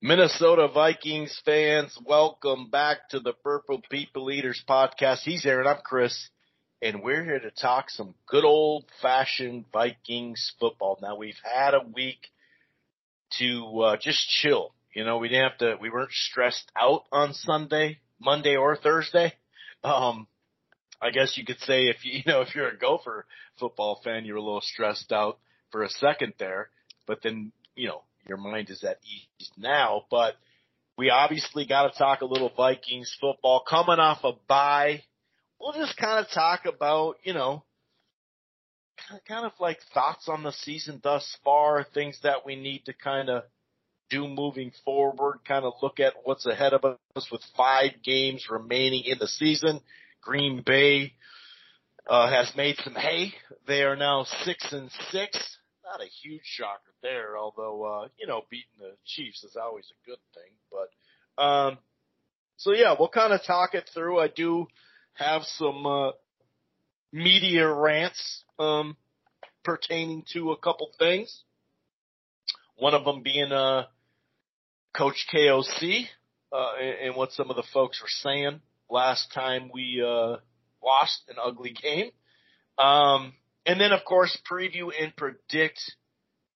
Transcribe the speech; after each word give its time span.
Minnesota 0.00 0.68
Vikings 0.68 1.42
fans, 1.44 1.98
welcome 2.06 2.70
back 2.70 3.08
to 3.08 3.18
the 3.18 3.32
Purple 3.32 3.82
People 3.90 4.30
Eaters 4.30 4.62
podcast. 4.68 5.22
He's 5.24 5.44
Aaron, 5.44 5.66
I'm 5.66 5.80
Chris, 5.84 6.28
and 6.80 7.02
we're 7.02 7.24
here 7.24 7.40
to 7.40 7.50
talk 7.50 7.90
some 7.90 8.14
good 8.28 8.44
old 8.44 8.84
fashioned 9.02 9.64
Vikings 9.72 10.52
football. 10.60 11.00
Now 11.02 11.16
we've 11.16 11.40
had 11.42 11.74
a 11.74 11.80
week 11.80 12.28
to 13.40 13.80
uh, 13.80 13.96
just 13.96 14.28
chill. 14.28 14.72
You 14.94 15.04
know, 15.04 15.18
we 15.18 15.30
didn't 15.30 15.50
have 15.50 15.58
to, 15.58 15.76
we 15.80 15.90
weren't 15.90 16.12
stressed 16.12 16.70
out 16.80 17.02
on 17.10 17.34
Sunday, 17.34 17.98
Monday 18.20 18.54
or 18.54 18.76
Thursday. 18.76 19.32
Um, 19.82 20.28
I 21.02 21.10
guess 21.10 21.36
you 21.36 21.44
could 21.44 21.58
say 21.58 21.88
if 21.88 22.04
you, 22.04 22.12
you 22.24 22.32
know, 22.32 22.42
if 22.42 22.54
you're 22.54 22.68
a 22.68 22.78
Gopher 22.78 23.26
football 23.58 24.00
fan, 24.04 24.24
you're 24.24 24.36
a 24.36 24.42
little 24.42 24.60
stressed 24.60 25.10
out 25.10 25.40
for 25.72 25.82
a 25.82 25.90
second 25.90 26.34
there, 26.38 26.70
but 27.04 27.18
then, 27.24 27.50
you 27.74 27.88
know, 27.88 28.04
your 28.26 28.38
mind 28.38 28.70
is 28.70 28.84
at 28.84 28.98
ease 29.04 29.50
now. 29.56 30.04
But 30.10 30.34
we 30.96 31.10
obviously 31.10 31.66
got 31.66 31.92
to 31.92 31.98
talk 31.98 32.20
a 32.20 32.26
little 32.26 32.52
Vikings 32.56 33.16
football 33.20 33.62
coming 33.68 33.98
off 33.98 34.24
a 34.24 34.32
bye. 34.48 35.02
We'll 35.60 35.72
just 35.72 35.96
kind 35.96 36.24
of 36.24 36.30
talk 36.32 36.66
about, 36.66 37.16
you 37.22 37.34
know, 37.34 37.64
kind 39.26 39.46
of 39.46 39.52
like 39.60 39.78
thoughts 39.94 40.28
on 40.28 40.42
the 40.42 40.52
season 40.52 41.00
thus 41.02 41.36
far, 41.44 41.86
things 41.94 42.18
that 42.22 42.44
we 42.44 42.56
need 42.56 42.84
to 42.86 42.92
kind 42.92 43.28
of 43.28 43.44
do 44.10 44.26
moving 44.26 44.72
forward, 44.84 45.40
kind 45.46 45.64
of 45.64 45.74
look 45.82 46.00
at 46.00 46.14
what's 46.24 46.46
ahead 46.46 46.72
of 46.72 46.84
us 46.84 47.28
with 47.30 47.42
five 47.56 47.90
games 48.02 48.46
remaining 48.50 49.04
in 49.04 49.18
the 49.18 49.28
season. 49.28 49.80
Green 50.22 50.62
Bay 50.64 51.12
uh, 52.08 52.30
has 52.30 52.52
made 52.56 52.76
some 52.82 52.94
hay. 52.94 53.32
They 53.66 53.82
are 53.82 53.96
now 53.96 54.24
six 54.44 54.72
and 54.72 54.90
six 55.10 55.57
not 55.88 56.02
a 56.02 56.10
huge 56.22 56.42
shocker 56.44 56.92
there, 57.02 57.36
although 57.38 57.84
uh, 57.84 58.08
you 58.18 58.26
know, 58.26 58.42
beating 58.50 58.66
the 58.78 58.92
Chiefs 59.04 59.44
is 59.44 59.56
always 59.56 59.86
a 59.90 60.08
good 60.08 60.18
thing. 60.34 60.52
But 60.70 61.42
um 61.42 61.78
so 62.56 62.72
yeah, 62.72 62.94
we'll 62.98 63.08
kind 63.08 63.32
of 63.32 63.40
talk 63.46 63.74
it 63.74 63.88
through. 63.94 64.18
I 64.18 64.28
do 64.28 64.66
have 65.14 65.42
some 65.44 65.86
uh 65.86 66.10
media 67.12 67.66
rants 67.72 68.44
um 68.58 68.96
pertaining 69.64 70.24
to 70.32 70.52
a 70.52 70.56
couple 70.56 70.90
things. 70.98 71.44
One 72.76 72.94
of 72.94 73.04
them 73.04 73.22
being 73.22 73.52
uh 73.52 73.84
Coach 74.96 75.26
KOC 75.32 76.06
uh 76.52 76.72
and, 76.80 77.08
and 77.08 77.16
what 77.16 77.32
some 77.32 77.50
of 77.50 77.56
the 77.56 77.64
folks 77.72 78.02
were 78.02 78.08
saying 78.08 78.60
last 78.90 79.32
time 79.32 79.70
we 79.72 80.02
uh 80.04 80.36
lost 80.82 81.22
an 81.28 81.36
ugly 81.42 81.74
game. 81.80 82.10
Um 82.76 83.32
and 83.68 83.78
then, 83.78 83.92
of 83.92 84.02
course, 84.06 84.36
preview 84.50 84.90
and 84.98 85.14
predict, 85.14 85.78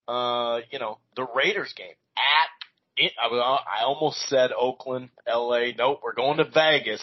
uh, 0.08 0.60
you 0.70 0.78
know, 0.78 0.96
the 1.14 1.26
Raiders 1.36 1.74
game 1.76 1.94
at 2.16 3.04
it. 3.04 3.12
I, 3.22 3.26
I 3.26 3.84
almost 3.84 4.18
said 4.28 4.50
Oakland, 4.58 5.10
LA. 5.28 5.72
Nope, 5.76 6.00
we're 6.02 6.14
going 6.14 6.38
to 6.38 6.44
Vegas. 6.44 7.02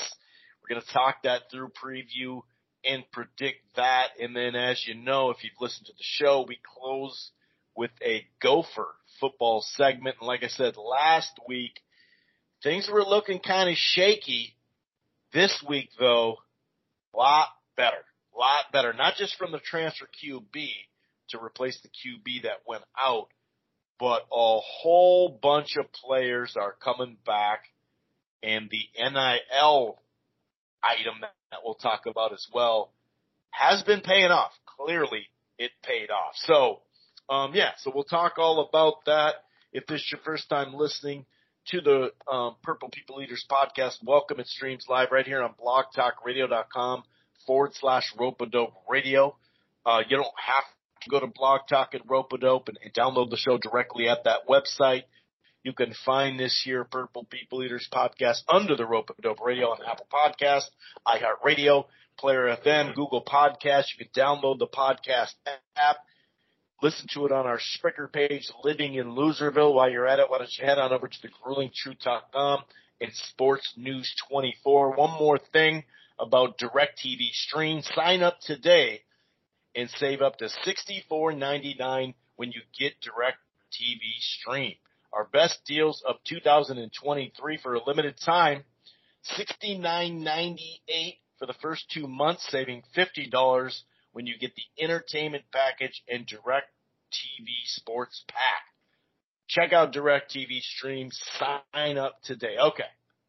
We're 0.63 0.73
going 0.73 0.85
to 0.85 0.93
talk 0.93 1.17
that 1.23 1.43
through 1.51 1.69
preview 1.81 2.41
and 2.83 3.03
predict 3.11 3.59
that. 3.75 4.07
And 4.19 4.35
then, 4.35 4.55
as 4.55 4.83
you 4.87 4.95
know, 4.95 5.29
if 5.29 5.43
you've 5.43 5.53
listened 5.61 5.85
to 5.85 5.93
the 5.93 5.99
show, 6.01 6.43
we 6.47 6.59
close 6.79 7.29
with 7.75 7.91
a 8.03 8.25
Gopher 8.41 8.87
football 9.19 9.63
segment. 9.75 10.15
And 10.19 10.27
like 10.27 10.43
I 10.43 10.47
said 10.47 10.75
last 10.75 11.39
week, 11.47 11.81
things 12.63 12.89
were 12.91 13.03
looking 13.03 13.39
kind 13.39 13.69
of 13.69 13.75
shaky. 13.77 14.55
This 15.33 15.63
week, 15.69 15.89
though, 15.99 16.37
a 17.13 17.17
lot 17.17 17.49
better 17.77 18.03
lot 18.39 18.71
better, 18.71 18.93
not 18.93 19.15
just 19.15 19.35
from 19.37 19.51
the 19.51 19.59
transfer 19.59 20.07
QB 20.23 20.69
to 21.29 21.43
replace 21.43 21.79
the 21.81 21.89
QB 21.89 22.43
that 22.43 22.61
went 22.65 22.83
out, 22.97 23.27
but 23.99 24.21
a 24.31 24.59
whole 24.59 25.37
bunch 25.41 25.75
of 25.77 25.91
players 25.91 26.55
are 26.59 26.73
coming 26.81 27.17
back 27.25 27.65
and 28.41 28.69
the 28.69 28.87
NIL 28.97 29.99
item 30.81 31.15
that 31.51 31.59
we'll 31.63 31.75
talk 31.75 32.05
about 32.07 32.31
as 32.31 32.47
well 32.53 32.91
has 33.51 33.83
been 33.83 33.99
paying 33.99 34.31
off. 34.31 34.51
Clearly 34.77 35.27
it 35.57 35.71
paid 35.83 36.09
off. 36.09 36.33
So, 36.35 36.79
um, 37.29 37.51
yeah, 37.53 37.71
so 37.79 37.91
we'll 37.93 38.05
talk 38.05 38.35
all 38.37 38.67
about 38.69 39.05
that. 39.05 39.35
If 39.73 39.85
this 39.85 39.99
is 39.99 40.11
your 40.11 40.21
first 40.23 40.49
time 40.49 40.73
listening 40.73 41.25
to 41.67 41.81
the 41.81 42.11
um, 42.31 42.55
Purple 42.63 42.89
People 42.89 43.21
Eaters 43.21 43.45
podcast, 43.51 43.95
welcome. 44.01 44.39
It 44.39 44.47
streams 44.47 44.85
live 44.87 45.09
right 45.11 45.25
here 45.25 45.43
on 45.43 45.53
blogtalkradio.com 45.61 47.03
forward 47.45 47.71
slash 47.73 48.13
Rope 48.17 48.41
A 48.41 48.45
Dope 48.45 48.73
Radio. 48.89 49.35
Uh, 49.85 50.01
you 50.07 50.17
don't 50.17 50.27
have 50.45 50.63
to 51.01 51.09
go 51.09 51.19
to 51.19 51.27
Blog 51.27 51.61
Talk 51.69 51.93
and 51.93 52.03
Rope 52.07 52.31
A 52.33 52.37
Dope 52.37 52.67
and, 52.67 52.77
and 52.83 52.93
download 52.93 53.29
the 53.29 53.37
show 53.37 53.57
directly 53.57 54.07
at 54.09 54.25
that 54.25 54.47
website. 54.47 55.03
You 55.63 55.73
can 55.73 55.93
find 56.05 56.39
this 56.39 56.61
here 56.63 56.85
Purple 56.85 57.25
People 57.25 57.63
Eaters 57.63 57.89
podcast 57.91 58.43
under 58.47 58.75
the 58.75 58.85
rope 58.85 59.09
Ropadope 59.09 59.45
Radio 59.45 59.67
on 59.67 59.79
Apple 59.85 60.07
Podcast, 60.11 60.63
iHeartRadio, 61.05 61.85
Player 62.17 62.55
FM, 62.63 62.95
Google 62.95 63.23
Podcast. 63.23 63.85
You 63.97 64.05
can 64.05 64.09
download 64.15 64.59
the 64.59 64.67
podcast 64.67 65.33
app. 65.75 65.97
Listen 66.81 67.07
to 67.13 67.25
it 67.25 67.33
on 67.33 67.45
our 67.45 67.59
Spreaker 67.59 68.11
page, 68.11 68.49
Living 68.63 68.93
in 68.95 69.07
Loserville. 69.07 69.73
While 69.73 69.89
you're 69.89 70.07
at 70.07 70.19
it, 70.19 70.29
why 70.29 70.37
don't 70.37 70.49
you 70.57 70.65
head 70.65 70.79
on 70.79 70.93
over 70.93 71.09
to 71.09 71.21
the 71.21 71.27
gruelingtruth.com 71.27 72.63
and 73.01 73.11
Sports 73.13 73.73
News 73.75 74.13
24. 74.29 74.95
One 74.95 75.11
more 75.19 75.39
thing 75.51 75.83
about 76.19 76.57
DirecTV 76.57 77.31
Stream. 77.31 77.81
Sign 77.81 78.21
up 78.21 78.39
today 78.41 79.01
and 79.75 79.89
save 79.91 80.21
up 80.21 80.37
to 80.37 80.49
$64.99 80.65 82.13
when 82.35 82.51
you 82.51 82.61
get 82.77 82.93
DirecTV 83.01 83.99
Stream. 84.19 84.75
Our 85.13 85.25
best 85.25 85.59
deals 85.65 86.03
of 86.07 86.17
2023 86.27 87.57
for 87.57 87.73
a 87.73 87.83
limited 87.83 88.15
time, 88.23 88.63
$69.98 89.39 91.17
for 91.39 91.45
the 91.45 91.55
first 91.61 91.85
two 91.91 92.07
months, 92.07 92.45
saving 92.49 92.83
$50 92.95 93.81
when 94.11 94.27
you 94.27 94.37
get 94.37 94.51
the 94.55 94.83
entertainment 94.83 95.45
package 95.51 96.03
and 96.07 96.27
DirecTV 96.27 97.47
Sports 97.65 98.23
Pack. 98.27 98.63
Check 99.47 99.73
out 99.73 99.93
DirecTV 99.93 100.61
Stream. 100.61 101.09
Sign 101.39 101.97
up 101.97 102.21
today. 102.23 102.57
Okay, 102.59 102.83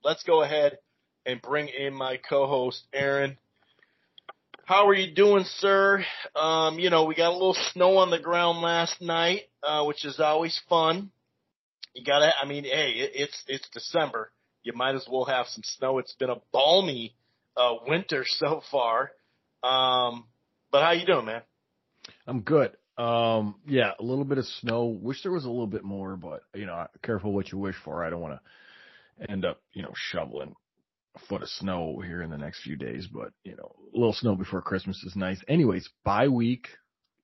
let's 0.04 0.22
go 0.22 0.42
ahead 0.42 0.78
and 1.26 1.40
bring 1.42 1.68
in 1.68 1.94
my 1.94 2.16
co-host 2.16 2.82
Aaron. 2.92 3.36
How 4.64 4.86
are 4.86 4.94
you 4.94 5.12
doing, 5.14 5.44
sir? 5.58 6.04
Um, 6.36 6.78
you 6.78 6.90
know, 6.90 7.04
we 7.04 7.14
got 7.14 7.30
a 7.30 7.32
little 7.32 7.56
snow 7.72 7.96
on 7.98 8.10
the 8.10 8.20
ground 8.20 8.60
last 8.60 9.00
night, 9.00 9.42
uh, 9.62 9.84
which 9.84 10.04
is 10.04 10.20
always 10.20 10.60
fun. 10.68 11.10
You 11.94 12.04
gotta, 12.04 12.30
I 12.40 12.46
mean, 12.46 12.64
hey, 12.64 12.92
it, 12.92 13.10
it's, 13.14 13.44
it's 13.48 13.68
December. 13.70 14.30
You 14.62 14.72
might 14.74 14.94
as 14.94 15.06
well 15.10 15.24
have 15.24 15.46
some 15.48 15.62
snow. 15.64 15.98
It's 15.98 16.14
been 16.14 16.30
a 16.30 16.40
balmy, 16.52 17.16
uh, 17.56 17.74
winter 17.86 18.24
so 18.26 18.62
far. 18.70 19.10
Um, 19.62 20.26
but 20.70 20.82
how 20.84 20.92
you 20.92 21.04
doing, 21.04 21.26
man? 21.26 21.42
I'm 22.26 22.42
good. 22.42 22.76
Um, 22.96 23.56
yeah, 23.66 23.92
a 23.98 24.02
little 24.04 24.24
bit 24.24 24.38
of 24.38 24.44
snow. 24.60 24.84
Wish 24.84 25.22
there 25.22 25.32
was 25.32 25.46
a 25.46 25.50
little 25.50 25.66
bit 25.66 25.84
more, 25.84 26.16
but 26.16 26.42
you 26.54 26.66
know, 26.66 26.86
careful 27.02 27.32
what 27.32 27.50
you 27.50 27.58
wish 27.58 27.76
for. 27.84 28.04
I 28.04 28.10
don't 28.10 28.20
want 28.20 28.38
to 29.18 29.30
end 29.30 29.44
up, 29.44 29.60
you 29.72 29.82
know, 29.82 29.92
shoveling 29.94 30.54
a 31.16 31.18
foot 31.28 31.42
of 31.42 31.48
snow 31.48 32.00
here 32.04 32.22
in 32.22 32.30
the 32.30 32.38
next 32.38 32.62
few 32.62 32.76
days, 32.76 33.08
but 33.12 33.32
you 33.44 33.56
know, 33.56 33.74
a 33.94 33.98
little 33.98 34.12
snow 34.12 34.34
before 34.34 34.62
Christmas 34.62 35.02
is 35.04 35.16
nice. 35.16 35.40
Anyways, 35.48 35.88
bye 36.04 36.28
week. 36.28 36.68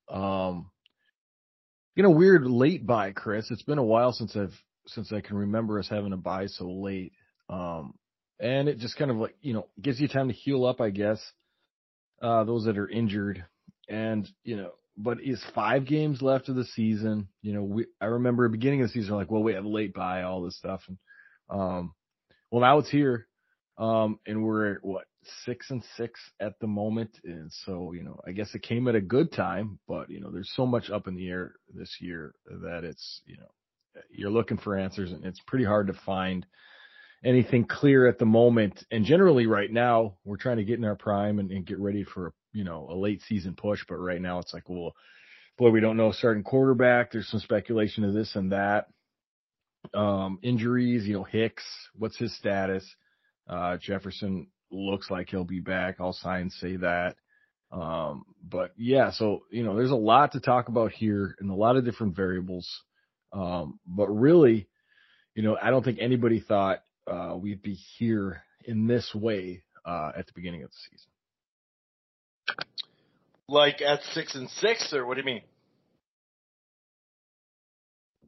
Um, 0.09 0.71
you 1.95 2.03
know, 2.03 2.11
weird 2.11 2.45
late 2.45 2.87
bye, 2.87 3.13
Chris. 3.13 3.51
It's 3.51 3.63
been 3.63 3.79
a 3.79 3.85
while 3.85 4.13
since 4.13 4.37
I've 4.37 4.55
since 4.87 5.13
I 5.13 5.21
can 5.21 5.37
remember 5.37 5.79
us 5.79 5.89
having 5.89 6.13
a 6.13 6.17
bye 6.17 6.47
so 6.47 6.69
late. 6.69 7.13
Um, 7.49 7.95
and 8.39 8.69
it 8.69 8.79
just 8.79 8.97
kind 8.97 9.11
of 9.11 9.17
like 9.17 9.37
you 9.41 9.55
know 9.55 9.67
gives 9.81 10.01
you 10.01 10.09
time 10.09 10.29
to 10.29 10.35
heal 10.35 10.65
up, 10.65 10.81
I 10.81 10.91
guess. 10.91 11.21
Uh, 12.21 12.45
those 12.45 12.65
that 12.65 12.79
are 12.79 12.89
injured, 12.89 13.45
and 13.89 14.29
you 14.43 14.57
know, 14.57 14.73
but 14.97 15.19
is 15.23 15.43
five 15.55 15.87
games 15.87 16.23
left 16.23 16.49
of 16.49 16.57
the 16.57 16.65
season. 16.65 17.29
You 17.43 17.55
know, 17.55 17.63
we 17.63 17.87
I 18.01 18.07
remember 18.07 18.49
beginning 18.49 18.83
of 18.83 18.89
the 18.89 18.93
season 18.93 19.15
like, 19.15 19.31
well, 19.31 19.43
we 19.43 19.55
have 19.55 19.65
a 19.65 19.69
late 19.69 19.95
bye, 19.95 20.23
all 20.23 20.43
this 20.43 20.57
stuff, 20.57 20.83
and 20.89 20.99
um, 21.49 21.95
well 22.51 22.63
now 22.63 22.79
it's 22.79 22.91
here. 22.91 23.27
Um, 23.79 24.19
and 24.27 24.43
we're 24.43 24.75
at 24.75 24.85
what 24.85 25.05
six 25.45 25.71
and 25.71 25.83
six 25.97 26.19
at 26.41 26.59
the 26.61 26.67
moment, 26.67 27.19
and 27.25 27.51
so 27.65 27.93
you 27.93 28.03
know, 28.03 28.19
I 28.27 28.33
guess 28.33 28.55
it 28.55 28.63
came 28.63 28.89
at 28.89 28.95
a 28.95 29.01
good 29.01 29.33
time, 29.33 29.79
but 29.87 30.09
you 30.09 30.21
know, 30.21 30.31
there's 30.31 30.53
so 30.55 30.67
much 30.67 30.91
up 30.91 31.09
in 31.09 31.15
the 31.15 31.29
air 31.29 31.55
this 31.75 31.97
year 32.01 32.35
that 32.63 32.85
it's 32.85 33.21
you 33.27 33.37
know, 33.37 34.03
you're 34.11 34.31
looking 34.31 34.57
for 34.57 34.79
answers, 34.79 35.13
and 35.13 35.25
it's 35.25 35.43
pretty 35.47 35.65
hard 35.65 35.89
to 35.89 35.93
find 36.07 36.47
anything 37.25 37.65
clear 37.67 38.07
at 38.07 38.19
the 38.19 38.25
moment. 38.25 38.85
And 38.91 39.05
generally, 39.05 39.47
right 39.47 39.71
now, 39.71 40.17
we're 40.25 40.37
trying 40.37 40.59
to 40.59 40.65
get 40.65 40.79
in 40.79 40.85
our 40.85 40.97
prime 40.97 41.39
and, 41.39 41.51
and 41.51 41.67
get 41.67 41.79
ready 41.79 42.05
for 42.05 42.33
you 42.53 42.65
know 42.65 42.89
a 42.91 42.97
late 42.97 43.21
season 43.29 43.55
push, 43.55 43.81
but 43.87 43.97
right 43.97 44.23
now 44.23 44.39
it's 44.39 44.55
like, 44.55 44.69
well, 44.71 44.95
boy, 45.59 45.71
we 45.71 45.81
don't 45.81 45.99
know 45.99 46.13
starting 46.13 46.45
quarterback. 46.45 47.13
There's 47.13 47.29
some 47.29 47.41
speculation 47.41 48.05
of 48.05 48.15
this 48.15 48.37
and 48.37 48.53
that. 48.53 48.87
Um, 49.95 50.39
injuries, 50.43 51.07
you 51.07 51.15
know, 51.15 51.23
Hicks, 51.25 51.65
what's 51.95 52.17
his 52.17 52.37
status? 52.37 52.85
Uh, 53.49 53.77
Jefferson 53.79 54.49
looks 54.71 55.11
like 55.11 55.29
he'll 55.29 55.45
be 55.45 55.61
back. 55.61 56.01
All 56.01 56.13
signs 56.13 56.57
say 56.61 56.77
that. 56.77 57.17
Um, 57.73 58.25
but 58.43 58.73
yeah, 58.77 59.11
so, 59.11 59.43
you 59.51 59.65
know, 59.65 59.77
there's 59.77 59.91
a 59.91 59.97
lot 59.97 60.33
to 60.33 60.41
talk 60.41 60.69
about 60.69 60.93
here 60.93 61.35
and 61.41 61.51
a 61.51 61.55
lot 61.55 61.77
of 61.77 61.85
different 61.85 62.17
variables. 62.17 62.69
Um, 63.33 63.81
but 63.87 64.09
really, 64.09 64.69
you 65.35 65.43
know, 65.43 65.57
I 65.61 65.71
don't 65.71 65.85
think 65.85 65.99
anybody 66.01 66.41
thought 66.41 66.83
uh, 67.07 67.37
we'd 67.39 67.63
be 67.63 67.75
here 67.75 68.43
in 68.65 68.87
this 68.87 69.15
way 69.15 69.65
uh, 69.85 70.13
at 70.17 70.27
the 70.27 70.33
beginning 70.35 70.63
of 70.63 70.71
the 70.71 70.77
season. 70.91 71.11
Like 73.49 73.81
at 73.81 74.03
six 74.13 74.35
and 74.35 74.49
six, 74.51 74.93
or 74.93 75.07
what 75.07 75.15
do 75.15 75.21
you 75.21 75.27
mean? 75.27 75.43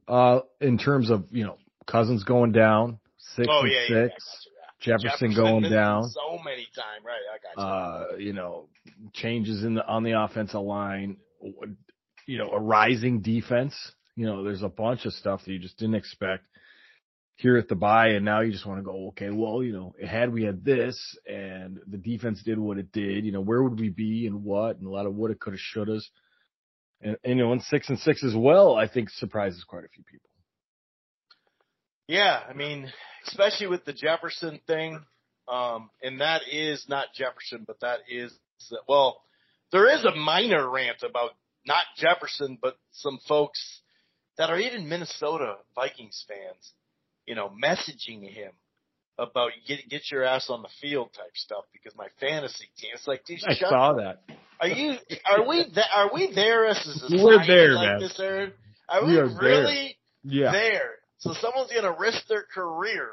Uh, 0.07 0.39
in 0.61 0.77
terms 0.77 1.09
of 1.09 1.25
you 1.29 1.43
know 1.45 1.57
Cousins 1.85 2.23
going 2.23 2.51
down 2.51 2.99
six 3.35 3.47
oh, 3.49 3.61
and 3.63 3.71
yeah, 3.71 4.07
six, 4.07 4.47
yeah, 4.85 4.97
Jefferson, 5.01 5.35
going 5.35 5.69
down. 5.69 6.09
so 6.09 6.39
many 6.43 6.67
times, 6.75 7.03
right? 7.05 7.19
I 7.33 7.55
got 7.55 7.57
you. 7.57 7.63
Uh, 7.63 8.17
you 8.17 8.33
know, 8.33 8.67
changes 9.13 9.63
in 9.63 9.75
the 9.75 9.85
on 9.85 10.03
the 10.03 10.21
offensive 10.21 10.61
line. 10.61 11.17
You 12.25 12.37
know, 12.37 12.49
a 12.51 12.59
rising 12.59 13.21
defense. 13.21 13.75
You 14.15 14.25
know, 14.25 14.43
there's 14.43 14.63
a 14.63 14.69
bunch 14.69 15.05
of 15.05 15.13
stuff 15.13 15.41
that 15.45 15.51
you 15.51 15.59
just 15.59 15.77
didn't 15.77 15.95
expect 15.95 16.43
here 17.39 17.57
at 17.57 17.69
the 17.69 17.75
bye, 17.75 18.09
and 18.09 18.25
now 18.25 18.41
you 18.41 18.51
just 18.51 18.65
want 18.65 18.79
to 18.79 18.83
go, 18.83 19.07
okay, 19.07 19.29
well, 19.29 19.63
you 19.63 19.71
know, 19.71 19.95
had 20.05 20.31
we 20.31 20.43
had 20.43 20.63
this 20.65 20.99
and 21.25 21.79
the 21.87 21.97
defense 21.97 22.43
did 22.43 22.59
what 22.59 22.77
it 22.77 22.91
did, 22.91 23.23
you 23.25 23.31
know, 23.31 23.39
where 23.39 23.63
would 23.63 23.79
we 23.79 23.89
be 23.89 24.27
and 24.27 24.43
what, 24.43 24.77
and 24.77 24.85
a 24.85 24.89
lot 24.89 25.05
of 25.05 25.15
what 25.15 25.31
it 25.31 25.39
coulda, 25.39 25.57
shouldas. 25.57 26.03
And, 27.01 27.15
and 27.23 27.37
you 27.37 27.45
know, 27.45 27.53
and 27.53 27.63
six 27.63 27.87
and 27.87 27.97
six 27.99 28.25
as 28.25 28.35
well, 28.35 28.75
I 28.75 28.89
think 28.89 29.09
surprises 29.09 29.63
quite 29.63 29.85
a 29.85 29.87
few 29.87 30.03
people. 30.03 30.28
Yeah, 32.09 32.39
I 32.49 32.53
mean, 32.53 32.91
especially 33.27 33.67
with 33.67 33.85
the 33.85 33.93
Jefferson 33.93 34.59
thing, 34.65 34.99
um, 35.47 35.91
and 36.01 36.21
that 36.21 36.41
is 36.51 36.85
not 36.89 37.13
Jefferson, 37.13 37.65
but 37.67 37.79
that 37.81 37.99
is 38.09 38.33
well, 38.87 39.21
there 39.71 39.87
is 39.95 40.03
a 40.05 40.15
minor 40.15 40.67
rant 40.67 41.03
about 41.03 41.31
not 41.67 41.83
Jefferson, 41.97 42.57
but 42.59 42.77
some 42.91 43.19
folks 43.27 43.81
that 44.39 44.49
are 44.49 44.57
even 44.59 44.89
Minnesota 44.89 45.57
Vikings 45.75 46.25
fans 46.27 46.73
you 47.27 47.35
know, 47.35 47.51
messaging 47.63 48.27
him 48.27 48.51
about 49.19 49.51
get 49.67 49.87
get 49.87 50.01
your 50.11 50.23
ass 50.23 50.49
on 50.49 50.63
the 50.63 50.69
field 50.81 51.09
type 51.15 51.35
stuff 51.35 51.65
because 51.71 51.95
my 51.95 52.07
fantasy 52.19 52.65
team. 52.79 52.89
It's 52.95 53.07
like, 53.07 53.23
dude, 53.25 53.37
I 53.47 53.53
saw 53.53 53.91
up. 53.91 53.97
that. 53.97 54.35
Are 54.59 54.67
you? 54.67 54.95
Are 55.25 55.47
we? 55.47 55.63
Th- 55.65 55.85
are 55.95 56.11
we 56.11 56.31
there 56.33 56.65
as 56.65 56.77
a 56.77 56.93
society 56.93 57.23
We're 57.23 57.45
there, 57.45 57.73
like 57.73 57.87
man. 57.87 57.99
this, 57.99 58.19
Aaron? 58.19 58.53
Are 58.89 59.05
We 59.05 59.11
we, 59.11 59.19
are 59.19 59.27
there. 59.29 59.37
really 59.39 59.97
Yeah. 60.23 60.51
there? 60.51 60.89
So 61.19 61.33
someone's 61.33 61.71
going 61.71 61.83
to 61.83 61.99
risk 61.99 62.27
their 62.27 62.43
career 62.43 63.09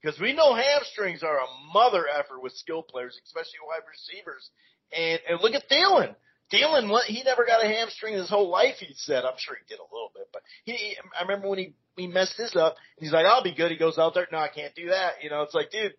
because 0.00 0.18
we 0.20 0.32
know 0.32 0.54
hamstrings 0.54 1.22
are 1.22 1.38
a 1.38 1.74
mother 1.74 2.06
effort 2.08 2.42
with 2.42 2.52
skill 2.54 2.82
players, 2.82 3.18
especially 3.26 3.58
wide 3.66 3.82
receivers. 3.90 4.48
And 4.96 5.20
and 5.28 5.40
look 5.42 5.54
at 5.54 5.68
Thielen. 5.68 6.14
Thielen, 6.52 6.88
what 6.88 7.04
he 7.04 7.22
never 7.24 7.44
got 7.44 7.64
a 7.64 7.68
hamstring 7.68 8.14
his 8.14 8.30
whole 8.30 8.48
life. 8.48 8.76
He 8.78 8.94
said, 8.96 9.24
I'm 9.24 9.36
sure 9.36 9.56
he 9.56 9.68
did 9.68 9.80
a 9.80 9.92
little 9.92 10.10
bit, 10.14 10.28
but 10.32 10.42
he. 10.64 10.96
I 11.18 11.22
remember 11.22 11.48
when 11.48 11.58
he 11.58 11.74
he 11.96 12.06
messed 12.06 12.38
this 12.38 12.56
up. 12.56 12.76
He's 12.98 13.12
like, 13.12 13.26
I'll 13.26 13.42
be 13.42 13.54
good. 13.54 13.70
He 13.70 13.76
goes 13.76 13.98
out 13.98 14.14
there. 14.14 14.28
No, 14.32 14.38
I 14.38 14.48
can't 14.48 14.74
do 14.74 14.88
that. 14.88 15.22
You 15.22 15.30
know, 15.30 15.42
it's 15.42 15.54
like, 15.54 15.70
dude, 15.70 15.94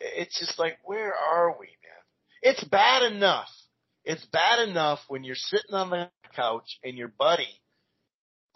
it's 0.00 0.38
just 0.40 0.58
like, 0.58 0.78
where 0.82 1.14
are 1.14 1.50
we, 1.58 1.66
man? 1.66 2.02
It's 2.42 2.64
bad 2.64 3.12
enough. 3.12 3.48
It's 4.04 4.24
bad 4.26 4.68
enough 4.68 5.00
when 5.08 5.24
you're 5.24 5.34
sitting 5.36 5.74
on 5.74 5.90
the 5.90 6.10
couch 6.34 6.78
and 6.82 6.96
your 6.96 7.08
buddy 7.08 7.60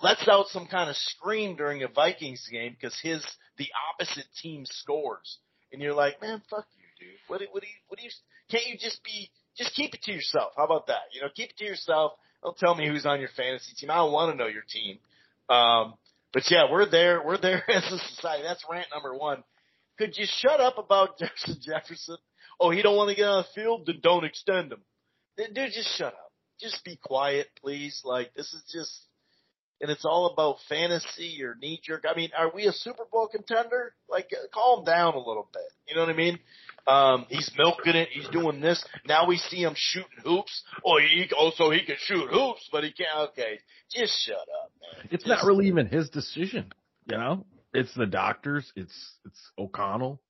lets 0.02 0.26
out 0.29 0.47
some 0.49 0.67
kind 0.67 0.88
of 0.91 0.97
scream 0.97 1.56
during 1.56 1.82
a 1.82 1.88
Vikings 1.88 2.47
game 2.50 2.73
because 2.79 2.99
his 3.02 3.25
the 3.58 3.69
opposite 3.93 4.26
team 4.43 4.64
scores, 4.67 5.38
and 5.73 5.82
you're 5.82 5.94
like, 5.94 6.20
man, 6.23 6.43
fuck 6.50 6.67
you, 6.76 7.06
dude. 7.06 7.17
What 7.29 7.41
do- 7.41 7.47
what 7.52 7.62
do 7.62 7.69
you 7.69 7.75
what 7.88 7.99
do 7.99 8.05
you? 8.05 8.11
Can't 8.50 8.67
you 8.67 8.76
just 8.79 9.02
be 9.05 9.31
just 9.56 9.75
keep 9.75 9.94
it 9.94 10.02
to 10.02 10.12
yourself? 10.12 10.52
How 10.56 10.64
about 10.64 10.87
that? 10.88 11.02
You 11.12 11.20
know, 11.23 11.29
keep 11.35 11.50
it 11.50 11.56
to 11.58 11.64
yourself. 11.64 12.12
Don't 12.43 12.56
tell 12.56 12.75
me 12.75 12.88
who's 12.88 13.05
on 13.06 13.20
your 13.20 13.29
fantasy 13.37 13.75
team. 13.76 13.91
I 13.91 13.97
don't 13.97 14.12
want 14.12 14.32
to 14.32 14.37
know 14.43 14.49
your 14.49 14.64
team. 14.69 14.99
Um, 15.49 15.94
but 16.32 16.44
yeah, 16.50 16.70
we're 16.70 16.88
there. 16.88 17.23
We're 17.25 17.38
there 17.38 17.62
as 17.70 17.85
a 17.93 17.99
society. 18.14 18.44
That's 18.44 18.64
rant 18.70 18.87
number 18.93 19.14
one. 19.14 19.43
Could 19.99 20.17
you 20.17 20.25
shut 20.26 20.61
up 20.61 20.79
about 20.79 21.19
Jefferson 21.19 21.58
Jefferson? 21.61 22.17
Oh, 22.58 22.70
he 22.70 22.82
don't 22.82 22.96
want 22.96 23.11
to 23.11 23.17
get 23.17 23.26
on 23.29 23.44
the 23.44 23.61
field? 23.61 23.87
Then 23.87 24.00
don't 24.03 24.25
extend 24.25 24.73
him. 24.73 24.81
Dude, 25.37 25.73
just 25.73 25.96
shut 25.96 26.14
up. 26.14 26.32
Just 26.61 26.85
be 26.85 26.96
quiet, 27.03 27.49
please. 27.61 28.00
Like 28.05 28.35
this 28.35 28.53
is 28.53 28.62
just, 28.73 28.93
and 29.81 29.91
it's 29.91 30.05
all 30.05 30.27
about 30.32 30.56
fantasy 30.69 31.43
or 31.43 31.56
knee 31.61 31.81
jerk. 31.82 32.05
I 32.09 32.17
mean, 32.17 32.31
are 32.37 32.50
we 32.55 32.67
a 32.67 32.73
Super 32.73 33.05
Bowl 33.11 33.29
contender? 33.29 33.94
Like, 34.09 34.29
uh, 34.32 34.47
calm 34.53 34.85
down 34.85 35.15
a 35.15 35.19
little 35.19 35.49
bit. 35.53 35.62
You 35.88 35.94
know 35.94 36.03
what 36.03 36.11
I 36.11 36.17
mean? 36.17 36.38
Um, 36.87 37.27
he's 37.29 37.50
milking 37.56 37.94
it. 37.97 38.09
He's 38.11 38.29
doing 38.29 38.61
this. 38.61 38.85
Now 39.06 39.27
we 39.27 39.37
see 39.37 39.62
him 39.62 39.75
shooting 39.77 40.09
hoops. 40.25 40.62
Oh, 40.85 40.99
he 40.99 41.29
oh, 41.37 41.50
so 41.56 41.71
he 41.71 41.85
can 41.85 41.97
shoot 41.99 42.29
hoops, 42.31 42.69
but 42.73 42.85
he 42.85 42.93
can't. 42.93 43.31
Okay, 43.31 43.59
just 43.94 44.12
shut 44.25 44.37
up, 44.37 44.71
man. 44.97 45.09
It's 45.11 45.25
Just- 45.25 45.43
not 45.43 45.47
really 45.47 45.67
even 45.69 45.87
his 45.87 46.09
decision, 46.11 46.73
you 47.06 47.17
know. 47.19 47.44
It's 47.73 47.94
the 47.94 48.06
doctors. 48.06 48.73
It's 48.77 49.19
it's 49.25 49.41
O'Connell. 49.59 50.21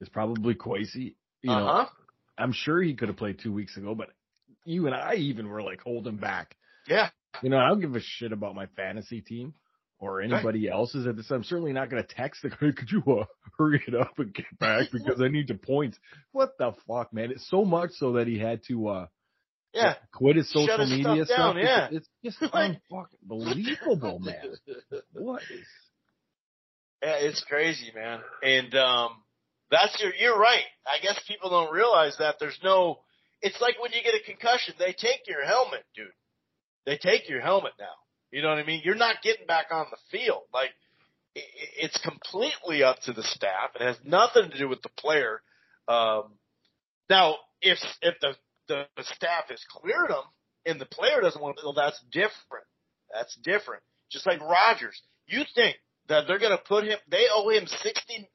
It's 0.00 0.10
probably 0.10 0.54
Kwesi. 0.54 1.14
You 1.42 1.50
know, 1.50 1.66
Uh-huh. 1.66 1.86
I'm 2.38 2.52
sure 2.52 2.82
he 2.82 2.94
could 2.94 3.08
have 3.08 3.16
played 3.16 3.38
two 3.38 3.52
weeks 3.52 3.76
ago, 3.76 3.94
but 3.94 4.08
you 4.64 4.86
and 4.86 4.94
I 4.94 5.14
even 5.14 5.48
were 5.48 5.62
like 5.62 5.80
holding 5.82 6.16
back. 6.16 6.56
Yeah. 6.88 7.10
You 7.42 7.50
know, 7.50 7.58
I 7.58 7.68
don't 7.68 7.80
give 7.80 7.94
a 7.96 8.00
shit 8.00 8.32
about 8.32 8.54
my 8.54 8.66
fantasy 8.76 9.20
team 9.20 9.54
or 9.98 10.20
anybody 10.20 10.68
else's 10.68 11.06
at 11.06 11.16
this. 11.16 11.30
I'm 11.30 11.44
certainly 11.44 11.72
not 11.72 11.88
going 11.88 12.02
to 12.02 12.14
text 12.14 12.42
the 12.42 12.50
guy. 12.50 12.56
Could 12.76 12.90
you 12.90 13.02
uh, 13.06 13.24
hurry 13.56 13.82
it 13.86 13.94
up 13.94 14.18
and 14.18 14.34
get 14.34 14.58
back 14.58 14.88
because 14.92 15.20
I 15.20 15.28
need 15.28 15.48
the 15.48 15.54
points? 15.54 15.98
What 16.32 16.58
the 16.58 16.72
fuck, 16.88 17.12
man? 17.12 17.30
It's 17.30 17.48
so 17.48 17.64
much 17.64 17.92
so 17.92 18.14
that 18.14 18.26
he 18.26 18.38
had 18.38 18.62
to 18.68 18.88
uh 18.88 19.06
Yeah. 19.72 19.94
quit 20.12 20.36
his 20.36 20.52
social 20.52 20.78
his 20.78 20.90
media 20.90 21.24
stuff 21.24 21.36
down, 21.38 21.56
yeah. 21.58 21.88
It's, 21.92 22.08
it's 22.22 22.38
just 22.40 22.52
unfucking 22.52 24.20
man. 24.20 24.56
What 25.12 25.42
is? 25.42 25.66
Yeah, 27.02 27.16
it's 27.20 27.42
crazy, 27.44 27.92
man. 27.94 28.20
And 28.42 28.74
um 28.74 29.10
that's 29.70 30.00
your 30.02 30.12
you're 30.14 30.38
right. 30.38 30.64
I 30.86 31.00
guess 31.02 31.18
people 31.26 31.50
don't 31.50 31.72
realize 31.72 32.16
that 32.18 32.36
there's 32.40 32.58
no 32.62 33.00
it's 33.40 33.60
like 33.60 33.80
when 33.80 33.92
you 33.92 34.02
get 34.02 34.14
a 34.14 34.24
concussion, 34.24 34.74
they 34.78 34.92
take 34.92 35.26
your 35.26 35.44
helmet, 35.44 35.84
dude. 35.96 36.06
They 36.86 36.98
take 36.98 37.28
your 37.28 37.40
helmet 37.40 37.72
now. 37.78 37.94
You 38.30 38.42
know 38.42 38.48
what 38.48 38.58
I 38.58 38.64
mean? 38.64 38.82
You're 38.84 38.94
not 38.94 39.22
getting 39.22 39.46
back 39.46 39.66
on 39.70 39.86
the 39.90 39.98
field. 40.10 40.42
Like 40.52 40.70
it's 41.34 41.98
completely 41.98 42.82
up 42.82 43.00
to 43.02 43.12
the 43.12 43.22
staff. 43.22 43.70
It 43.74 43.82
has 43.82 43.96
nothing 44.04 44.50
to 44.50 44.58
do 44.58 44.68
with 44.68 44.82
the 44.82 44.90
player. 44.90 45.40
Um 45.88 46.32
now 47.08 47.36
if 47.60 47.78
if 48.00 48.18
the 48.20 48.34
the, 48.68 48.86
staff 49.02 49.44
has 49.48 49.64
cleared 49.70 50.10
them 50.10 50.24
and 50.64 50.80
the 50.80 50.86
player 50.86 51.20
doesn't 51.20 51.40
want 51.40 51.56
to, 51.58 51.62
well, 51.64 51.74
that's 51.74 52.00
different. 52.10 52.66
That's 53.12 53.36
different. 53.36 53.82
Just 54.10 54.26
like 54.26 54.40
Rodgers. 54.40 55.00
You 55.26 55.42
think 55.54 55.76
that 56.08 56.26
they're 56.26 56.38
going 56.38 56.56
to 56.56 56.62
put 56.62 56.84
him, 56.84 56.98
they 57.10 57.26
owe 57.34 57.48
him 57.50 57.66
60, 57.66 58.28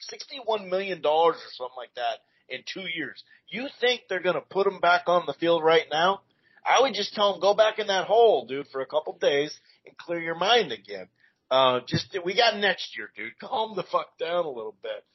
$61 0.48 0.70
million 0.70 1.02
or 1.06 1.36
something 1.54 1.76
like 1.78 1.94
that 1.96 2.20
in 2.50 2.62
two 2.72 2.88
years. 2.96 3.24
You 3.50 3.68
think 3.80 4.02
they're 4.10 4.22
going 4.22 4.36
to 4.36 4.42
put 4.42 4.68
him 4.68 4.80
back 4.80 5.04
on 5.08 5.24
the 5.26 5.34
field 5.34 5.64
right 5.64 5.86
now? 5.92 6.22
I 6.68 6.82
would 6.82 6.94
just 6.94 7.14
tell 7.14 7.34
him, 7.34 7.42
go 7.42 7.54
back 7.54 7.80
in 7.80 7.88
that 7.88 8.08
hole, 8.08 8.46
dude, 8.46 8.68
for 8.68 8.82
a 8.82 8.86
couple 8.86 9.18
days 9.18 9.58
and 9.86 9.98
clear 9.98 10.20
your 10.20 10.36
mind 10.36 10.72
again. 10.72 11.08
Uh, 11.50 11.80
just, 11.88 12.18
we 12.26 12.36
got 12.36 12.58
next 12.58 12.98
year, 12.98 13.10
dude. 13.16 13.38
Calm 13.40 13.76
the 13.76 13.84
fuck 13.84 14.18
down 14.20 14.46
a 14.46 14.50
little 14.50 14.76
bit. 14.84 15.06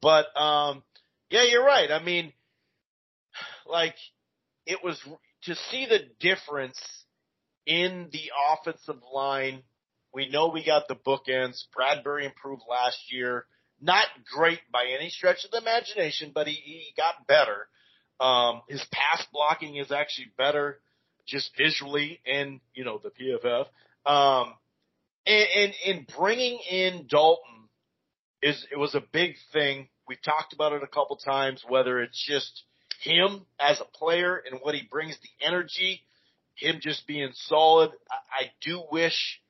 But, 0.00 0.26
um, 0.40 0.82
yeah, 1.30 1.44
you're 1.44 1.64
right. 1.64 1.90
I 1.90 2.02
mean, 2.02 2.32
like, 3.66 3.96
it 4.66 4.78
was 4.84 5.00
to 5.44 5.54
see 5.70 5.86
the 5.86 6.00
difference 6.20 6.78
in 7.66 8.08
the 8.12 8.30
offensive 8.52 9.02
line. 9.12 9.62
We 10.14 10.28
know 10.28 10.48
we 10.48 10.64
got 10.64 10.86
the 10.86 10.94
bookends. 10.94 11.64
Bradbury 11.74 12.26
improved 12.26 12.62
last 12.68 13.12
year. 13.12 13.46
Not 13.80 14.06
great 14.32 14.60
by 14.72 14.86
any 14.96 15.08
stretch 15.08 15.44
of 15.44 15.50
the 15.50 15.58
imagination, 15.58 16.32
but 16.34 16.46
he, 16.46 16.52
he 16.52 16.92
got 16.96 17.26
better. 17.26 17.68
Um, 18.20 18.60
his 18.68 18.84
pass 18.92 19.26
blocking 19.32 19.76
is 19.76 19.90
actually 19.90 20.30
better 20.36 20.78
just 21.30 21.50
visually 21.56 22.20
and, 22.26 22.60
you 22.74 22.84
know, 22.84 23.00
the 23.02 23.10
PFF. 23.10 23.66
Um, 24.10 24.54
and, 25.26 25.46
and, 25.56 25.74
and 25.86 26.12
bringing 26.18 26.58
in 26.70 27.06
Dalton 27.08 27.68
is, 28.42 28.66
it 28.72 28.78
was 28.78 28.94
a 28.94 29.02
big 29.12 29.34
thing. 29.52 29.88
We've 30.08 30.22
talked 30.22 30.52
about 30.52 30.72
it 30.72 30.82
a 30.82 30.88
couple 30.88 31.16
times, 31.16 31.64
whether 31.68 32.00
it's 32.00 32.22
just 32.26 32.64
him 33.02 33.46
as 33.58 33.80
a 33.80 33.84
player 33.84 34.42
and 34.50 34.60
what 34.62 34.74
he 34.74 34.82
brings, 34.90 35.16
the 35.20 35.46
energy, 35.46 36.02
him 36.56 36.76
just 36.80 37.06
being 37.06 37.30
solid. 37.34 37.90
I, 38.10 38.44
I 38.44 38.50
do 38.60 38.82
wish 38.90 39.40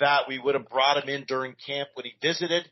that 0.00 0.22
we 0.28 0.38
would 0.38 0.54
have 0.54 0.68
brought 0.68 1.02
him 1.02 1.08
in 1.08 1.24
during 1.24 1.54
camp 1.66 1.90
when 1.94 2.06
he 2.06 2.12
visited, 2.22 2.68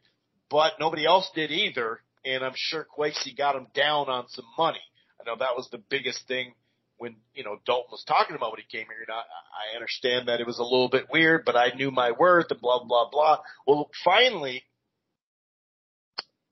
but 0.50 0.74
nobody 0.80 1.06
else 1.06 1.30
did 1.34 1.50
either. 1.50 2.00
And 2.24 2.42
I'm 2.42 2.54
sure 2.56 2.86
Kwesi 2.96 3.36
got 3.36 3.54
him 3.54 3.68
down 3.74 4.08
on 4.08 4.28
some 4.28 4.46
money. 4.58 4.80
I 5.20 5.24
know 5.24 5.36
that 5.38 5.56
was 5.56 5.68
the 5.70 5.78
biggest 5.78 6.26
thing 6.26 6.54
when, 6.98 7.16
you 7.34 7.44
know, 7.44 7.58
Dalton 7.66 7.90
was 7.90 8.04
talking 8.06 8.36
about 8.36 8.52
when 8.52 8.60
he 8.60 8.78
came 8.78 8.86
here. 8.86 9.04
And 9.06 9.14
I, 9.14 9.20
I 9.20 9.76
understand 9.76 10.28
that 10.28 10.40
it 10.40 10.46
was 10.46 10.58
a 10.58 10.62
little 10.62 10.88
bit 10.88 11.06
weird, 11.12 11.44
but 11.44 11.56
I 11.56 11.74
knew 11.74 11.90
my 11.90 12.12
worth 12.12 12.50
and 12.50 12.60
blah, 12.60 12.82
blah, 12.84 13.10
blah. 13.10 13.38
Well, 13.66 13.90
finally, 14.04 14.64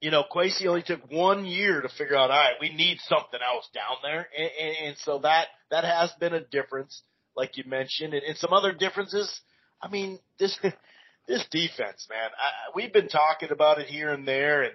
you 0.00 0.10
know, 0.10 0.24
Kwesi 0.30 0.66
only 0.66 0.82
took 0.82 1.10
one 1.10 1.46
year 1.46 1.80
to 1.80 1.88
figure 1.88 2.16
out, 2.16 2.30
all 2.30 2.36
right, 2.36 2.56
we 2.60 2.74
need 2.74 2.98
something 3.08 3.40
else 3.40 3.68
down 3.72 3.96
there. 4.02 4.28
And, 4.36 4.50
and, 4.60 4.76
and 4.88 4.96
so 4.98 5.20
that, 5.20 5.46
that 5.70 5.84
has 5.84 6.12
been 6.20 6.34
a 6.34 6.40
difference, 6.40 7.02
like 7.34 7.56
you 7.56 7.64
mentioned, 7.66 8.12
and, 8.12 8.22
and 8.22 8.36
some 8.36 8.52
other 8.52 8.72
differences. 8.72 9.40
I 9.80 9.88
mean, 9.88 10.18
this, 10.38 10.58
this 11.26 11.46
defense, 11.50 12.06
man, 12.10 12.28
I, 12.36 12.70
we've 12.74 12.92
been 12.92 13.08
talking 13.08 13.50
about 13.50 13.78
it 13.78 13.86
here 13.86 14.12
and 14.12 14.28
there, 14.28 14.62
and 14.62 14.74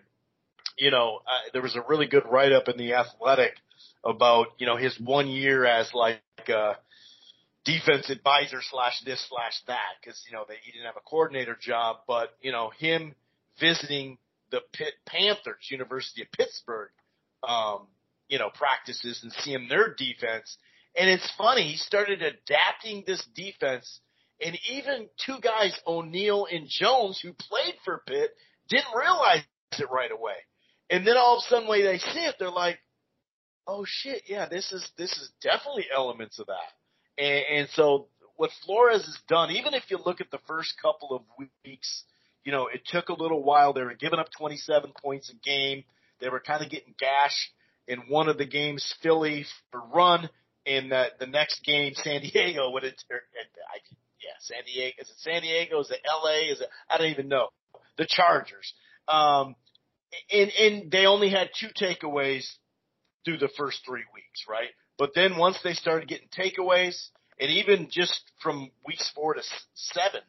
you 0.80 0.92
know, 0.92 1.20
uh, 1.28 1.50
there 1.54 1.62
was 1.62 1.76
a 1.76 1.84
really 1.88 2.08
good 2.08 2.24
write 2.30 2.52
up 2.52 2.68
in 2.68 2.78
the 2.78 2.94
Athletic 2.94 3.54
about 4.04 4.48
you 4.58 4.66
know 4.66 4.78
his 4.78 4.98
one 5.00 5.28
year 5.28 5.66
as 5.66 5.94
like 5.94 6.22
a 6.48 6.78
defense 7.66 8.10
advisor 8.10 8.60
slash 8.62 9.02
this 9.06 9.24
slash 9.30 9.60
that 9.68 9.96
because 10.02 10.22
you 10.30 10.36
know 10.36 10.46
they, 10.48 10.56
he 10.64 10.72
didn't 10.72 10.86
have 10.86 10.98
a 10.98 11.10
coordinator 11.10 11.58
job, 11.60 11.98
but 12.08 12.30
you 12.42 12.52
know 12.52 12.72
him 12.78 13.14
visiting 13.60 14.18
the 14.52 14.62
Pitt 14.74 14.94
Panthers, 15.06 15.68
University 15.70 16.22
of 16.22 16.32
Pittsburgh, 16.32 16.90
um, 17.48 17.88
you 18.28 18.40
know 18.40 18.50
practices 18.54 19.20
and 19.24 19.32
seeing 19.44 19.68
their 19.68 19.94
defense, 19.94 20.58
and 20.98 21.10
it's 21.10 21.32
funny 21.38 21.64
he 21.64 21.78
started 21.78 22.22
adapting 22.22 23.04
this 23.06 23.26
defense 23.36 24.00
and 24.42 24.58
even 24.72 25.10
two 25.26 25.38
guys, 25.42 25.78
O'Neal 25.86 26.48
and 26.50 26.68
Jones, 26.70 27.20
who 27.22 27.34
played 27.34 27.76
for 27.84 28.04
Pitt, 28.08 28.32
didn't 28.70 28.96
realize 28.96 29.44
it 29.78 29.90
right 29.92 30.12
away. 30.12 30.36
And 30.90 31.06
then 31.06 31.18
all 31.18 31.38
of 31.38 31.44
a 31.46 31.50
sudden 31.50 31.68
when 31.68 31.84
they 31.84 32.00
see 32.00 32.20
it, 32.20 32.36
they're 32.40 32.50
like, 32.50 32.80
oh 33.68 33.86
shit, 33.88 34.24
yeah, 34.28 34.48
this 34.50 34.72
is, 34.72 34.88
this 34.98 35.12
is 35.12 35.30
definitely 35.42 35.86
elements 35.96 36.40
of 36.40 36.48
that. 36.48 37.24
And, 37.24 37.60
and 37.60 37.70
so 37.74 38.08
what 38.38 38.50
Flores 38.66 39.06
has 39.06 39.18
done, 39.28 39.52
even 39.52 39.74
if 39.74 39.84
you 39.90 40.00
look 40.04 40.22
at 40.22 40.32
the 40.32 40.40
first 40.48 40.74
couple 40.82 41.16
of 41.16 41.22
weeks, 41.66 42.04
you 42.44 42.52
know, 42.52 42.68
it 42.68 42.82
took 42.86 43.10
a 43.10 43.14
little 43.14 43.44
while. 43.44 43.74
They 43.74 43.84
were 43.84 43.94
giving 43.94 44.20
up 44.20 44.28
27 44.38 44.94
points 45.02 45.30
a 45.30 45.36
game. 45.46 45.84
They 46.20 46.30
were 46.30 46.40
kind 46.40 46.64
of 46.64 46.72
getting 46.72 46.96
gashed 46.98 47.52
in 47.88 48.00
one 48.08 48.30
of 48.30 48.38
the 48.38 48.46
games, 48.46 48.94
Philly 49.04 49.46
for 49.72 49.82
run. 49.94 50.30
In 50.66 50.90
the, 50.90 51.06
the 51.20 51.26
next 51.26 51.64
game, 51.64 51.94
San 51.96 52.22
Diego, 52.22 52.70
when 52.70 52.84
it, 52.84 53.02
I 53.10 53.80
yeah, 54.22 54.36
San 54.40 54.64
Diego. 54.66 54.94
Is 55.00 55.10
it 55.10 55.16
San 55.18 55.42
Diego? 55.42 55.80
Is 55.80 55.90
it 55.90 56.00
L.A.? 56.08 56.52
Is 56.52 56.62
it? 56.62 56.68
I 56.90 56.98
don't 56.98 57.08
even 57.08 57.28
know. 57.28 57.50
The 57.98 58.06
Chargers. 58.08 58.74
Um, 59.08 59.56
and 60.32 60.52
and 60.52 60.92
they 60.92 61.06
only 61.06 61.30
had 61.30 61.50
two 61.60 61.68
takeaways 61.80 62.48
through 63.26 63.38
the 63.38 63.50
first 63.58 63.82
three 63.86 64.04
weeks, 64.14 64.46
right? 64.48 64.70
But 64.98 65.12
then 65.16 65.38
once 65.38 65.58
they 65.64 65.74
started 65.74 66.10
getting 66.10 66.28
takeaways, 66.30 67.10
and 67.40 67.50
even 67.52 67.90
just 67.90 68.22
from 68.42 68.72
weeks 68.86 69.10
four 69.16 69.34
to 69.36 69.42
seven, 69.74 70.22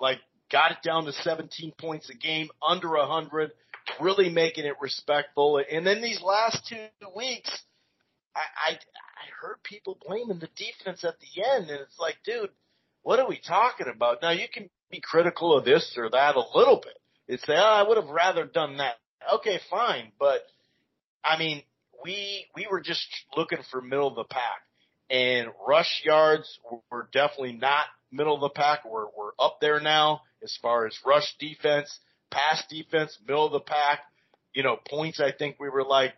like 0.00 0.18
got 0.50 0.72
it 0.72 0.78
down 0.82 1.04
to 1.06 1.12
17 1.12 1.72
points 1.78 2.08
a 2.08 2.14
game, 2.14 2.48
under 2.66 2.94
a 2.94 3.06
hundred, 3.06 3.50
really 4.00 4.28
making 4.28 4.64
it 4.64 4.74
respectful. 4.80 5.60
And 5.70 5.86
then 5.86 6.02
these 6.02 6.20
last 6.22 6.66
two 6.68 6.86
weeks, 7.16 7.50
I, 8.34 8.40
I 8.40 8.72
I 8.72 9.26
heard 9.40 9.62
people 9.62 9.98
blaming 10.06 10.38
the 10.38 10.48
defense 10.56 11.04
at 11.04 11.16
the 11.20 11.42
end, 11.42 11.70
and 11.70 11.80
it's 11.80 11.98
like, 11.98 12.16
dude 12.24 12.50
what 13.06 13.20
are 13.20 13.28
we 13.28 13.38
talking 13.38 13.86
about? 13.86 14.20
Now 14.20 14.32
you 14.32 14.48
can 14.52 14.68
be 14.90 15.00
critical 15.00 15.56
of 15.56 15.64
this 15.64 15.94
or 15.96 16.10
that 16.10 16.34
a 16.34 16.42
little 16.58 16.82
bit. 16.82 16.98
and 17.28 17.38
say, 17.38 17.52
oh, 17.52 17.62
I 17.62 17.86
would 17.86 17.98
have 17.98 18.08
rather 18.08 18.44
done 18.46 18.78
that. 18.78 18.96
Okay, 19.34 19.60
fine, 19.70 20.12
but 20.18 20.40
I 21.24 21.38
mean, 21.38 21.62
we 22.04 22.46
we 22.54 22.66
were 22.70 22.80
just 22.80 23.06
looking 23.36 23.58
for 23.70 23.80
middle 23.80 24.08
of 24.08 24.14
the 24.14 24.24
pack, 24.24 24.62
and 25.10 25.48
rush 25.66 26.02
yards 26.04 26.58
were 26.90 27.08
definitely 27.12 27.54
not 27.54 27.86
middle 28.12 28.34
of 28.34 28.40
the 28.40 28.50
pack. 28.50 28.84
We're 28.84 29.06
we're 29.16 29.32
up 29.38 29.58
there 29.60 29.80
now 29.80 30.22
as 30.42 30.56
far 30.62 30.86
as 30.86 30.96
rush 31.04 31.34
defense, 31.38 31.98
pass 32.30 32.64
defense, 32.68 33.18
middle 33.26 33.46
of 33.46 33.52
the 33.52 33.60
pack. 33.60 34.00
You 34.54 34.62
know, 34.62 34.78
points. 34.88 35.20
I 35.20 35.32
think 35.32 35.56
we 35.58 35.68
were 35.68 35.84
like 35.84 36.14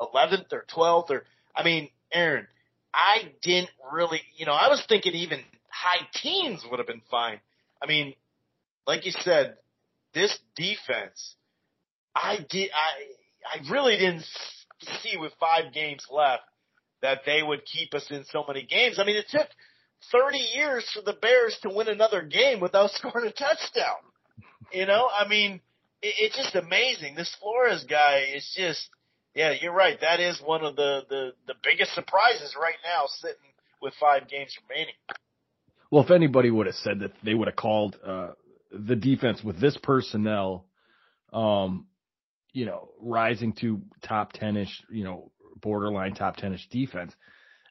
11th 0.00 0.52
or 0.52 0.64
12th, 0.74 1.10
or 1.10 1.24
I 1.54 1.64
mean, 1.64 1.88
Aaron, 2.12 2.46
I 2.94 3.32
didn't 3.42 3.70
really, 3.92 4.20
you 4.36 4.46
know, 4.46 4.52
I 4.52 4.68
was 4.68 4.84
thinking 4.88 5.14
even 5.14 5.40
high 5.68 6.06
teens 6.14 6.64
would 6.70 6.78
have 6.78 6.86
been 6.86 7.02
fine. 7.10 7.40
I 7.82 7.86
mean, 7.86 8.14
like 8.86 9.04
you 9.04 9.12
said, 9.12 9.56
this 10.14 10.36
defense, 10.54 11.36
I 12.16 12.38
did, 12.48 12.70
I, 12.72 13.58
I 13.58 13.70
really 13.70 13.96
didn't 13.96 14.24
see 15.02 15.16
with 15.16 15.32
five 15.38 15.72
games 15.72 16.06
left 16.10 16.42
that 17.02 17.20
they 17.26 17.42
would 17.42 17.64
keep 17.64 17.94
us 17.94 18.06
in 18.10 18.24
so 18.24 18.44
many 18.46 18.64
games. 18.64 18.98
I 18.98 19.04
mean, 19.04 19.16
it 19.16 19.26
took 19.30 19.46
30 20.12 20.38
years 20.38 20.90
for 20.94 21.02
the 21.02 21.18
Bears 21.18 21.58
to 21.62 21.70
win 21.74 21.88
another 21.88 22.22
game 22.22 22.60
without 22.60 22.90
scoring 22.94 23.26
a 23.26 23.32
touchdown. 23.32 24.00
You 24.72 24.86
know, 24.86 25.08
I 25.14 25.28
mean, 25.28 25.60
it, 26.02 26.14
it's 26.18 26.36
just 26.36 26.54
amazing. 26.54 27.14
This 27.14 27.34
Flores 27.40 27.84
guy 27.88 28.24
is 28.34 28.50
just, 28.56 28.88
yeah, 29.34 29.52
you're 29.60 29.74
right. 29.74 30.00
That 30.00 30.20
is 30.20 30.40
one 30.44 30.64
of 30.64 30.76
the, 30.76 31.02
the, 31.08 31.32
the 31.46 31.54
biggest 31.62 31.94
surprises 31.94 32.56
right 32.60 32.78
now 32.84 33.04
sitting 33.08 33.36
with 33.82 33.92
five 34.00 34.28
games 34.28 34.56
remaining. 34.68 34.94
Well, 35.90 36.02
if 36.02 36.10
anybody 36.10 36.50
would 36.50 36.66
have 36.66 36.74
said 36.76 37.00
that 37.00 37.12
they 37.22 37.34
would 37.34 37.46
have 37.46 37.56
called 37.56 37.96
uh, 38.04 38.30
the 38.72 38.96
defense 38.96 39.42
with 39.44 39.60
this 39.60 39.76
personnel, 39.80 40.66
um, 41.32 41.86
you 42.56 42.64
know, 42.64 42.88
rising 42.98 43.52
to 43.52 43.82
top 44.02 44.32
ten 44.32 44.56
ish, 44.56 44.82
you 44.90 45.04
know, 45.04 45.30
borderline 45.60 46.14
top 46.14 46.36
ten 46.36 46.54
ish 46.54 46.66
defense. 46.70 47.12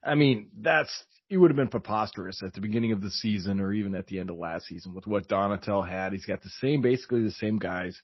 I 0.03 0.13
mean, 0.13 0.51
that's 0.61 1.05
it 1.27 1.39
would 1.39 1.49
have 1.49 1.57
been 1.57 1.69
preposterous 1.69 2.43
at 2.43 2.53
the 2.53 2.61
beginning 2.61 2.91
of 2.91 3.01
the 3.01 3.09
season 3.09 3.59
or 3.59 3.73
even 3.73 3.95
at 3.95 4.05
the 4.05 4.19
end 4.19 4.29
of 4.29 4.37
last 4.37 4.67
season 4.67 4.93
with 4.93 5.07
what 5.07 5.27
Donatell 5.27 5.89
had. 5.89 6.13
He's 6.13 6.27
got 6.27 6.43
the 6.43 6.51
same, 6.61 6.81
basically 6.81 7.23
the 7.23 7.31
same 7.31 7.57
guys. 7.57 7.99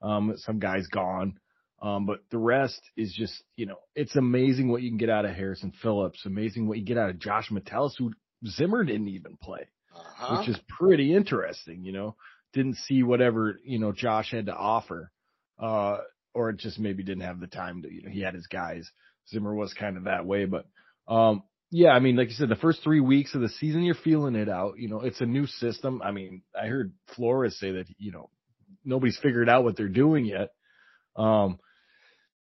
Um, 0.00 0.32
some 0.38 0.58
guys 0.58 0.86
gone. 0.86 1.38
Um, 1.82 2.06
but 2.06 2.20
the 2.30 2.38
rest 2.38 2.80
is 2.96 3.12
just, 3.12 3.34
you 3.56 3.66
know, 3.66 3.76
it's 3.94 4.16
amazing 4.16 4.68
what 4.68 4.80
you 4.80 4.88
can 4.88 4.96
get 4.96 5.10
out 5.10 5.26
of 5.26 5.34
Harrison 5.34 5.72
Phillips. 5.82 6.24
Amazing 6.24 6.66
what 6.66 6.78
you 6.78 6.84
get 6.84 6.96
out 6.96 7.10
of 7.10 7.18
Josh 7.18 7.50
Metellus, 7.50 7.94
who 7.98 8.10
Zimmer 8.46 8.84
didn't 8.84 9.08
even 9.08 9.36
play, 9.36 9.68
uh-huh. 9.94 10.38
which 10.38 10.48
is 10.48 10.58
pretty 10.78 11.14
interesting. 11.14 11.84
You 11.84 11.92
know, 11.92 12.16
didn't 12.54 12.76
see 12.76 13.02
whatever 13.02 13.58
you 13.66 13.78
know 13.78 13.92
Josh 13.92 14.30
had 14.30 14.46
to 14.46 14.54
offer, 14.54 15.10
uh, 15.58 15.98
or 16.34 16.50
it 16.50 16.58
just 16.58 16.78
maybe 16.78 17.02
didn't 17.02 17.24
have 17.24 17.40
the 17.40 17.46
time 17.46 17.82
to. 17.82 17.92
You 17.92 18.02
know, 18.02 18.10
he 18.10 18.20
had 18.20 18.34
his 18.34 18.46
guys. 18.46 18.90
Zimmer 19.30 19.54
was 19.54 19.74
kind 19.74 19.96
of 19.96 20.04
that 20.04 20.26
way, 20.26 20.46
but 20.46 20.66
um, 21.08 21.42
yeah, 21.70 21.90
I 21.90 22.00
mean, 22.00 22.16
like 22.16 22.28
you 22.28 22.34
said, 22.34 22.48
the 22.48 22.56
first 22.56 22.82
three 22.82 23.00
weeks 23.00 23.34
of 23.34 23.40
the 23.40 23.48
season, 23.48 23.82
you're 23.82 23.94
feeling 23.94 24.34
it 24.34 24.48
out. 24.48 24.74
You 24.78 24.88
know, 24.88 25.00
it's 25.00 25.20
a 25.20 25.26
new 25.26 25.46
system. 25.46 26.02
I 26.02 26.10
mean, 26.10 26.42
I 26.60 26.66
heard 26.66 26.92
Flores 27.16 27.58
say 27.58 27.72
that 27.72 27.86
you 27.98 28.12
know 28.12 28.28
nobody's 28.84 29.18
figured 29.22 29.48
out 29.48 29.64
what 29.64 29.76
they're 29.76 29.88
doing 29.88 30.24
yet. 30.24 30.50
Um, 31.16 31.58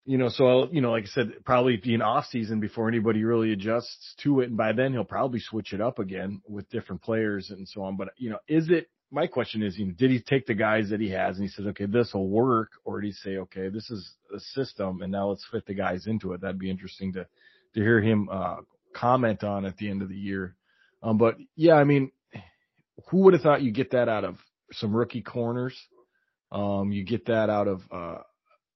you 0.05 0.19
know, 0.19 0.29
so 0.29 0.47
I'll, 0.47 0.69
you 0.71 0.81
know, 0.81 0.91
like 0.91 1.05
I 1.05 1.07
said, 1.07 1.31
probably 1.43 1.77
be 1.77 1.95
an 1.95 2.03
off 2.03 2.25
season 2.25 2.59
before 2.59 2.87
anybody 2.87 3.23
really 3.23 3.51
adjusts 3.51 4.13
to 4.21 4.41
it, 4.41 4.49
and 4.49 4.57
by 4.57 4.73
then 4.73 4.93
he'll 4.93 5.03
probably 5.03 5.39
switch 5.39 5.73
it 5.73 5.81
up 5.81 5.97
again 5.97 6.41
with 6.47 6.69
different 6.69 7.01
players 7.01 7.49
and 7.49 7.67
so 7.67 7.81
on. 7.81 7.97
But 7.97 8.09
you 8.17 8.29
know, 8.29 8.39
is 8.47 8.69
it? 8.69 8.87
My 9.15 9.27
question 9.27 9.63
is, 9.63 9.77
you 9.77 9.85
know, 9.85 9.93
did 9.97 10.11
he 10.11 10.19
take 10.19 10.45
the 10.45 10.53
guys 10.53 10.89
that 10.89 10.99
he 10.99 11.09
has 11.11 11.37
and 11.37 11.45
he 11.45 11.49
says, 11.49 11.65
okay, 11.67 11.85
this 11.85 12.13
will 12.13 12.27
work, 12.27 12.71
or 12.83 12.99
did 12.99 13.07
he 13.07 13.13
say, 13.13 13.37
okay, 13.37 13.69
this 13.69 13.89
is 13.89 14.13
a 14.35 14.39
system, 14.39 15.01
and 15.01 15.11
now 15.11 15.29
let's 15.29 15.47
fit 15.49 15.65
the 15.65 15.73
guys 15.73 16.05
into 16.05 16.33
it? 16.33 16.41
That'd 16.41 16.59
be 16.59 16.69
interesting 16.69 17.13
to 17.13 17.25
to 17.75 17.79
hear 17.79 18.01
him 18.01 18.27
uh, 18.29 18.57
comment 18.93 19.43
on 19.43 19.65
at 19.65 19.77
the 19.77 19.89
end 19.89 20.01
of 20.01 20.09
the 20.09 20.17
year. 20.17 20.55
Um, 21.01 21.17
but 21.17 21.37
yeah, 21.55 21.75
I 21.75 21.85
mean, 21.85 22.11
who 23.09 23.19
would 23.19 23.33
have 23.33 23.41
thought 23.41 23.61
you 23.61 23.71
get 23.71 23.91
that 23.91 24.09
out 24.09 24.25
of 24.25 24.35
some 24.73 24.93
rookie 24.93 25.21
corners? 25.21 25.77
Um, 26.51 26.91
you 26.91 27.05
get 27.05 27.25
that 27.27 27.49
out 27.49 27.67
of 27.67 27.81
uh, 27.91 28.17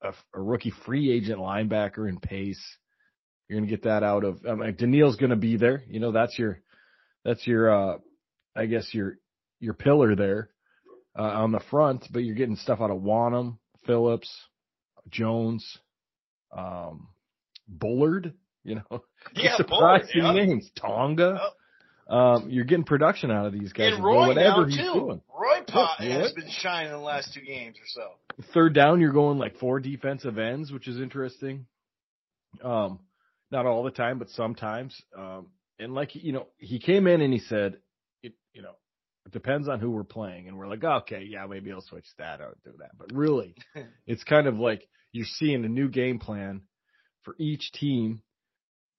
a, 0.02 0.14
a 0.34 0.42
rookie 0.42 0.74
free 0.86 1.12
agent 1.12 1.40
linebacker 1.40 2.08
in 2.08 2.20
Pace. 2.20 2.64
You're 3.50 3.62
to 3.62 3.68
get 3.68 3.84
that 3.84 4.04
out 4.04 4.24
of, 4.24 4.40
I 4.48 4.54
mean, 4.54 4.76
Danielle's 4.78 5.16
going 5.16 5.32
to 5.32 5.36
be 5.36 5.58
there. 5.58 5.84
You 5.90 6.00
know, 6.00 6.12
that's 6.12 6.38
your, 6.38 6.60
that's 7.26 7.48
your, 7.48 7.74
uh, 7.74 7.98
I 8.56 8.68
guess 8.68 8.94
your, 8.94 9.18
your 9.60 9.74
pillar 9.74 10.16
there, 10.16 10.50
uh, 11.18 11.24
on 11.24 11.52
the 11.52 11.60
front, 11.72 12.06
but 12.12 12.20
you're 12.20 12.36
getting 12.36 12.56
stuff 12.56 12.80
out 12.82 12.92
of 12.92 13.02
Wonnum, 13.02 13.58
Phillips, 13.86 14.30
Jones, 15.10 15.80
um, 16.56 17.10
Bullard, 17.68 18.34
you 18.64 18.76
know, 18.76 19.04
yeah, 19.36 19.58
surprising 19.58 20.22
Bullard, 20.22 20.36
yeah. 20.36 20.46
names, 20.46 20.72
Tonga. 20.80 21.40
Oh. 21.42 21.50
Um, 22.10 22.50
you're 22.50 22.66
getting 22.66 22.86
production 22.86 23.30
out 23.30 23.46
of 23.46 23.54
these 23.54 23.72
guys. 23.72 23.94
And 23.94 24.04
Roy 24.04 24.30
whatever 24.30 24.62
now 24.62 24.66
he's 24.66 24.78
too. 24.78 24.94
Doing. 24.94 25.22
Roy 25.32 25.62
Pot 25.68 26.00
has 26.00 26.34
been 26.34 26.50
shining 26.50 26.92
the 26.92 26.98
last 26.98 27.34
two 27.36 27.42
games 27.42 27.76
or 27.78 27.86
so. 27.86 28.46
Third 28.54 28.74
down, 28.74 29.00
you're 29.00 29.14
going 29.14 29.38
like 29.38 29.60
four 29.60 29.80
defensive 29.80 30.40
ends, 30.40 30.72
which 30.72 30.88
is 30.88 31.00
interesting. 31.00 31.68
Um, 32.64 33.00
not 33.52 33.68
all 33.68 33.84
the 33.84 33.92
time, 33.92 34.18
but 34.18 34.30
sometimes. 34.30 35.00
Um, 35.16 35.48
and 35.78 35.94
like 35.94 36.16
you 36.16 36.32
know, 36.32 36.48
he 36.58 36.80
came 36.80 37.06
in 37.06 37.22
and 37.22 37.32
he 37.32 37.40
said, 37.40 37.78
it, 38.24 38.34
you 38.54 38.64
know, 38.64 38.74
it 39.30 39.34
depends 39.34 39.68
on 39.68 39.80
who 39.80 39.92
we're 39.92 40.04
playing, 40.04 40.48
and 40.48 40.58
we're 40.58 40.68
like, 40.68 40.84
okay, 40.84 41.24
yeah, 41.24 41.46
maybe 41.46 41.72
I'll 41.72 41.82
switch 41.82 42.08
that 42.18 42.42
out, 42.42 42.58
do 42.66 42.72
that. 42.80 42.98
But 42.98 43.14
really, 43.14 43.54
it's 44.08 44.24
kind 44.24 44.48
of 44.48 44.58
like 44.58 44.88
you're 45.12 45.28
seeing 45.38 45.64
a 45.66 45.70
new 45.70 45.88
game 45.88 46.18
plan 46.18 46.62
for 47.22 47.36
each 47.38 47.72
team 47.74 48.24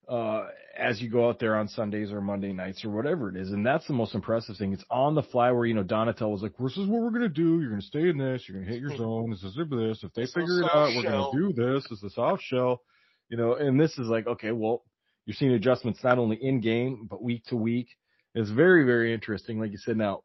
uh, 0.07 0.47
as 0.77 1.01
you 1.01 1.09
go 1.09 1.27
out 1.27 1.39
there 1.39 1.57
on 1.57 1.67
Sundays 1.67 2.13
or 2.13 2.21
Monday 2.21 2.53
nights 2.53 2.85
or 2.85 2.91
whatever 2.91 3.27
it 3.27 3.35
is. 3.35 3.49
And 3.51 3.65
that's 3.65 3.85
the 3.87 3.93
most 3.93 4.15
impressive 4.15 4.55
thing. 4.55 4.71
It's 4.71 4.85
on 4.89 5.15
the 5.15 5.23
fly 5.23 5.51
where, 5.51 5.65
you 5.65 5.73
know, 5.73 5.83
Donatell 5.83 6.31
was 6.31 6.41
like, 6.41 6.53
this 6.57 6.77
is 6.77 6.87
what 6.87 7.01
we're 7.01 7.09
going 7.09 7.21
to 7.21 7.29
do. 7.29 7.59
You're 7.59 7.69
going 7.69 7.81
to 7.81 7.87
stay 7.87 8.07
in 8.07 8.17
this. 8.17 8.45
You're 8.47 8.57
going 8.57 8.67
to 8.67 8.73
hit 8.73 8.81
your 8.81 8.95
zone. 8.97 9.31
This 9.31 9.43
is 9.43 9.55
this. 9.55 10.03
If 10.03 10.13
they 10.13 10.23
It's 10.23 10.33
figure 10.33 10.61
it 10.61 10.69
out, 10.73 10.95
we're 10.95 11.03
going 11.03 11.31
to 11.31 11.37
do 11.37 11.53
this. 11.53 11.85
It's 11.91 12.03
a 12.03 12.09
soft 12.09 12.43
shell, 12.43 12.81
you 13.27 13.35
know, 13.35 13.55
and 13.55 13.77
this 13.77 13.97
is 13.97 14.07
like, 14.07 14.27
okay, 14.27 14.51
well, 14.51 14.83
you're 15.25 15.35
seeing 15.35 15.51
adjustments 15.51 15.99
not 16.03 16.17
only 16.17 16.37
in 16.41 16.61
game, 16.61 17.07
but 17.09 17.21
week 17.21 17.43
to 17.47 17.57
week. 17.57 17.89
It's 18.33 18.49
very, 18.49 18.85
very 18.85 19.13
interesting. 19.13 19.59
Like 19.59 19.71
you 19.71 19.77
said, 19.77 19.97
now 19.97 20.23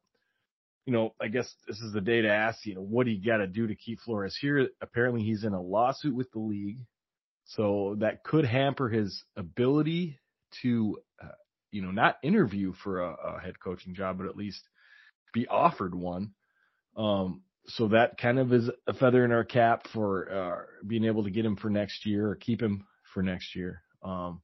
you 0.86 0.92
know, 0.92 1.14
I 1.20 1.26
guess 1.26 1.52
this 1.66 1.80
is 1.80 1.92
the 1.92 2.00
day 2.00 2.22
to 2.22 2.32
ask, 2.32 2.64
you 2.64 2.76
know, 2.76 2.80
what 2.80 3.06
do 3.06 3.12
you 3.12 3.25
got 3.25 3.38
to 3.38 3.48
do 3.48 3.66
to 3.66 3.75
keep 3.75 4.00
Flores 4.00 4.38
here? 4.40 4.68
Apparently, 4.80 5.22
he's 5.22 5.42
in 5.42 5.52
a 5.52 5.60
lawsuit 5.60 6.14
with 6.14 6.30
the 6.30 6.38
league, 6.38 6.78
so 7.44 7.96
that 7.98 8.22
could 8.22 8.44
hamper 8.44 8.88
his 8.88 9.25
ability 9.36 10.20
to, 10.62 10.96
uh, 11.22 11.34
you 11.72 11.82
know, 11.82 11.90
not 11.90 12.18
interview 12.22 12.72
for 12.84 13.00
a, 13.00 13.14
a, 13.14 13.40
head 13.40 13.58
coaching 13.58 13.94
job, 13.94 14.18
but 14.18 14.28
at 14.28 14.36
least 14.36 14.62
be 15.34 15.48
offered 15.48 15.94
one. 15.94 16.30
Um, 16.96 17.42
so 17.66 17.88
that 17.88 18.16
kind 18.16 18.38
of 18.38 18.52
is 18.52 18.70
a 18.86 18.94
feather 18.94 19.25
in 19.25 19.32
our 19.32 19.44
cap 19.44 19.88
for 19.92 20.32
uh, 20.32 20.86
being 20.86 21.04
able 21.04 21.25
to 21.25 21.30
get 21.30 21.44
him 21.44 21.56
for 21.56 21.68
next 21.68 22.06
year 22.06 22.28
or 22.28 22.36
keep 22.36 22.62
him 22.62 22.86
for 23.12 23.25
next 23.25 23.56
year. 23.56 23.82
Um, 24.04 24.40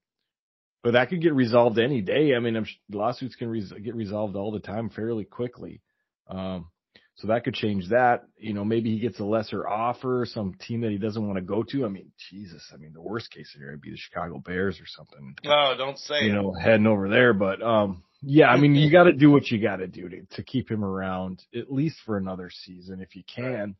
but 0.83 0.93
that 0.93 1.09
could 1.09 1.23
get 1.23 1.35
resolved 1.35 1.79
any 1.79 2.01
day. 2.01 2.35
I 2.35 2.41
mean, 2.41 2.57
I'm, 2.57 2.67
lawsuits 2.91 3.37
can 3.37 3.49
res- 3.49 3.73
get 3.73 3.95
resolved 3.95 4.37
all 4.37 4.51
the 4.51 4.61
time 4.61 4.91
fairly 4.91 5.25
quickly. 5.25 5.81
Um, 6.29 6.69
so 7.17 7.29
that 7.29 7.45
could 7.45 7.55
change 7.55 7.91
that. 7.91 8.25
You 8.37 8.55
know, 8.55 8.65
maybe 8.65 8.91
he 8.91 8.99
gets 8.99 9.21
a 9.21 9.25
lesser 9.25 9.69
offer, 9.69 10.27
some 10.29 10.55
team 10.55 10.81
that 10.81 10.91
he 10.91 10.99
doesn't 10.99 11.25
want 11.25 11.37
to 11.37 11.43
go 11.43 11.63
to. 11.63 11.85
I 11.85 11.89
mean, 11.89 12.11
Jesus, 12.31 12.69
I 12.73 12.79
mean, 12.79 12.93
the 12.93 13.03
worst 13.03 13.31
case 13.31 13.51
scenario 13.53 13.75
would 13.75 13.83
be 13.83 13.91
the 13.91 13.97
Chicago 13.97 14.39
Bears 14.39 14.81
or 14.81 14.87
something. 14.87 15.37
Oh, 15.47 15.75
don't 15.77 15.99
say 15.99 16.25
You 16.25 16.33
know, 16.33 16.53
heading 16.53 16.87
over 16.87 17.09
there. 17.09 17.33
But, 17.33 17.63
um, 17.63 18.03
yeah, 18.23 18.49
I 18.49 18.57
mean, 18.57 18.75
you 18.75 18.91
got 18.93 19.05
to 19.05 19.13
do 19.13 19.31
what 19.31 19.51
you 19.51 19.61
got 19.61 19.77
to 19.77 19.87
do 19.87 20.09
to, 20.09 20.23
to 20.37 20.43
keep 20.43 20.71
him 20.71 20.85
around 20.85 21.43
at 21.55 21.73
least 21.73 21.99
for 22.05 22.17
another 22.17 22.51
season 22.51 23.01
if 23.01 23.15
you 23.15 23.23
can 23.33 23.77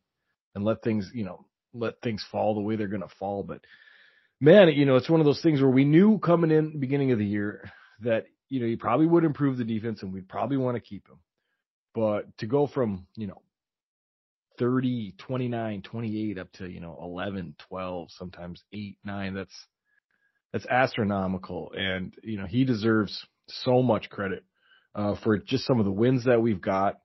and 0.55 0.63
let 0.63 0.83
things, 0.83 1.09
you 1.13 1.25
know, 1.25 1.45
let 1.73 1.99
things 2.01 2.23
fall 2.31 2.53
the 2.53 2.61
way 2.61 2.75
they're 2.75 2.87
going 2.87 3.01
to 3.01 3.15
fall. 3.19 3.43
But 3.43 3.61
man, 4.43 4.67
you 4.67 4.85
know, 4.85 4.97
it's 4.97 5.09
one 5.09 5.21
of 5.21 5.25
those 5.25 5.41
things 5.41 5.61
where 5.61 5.69
we 5.69 5.85
knew 5.85 6.19
coming 6.19 6.51
in 6.51 6.77
beginning 6.77 7.13
of 7.13 7.17
the 7.17 7.25
year 7.25 7.71
that, 8.01 8.25
you 8.49 8.59
know, 8.59 8.65
he 8.65 8.75
probably 8.75 9.07
would 9.07 9.23
improve 9.23 9.57
the 9.57 9.63
defense 9.63 10.03
and 10.03 10.13
we'd 10.13 10.27
probably 10.27 10.57
want 10.57 10.75
to 10.75 10.81
keep 10.81 11.07
him. 11.07 11.19
But 11.95 12.37
to 12.39 12.45
go 12.45 12.67
from, 12.67 13.07
you 13.15 13.27
know, 13.27 13.41
30, 14.59 15.13
29, 15.17 15.81
28 15.81 16.37
up 16.37 16.51
to, 16.53 16.67
you 16.67 16.81
know, 16.81 16.99
11, 17.01 17.55
12, 17.69 18.09
sometimes 18.11 18.61
8, 18.73 18.97
9, 19.05 19.33
that's 19.33 19.67
that's 20.51 20.65
astronomical 20.67 21.71
and, 21.75 22.13
you 22.21 22.37
know, 22.37 22.45
he 22.45 22.65
deserves 22.65 23.25
so 23.47 23.81
much 23.81 24.09
credit 24.09 24.43
uh, 24.93 25.15
for 25.23 25.37
just 25.37 25.65
some 25.65 25.79
of 25.79 25.85
the 25.85 25.91
wins 25.91 26.25
that 26.25 26.41
we've 26.41 26.61
got. 26.61 26.99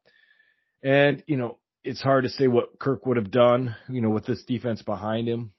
And, 0.82 1.22
you 1.26 1.36
know, 1.36 1.58
it's 1.84 2.02
hard 2.02 2.24
to 2.24 2.30
say 2.30 2.48
what 2.48 2.78
Kirk 2.80 3.06
would 3.06 3.16
have 3.16 3.30
done, 3.30 3.76
you 3.88 4.02
know, 4.02 4.10
with 4.10 4.26
this 4.26 4.42
defense 4.44 4.82
behind 4.82 5.28
him. 5.28 5.52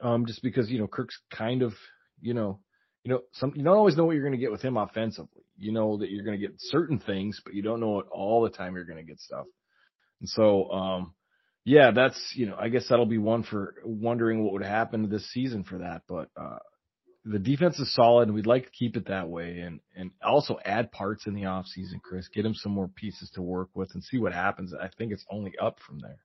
Um, 0.00 0.26
just 0.26 0.42
because, 0.42 0.70
you 0.70 0.78
know, 0.78 0.86
Kirk's 0.86 1.18
kind 1.30 1.62
of, 1.62 1.72
you 2.20 2.34
know, 2.34 2.60
you 3.04 3.12
know, 3.12 3.22
some 3.32 3.52
you 3.54 3.64
don't 3.64 3.76
always 3.76 3.96
know 3.96 4.04
what 4.04 4.12
you're 4.12 4.22
going 4.24 4.32
to 4.32 4.38
get 4.38 4.50
with 4.52 4.62
him 4.62 4.76
offensively. 4.76 5.42
You 5.56 5.72
know 5.72 5.96
that 5.98 6.10
you're 6.10 6.24
going 6.24 6.38
to 6.38 6.46
get 6.46 6.56
certain 6.58 6.98
things, 6.98 7.40
but 7.44 7.54
you 7.54 7.62
don't 7.62 7.80
know 7.80 8.00
it 8.00 8.06
all 8.10 8.42
the 8.42 8.50
time 8.50 8.74
you're 8.74 8.84
going 8.84 8.98
to 8.98 9.08
get 9.08 9.18
stuff. 9.18 9.46
And 10.20 10.28
so, 10.28 10.70
um, 10.70 11.14
yeah, 11.64 11.90
that's 11.90 12.32
you 12.34 12.46
know, 12.46 12.56
I 12.58 12.68
guess 12.68 12.86
that'll 12.88 13.06
be 13.06 13.18
one 13.18 13.42
for 13.42 13.76
wondering 13.84 14.44
what 14.44 14.52
would 14.52 14.64
happen 14.64 15.08
this 15.08 15.30
season 15.32 15.64
for 15.64 15.78
that. 15.78 16.02
But 16.08 16.28
uh, 16.36 16.58
the 17.24 17.38
defense 17.38 17.78
is 17.78 17.94
solid, 17.94 18.30
we'd 18.30 18.46
like 18.46 18.64
to 18.64 18.70
keep 18.70 18.96
it 18.96 19.08
that 19.08 19.28
way, 19.28 19.60
and 19.60 19.80
and 19.96 20.10
also 20.22 20.58
add 20.64 20.92
parts 20.92 21.26
in 21.26 21.34
the 21.34 21.46
off 21.46 21.66
season, 21.66 22.00
Chris. 22.02 22.28
Get 22.28 22.46
him 22.46 22.54
some 22.54 22.72
more 22.72 22.88
pieces 22.88 23.30
to 23.34 23.42
work 23.42 23.70
with, 23.74 23.90
and 23.94 24.02
see 24.02 24.18
what 24.18 24.32
happens. 24.32 24.72
I 24.74 24.88
think 24.96 25.12
it's 25.12 25.26
only 25.30 25.52
up 25.60 25.78
from 25.86 25.98
there. 26.00 26.18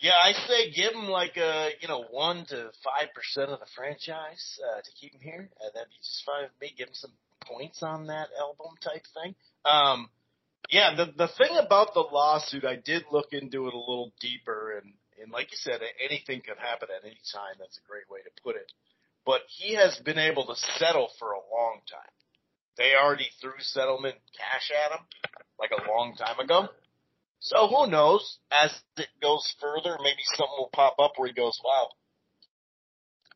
Yeah, 0.00 0.16
I 0.16 0.32
say 0.48 0.70
give 0.72 0.94
him 0.94 1.08
like 1.08 1.36
a 1.36 1.70
you 1.80 1.88
know 1.88 2.04
one 2.10 2.46
to 2.46 2.70
five 2.82 3.12
percent 3.14 3.50
of 3.50 3.60
the 3.60 3.66
franchise 3.76 4.58
uh, 4.64 4.80
to 4.80 4.90
keep 4.98 5.12
him 5.12 5.20
here. 5.20 5.50
Uh, 5.60 5.68
that'd 5.74 5.90
be 5.90 5.96
just 6.00 6.24
fine 6.24 6.48
me. 6.60 6.72
Give 6.76 6.88
him 6.88 6.94
some 6.94 7.12
points 7.44 7.82
on 7.82 8.06
that 8.06 8.28
album 8.40 8.76
type 8.82 9.04
thing. 9.12 9.34
Um, 9.64 10.08
yeah, 10.70 10.94
the 10.96 11.12
the 11.16 11.28
thing 11.36 11.56
about 11.58 11.92
the 11.92 12.00
lawsuit, 12.00 12.64
I 12.64 12.76
did 12.76 13.04
look 13.12 13.32
into 13.32 13.68
it 13.68 13.74
a 13.74 13.78
little 13.78 14.12
deeper, 14.20 14.78
and 14.78 14.94
and 15.22 15.30
like 15.30 15.52
you 15.52 15.58
said, 15.60 15.80
anything 16.02 16.40
could 16.40 16.56
happen 16.58 16.88
at 16.96 17.04
any 17.04 17.20
time. 17.32 17.56
That's 17.58 17.76
a 17.76 17.88
great 17.88 18.08
way 18.08 18.20
to 18.24 18.42
put 18.42 18.56
it. 18.56 18.72
But 19.26 19.42
he 19.48 19.74
has 19.74 19.98
been 19.98 20.18
able 20.18 20.46
to 20.46 20.54
settle 20.78 21.10
for 21.18 21.32
a 21.32 21.44
long 21.52 21.80
time. 21.90 22.14
They 22.78 22.94
already 22.96 23.28
threw 23.40 23.52
settlement 23.58 24.16
cash 24.32 24.72
at 24.72 24.92
him 24.92 25.04
like 25.58 25.72
a 25.76 25.88
long 25.90 26.16
time 26.16 26.38
ago. 26.40 26.68
So 27.40 27.68
who 27.68 27.86
knows? 27.90 28.38
As 28.52 28.70
it 28.98 29.08
goes 29.20 29.54
further, 29.60 29.96
maybe 30.02 30.22
something 30.36 30.56
will 30.58 30.70
pop 30.72 30.96
up 30.98 31.12
where 31.16 31.28
he 31.28 31.34
goes, 31.34 31.58
"Wow, 31.64 31.88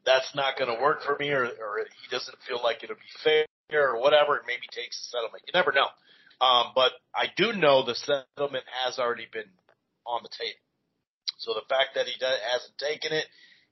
that's 0.04 0.34
not 0.34 0.58
going 0.58 0.74
to 0.74 0.82
work 0.82 1.02
for 1.02 1.16
me," 1.18 1.30
or, 1.30 1.44
or 1.44 1.78
he 2.02 2.08
doesn't 2.10 2.36
feel 2.46 2.62
like 2.62 2.84
it'll 2.84 2.96
be 2.96 3.18
fair, 3.24 3.46
or 3.72 4.00
whatever. 4.00 4.36
And 4.36 4.46
maybe 4.46 4.68
takes 4.70 5.00
a 5.00 5.16
settlement. 5.16 5.44
You 5.46 5.52
never 5.54 5.72
know. 5.72 5.88
Um, 6.40 6.72
but 6.74 6.92
I 7.14 7.26
do 7.34 7.52
know 7.54 7.84
the 7.84 7.94
settlement 7.94 8.64
has 8.84 8.98
already 8.98 9.26
been 9.32 9.48
on 10.06 10.22
the 10.22 10.28
table. 10.28 10.60
So 11.38 11.54
the 11.54 11.66
fact 11.68 11.94
that 11.94 12.06
he 12.06 12.18
does, 12.18 12.38
hasn't 12.52 12.76
taken 12.78 13.12
it, 13.12 13.24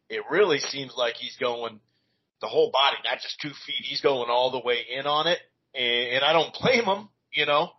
it 0.09 0.23
really 0.31 0.59
seems 0.59 0.95
like 0.97 1.17
he's 1.17 1.37
going 1.37 1.81
the 2.41 2.49
whole 2.49 2.71
body, 2.71 2.97
not 3.05 3.21
just 3.21 3.39
two 3.41 3.53
feet. 3.67 3.85
He's 3.85 4.01
going 4.01 4.31
all 4.31 4.51
the 4.51 4.61
way 4.65 4.79
in 4.91 5.07
on 5.07 5.27
it, 5.27 5.39
and, 5.75 6.17
and 6.17 6.25
I 6.25 6.33
don't 6.33 6.57
blame 6.61 6.85
him. 6.85 7.09
You 7.33 7.47
know, 7.47 7.71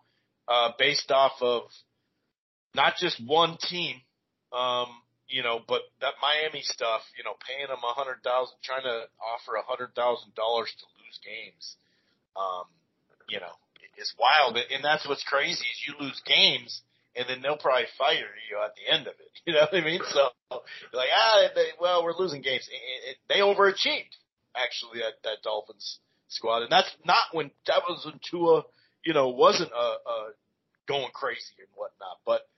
uh, 0.46 0.72
based 0.78 1.10
off 1.10 1.32
of 1.40 1.62
not 2.74 2.94
just 2.98 3.22
one 3.24 3.56
team, 3.60 3.96
um, 4.52 4.88
you 5.28 5.42
know, 5.42 5.60
but 5.66 5.82
that 6.00 6.14
Miami 6.20 6.62
stuff, 6.62 7.02
you 7.16 7.24
know, 7.24 7.34
paying 7.46 7.68
them 7.68 7.82
a 7.82 7.94
hundred 7.94 8.22
thousand, 8.22 8.56
trying 8.62 8.82
to 8.82 9.06
offer 9.22 9.56
a 9.56 9.62
hundred 9.62 9.94
thousand 9.94 10.34
dollars 10.34 10.72
to 10.78 10.84
lose 11.02 11.18
games, 11.24 11.76
um, 12.36 12.66
you 13.28 13.40
know, 13.40 13.54
is 13.96 14.12
wild. 14.18 14.56
And 14.56 14.84
that's 14.84 15.06
what's 15.08 15.24
crazy 15.24 15.64
is 15.64 15.86
you 15.86 15.94
lose 15.98 16.20
games 16.26 16.82
and 17.16 17.26
then 17.28 17.42
they'll 17.42 17.56
probably 17.56 17.86
fire 17.96 18.34
you 18.50 18.58
at 18.58 18.74
the 18.74 18.92
end 18.92 19.06
of 19.06 19.14
it. 19.14 19.30
You 19.46 19.52
know 19.52 19.68
what 19.70 19.74
I 19.74 19.84
mean? 19.84 20.00
So 20.08 20.30
like, 20.94 21.10
ah, 21.14 21.48
they, 21.54 21.66
well, 21.78 22.02
we're 22.02 22.16
losing 22.16 22.40
games. 22.40 22.66
It, 22.72 23.10
it, 23.10 23.16
they 23.28 23.40
overachieved 23.40 24.16
actually 24.56 25.00
that, 25.00 25.20
that 25.22 25.42
Dolphins 25.42 25.98
squad. 26.28 26.62
And 26.62 26.72
that's 26.72 26.88
not 27.04 27.24
when, 27.32 27.50
that 27.66 27.82
was 27.86 28.06
when 28.06 28.18
Tua, 28.30 28.62
you 29.04 29.12
know, 29.12 29.28
wasn't, 29.28 29.70
a, 29.70 29.76
a 29.76 30.30
going 30.88 31.10
crazy 31.12 31.52
and 31.58 31.68
whatnot, 31.74 32.20
but 32.24 32.48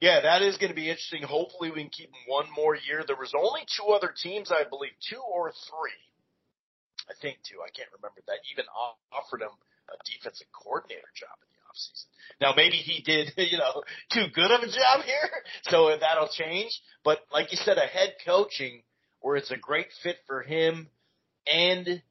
yeah, 0.00 0.20
that 0.22 0.42
is 0.42 0.56
going 0.58 0.70
to 0.70 0.78
be 0.78 0.88
interesting. 0.88 1.22
Hopefully, 1.22 1.70
we 1.70 1.82
can 1.82 1.90
keep 1.90 2.08
him 2.08 2.24
one 2.26 2.46
more 2.54 2.76
year. 2.76 3.02
There 3.06 3.16
was 3.18 3.34
only 3.34 3.66
two 3.66 3.90
other 3.92 4.14
teams, 4.14 4.50
I 4.50 4.68
believe, 4.68 4.92
two 5.10 5.18
or 5.20 5.50
three. 5.50 6.02
I 7.10 7.14
think 7.20 7.38
two. 7.42 7.58
I 7.64 7.70
can't 7.74 7.88
remember 7.96 8.20
that 8.26 8.38
even 8.52 8.64
offered 9.10 9.42
him 9.42 9.54
a 9.88 9.96
defensive 10.04 10.46
coordinator 10.52 11.08
job 11.16 11.34
in 11.42 11.48
the 11.50 11.60
offseason. 11.66 12.06
Now, 12.40 12.52
maybe 12.54 12.76
he 12.76 13.02
did, 13.02 13.32
you 13.50 13.58
know, 13.58 13.82
too 14.12 14.26
good 14.34 14.50
of 14.50 14.62
a 14.62 14.70
job 14.70 15.02
here, 15.04 15.30
so 15.68 15.90
that'll 15.98 16.30
change. 16.30 16.70
But 17.02 17.18
like 17.32 17.50
you 17.50 17.58
said, 17.58 17.78
a 17.78 17.86
head 17.86 18.14
coaching 18.24 18.82
where 19.20 19.36
it's 19.36 19.50
a 19.50 19.56
great 19.56 19.88
fit 20.02 20.16
for 20.26 20.42
him, 20.42 20.88
and 21.50 22.02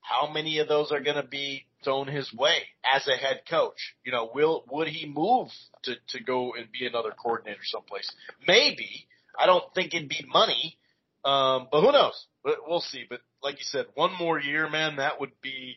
how 0.00 0.30
many 0.32 0.58
of 0.58 0.68
those 0.68 0.92
are 0.92 1.00
going 1.00 1.20
to 1.20 1.28
be 1.28 1.66
thrown 1.84 2.06
his 2.08 2.32
way 2.32 2.62
as 2.84 3.06
a 3.06 3.16
head 3.16 3.42
coach. 3.48 3.94
You 4.04 4.12
know, 4.12 4.30
will 4.34 4.64
would 4.70 4.88
he 4.88 5.06
move 5.06 5.48
to 5.84 5.94
to 6.10 6.22
go 6.22 6.54
and 6.54 6.70
be 6.72 6.86
another 6.86 7.10
coordinator 7.10 7.60
someplace? 7.64 8.10
Maybe. 8.46 9.06
I 9.38 9.46
don't 9.46 9.64
think 9.74 9.94
it'd 9.94 10.08
be 10.08 10.24
money, 10.26 10.78
um, 11.24 11.68
but 11.70 11.82
who 11.82 11.92
knows? 11.92 12.26
But 12.42 12.60
we'll 12.66 12.80
see. 12.80 13.04
But 13.08 13.20
like 13.42 13.58
you 13.58 13.64
said, 13.64 13.86
one 13.94 14.12
more 14.18 14.40
year, 14.40 14.70
man, 14.70 14.96
that 14.96 15.20
would 15.20 15.32
be 15.42 15.76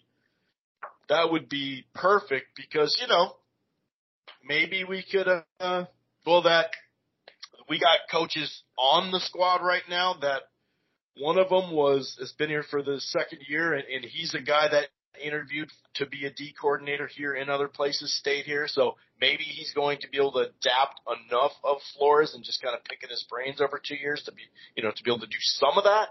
that 1.10 1.32
would 1.32 1.50
be 1.50 1.86
perfect 1.94 2.56
because 2.56 2.98
you 3.02 3.08
know 3.08 3.36
maybe 4.48 4.84
we 4.84 5.04
could 5.04 5.28
uh, 5.60 5.86
well 6.26 6.44
that 6.44 6.68
we 7.68 7.80
got 7.80 7.98
coaches 8.12 8.64
on 8.78 9.12
the 9.12 9.20
squad 9.20 9.62
right 9.64 9.84
now 9.90 10.16
that 10.22 10.44
one 11.18 11.38
of 11.38 11.50
them 11.50 11.72
was 11.72 12.16
has 12.20 12.32
been 12.34 12.50
here 12.50 12.64
for 12.64 12.82
the 12.82 13.00
second 13.02 13.40
year 13.48 13.74
and, 13.74 13.84
and 13.88 14.06
he's 14.06 14.34
a 14.34 14.42
guy 14.42 14.68
that 14.72 14.88
interviewed 15.24 15.70
to 15.96 16.06
be 16.06 16.26
a 16.26 16.32
D 16.32 16.54
coordinator 16.60 17.08
here 17.08 17.34
in 17.34 17.50
other 17.50 17.68
places, 17.68 18.16
stayed 18.18 18.46
here. 18.46 18.68
So 18.68 18.96
maybe 19.20 19.44
he's 19.44 19.74
going 19.74 20.00
to 20.02 20.10
be 20.10 20.18
able 20.18 20.34
to 20.34 20.40
adapt 20.40 21.00
enough 21.08 21.54
of 21.64 21.78
Flores 21.98 22.34
and 22.34 22.44
just 22.44 22.62
kind 22.62 22.76
of 22.76 22.84
picking 22.84 23.10
his 23.10 23.26
brains 23.30 23.62
over 23.62 23.82
two 23.84 23.96
years 23.96 24.24
to 24.26 24.32
be, 24.32 24.44
you 24.76 24.84
know, 24.84 24.92
to 24.92 25.04
be 25.04 25.12
able 25.12 25.22
to 25.22 25.28
do 25.28 25.38
some 25.40 25.78
of 25.78 25.84
that. 25.84 26.10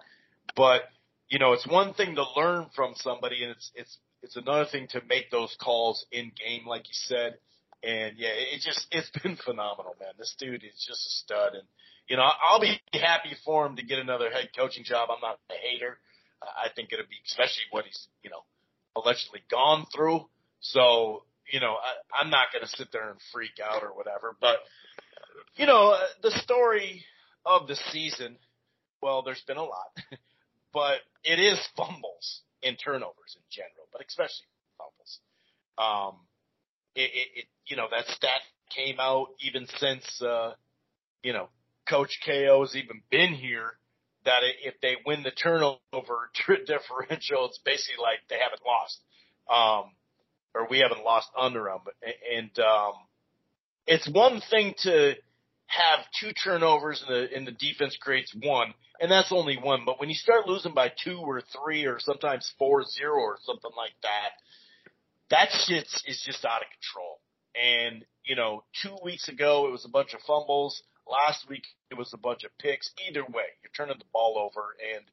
But, 0.56 0.82
you 1.28 1.38
know, 1.38 1.52
it's 1.52 1.66
one 1.66 1.94
thing 1.94 2.14
to 2.14 2.24
learn 2.36 2.66
from 2.74 2.94
somebody 2.96 3.42
and 3.42 3.52
it's, 3.52 3.70
it's, 3.74 3.98
it's 4.22 4.36
another 4.36 4.66
thing 4.70 4.88
to 4.90 5.02
make 5.08 5.30
those 5.30 5.56
calls 5.60 6.04
in 6.10 6.32
game, 6.36 6.66
like 6.66 6.88
you 6.88 6.94
said. 6.94 7.38
And 7.82 8.18
yeah, 8.18 8.34
it 8.34 8.60
just, 8.60 8.86
it's 8.90 9.10
been 9.22 9.36
phenomenal, 9.44 9.94
man. 10.00 10.14
This 10.18 10.34
dude 10.38 10.64
is 10.64 10.84
just 10.86 11.06
a 11.06 11.10
stud. 11.24 11.54
And, 11.54 11.64
you 12.08 12.16
know, 12.16 12.22
I'll 12.22 12.60
be 12.60 12.80
happy 12.92 13.36
for 13.44 13.66
him 13.66 13.76
to 13.76 13.84
get 13.84 13.98
another 13.98 14.30
head 14.30 14.50
coaching 14.56 14.84
job. 14.84 15.08
I'm 15.12 15.20
not 15.20 15.38
a 15.50 15.54
hater. 15.54 15.98
I 16.42 16.68
think 16.74 16.92
it'll 16.92 17.06
be, 17.06 17.18
especially 17.26 17.64
what 17.70 17.84
he's, 17.84 18.06
you 18.22 18.30
know, 18.30 18.42
allegedly 19.02 19.40
gone 19.50 19.86
through. 19.94 20.26
So, 20.60 21.22
you 21.50 21.60
know, 21.60 21.74
I, 21.74 22.20
I'm 22.22 22.30
not 22.30 22.48
going 22.52 22.62
to 22.62 22.68
sit 22.68 22.88
there 22.92 23.10
and 23.10 23.18
freak 23.32 23.58
out 23.62 23.82
or 23.82 23.90
whatever. 23.90 24.36
But, 24.40 24.56
you 25.56 25.66
know, 25.66 25.96
the 26.22 26.30
story 26.30 27.04
of 27.44 27.66
the 27.68 27.76
season, 27.90 28.36
well, 29.00 29.22
there's 29.22 29.42
been 29.46 29.56
a 29.56 29.62
lot, 29.62 29.96
but 30.72 30.98
it 31.24 31.38
is 31.38 31.58
fumbles 31.76 32.42
and 32.62 32.76
turnovers 32.82 33.36
in 33.36 33.42
general, 33.50 33.88
but 33.92 34.02
especially 34.06 34.46
fumbles. 34.76 35.20
Um, 35.78 36.20
it, 36.94 37.10
it, 37.14 37.28
it 37.40 37.44
you 37.66 37.76
know 37.76 37.86
that 37.90 38.06
stat 38.08 38.40
came 38.74 38.98
out 38.98 39.28
even 39.40 39.66
since 39.78 40.20
uh, 40.22 40.52
you 41.22 41.32
know 41.32 41.48
Coach 41.88 42.20
KO's 42.26 42.74
even 42.74 43.02
been 43.10 43.32
here. 43.32 43.72
That 44.28 44.42
if 44.62 44.74
they 44.82 44.96
win 45.06 45.22
the 45.22 45.30
turnover 45.30 45.80
differential, 46.66 47.46
it's 47.46 47.58
basically 47.64 48.02
like 48.02 48.18
they 48.28 48.36
haven't 48.36 48.60
lost, 48.66 49.00
um, 49.48 49.92
or 50.54 50.68
we 50.68 50.80
haven't 50.80 51.02
lost 51.02 51.30
under 51.34 51.64
them. 51.64 51.80
And 52.36 52.50
um, 52.58 52.92
it's 53.86 54.06
one 54.06 54.42
thing 54.50 54.74
to 54.82 55.14
have 55.68 56.00
two 56.20 56.32
turnovers 56.32 57.02
and 57.08 57.16
the, 57.16 57.34
and 57.34 57.46
the 57.46 57.52
defense 57.52 57.96
creates 57.98 58.34
one, 58.38 58.74
and 59.00 59.10
that's 59.10 59.32
only 59.32 59.56
one. 59.56 59.84
But 59.86 59.98
when 59.98 60.10
you 60.10 60.14
start 60.14 60.46
losing 60.46 60.74
by 60.74 60.92
two 61.04 61.16
or 61.24 61.40
three 61.40 61.86
or 61.86 61.98
sometimes 61.98 62.52
four 62.58 62.84
zero 62.84 63.14
or 63.14 63.38
something 63.46 63.72
like 63.78 63.94
that, 64.02 64.32
that 65.30 65.48
shit 65.66 65.86
is 66.06 66.22
just 66.22 66.44
out 66.44 66.60
of 66.60 66.68
control. 66.68 67.20
And, 67.56 68.04
you 68.24 68.36
know, 68.36 68.64
two 68.82 68.96
weeks 69.02 69.28
ago 69.28 69.66
it 69.68 69.72
was 69.72 69.86
a 69.86 69.90
bunch 69.90 70.12
of 70.12 70.20
fumbles. 70.26 70.82
Last 71.10 71.48
week 71.48 71.64
it 71.90 71.96
was 71.96 72.12
a 72.12 72.18
bunch 72.18 72.44
of 72.44 72.56
picks. 72.58 72.90
Either 73.08 73.22
way, 73.24 73.48
you're 73.62 73.72
turning 73.76 73.98
the 73.98 74.04
ball 74.12 74.36
over 74.38 74.76
and 74.94 75.04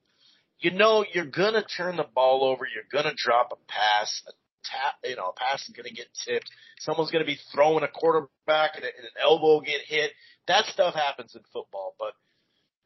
you 0.59 0.71
know 0.71 1.05
you're 1.13 1.25
gonna 1.25 1.63
turn 1.63 1.97
the 1.97 2.03
ball 2.15 2.43
over, 2.43 2.65
you're 2.65 2.83
gonna 2.91 3.15
drop 3.15 3.51
a 3.51 3.71
pass, 3.71 4.21
a 4.27 4.31
tap, 4.63 4.95
you 5.03 5.15
know, 5.15 5.29
a 5.29 5.33
pass 5.33 5.67
is 5.67 5.75
gonna 5.75 5.89
get 5.89 6.07
tipped, 6.25 6.49
someone's 6.79 7.11
gonna 7.11 7.25
be 7.25 7.39
throwing 7.53 7.83
a 7.83 7.87
quarterback 7.87 8.75
and, 8.75 8.85
an 8.85 8.91
elbow 9.21 9.61
get 9.61 9.81
hit. 9.87 10.11
That 10.47 10.65
stuff 10.65 10.95
happens 10.95 11.35
in 11.35 11.41
football, 11.53 11.95
but 11.99 12.13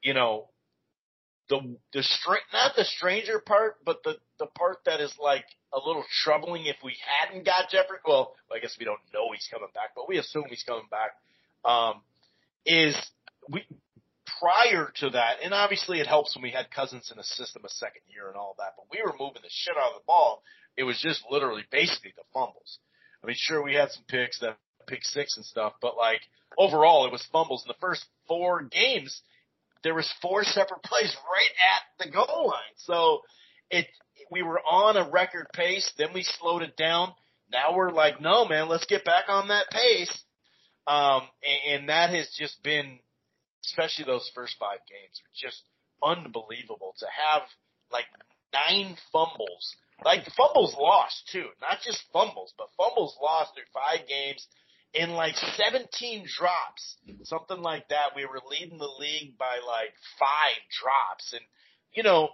you 0.01 0.13
know, 0.13 0.49
the 1.49 1.77
the 1.93 2.03
str- 2.03 2.45
not 2.53 2.75
the 2.75 2.85
stranger 2.85 3.39
part, 3.39 3.77
but 3.85 4.03
the 4.03 4.17
the 4.37 4.45
part 4.45 4.77
that 4.85 5.01
is 5.01 5.13
like 5.19 5.45
a 5.73 5.77
little 5.77 6.05
troubling 6.23 6.65
if 6.65 6.77
we 6.83 6.95
hadn't 7.19 7.45
got 7.45 7.69
Jeffrey. 7.69 7.97
Well, 8.05 8.35
I 8.53 8.59
guess 8.59 8.75
we 8.79 8.85
don't 8.85 8.99
know 9.13 9.31
he's 9.33 9.47
coming 9.51 9.69
back, 9.73 9.89
but 9.95 10.07
we 10.07 10.17
assume 10.17 10.45
he's 10.49 10.63
coming 10.63 10.87
back. 10.89 11.11
Um, 11.69 12.01
is 12.69 12.95
we 13.49 13.65
prior 14.39 14.91
to 15.01 15.09
that, 15.09 15.37
and 15.43 15.53
obviously 15.53 15.99
it 15.99 16.07
helps 16.07 16.35
when 16.35 16.43
we 16.43 16.51
had 16.51 16.71
Cousins 16.71 17.09
in 17.11 17.17
the 17.17 17.23
system 17.23 17.63
a 17.65 17.69
second 17.69 18.03
year 18.07 18.27
and 18.27 18.37
all 18.37 18.55
that, 18.59 18.73
but 18.77 18.85
we 18.91 19.01
were 19.03 19.17
moving 19.19 19.41
the 19.41 19.49
shit 19.49 19.75
out 19.75 19.93
of 19.93 20.01
the 20.01 20.05
ball. 20.05 20.43
It 20.77 20.83
was 20.83 20.99
just 21.01 21.23
literally 21.29 21.63
basically 21.71 22.13
the 22.15 22.23
fumbles. 22.33 22.79
I 23.21 23.27
mean, 23.27 23.35
sure 23.37 23.61
we 23.61 23.73
had 23.73 23.91
some 23.91 24.05
picks, 24.07 24.39
that 24.39 24.57
pick 24.87 25.03
six 25.03 25.35
and 25.35 25.45
stuff, 25.45 25.73
but 25.81 25.97
like 25.97 26.21
overall 26.57 27.05
it 27.05 27.11
was 27.11 27.27
fumbles 27.31 27.63
in 27.65 27.67
the 27.67 27.81
first 27.81 28.05
four 28.27 28.63
games 28.63 29.21
there 29.83 29.95
was 29.95 30.11
four 30.21 30.43
separate 30.43 30.83
plays 30.83 31.15
right 31.31 31.51
at 31.75 32.05
the 32.05 32.11
goal 32.11 32.47
line. 32.47 32.75
So 32.77 33.21
it 33.69 33.87
we 34.31 34.43
were 34.43 34.59
on 34.59 34.97
a 34.97 35.09
record 35.09 35.47
pace, 35.53 35.91
then 35.97 36.09
we 36.13 36.23
slowed 36.23 36.61
it 36.61 36.75
down. 36.77 37.13
Now 37.51 37.75
we're 37.75 37.91
like, 37.91 38.21
no 38.21 38.45
man, 38.45 38.67
let's 38.67 38.85
get 38.85 39.05
back 39.05 39.25
on 39.27 39.47
that 39.47 39.69
pace. 39.71 40.23
Um, 40.87 41.23
and, 41.43 41.81
and 41.81 41.89
that 41.89 42.09
has 42.11 42.29
just 42.37 42.61
been, 42.63 42.99
especially 43.65 44.05
those 44.05 44.29
first 44.33 44.55
five 44.59 44.79
games, 44.89 45.21
just 45.35 45.63
unbelievable 46.03 46.95
to 46.99 47.05
have 47.05 47.43
like 47.91 48.05
nine 48.53 48.95
fumbles. 49.11 49.75
Like 50.03 50.23
fumbles 50.37 50.75
lost 50.79 51.29
too, 51.31 51.45
not 51.61 51.79
just 51.83 52.01
fumbles, 52.13 52.53
but 52.57 52.69
fumbles 52.77 53.17
lost 53.21 53.51
through 53.53 53.67
five 53.73 54.07
games 54.07 54.47
in 54.93 55.11
like 55.11 55.35
17 55.35 56.25
drops, 56.37 56.97
something 57.23 57.61
like 57.61 57.89
that. 57.89 58.15
We 58.15 58.25
were 58.25 58.39
leading 58.49 58.77
the 58.77 58.89
league 58.99 59.37
by 59.37 59.59
like 59.65 59.93
five 60.17 60.57
drops. 60.81 61.33
And, 61.33 61.41
you 61.93 62.03
know, 62.03 62.29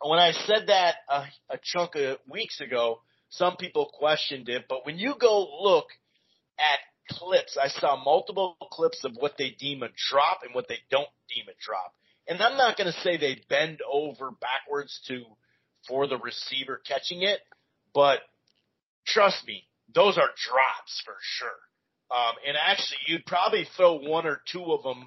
when 0.00 0.18
I 0.18 0.32
said 0.32 0.68
that 0.68 0.96
a, 1.08 1.24
a 1.50 1.58
chunk 1.62 1.96
of 1.96 2.18
weeks 2.28 2.60
ago, 2.60 3.00
some 3.28 3.56
people 3.56 3.90
questioned 3.92 4.48
it, 4.48 4.66
but 4.68 4.86
when 4.86 4.96
you 4.96 5.14
go 5.20 5.46
look 5.62 5.86
at 6.58 6.78
clips, 7.10 7.58
I 7.60 7.68
saw 7.68 8.02
multiple 8.02 8.56
clips 8.72 9.04
of 9.04 9.12
what 9.16 9.34
they 9.38 9.50
deem 9.50 9.82
a 9.82 9.88
drop 10.10 10.40
and 10.44 10.54
what 10.54 10.68
they 10.68 10.78
don't 10.90 11.08
deem 11.34 11.44
a 11.48 11.56
drop. 11.64 11.94
And 12.26 12.42
I'm 12.42 12.56
not 12.56 12.76
going 12.76 12.90
to 12.92 13.00
say 13.00 13.16
they 13.16 13.40
bend 13.48 13.80
over 13.90 14.30
backwards 14.30 15.00
to, 15.08 15.24
for 15.86 16.06
the 16.06 16.18
receiver 16.18 16.80
catching 16.86 17.22
it, 17.22 17.40
but 17.94 18.20
trust 19.06 19.46
me, 19.46 19.64
those 19.94 20.16
are 20.16 20.28
drops 20.48 21.02
for 21.04 21.14
sure. 21.20 21.48
Um, 22.10 22.34
and 22.46 22.56
actually, 22.56 22.98
you'd 23.06 23.26
probably 23.26 23.66
throw 23.76 23.98
one 23.98 24.26
or 24.26 24.40
two 24.50 24.64
of 24.72 24.82
them 24.82 25.06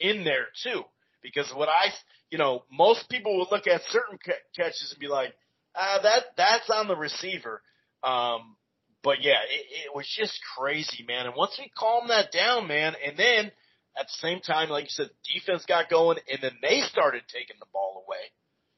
in 0.00 0.24
there 0.24 0.48
too, 0.62 0.82
because 1.22 1.50
what 1.54 1.68
I, 1.68 1.88
you 2.30 2.38
know, 2.38 2.64
most 2.70 3.08
people 3.08 3.38
would 3.38 3.48
look 3.50 3.66
at 3.66 3.80
certain 3.90 4.18
catches 4.54 4.90
and 4.92 5.00
be 5.00 5.08
like, 5.08 5.34
ah, 5.74 6.00
that 6.02 6.24
that's 6.36 6.70
on 6.70 6.88
the 6.88 6.96
receiver. 6.96 7.62
Um, 8.02 8.56
but 9.02 9.22
yeah, 9.22 9.40
it, 9.50 9.86
it 9.86 9.94
was 9.94 10.06
just 10.06 10.38
crazy, 10.56 11.04
man. 11.06 11.26
And 11.26 11.34
once 11.36 11.56
we 11.58 11.70
calmed 11.76 12.10
that 12.10 12.32
down, 12.32 12.66
man, 12.66 12.94
and 13.04 13.16
then 13.16 13.52
at 13.98 14.06
the 14.06 14.18
same 14.18 14.40
time, 14.40 14.68
like 14.68 14.84
you 14.84 14.90
said, 14.90 15.10
defense 15.32 15.64
got 15.66 15.88
going, 15.88 16.18
and 16.30 16.40
then 16.42 16.52
they 16.62 16.80
started 16.82 17.22
taking 17.28 17.56
the 17.58 17.66
ball 17.72 18.04
away. 18.06 18.18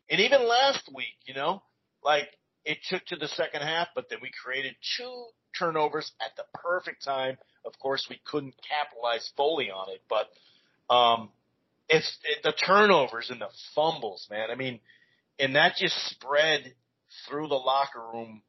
And 0.08 0.20
even 0.20 0.48
last 0.48 0.88
week, 0.94 1.16
you 1.26 1.34
know, 1.34 1.62
like 2.02 2.28
it 2.64 2.78
took 2.88 3.04
to 3.06 3.16
the 3.16 3.28
second 3.28 3.62
half, 3.62 3.88
but 3.94 4.08
then 4.08 4.18
we 4.22 4.30
created 4.42 4.74
two 4.96 5.26
turnovers 5.58 6.10
at 6.20 6.36
the 6.36 6.44
perfect 6.54 7.04
time 7.04 7.36
of 7.64 7.78
course, 7.78 8.06
we 8.08 8.20
couldn't 8.24 8.54
capitalize 8.68 9.30
fully 9.36 9.70
on 9.70 9.88
it, 9.90 10.02
but 10.08 10.94
um, 10.94 11.30
it's 11.88 12.18
it, 12.24 12.42
the 12.42 12.52
turnovers 12.52 13.30
and 13.30 13.40
the 13.40 13.48
fumbles, 13.74 14.26
man. 14.30 14.50
I 14.50 14.54
mean, 14.54 14.80
and 15.38 15.56
that 15.56 15.76
just 15.76 15.96
spread 16.10 16.74
through 17.28 17.48
the 17.48 17.54
locker 17.54 18.00
room 18.12 18.42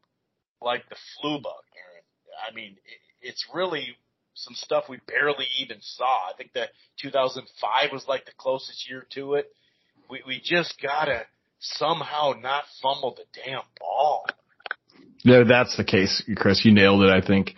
like 0.62 0.88
the 0.90 0.96
flu 1.20 1.36
bug. 1.36 1.64
Aaron. 1.76 2.04
I 2.50 2.54
mean, 2.54 2.72
it, 2.86 3.28
it's 3.30 3.46
really 3.54 3.96
some 4.34 4.56
stuff 4.56 4.86
we 4.90 5.00
barely 5.08 5.46
even 5.60 5.78
saw. 5.82 6.30
I 6.30 6.34
think 6.38 6.54
that 6.54 6.70
2005 7.02 7.92
was 7.92 8.06
like 8.08 8.26
the 8.26 8.32
closest 8.38 8.90
year 8.90 9.06
to 9.14 9.36
it. 9.36 9.52
We 10.10 10.22
we 10.26 10.42
just 10.44 10.76
gotta 10.82 11.26
somehow 11.60 12.34
not 12.42 12.64
fumble 12.82 13.16
the 13.16 13.42
damn 13.44 13.62
ball. 13.80 14.26
Yeah, 15.24 15.44
that's 15.48 15.78
the 15.78 15.84
case, 15.84 16.24
Chris. 16.36 16.66
You 16.66 16.74
nailed 16.74 17.04
it. 17.04 17.10
I 17.10 17.26
think 17.26 17.56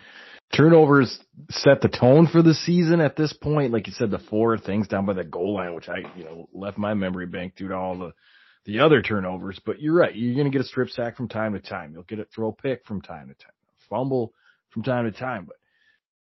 turnovers 0.55 1.19
set 1.49 1.81
the 1.81 1.89
tone 1.89 2.27
for 2.27 2.41
the 2.41 2.53
season 2.53 3.01
at 3.01 3.15
this 3.15 3.33
point. 3.33 3.71
Like 3.71 3.87
you 3.87 3.93
said, 3.93 4.11
the 4.11 4.19
four 4.19 4.57
things 4.57 4.87
down 4.87 5.05
by 5.05 5.13
the 5.13 5.23
goal 5.23 5.55
line, 5.55 5.73
which 5.73 5.89
I, 5.89 5.99
you 6.15 6.25
know, 6.25 6.49
left 6.53 6.77
my 6.77 6.93
memory 6.93 7.25
bank 7.25 7.55
due 7.55 7.69
to 7.69 7.75
all 7.75 7.97
the, 7.97 8.11
the 8.65 8.80
other 8.80 9.02
turnovers. 9.02 9.60
But 9.65 9.82
you're 9.82 9.95
right. 9.95 10.15
You're 10.15 10.36
going 10.36 10.52
to 10.52 10.58
get 10.58 10.65
a 10.65 10.67
strip 10.67 10.89
sack 10.89 11.17
from 11.17 11.28
time 11.28 11.54
to 11.54 11.60
time. 11.60 11.93
You'll 11.93 12.04
get 12.04 12.19
a 12.19 12.26
throw 12.26 12.52
pick 12.52 12.86
from 12.86 13.02
time 13.02 13.28
to 13.28 13.34
time, 13.34 13.54
fumble 13.89 14.34
from 14.69 14.84
time 14.84 15.06
to 15.06 15.17
time. 15.17 15.45
But, 15.45 15.58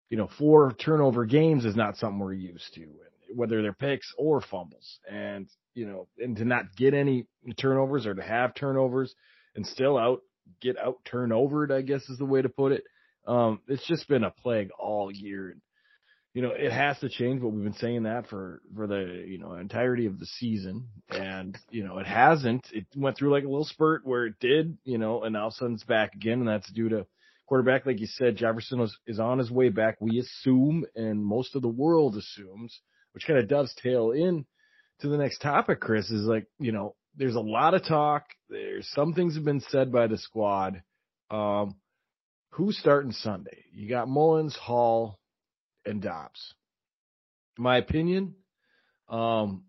you 0.10 0.18
know, 0.18 0.30
four 0.38 0.74
turnover 0.74 1.26
games 1.26 1.66
is 1.66 1.76
not 1.76 1.98
something 1.98 2.20
we're 2.20 2.34
used 2.34 2.74
to, 2.76 2.88
whether 3.36 3.62
they're 3.62 3.74
picks 3.74 4.14
or 4.18 4.42
fumbles. 4.42 5.00
And, 5.10 5.48
you 5.74 5.86
know, 5.86 6.08
and 6.18 6.36
to 6.38 6.46
not 6.46 6.76
get 6.76 6.94
any 6.94 7.28
turnovers 7.58 8.06
or 8.06 8.14
to 8.14 8.24
have 8.24 8.56
turnovers 8.56 9.16
and 9.56 9.66
still 9.66 9.98
out, 9.98 10.22
get 10.62 10.78
out 10.78 10.98
turnovered, 11.06 11.72
I 11.72 11.82
guess 11.82 12.10
is 12.10 12.18
the 12.18 12.26
way 12.26 12.42
to 12.42 12.50
put 12.50 12.72
it 12.72 12.84
um, 13.28 13.62
it's 13.68 13.86
just 13.88 14.08
been 14.08 14.24
a 14.24 14.32
plague 14.32 14.70
all 14.80 15.12
year. 15.12 15.56
You 16.34 16.42
know, 16.42 16.52
it 16.52 16.72
has 16.72 16.98
to 17.00 17.10
change, 17.10 17.42
but 17.42 17.50
we've 17.50 17.64
been 17.64 17.74
saying 17.74 18.04
that 18.04 18.30
for, 18.30 18.62
for 18.74 18.88
the, 18.88 19.26
you 19.28 19.38
know, 19.38 19.54
entirety 19.54 20.06
of 20.06 20.18
the 20.18 20.26
season. 20.26 20.88
And, 21.10 21.58
you 21.70 21.84
know, 21.84 21.98
it 21.98 22.08
hasn't. 22.08 22.66
It 22.72 22.86
went 22.96 23.18
through 23.18 23.34
like 23.34 23.44
a 23.44 23.50
little 23.50 23.66
spurt 23.66 24.06
where 24.06 24.28
it 24.28 24.36
did, 24.40 24.78
you 24.86 24.98
know, 24.98 25.24
and 25.24 25.36
all 25.36 25.48
of 25.48 25.54
a 25.54 25.56
sudden 25.56 25.74
it's 25.74 25.84
back 25.84 26.14
again. 26.16 26.40
And 26.40 26.48
that's 26.48 26.72
due 26.72 26.88
to 26.90 27.06
quarterback. 27.48 27.86
Like 27.86 28.00
you 28.00 28.08
said, 28.08 28.38
Jefferson 28.38 28.80
was, 28.80 28.98
is 29.06 29.20
on 29.20 29.40
his 29.40 29.52
way 29.52 29.68
back. 29.70 29.98
We 30.00 30.20
assume, 30.20 30.86
and 30.96 31.22
most 31.22 31.56
of 31.56 31.62
the 31.62 31.68
world 31.68 32.16
assumes, 32.16 32.80
which 33.14 33.28
kind 33.28 33.40
of 33.40 33.50
dovetail 33.50 34.12
in 34.12 34.46
to 35.02 35.10
the 35.10 35.18
next 35.18 35.40
topic, 35.40 35.82
Chris, 35.82 36.10
is 36.12 36.26
like, 36.26 36.48
you 36.60 36.72
know, 36.72 36.96
there's 37.18 37.36
a 37.36 37.42
lot 37.42 37.74
of 37.74 37.84
talk. 37.84 38.28
There's 38.50 38.90
some 38.96 39.14
things 39.14 39.36
have 39.36 39.44
been 39.44 39.64
said 39.70 39.92
by 39.92 40.08
the 40.08 40.18
squad. 40.18 40.82
Um, 41.30 41.76
Who's 42.56 42.78
starting 42.78 43.14
Sunday? 43.14 43.64
You 43.74 43.88
got 43.88 44.10
Mullens, 44.10 44.58
Hall, 44.58 45.21
and 45.86 46.02
Dobbs. 46.02 46.54
My 47.58 47.78
opinion, 47.78 48.36
um, 49.10 49.64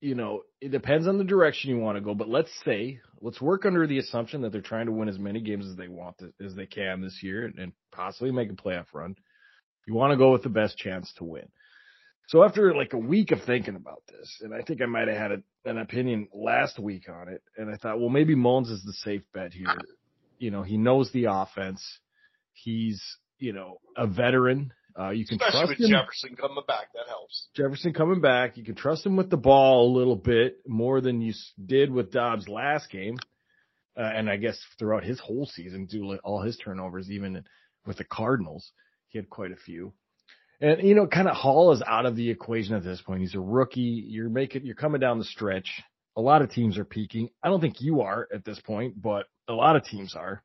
you 0.00 0.14
know, 0.14 0.42
it 0.60 0.70
depends 0.70 1.06
on 1.06 1.18
the 1.18 1.24
direction 1.24 1.70
you 1.70 1.78
want 1.78 1.96
to 1.96 2.00
go, 2.00 2.14
but 2.14 2.28
let's 2.28 2.50
say, 2.64 3.00
let's 3.20 3.40
work 3.40 3.66
under 3.66 3.86
the 3.86 3.98
assumption 3.98 4.42
that 4.42 4.52
they're 4.52 4.60
trying 4.60 4.86
to 4.86 4.92
win 4.92 5.08
as 5.08 5.18
many 5.18 5.40
games 5.40 5.66
as 5.66 5.76
they 5.76 5.88
want 5.88 6.16
to, 6.18 6.32
as 6.44 6.54
they 6.54 6.66
can 6.66 7.02
this 7.02 7.22
year 7.22 7.44
and, 7.44 7.58
and 7.58 7.72
possibly 7.92 8.30
make 8.30 8.50
a 8.50 8.54
playoff 8.54 8.86
run. 8.94 9.16
You 9.86 9.94
want 9.94 10.12
to 10.12 10.16
go 10.16 10.32
with 10.32 10.42
the 10.42 10.48
best 10.48 10.78
chance 10.78 11.12
to 11.18 11.24
win. 11.24 11.48
So 12.28 12.44
after 12.44 12.74
like 12.74 12.92
a 12.92 12.98
week 12.98 13.32
of 13.32 13.42
thinking 13.44 13.74
about 13.74 14.02
this, 14.08 14.40
and 14.40 14.54
I 14.54 14.62
think 14.62 14.80
I 14.80 14.86
might 14.86 15.08
have 15.08 15.16
had 15.16 15.32
a, 15.32 15.42
an 15.64 15.78
opinion 15.78 16.28
last 16.32 16.78
week 16.78 17.08
on 17.08 17.28
it, 17.28 17.42
and 17.56 17.68
I 17.68 17.76
thought, 17.76 17.98
well, 17.98 18.08
maybe 18.08 18.36
Mullens 18.36 18.70
is 18.70 18.84
the 18.84 18.92
safe 18.92 19.22
bet 19.34 19.52
here 19.52 19.66
you 20.40 20.50
know, 20.50 20.62
he 20.62 20.76
knows 20.76 21.12
the 21.12 21.26
offense. 21.26 21.84
He's, 22.54 23.00
you 23.38 23.52
know, 23.52 23.76
a 23.96 24.08
veteran. 24.08 24.72
Uh, 25.00 25.10
you 25.10 25.24
can 25.24 25.36
Especially 25.36 25.60
trust 25.60 25.68
with 25.70 25.90
him. 25.90 25.96
Jefferson 25.96 26.36
coming 26.36 26.64
back, 26.66 26.92
that 26.92 27.08
helps. 27.08 27.48
Jefferson 27.56 27.92
coming 27.94 28.20
back, 28.20 28.56
you 28.56 28.64
can 28.64 28.74
trust 28.74 29.06
him 29.06 29.16
with 29.16 29.30
the 29.30 29.36
ball 29.36 29.90
a 29.90 29.96
little 29.96 30.16
bit 30.16 30.58
more 30.66 31.00
than 31.00 31.22
you 31.22 31.32
did 31.64 31.90
with 31.90 32.12
Dobbs 32.12 32.48
last 32.48 32.90
game, 32.90 33.16
uh, 33.96 34.02
and 34.02 34.28
I 34.28 34.36
guess 34.36 34.58
throughout 34.78 35.04
his 35.04 35.18
whole 35.18 35.46
season, 35.46 35.86
due 35.86 36.02
to 36.02 36.18
all 36.22 36.42
his 36.42 36.58
turnovers, 36.58 37.10
even 37.10 37.42
with 37.86 37.96
the 37.96 38.04
Cardinals. 38.04 38.72
He 39.08 39.18
had 39.18 39.30
quite 39.30 39.52
a 39.52 39.56
few. 39.56 39.92
And 40.60 40.82
you 40.86 40.94
know, 40.94 41.06
kind 41.06 41.28
of 41.28 41.36
Hall 41.36 41.72
is 41.72 41.82
out 41.86 42.04
of 42.04 42.16
the 42.16 42.28
equation 42.28 42.74
at 42.74 42.84
this 42.84 43.00
point. 43.00 43.20
He's 43.20 43.34
a 43.34 43.40
rookie. 43.40 44.04
You're 44.06 44.28
making, 44.28 44.66
you're 44.66 44.74
coming 44.74 45.00
down 45.00 45.18
the 45.18 45.24
stretch. 45.24 45.82
A 46.16 46.20
lot 46.20 46.42
of 46.42 46.50
teams 46.50 46.76
are 46.76 46.84
peaking. 46.84 47.30
I 47.42 47.48
don't 47.48 47.60
think 47.60 47.80
you 47.80 48.02
are 48.02 48.28
at 48.34 48.44
this 48.44 48.60
point, 48.60 49.00
but 49.00 49.26
a 49.48 49.54
lot 49.54 49.76
of 49.76 49.84
teams 49.84 50.14
are. 50.14 50.42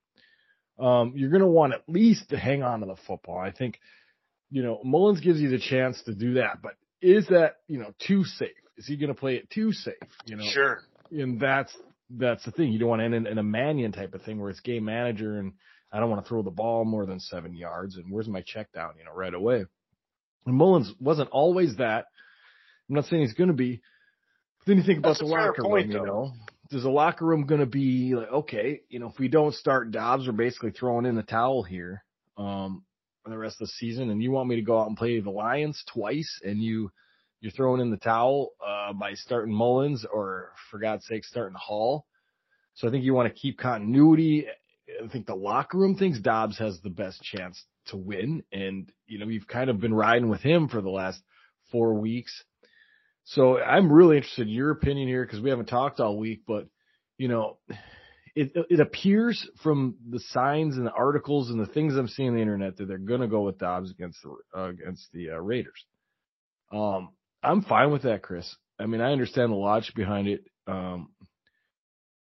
Um, 0.79 1.13
you're 1.15 1.29
going 1.29 1.41
to 1.41 1.47
want 1.47 1.73
at 1.73 1.83
least 1.87 2.29
to 2.29 2.37
hang 2.37 2.63
on 2.63 2.79
to 2.79 2.85
the 2.85 2.95
football. 3.07 3.37
I 3.37 3.51
think, 3.51 3.79
you 4.49 4.63
know, 4.63 4.81
Mullens 4.83 5.21
gives 5.21 5.39
you 5.39 5.49
the 5.49 5.59
chance 5.59 6.01
to 6.03 6.13
do 6.13 6.35
that, 6.35 6.61
but 6.61 6.73
is 7.01 7.27
that, 7.27 7.57
you 7.67 7.79
know, 7.79 7.93
too 8.05 8.23
safe? 8.23 8.49
Is 8.77 8.85
he 8.85 8.97
going 8.97 9.13
to 9.13 9.19
play 9.19 9.35
it 9.35 9.49
too 9.49 9.71
safe? 9.71 9.93
You 10.25 10.37
know, 10.37 10.45
sure. 10.51 10.81
And 11.11 11.39
that's, 11.39 11.75
that's 12.09 12.43
the 12.45 12.51
thing. 12.51 12.71
You 12.71 12.79
don't 12.79 12.89
want 12.89 13.01
to 13.01 13.05
end 13.05 13.15
in, 13.15 13.27
in 13.27 13.37
a 13.37 13.43
Mannion 13.43 13.91
type 13.91 14.13
of 14.13 14.21
thing 14.21 14.39
where 14.39 14.49
it's 14.49 14.59
game 14.59 14.85
manager 14.85 15.39
and 15.39 15.53
I 15.91 15.99
don't 15.99 16.09
want 16.09 16.23
to 16.23 16.27
throw 16.27 16.41
the 16.41 16.51
ball 16.51 16.83
more 16.83 17.05
than 17.05 17.19
seven 17.19 17.55
yards. 17.55 17.95
And 17.95 18.11
where's 18.11 18.27
my 18.27 18.41
check 18.41 18.71
down, 18.73 18.93
you 18.99 19.05
know, 19.05 19.13
right 19.13 19.33
away. 19.33 19.65
And 20.45 20.55
Mullens 20.55 20.91
wasn't 20.99 21.29
always 21.29 21.77
that. 21.77 22.05
I'm 22.89 22.95
not 22.95 23.05
saying 23.05 23.21
he's 23.23 23.33
going 23.33 23.47
to 23.49 23.53
be. 23.53 23.81
But 24.59 24.67
then 24.67 24.77
you 24.77 24.83
think 24.83 24.99
about 24.99 25.09
That's 25.09 25.19
the 25.19 25.25
locker 25.25 25.63
point, 25.63 25.87
room, 25.87 25.97
you 25.97 26.05
know. 26.05 26.33
Does 26.69 26.83
the 26.83 26.89
locker 26.89 27.25
room 27.25 27.45
going 27.45 27.61
to 27.61 27.67
be 27.67 28.13
like, 28.15 28.29
okay, 28.29 28.81
you 28.89 28.99
know, 28.99 29.09
if 29.09 29.19
we 29.19 29.27
don't 29.27 29.53
start 29.53 29.91
Dobbs, 29.91 30.27
we're 30.27 30.33
basically 30.33 30.71
throwing 30.71 31.05
in 31.05 31.15
the 31.15 31.23
towel 31.23 31.63
here 31.63 32.03
um, 32.37 32.83
for 33.25 33.31
the 33.31 33.37
rest 33.37 33.59
of 33.59 33.67
the 33.67 33.73
season, 33.79 34.11
and 34.11 34.21
you 34.21 34.31
want 34.31 34.47
me 34.47 34.55
to 34.55 34.61
go 34.61 34.79
out 34.79 34.87
and 34.87 34.95
play 34.95 35.19
the 35.19 35.31
Lions 35.31 35.83
twice, 35.91 36.39
and 36.43 36.61
you 36.61 36.91
you're 37.41 37.51
throwing 37.51 37.81
in 37.81 37.89
the 37.89 37.97
towel 37.97 38.51
uh, 38.65 38.93
by 38.93 39.13
starting 39.15 39.53
Mullens 39.53 40.05
or, 40.11 40.51
for 40.69 40.79
God's 40.79 41.05
sake, 41.05 41.25
starting 41.25 41.57
Hall. 41.59 42.05
So 42.75 42.87
I 42.87 42.91
think 42.91 43.03
you 43.03 43.13
want 43.13 43.31
to 43.31 43.39
keep 43.39 43.57
continuity. 43.57 44.45
I 45.03 45.07
think 45.07 45.25
the 45.25 45.35
locker 45.35 45.77
room 45.77 45.95
thinks 45.95 46.19
Dobbs 46.19 46.57
has 46.59 46.79
the 46.81 46.89
best 46.89 47.21
chance 47.23 47.63
to 47.87 47.97
win, 47.97 48.43
and 48.51 48.91
you 49.07 49.17
know 49.17 49.27
you've 49.27 49.47
kind 49.47 49.71
of 49.71 49.79
been 49.79 49.93
riding 49.93 50.29
with 50.29 50.41
him 50.41 50.67
for 50.67 50.81
the 50.81 50.89
last 50.89 51.19
four 51.71 51.95
weeks. 51.95 52.43
So 53.23 53.59
I'm 53.59 53.91
really 53.91 54.17
interested 54.17 54.47
in 54.47 54.53
your 54.53 54.69
opinion 54.69 55.07
here 55.07 55.25
because 55.25 55.41
we 55.41 55.49
haven't 55.49 55.65
talked 55.65 55.99
all 55.99 56.19
week, 56.19 56.41
but 56.47 56.67
you 57.17 57.27
know, 57.27 57.57
it 58.35 58.51
it 58.69 58.79
appears 58.79 59.47
from 59.63 59.95
the 60.09 60.19
signs 60.19 60.77
and 60.77 60.85
the 60.85 60.91
articles 60.91 61.49
and 61.49 61.59
the 61.59 61.65
things 61.71 61.95
I'm 61.95 62.07
seeing 62.07 62.29
on 62.29 62.35
the 62.35 62.41
internet 62.41 62.77
that 62.77 62.85
they're 62.87 62.97
going 62.97 63.21
to 63.21 63.27
go 63.27 63.41
with 63.43 63.57
Dobbs 63.57 63.91
against 63.91 64.19
the 64.23 64.35
uh, 64.59 64.69
against 64.69 65.11
the 65.13 65.31
uh, 65.31 65.37
Raiders. 65.39 65.85
Um, 66.71 67.09
I'm 67.41 67.61
fine 67.61 67.91
with 67.91 68.03
that, 68.03 68.21
Chris. 68.21 68.53
I 68.79 68.85
mean, 68.87 69.01
I 69.01 69.11
understand 69.11 69.51
the 69.51 69.55
logic 69.55 69.95
behind 69.95 70.27
it. 70.27 70.45
Um, 70.67 71.09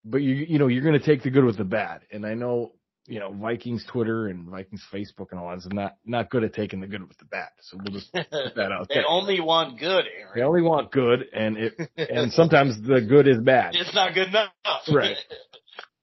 but 0.05 0.21
you 0.21 0.33
you 0.33 0.59
know 0.59 0.67
you're 0.67 0.83
going 0.83 0.99
to 0.99 1.05
take 1.05 1.23
the 1.23 1.29
good 1.29 1.43
with 1.43 1.57
the 1.57 1.63
bad, 1.65 2.01
and 2.11 2.25
I 2.25 2.33
know 2.33 2.71
you 3.05 3.19
know 3.19 3.33
Vikings 3.33 3.85
Twitter 3.91 4.27
and 4.27 4.47
Vikings 4.49 4.83
Facebook 4.93 5.27
and 5.31 5.39
all 5.39 5.49
that 5.49 5.57
is 5.57 5.67
not 5.71 5.97
not 6.05 6.29
good 6.29 6.43
at 6.43 6.53
taking 6.53 6.79
the 6.79 6.87
good 6.87 7.05
with 7.07 7.17
the 7.17 7.25
bad. 7.25 7.49
So 7.61 7.77
we'll 7.77 7.93
just 7.99 8.13
put 8.13 8.27
that 8.31 8.71
out 8.71 8.87
they 8.87 8.95
there. 8.95 9.03
only 9.07 9.41
want 9.41 9.79
good, 9.79 10.05
They 10.35 10.41
only 10.41 10.61
want 10.61 10.91
good, 10.91 11.25
and 11.33 11.57
it 11.57 11.73
and 11.97 12.31
sometimes 12.31 12.79
the 12.81 13.01
good 13.01 13.27
is 13.27 13.39
bad. 13.39 13.71
it's 13.75 13.93
not 13.93 14.13
good 14.13 14.29
enough. 14.29 14.49
Right. 14.91 15.17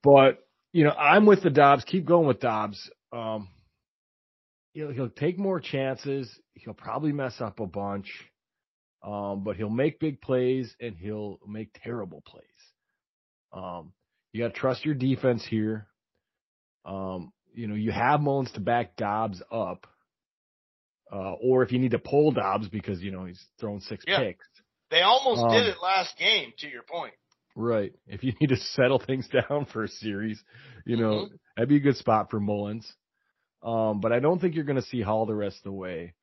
But 0.06 0.38
you 0.72 0.84
know, 0.84 0.92
I'm 0.92 1.26
with 1.26 1.42
the 1.42 1.50
Dobbs. 1.50 1.82
Keep 1.84 2.06
going 2.06 2.28
with 2.28 2.38
Dobbs. 2.38 2.90
Um, 3.12 3.48
he'll 4.72 4.92
he'll 4.92 5.08
take 5.10 5.36
more 5.36 5.58
chances. 5.58 6.30
He'll 6.54 6.74
probably 6.74 7.10
mess 7.12 7.40
up 7.40 7.58
a 7.58 7.66
bunch, 7.66 8.06
um, 9.02 9.42
but 9.42 9.56
he'll 9.56 9.68
make 9.68 9.98
big 9.98 10.20
plays 10.20 10.72
and 10.80 10.96
he'll 10.96 11.40
make 11.46 11.70
terrible 11.82 12.22
plays. 12.24 12.44
Um, 13.52 13.92
you 14.32 14.44
got 14.44 14.54
to 14.54 14.60
trust 14.60 14.84
your 14.84 14.94
defense 14.94 15.44
here. 15.44 15.88
Um, 16.84 17.32
you 17.52 17.66
know, 17.66 17.74
you 17.74 17.90
have 17.90 18.20
Mullens 18.20 18.52
to 18.52 18.60
back 18.60 18.94
Dobbs 18.96 19.42
up, 19.50 19.88
uh, 21.12 21.32
or 21.42 21.64
if 21.64 21.72
you 21.72 21.80
need 21.80 21.92
to 21.92 21.98
pull 21.98 22.30
Dobbs 22.30 22.68
because 22.68 23.00
you 23.02 23.10
know 23.10 23.24
he's 23.24 23.44
thrown 23.58 23.80
six 23.80 24.04
Yeah. 24.06 24.18
picks. 24.18 24.46
they 24.88 25.02
almost 25.02 25.42
Um, 25.42 25.50
did 25.50 25.66
it 25.66 25.82
last 25.82 26.16
game. 26.16 26.52
To 26.58 26.68
your 26.68 26.84
point. 26.84 27.14
Right. 27.56 27.92
If 28.06 28.22
you 28.22 28.32
need 28.40 28.48
to 28.50 28.56
settle 28.56 29.00
things 29.04 29.28
down 29.28 29.66
for 29.72 29.84
a 29.84 29.88
series, 29.88 30.42
you 30.84 30.96
know, 30.96 31.22
Mhm. 31.22 31.38
that'd 31.56 31.68
be 31.68 31.76
a 31.76 31.80
good 31.80 31.96
spot 31.96 32.30
for 32.30 32.38
Mullens. 32.38 32.86
Um, 33.62 34.00
but 34.00 34.12
I 34.12 34.20
don't 34.20 34.38
think 34.38 34.54
you're 34.54 34.64
going 34.64 34.80
to 34.80 34.82
see 34.88 35.00
Hall 35.00 35.26
the 35.26 35.34
rest 35.34 35.58
of 35.58 35.64
the 35.64 35.72
way. 35.72 36.14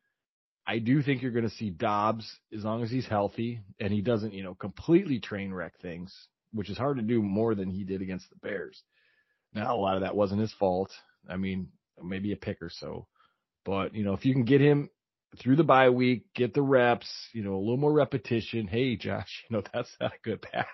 I 0.65 0.79
do 0.79 1.01
think 1.01 1.21
you're 1.21 1.31
going 1.31 1.49
to 1.49 1.55
see 1.55 1.71
Dobbs 1.71 2.39
as 2.55 2.63
long 2.63 2.83
as 2.83 2.91
he's 2.91 3.07
healthy 3.07 3.61
and 3.79 3.91
he 3.91 4.01
doesn't, 4.01 4.33
you 4.33 4.43
know, 4.43 4.53
completely 4.55 5.19
train 5.19 5.53
wreck 5.53 5.73
things, 5.81 6.15
which 6.53 6.69
is 6.69 6.77
hard 6.77 6.97
to 6.97 7.03
do 7.03 7.21
more 7.21 7.55
than 7.55 7.69
he 7.69 7.83
did 7.83 8.01
against 8.01 8.29
the 8.29 8.37
Bears. 8.37 8.81
Now, 9.53 9.75
a 9.75 9.77
lot 9.81 9.95
of 9.95 10.01
that 10.03 10.15
wasn't 10.15 10.41
his 10.41 10.53
fault. 10.53 10.91
I 11.27 11.35
mean, 11.37 11.69
maybe 12.01 12.31
a 12.31 12.37
pick 12.37 12.61
or 12.61 12.69
so, 12.69 13.07
but 13.65 13.93
you 13.93 14.03
know, 14.03 14.13
if 14.13 14.25
you 14.25 14.33
can 14.33 14.45
get 14.45 14.61
him 14.61 14.89
through 15.39 15.55
the 15.55 15.63
bye 15.63 15.89
week, 15.89 16.25
get 16.35 16.53
the 16.53 16.61
reps, 16.61 17.09
you 17.33 17.43
know, 17.43 17.55
a 17.55 17.59
little 17.59 17.77
more 17.77 17.93
repetition. 17.93 18.67
Hey, 18.67 18.95
Josh, 18.95 19.43
you 19.49 19.57
know, 19.57 19.63
that's 19.73 19.95
not 19.99 20.13
a 20.13 20.21
good 20.23 20.41
pass. 20.41 20.65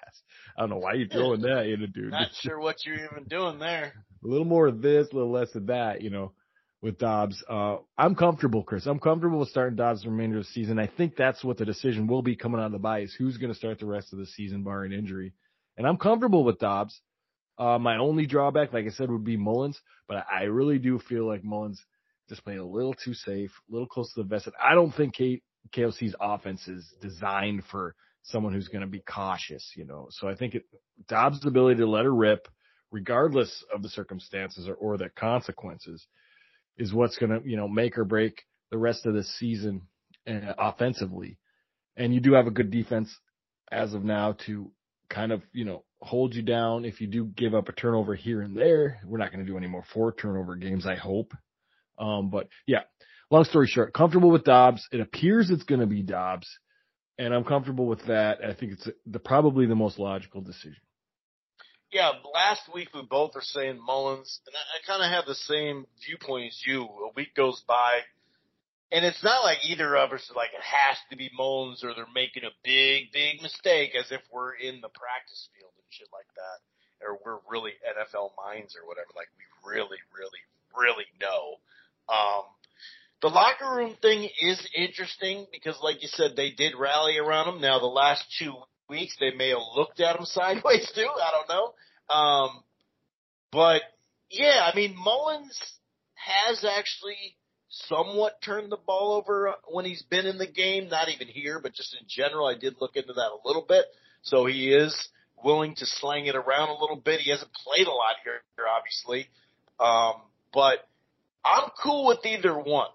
I 0.57 0.61
don't 0.61 0.71
know 0.71 0.77
why 0.77 0.93
you're 0.93 1.07
throwing 1.07 1.41
that 1.41 1.67
in 1.67 1.81
a 1.81 1.87
dude. 1.87 2.11
Not 2.11 2.29
sure 2.33 2.59
what 2.59 2.85
you're 2.85 2.95
even 2.95 3.25
doing 3.29 3.59
there. 3.59 3.93
A 4.23 4.27
little 4.27 4.45
more 4.45 4.67
of 4.67 4.81
this, 4.81 5.07
a 5.11 5.15
little 5.15 5.31
less 5.31 5.55
of 5.55 5.67
that, 5.67 6.01
you 6.01 6.09
know, 6.09 6.33
with 6.81 6.97
Dobbs. 6.97 7.41
Uh, 7.49 7.77
I'm 7.97 8.15
comfortable, 8.15 8.63
Chris. 8.63 8.85
I'm 8.85 8.99
comfortable 8.99 9.39
with 9.39 9.49
starting 9.49 9.77
Dobbs 9.77 10.03
the 10.03 10.09
remainder 10.09 10.37
of 10.37 10.43
the 10.43 10.49
season. 10.49 10.79
I 10.79 10.87
think 10.87 11.15
that's 11.15 11.43
what 11.43 11.57
the 11.57 11.65
decision 11.65 12.07
will 12.07 12.21
be 12.21 12.35
coming 12.35 12.59
out 12.59 12.67
of 12.67 12.71
the 12.73 12.79
bye 12.79 12.99
is 13.01 13.15
who's 13.17 13.37
going 13.37 13.53
to 13.53 13.57
start 13.57 13.79
the 13.79 13.85
rest 13.85 14.11
of 14.11 14.19
the 14.19 14.25
season 14.25 14.63
barring 14.63 14.91
injury. 14.91 15.33
And 15.77 15.87
I'm 15.87 15.97
comfortable 15.97 16.43
with 16.43 16.59
Dobbs. 16.59 16.99
Uh, 17.57 17.77
my 17.77 17.97
only 17.97 18.25
drawback, 18.25 18.73
like 18.73 18.85
I 18.85 18.89
said, 18.89 19.11
would 19.11 19.25
be 19.25 19.37
Mullens, 19.37 19.79
but 20.07 20.25
I 20.31 20.43
really 20.43 20.79
do 20.79 20.99
feel 20.99 21.27
like 21.27 21.43
Mullens 21.43 21.81
just 22.29 22.43
playing 22.43 22.59
a 22.59 22.65
little 22.65 22.93
too 22.93 23.13
safe, 23.13 23.51
a 23.69 23.73
little 23.73 23.87
close 23.87 24.13
to 24.13 24.21
the 24.23 24.27
vest. 24.27 24.47
I 24.63 24.75
don't 24.75 24.91
think 24.91 25.15
K- 25.15 25.41
KOC's 25.75 26.15
offense 26.21 26.67
is 26.67 26.87
designed 27.01 27.63
for 27.71 27.95
someone 28.23 28.53
who's 28.53 28.67
going 28.67 28.81
to 28.81 28.87
be 28.87 29.01
cautious, 29.01 29.73
you 29.75 29.85
know. 29.85 30.07
So 30.11 30.27
I 30.27 30.35
think 30.35 30.55
it, 30.55 30.63
Dobbs' 31.07 31.45
ability 31.45 31.79
to 31.79 31.89
let 31.89 32.05
her 32.05 32.13
rip, 32.13 32.47
regardless 32.91 33.63
of 33.73 33.81
the 33.81 33.89
circumstances 33.89 34.67
or, 34.67 34.75
or 34.75 34.97
the 34.97 35.09
consequences, 35.09 36.05
is 36.77 36.93
what's 36.93 37.17
going 37.17 37.31
to, 37.31 37.47
you 37.47 37.57
know, 37.57 37.67
make 37.67 37.97
or 37.97 38.05
break 38.05 38.43
the 38.71 38.77
rest 38.77 39.05
of 39.05 39.13
the 39.13 39.23
season 39.23 39.81
uh, 40.27 40.53
offensively. 40.57 41.37
And 41.97 42.13
you 42.13 42.19
do 42.19 42.33
have 42.33 42.47
a 42.47 42.51
good 42.51 42.71
defense 42.71 43.13
as 43.71 43.93
of 43.93 44.03
now 44.03 44.37
to 44.45 44.71
kind 45.09 45.31
of, 45.31 45.41
you 45.51 45.65
know, 45.65 45.83
hold 46.01 46.33
you 46.33 46.41
down 46.41 46.85
if 46.85 47.01
you 47.01 47.07
do 47.07 47.25
give 47.25 47.53
up 47.53 47.67
a 47.67 47.73
turnover 47.73 48.15
here 48.15 48.41
and 48.41 48.55
there. 48.55 48.99
We're 49.05 49.17
not 49.17 49.31
going 49.31 49.45
to 49.45 49.51
do 49.51 49.57
any 49.57 49.67
more 49.67 49.83
four 49.93 50.13
turnover 50.13 50.55
games, 50.55 50.85
I 50.85 50.95
hope. 50.95 51.33
Um, 51.99 52.29
but 52.29 52.47
yeah, 52.65 52.83
long 53.29 53.43
story 53.43 53.67
short, 53.67 53.93
comfortable 53.93 54.31
with 54.31 54.43
Dobbs. 54.43 54.87
It 54.91 55.01
appears 55.01 55.49
it's 55.49 55.63
going 55.63 55.81
to 55.81 55.87
be 55.87 56.01
Dobbs, 56.01 56.47
and 57.17 57.33
I'm 57.33 57.43
comfortable 57.43 57.85
with 57.85 58.05
that. 58.07 58.39
I 58.43 58.53
think 58.53 58.73
it's 58.73 58.87
the 59.05 59.19
probably 59.19 59.65
the 59.65 59.75
most 59.75 59.99
logical 59.99 60.41
decision. 60.41 60.77
Yeah, 61.91 62.11
last 62.33 62.69
week 62.71 62.89
we 62.93 63.01
both 63.01 63.35
are 63.35 63.41
saying 63.41 63.81
Mullens, 63.81 64.41
and 64.45 64.55
I, 64.55 64.61
I 64.61 64.79
kind 64.85 65.01
of 65.01 65.09
have 65.09 65.25
the 65.25 65.33
same 65.33 65.85
viewpoint 66.05 66.53
as 66.53 66.61
you. 66.65 66.83
A 66.85 67.09
week 67.15 67.33
goes 67.33 67.63
by, 67.67 68.05
and 68.91 69.03
it's 69.03 69.23
not 69.23 69.43
like 69.43 69.65
either 69.65 69.97
of 69.97 70.13
us 70.13 70.29
are 70.29 70.37
like 70.37 70.53
it 70.53 70.61
has 70.61 70.97
to 71.09 71.17
be 71.17 71.31
Mullens 71.33 71.83
or 71.83 71.93
they're 71.93 72.05
making 72.13 72.43
a 72.45 72.53
big, 72.63 73.11
big 73.11 73.41
mistake 73.41 73.97
as 73.97 74.11
if 74.11 74.21
we're 74.31 74.53
in 74.53 74.81
the 74.81 74.93
practice 74.93 75.49
field 75.57 75.73
and 75.77 75.89
shit 75.89 76.09
like 76.13 76.29
that, 76.37 76.61
or 77.01 77.17
we're 77.25 77.41
really 77.49 77.73
NFL 77.81 78.37
minds 78.37 78.77
or 78.77 78.85
whatever. 78.85 79.09
Like 79.17 79.33
we 79.33 79.45
really, 79.65 79.97
really, 80.13 80.45
really 80.77 81.09
know. 81.17 81.57
Um, 82.11 82.43
the 83.21 83.27
locker 83.27 83.75
room 83.75 83.95
thing 84.01 84.29
is 84.41 84.67
interesting 84.75 85.45
because, 85.51 85.77
like 85.83 86.01
you 86.01 86.07
said, 86.07 86.31
they 86.35 86.51
did 86.51 86.73
rally 86.77 87.17
around 87.17 87.53
him. 87.53 87.61
Now 87.61 87.79
the 87.79 87.85
last 87.85 88.23
two 88.39 88.53
weeks 88.89 89.15
they 89.19 89.31
may 89.31 89.49
have 89.49 89.59
looked 89.75 89.99
at 89.99 90.17
him 90.17 90.25
sideways 90.25 90.89
too. 90.95 91.07
I 91.07 91.31
don't 91.31 91.49
know. 91.49 92.15
Um, 92.15 92.63
but 93.51 93.81
yeah, 94.31 94.69
I 94.71 94.75
mean 94.75 94.95
Mullens 94.95 95.57
has 96.15 96.65
actually 96.65 97.37
somewhat 97.69 98.41
turned 98.41 98.71
the 98.71 98.77
ball 98.77 99.13
over 99.13 99.53
when 99.67 99.85
he's 99.85 100.01
been 100.03 100.25
in 100.25 100.37
the 100.37 100.47
game. 100.47 100.89
Not 100.89 101.09
even 101.09 101.27
here, 101.27 101.59
but 101.61 101.73
just 101.73 101.95
in 101.99 102.07
general. 102.07 102.47
I 102.47 102.57
did 102.57 102.75
look 102.79 102.95
into 102.95 103.13
that 103.13 103.31
a 103.31 103.47
little 103.47 103.65
bit. 103.67 103.85
So 104.21 104.45
he 104.45 104.73
is 104.73 105.09
willing 105.43 105.75
to 105.75 105.85
slang 105.85 106.25
it 106.25 106.35
around 106.35 106.69
a 106.69 106.79
little 106.79 106.97
bit. 106.97 107.21
He 107.21 107.31
hasn't 107.31 107.51
played 107.53 107.87
a 107.87 107.91
lot 107.91 108.15
here, 108.23 108.41
obviously. 108.77 109.29
Um, 109.79 110.21
but 110.53 110.88
I'm 111.43 111.69
cool 111.81 112.07
with 112.07 112.25
either 112.25 112.57
one. 112.57 112.89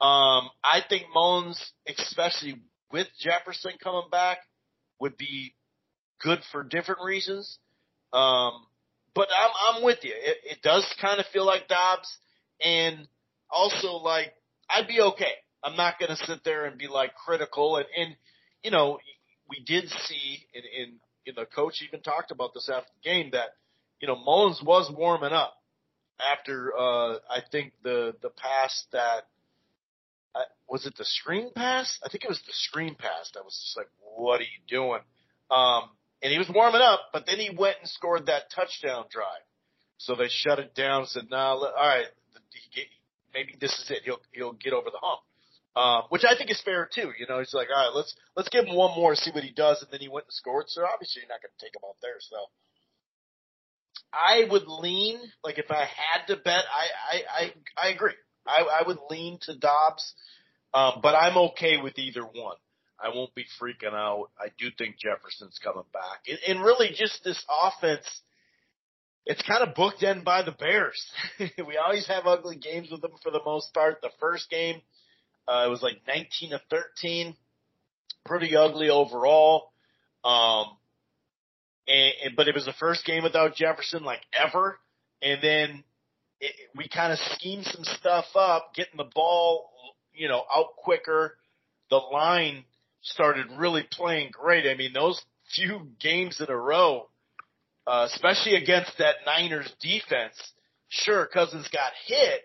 Um, 0.00 0.50
I 0.62 0.82
think 0.88 1.04
Mullens, 1.14 1.58
especially 1.88 2.60
with 2.92 3.06
Jefferson 3.18 3.72
coming 3.82 4.08
back, 4.10 4.38
would 5.00 5.16
be 5.16 5.54
good 6.20 6.40
for 6.52 6.62
different 6.62 7.00
reasons. 7.04 7.58
Um, 8.12 8.52
but 9.14 9.28
I'm 9.36 9.76
I'm 9.76 9.84
with 9.84 9.98
you. 10.02 10.12
It, 10.14 10.36
it 10.44 10.62
does 10.62 10.86
kind 11.00 11.18
of 11.18 11.26
feel 11.32 11.46
like 11.46 11.68
Dobbs, 11.68 12.18
and 12.62 13.08
also 13.50 13.92
like 13.92 14.32
I'd 14.68 14.86
be 14.86 15.00
okay. 15.00 15.32
I'm 15.64 15.76
not 15.76 15.98
going 15.98 16.10
to 16.10 16.26
sit 16.26 16.44
there 16.44 16.66
and 16.66 16.78
be 16.78 16.86
like 16.86 17.14
critical. 17.14 17.76
And 17.76 17.86
and 17.96 18.16
you 18.62 18.70
know 18.70 18.98
we 19.48 19.64
did 19.64 19.88
see, 19.88 20.46
and 20.54 20.64
and 20.80 20.92
you 21.24 21.32
know, 21.34 21.44
coach 21.44 21.82
even 21.86 22.02
talked 22.02 22.30
about 22.30 22.54
this 22.54 22.70
after 22.72 22.88
the 23.02 23.08
game 23.08 23.30
that 23.32 23.50
you 24.00 24.08
know 24.08 24.16
Mullens 24.16 24.62
was 24.62 24.90
warming 24.96 25.32
up. 25.32 25.54
After 26.20 26.72
uh, 26.76 27.14
I 27.30 27.40
think 27.50 27.72
the 27.82 28.14
the 28.22 28.30
pass 28.30 28.86
that 28.92 29.26
was 30.68 30.86
it 30.86 30.96
the 30.96 31.04
screen 31.04 31.50
pass? 31.54 31.98
I 32.04 32.08
think 32.08 32.24
it 32.24 32.28
was 32.28 32.42
the 32.46 32.52
screen 32.52 32.94
pass. 32.94 33.30
I 33.36 33.42
was 33.42 33.58
just 33.64 33.76
like, 33.76 33.88
"What 34.16 34.40
are 34.40 34.44
you 34.44 34.60
doing?" 34.68 35.00
Um, 35.50 35.90
and 36.22 36.32
he 36.32 36.38
was 36.38 36.50
warming 36.52 36.80
up, 36.80 37.10
but 37.12 37.26
then 37.26 37.38
he 37.38 37.50
went 37.50 37.76
and 37.80 37.88
scored 37.88 38.26
that 38.26 38.50
touchdown 38.54 39.06
drive. 39.10 39.44
So 39.98 40.14
they 40.14 40.28
shut 40.28 40.58
it 40.58 40.74
down. 40.74 41.02
and 41.02 41.08
Said, 41.08 41.30
"Nah, 41.30 41.54
all 41.54 41.72
right, 41.76 42.06
maybe 43.32 43.56
this 43.60 43.72
is 43.78 43.90
it. 43.90 44.02
He'll 44.04 44.20
he'll 44.32 44.52
get 44.52 44.72
over 44.72 44.90
the 44.90 45.00
hump." 45.00 45.20
Um, 45.76 46.04
which 46.08 46.24
I 46.24 46.34
think 46.36 46.50
is 46.50 46.60
fair 46.62 46.88
too. 46.92 47.12
You 47.18 47.26
know, 47.28 47.38
he's 47.38 47.52
like, 47.52 47.68
all 47.68 47.76
right, 47.76 47.94
let's 47.94 48.14
let's 48.34 48.48
give 48.48 48.64
him 48.64 48.74
one 48.74 48.96
more, 48.96 49.14
see 49.14 49.30
what 49.30 49.44
he 49.44 49.52
does, 49.52 49.82
and 49.82 49.90
then 49.92 50.00
he 50.00 50.08
went 50.08 50.24
and 50.24 50.32
scored. 50.32 50.64
So 50.68 50.82
obviously, 50.86 51.20
you're 51.20 51.28
not 51.28 51.42
going 51.42 51.52
to 51.52 51.64
take 51.64 51.76
him 51.76 51.84
out 51.86 52.00
there. 52.00 52.16
So 52.18 52.36
I 54.12 54.46
would 54.50 54.66
lean 54.66 55.18
like 55.44 55.58
if 55.58 55.70
I 55.70 55.84
had 55.84 56.26
to 56.28 56.36
bet, 56.36 56.64
I 56.72 57.16
I 57.16 57.22
I, 57.28 57.52
I 57.76 57.88
agree. 57.90 58.14
I, 58.46 58.62
I 58.80 58.86
would 58.86 58.98
lean 59.10 59.38
to 59.42 59.56
Dobbs, 59.56 60.14
um, 60.72 61.00
but 61.02 61.14
I'm 61.14 61.36
okay 61.36 61.78
with 61.82 61.98
either 61.98 62.22
one. 62.22 62.56
I 62.98 63.14
won't 63.14 63.34
be 63.34 63.44
freaking 63.60 63.92
out. 63.92 64.28
I 64.38 64.48
do 64.58 64.68
think 64.78 64.96
Jefferson's 64.98 65.58
coming 65.62 65.84
back, 65.92 66.20
and, 66.28 66.38
and 66.48 66.64
really 66.64 66.90
just 66.94 67.22
this 67.24 67.42
offense. 67.62 68.06
It's 69.28 69.42
kind 69.42 69.68
of 69.68 69.74
booked 69.74 70.04
in 70.04 70.22
by 70.22 70.42
the 70.42 70.52
Bears. 70.52 71.04
we 71.40 71.76
always 71.76 72.06
have 72.06 72.26
ugly 72.26 72.56
games 72.56 72.92
with 72.92 73.02
them 73.02 73.10
for 73.24 73.32
the 73.32 73.42
most 73.44 73.74
part. 73.74 74.00
The 74.00 74.10
first 74.20 74.48
game, 74.48 74.80
uh, 75.48 75.64
it 75.66 75.70
was 75.70 75.82
like 75.82 76.00
19 76.06 76.50
to 76.50 76.60
13, 76.70 77.34
pretty 78.24 78.56
ugly 78.56 78.88
overall. 78.88 79.72
Um, 80.24 80.76
and, 81.88 82.12
and, 82.24 82.36
but 82.36 82.48
it 82.48 82.54
was 82.54 82.64
the 82.64 82.74
first 82.78 83.04
game 83.04 83.22
without 83.22 83.54
Jefferson 83.54 84.04
like 84.04 84.20
ever. 84.32 84.78
And 85.22 85.40
then 85.42 85.84
it, 86.40 86.52
we 86.74 86.88
kind 86.88 87.12
of 87.12 87.18
schemed 87.18 87.64
some 87.64 87.84
stuff 87.84 88.26
up, 88.34 88.72
getting 88.74 88.96
the 88.96 89.10
ball, 89.14 89.70
you 90.14 90.28
know, 90.28 90.44
out 90.54 90.76
quicker. 90.76 91.36
The 91.90 91.96
line 91.96 92.64
started 93.02 93.46
really 93.56 93.86
playing 93.90 94.30
great. 94.32 94.66
I 94.66 94.74
mean, 94.74 94.92
those 94.92 95.22
few 95.54 95.88
games 96.00 96.40
in 96.40 96.50
a 96.50 96.56
row, 96.56 97.08
uh, 97.86 98.08
especially 98.12 98.56
against 98.56 98.98
that 98.98 99.16
Niners 99.24 99.72
defense, 99.80 100.34
sure, 100.88 101.26
Cousins 101.26 101.68
got 101.72 101.92
hit, 102.06 102.42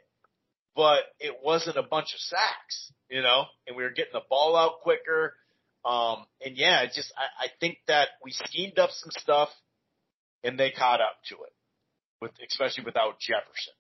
but 0.76 1.00
it 1.20 1.38
wasn't 1.44 1.78
a 1.78 1.84
bunch 1.84 2.14
of 2.14 2.20
sacks, 2.20 2.94
you 3.10 3.22
know, 3.22 3.46
and 3.68 3.76
we 3.76 3.84
were 3.84 3.90
getting 3.90 4.14
the 4.14 4.22
ball 4.30 4.56
out 4.56 4.82
quicker. 4.82 5.34
Um, 5.84 6.26
and 6.46 6.56
yeah, 6.58 6.86
just, 6.86 7.12
I, 7.18 7.46
I 7.46 7.48
think 7.60 7.78
that 7.88 8.10
we 8.24 8.32
schemed 8.32 8.78
up 8.78 8.92
some 8.92 9.12
stuff 9.12 9.50
and 10.44 10.60
they 10.60 10.72
caught 10.72 11.02
up 11.02 11.18
to 11.30 11.36
it 11.36 11.54
with, 12.22 12.32
especially 12.48 12.84
without 12.84 13.20
Jefferson. 13.20 13.74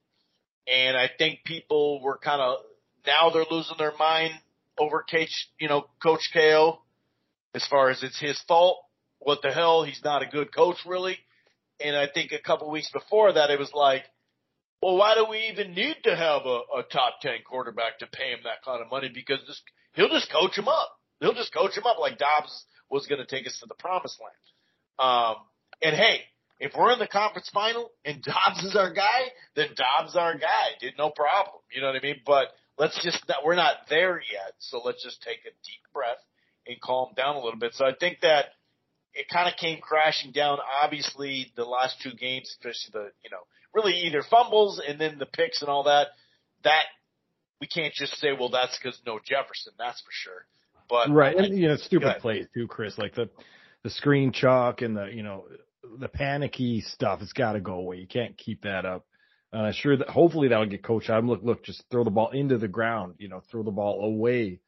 And 0.67 0.97
I 0.97 1.09
think 1.15 1.39
people 1.45 2.01
were 2.01 2.17
kind 2.17 2.41
of, 2.41 2.57
now 3.05 3.29
they're 3.31 3.45
losing 3.49 3.77
their 3.77 3.93
mind 3.97 4.33
over 4.79 5.03
Coach, 5.09 5.49
you 5.59 5.67
know, 5.67 5.85
Coach 6.01 6.29
KO 6.33 6.79
as 7.53 7.65
far 7.67 7.89
as 7.89 8.01
it's 8.03 8.19
his 8.19 8.39
fault. 8.47 8.77
What 9.19 9.41
the 9.43 9.51
hell? 9.51 9.83
He's 9.83 10.01
not 10.03 10.23
a 10.23 10.27
good 10.27 10.53
coach 10.53 10.77
really. 10.85 11.17
And 11.79 11.95
I 11.95 12.07
think 12.11 12.31
a 12.31 12.41
couple 12.41 12.69
weeks 12.69 12.91
before 12.91 13.33
that, 13.33 13.49
it 13.49 13.59
was 13.59 13.71
like, 13.73 14.03
well, 14.81 14.97
why 14.97 15.13
do 15.15 15.27
we 15.29 15.49
even 15.51 15.75
need 15.75 15.97
to 16.03 16.15
have 16.15 16.43
a, 16.45 16.61
a 16.79 16.83
top 16.91 17.21
10 17.21 17.33
quarterback 17.47 17.99
to 17.99 18.07
pay 18.07 18.31
him 18.31 18.39
that 18.43 18.63
kind 18.65 18.81
of 18.81 18.89
money? 18.89 19.11
Because 19.13 19.39
this, 19.47 19.61
he'll 19.93 20.09
just 20.09 20.31
coach 20.31 20.57
him 20.57 20.67
up. 20.67 20.97
He'll 21.21 21.33
just 21.33 21.53
coach 21.53 21.77
him 21.77 21.85
up 21.85 21.99
like 21.99 22.17
Dobbs 22.17 22.65
was 22.89 23.07
going 23.07 23.19
to 23.19 23.27
take 23.27 23.47
us 23.47 23.57
to 23.61 23.67
the 23.67 23.75
promised 23.75 24.19
land. 24.19 24.35
Um, 24.99 25.35
and 25.81 25.95
hey, 25.95 26.21
if 26.59 26.73
we're 26.77 26.91
in 26.91 26.99
the 26.99 27.07
conference 27.07 27.49
final 27.53 27.91
and 28.03 28.21
Dobbs 28.23 28.63
is 28.63 28.75
our 28.75 28.93
guy, 28.93 29.31
then 29.55 29.69
Dobbs 29.75 30.15
our 30.15 30.37
guy, 30.37 30.75
dude. 30.79 30.97
No 30.97 31.11
problem. 31.11 31.61
You 31.73 31.81
know 31.81 31.87
what 31.87 31.95
I 31.95 32.01
mean? 32.01 32.21
But 32.25 32.47
let's 32.77 33.01
just 33.03 33.23
we're 33.45 33.55
not 33.55 33.87
there 33.89 34.19
yet. 34.19 34.53
So 34.59 34.81
let's 34.83 35.03
just 35.03 35.21
take 35.21 35.39
a 35.45 35.53
deep 35.63 35.81
breath 35.93 36.21
and 36.67 36.81
calm 36.81 37.13
down 37.15 37.35
a 37.35 37.41
little 37.41 37.59
bit. 37.59 37.73
So 37.75 37.85
I 37.85 37.93
think 37.99 38.19
that 38.21 38.45
it 39.13 39.27
kind 39.31 39.47
of 39.47 39.57
came 39.57 39.79
crashing 39.79 40.31
down. 40.31 40.57
Obviously, 40.83 41.51
the 41.55 41.65
last 41.65 42.01
two 42.01 42.11
games, 42.11 42.49
especially 42.49 42.91
the 42.93 43.11
you 43.23 43.29
know 43.29 43.45
really 43.73 43.93
either 44.07 44.23
fumbles 44.29 44.81
and 44.85 44.99
then 44.99 45.17
the 45.19 45.25
picks 45.25 45.61
and 45.61 45.69
all 45.69 45.83
that. 45.83 46.07
That 46.63 46.83
we 47.59 47.67
can't 47.67 47.93
just 47.93 48.17
say, 48.17 48.29
well, 48.37 48.49
that's 48.49 48.77
because 48.77 48.99
no 49.05 49.19
Jefferson. 49.23 49.73
That's 49.77 50.01
for 50.01 50.11
sure. 50.11 50.45
But 50.91 51.09
right, 51.09 51.35
and 51.37 51.57
you 51.57 51.69
know, 51.69 51.77
stupid 51.77 52.17
plays 52.19 52.47
too, 52.53 52.67
Chris. 52.67 52.97
Like 52.97 53.15
the 53.15 53.29
the 53.83 53.89
screen 53.89 54.33
chalk 54.33 54.81
and 54.81 54.97
the 54.97 55.05
you 55.05 55.23
know 55.23 55.45
the 55.99 56.09
panicky 56.09 56.81
stuff. 56.81 57.21
It's 57.21 57.31
got 57.31 57.53
to 57.53 57.61
go 57.61 57.75
away. 57.75 57.97
You 57.97 58.07
can't 58.07 58.37
keep 58.37 58.63
that 58.63 58.85
up. 58.85 59.05
And 59.53 59.67
uh, 59.67 59.71
sure 59.71 59.95
that 59.95 60.09
hopefully 60.09 60.49
that'll 60.49 60.65
get 60.65 60.83
coached 60.83 61.09
out. 61.09 61.23
Look, 61.23 61.41
look, 61.43 61.63
just 61.63 61.83
throw 61.89 62.03
the 62.03 62.09
ball 62.09 62.31
into 62.31 62.57
the 62.57 62.67
ground. 62.67 63.15
You 63.19 63.29
know, 63.29 63.41
throw 63.49 63.63
the 63.63 63.71
ball 63.71 64.03
away. 64.03 64.59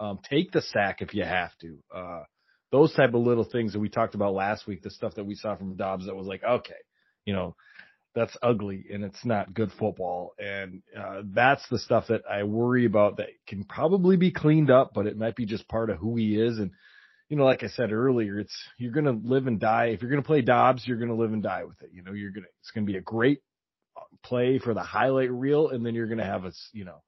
Um, 0.00 0.18
take 0.28 0.50
the 0.50 0.62
sack 0.62 1.00
if 1.00 1.14
you 1.14 1.24
have 1.24 1.56
to. 1.60 1.78
Uh, 1.94 2.22
those 2.72 2.92
type 2.94 3.14
of 3.14 3.22
little 3.22 3.44
things 3.44 3.72
that 3.72 3.80
we 3.80 3.88
talked 3.88 4.14
about 4.16 4.34
last 4.34 4.66
week, 4.66 4.82
the 4.82 4.90
stuff 4.90 5.14
that 5.14 5.24
we 5.24 5.36
saw 5.36 5.56
from 5.56 5.76
Dobbs 5.76 6.06
that 6.06 6.16
was 6.16 6.26
like, 6.26 6.42
okay, 6.44 6.74
you 7.24 7.32
know, 7.32 7.54
that's 8.18 8.36
ugly 8.42 8.86
and 8.92 9.04
it's 9.04 9.24
not 9.24 9.54
good 9.54 9.70
football. 9.78 10.34
And 10.40 10.82
uh, 10.98 11.22
that's 11.24 11.62
the 11.68 11.78
stuff 11.78 12.06
that 12.08 12.22
I 12.28 12.42
worry 12.42 12.84
about 12.84 13.18
that 13.18 13.28
can 13.46 13.62
probably 13.62 14.16
be 14.16 14.32
cleaned 14.32 14.72
up, 14.72 14.90
but 14.92 15.06
it 15.06 15.16
might 15.16 15.36
be 15.36 15.46
just 15.46 15.68
part 15.68 15.88
of 15.88 15.98
who 15.98 16.16
he 16.16 16.34
is. 16.34 16.58
And, 16.58 16.72
you 17.28 17.36
know, 17.36 17.44
like 17.44 17.62
I 17.62 17.68
said 17.68 17.92
earlier, 17.92 18.40
it's, 18.40 18.56
you're 18.76 18.92
to 19.04 19.12
live 19.12 19.46
and 19.46 19.60
die. 19.60 19.86
If 19.86 20.02
you're 20.02 20.10
to 20.22 20.26
play 20.26 20.42
Dobbs, 20.42 20.82
you're 20.84 20.98
to 21.10 21.14
live 21.14 21.32
and 21.32 21.44
die 21.44 21.62
with 21.62 21.80
it. 21.80 21.90
You 21.92 22.02
know, 22.02 22.12
you're 22.12 22.32
to, 22.32 22.40
it's 22.60 22.72
to 22.74 22.82
be 22.82 22.98
a 22.98 23.02
great 23.02 23.40
play 24.24 24.58
for 24.58 24.74
the 24.74 24.82
highlight 24.82 25.30
reel. 25.30 25.68
And 25.68 25.86
then 25.86 25.94
you're 25.94 26.06
to 26.18 26.24
have 26.24 26.44
a, 26.44 26.52
you 26.72 26.84
know, 26.84 27.02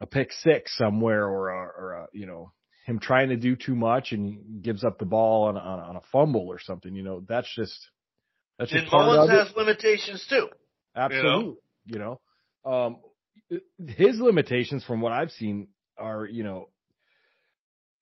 a 0.00 0.06
pick 0.06 0.32
six 0.32 0.76
somewhere 0.78 1.26
or 1.26 1.50
a, 1.50 1.56
or 1.56 1.92
a, 1.92 2.06
you 2.14 2.24
know, 2.24 2.52
him 2.86 3.00
trying 3.00 3.28
to 3.28 3.36
do 3.36 3.54
too 3.54 3.74
much 3.74 4.12
and 4.12 4.62
gives 4.62 4.82
up 4.82 4.98
the 4.98 5.04
ball 5.04 5.48
on, 5.48 5.58
on, 5.58 5.80
on 5.80 5.96
a 5.96 6.02
fumble 6.10 6.46
or 6.48 6.58
something. 6.58 6.94
You 6.94 7.02
know, 7.02 7.22
that's 7.28 7.54
just, 7.54 7.78
that's 8.60 8.90
part 8.90 9.06
Mullens 9.06 9.30
has 9.30 9.56
limitations 9.56 10.26
too. 10.28 10.48
Absolutely. 10.94 11.56
You 11.86 11.98
know, 11.98 12.18
you 12.64 12.68
know? 12.68 12.70
Um, 12.72 12.96
his 13.86 14.20
limitations 14.20 14.84
from 14.84 15.00
what 15.00 15.12
I've 15.12 15.30
seen 15.30 15.68
are, 15.98 16.26
you 16.26 16.44
know, 16.44 16.68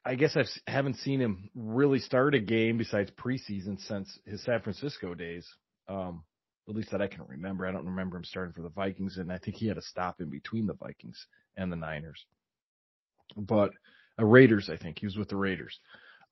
I 0.05 0.15
guess 0.15 0.37
I 0.37 0.45
haven't 0.71 0.97
seen 0.97 1.21
him 1.21 1.51
really 1.55 1.99
start 1.99 2.35
a 2.35 2.41
game 2.41 2.79
besides 2.79 3.11
preseason 3.11 3.79
since 3.87 4.19
his 4.27 4.43
San 4.43 4.61
Francisco 4.61 5.15
days. 5.15 5.47
Um, 5.89 6.25
at 6.69 6.75
least 6.75 6.91
that 6.91 7.01
I 7.01 7.07
can 7.07 7.25
remember. 7.27 7.67
I 7.67 7.73
don't 7.73 7.87
remember 7.87 8.17
him 8.17 8.25
starting 8.25 8.53
for 8.53 8.63
the 8.63 8.69
Vikings, 8.69 9.17
and 9.17 9.33
I 9.33 9.39
think 9.39 9.57
he 9.57 9.69
had 9.69 9.79
a 9.79 9.83
stop 9.83 10.21
in 10.21 10.29
between 10.29 10.67
the 10.67 10.75
Vikings 10.75 11.27
and 11.57 11.73
the 11.73 11.77
Niners. 11.77 12.25
But 13.37 13.71
uh, 14.19 14.25
Raiders, 14.25 14.69
I 14.71 14.77
think 14.77 14.99
he 14.99 15.07
was 15.07 15.17
with 15.17 15.29
the 15.29 15.37
Raiders. 15.37 15.79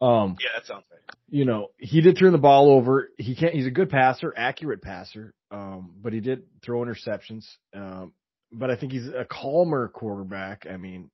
Um, 0.01 0.37
yeah, 0.41 0.51
that 0.57 0.67
sounds 0.67 0.85
right. 0.91 1.01
You 1.29 1.45
know, 1.45 1.69
he 1.79 2.01
did 2.01 2.19
turn 2.19 2.33
the 2.33 2.39
ball 2.39 2.71
over. 2.71 3.09
He 3.17 3.35
can't. 3.35 3.55
He's 3.55 3.67
a 3.67 3.71
good 3.71 3.91
passer, 3.91 4.33
accurate 4.37 4.83
passer. 4.83 5.35
Um, 5.51 5.95
but 6.03 6.13
he 6.13 6.21
did 6.21 6.43
throw 6.63 6.81
interceptions. 6.81 7.45
Um, 7.75 8.13
but 8.53 8.71
I 8.71 8.77
think 8.77 8.93
he's 8.93 9.09
a 9.09 9.25
calmer 9.25 9.89
quarterback. 9.89 10.67
I 10.71 10.77
mean, 10.77 11.11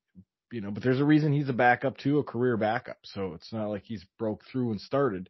you 0.50 0.60
know, 0.60 0.70
but 0.70 0.82
there's 0.82 1.00
a 1.00 1.04
reason 1.04 1.32
he's 1.32 1.48
a 1.48 1.54
backup 1.54 1.96
too, 1.98 2.18
a 2.18 2.24
career 2.24 2.56
backup. 2.56 2.98
So 3.04 3.32
it's 3.34 3.52
not 3.52 3.68
like 3.68 3.82
he's 3.84 4.04
broke 4.18 4.42
through 4.50 4.72
and 4.72 4.80
started. 4.80 5.28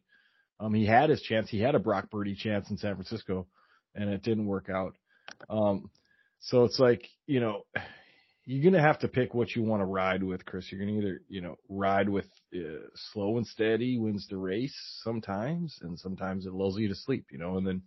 Um, 0.59 0.73
he 0.73 0.85
had 0.85 1.09
his 1.09 1.21
chance. 1.21 1.49
He 1.49 1.59
had 1.59 1.75
a 1.75 1.79
Brock 1.79 2.09
Purdy 2.11 2.35
chance 2.35 2.69
in 2.69 2.77
San 2.77 2.95
Francisco, 2.95 3.47
and 3.95 4.09
it 4.09 4.23
didn't 4.23 4.45
work 4.45 4.69
out. 4.69 4.95
Um, 5.49 5.89
so 6.39 6.65
it's 6.65 6.79
like, 6.79 7.07
you 7.25 7.39
know, 7.39 7.63
you're 8.45 8.63
gonna 8.63 8.83
have 8.83 8.99
to 8.99 9.07
pick 9.07 9.33
what 9.33 9.55
you 9.55 9.63
want 9.63 9.81
to 9.81 9.85
ride 9.85 10.23
with, 10.23 10.45
Chris. 10.45 10.71
You're 10.71 10.81
gonna 10.81 10.97
either 10.97 11.21
you 11.29 11.41
know 11.41 11.55
ride 11.69 12.09
with 12.09 12.27
uh, 12.55 12.87
slow 13.11 13.37
and 13.37 13.47
steady 13.47 13.97
wins 13.97 14.27
the 14.29 14.37
race 14.37 14.75
sometimes, 15.01 15.77
and 15.81 15.97
sometimes 15.97 16.45
it 16.45 16.53
lulls 16.53 16.77
you 16.77 16.89
to 16.89 16.95
sleep, 16.95 17.27
you 17.31 17.37
know. 17.37 17.57
And 17.57 17.65
then 17.65 17.81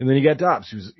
and 0.00 0.08
then 0.08 0.16
you 0.16 0.24
got 0.24 0.38
Dobbs, 0.38 0.70
who's 0.70 0.92